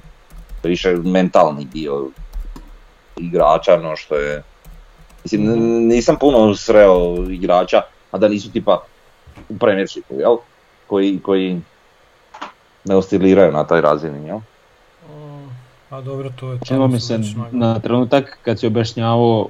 Više 0.64 0.96
mentalni 0.96 1.66
dio 1.66 2.08
igrača, 3.18 3.78
no 3.78 3.96
što 3.96 4.16
je... 4.16 4.44
Mislim, 5.26 5.41
n- 5.43 5.88
nisam 5.88 6.15
puno 6.19 6.56
sreo 6.56 7.15
igrača, 7.30 7.81
a 8.11 8.18
da 8.18 8.27
nisu 8.27 8.52
tipa 8.52 8.84
u 9.49 9.57
Premiershipu, 9.57 10.14
jel? 10.14 10.38
Koji, 10.88 11.19
koji 11.19 11.61
ne 12.85 12.95
osciliraju 12.95 13.52
na 13.52 13.64
taj 13.64 13.81
razini, 13.81 14.27
jel? 14.27 14.39
A 15.89 16.02
dobro, 16.02 16.30
to 16.30 16.52
je... 16.52 16.60
Tamo 16.60 16.88
mi 16.88 16.99
se 16.99 17.19
na 17.52 17.80
trenutak 17.80 18.38
kad 18.41 18.60
si 18.60 18.68
objašnjavao 18.68 19.49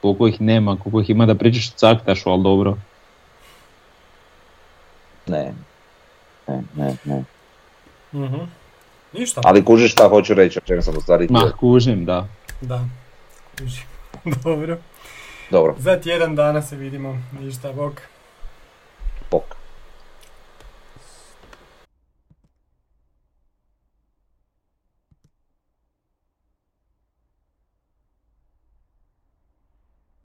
koliko 0.00 0.26
ih 0.26 0.40
nema, 0.40 0.76
koliko 0.76 1.00
ih 1.00 1.10
ima 1.10 1.26
da 1.26 1.34
pričaš 1.34 1.72
caktašu, 1.72 2.30
ali 2.30 2.42
dobro. 2.42 2.76
Ne. 5.26 5.54
Ne, 6.48 6.62
ne, 6.76 6.96
ne. 7.04 7.24
Mhm. 8.14 8.36
Ništa. 9.12 9.40
Ali 9.44 9.64
kužiš 9.64 9.92
šta 9.92 10.08
hoću 10.08 10.34
reći, 10.34 10.58
o 10.58 10.66
čemu 10.66 10.82
sam 10.82 10.96
u 10.96 11.00
stvari 11.00 11.26
Ma, 11.30 11.52
kužim, 11.60 12.04
da. 12.04 12.26
Da. 12.60 12.84
Kuži. 13.58 13.82
Dobro. 14.44 14.78
Dobro, 15.50 15.74
Za 15.78 15.96
tjedan 16.00 16.36
dana 16.36 16.62
se 16.62 16.76
vidimo. 16.76 17.22
Ništa, 17.40 17.72
bok. 17.72 18.00
bok. 19.30 19.59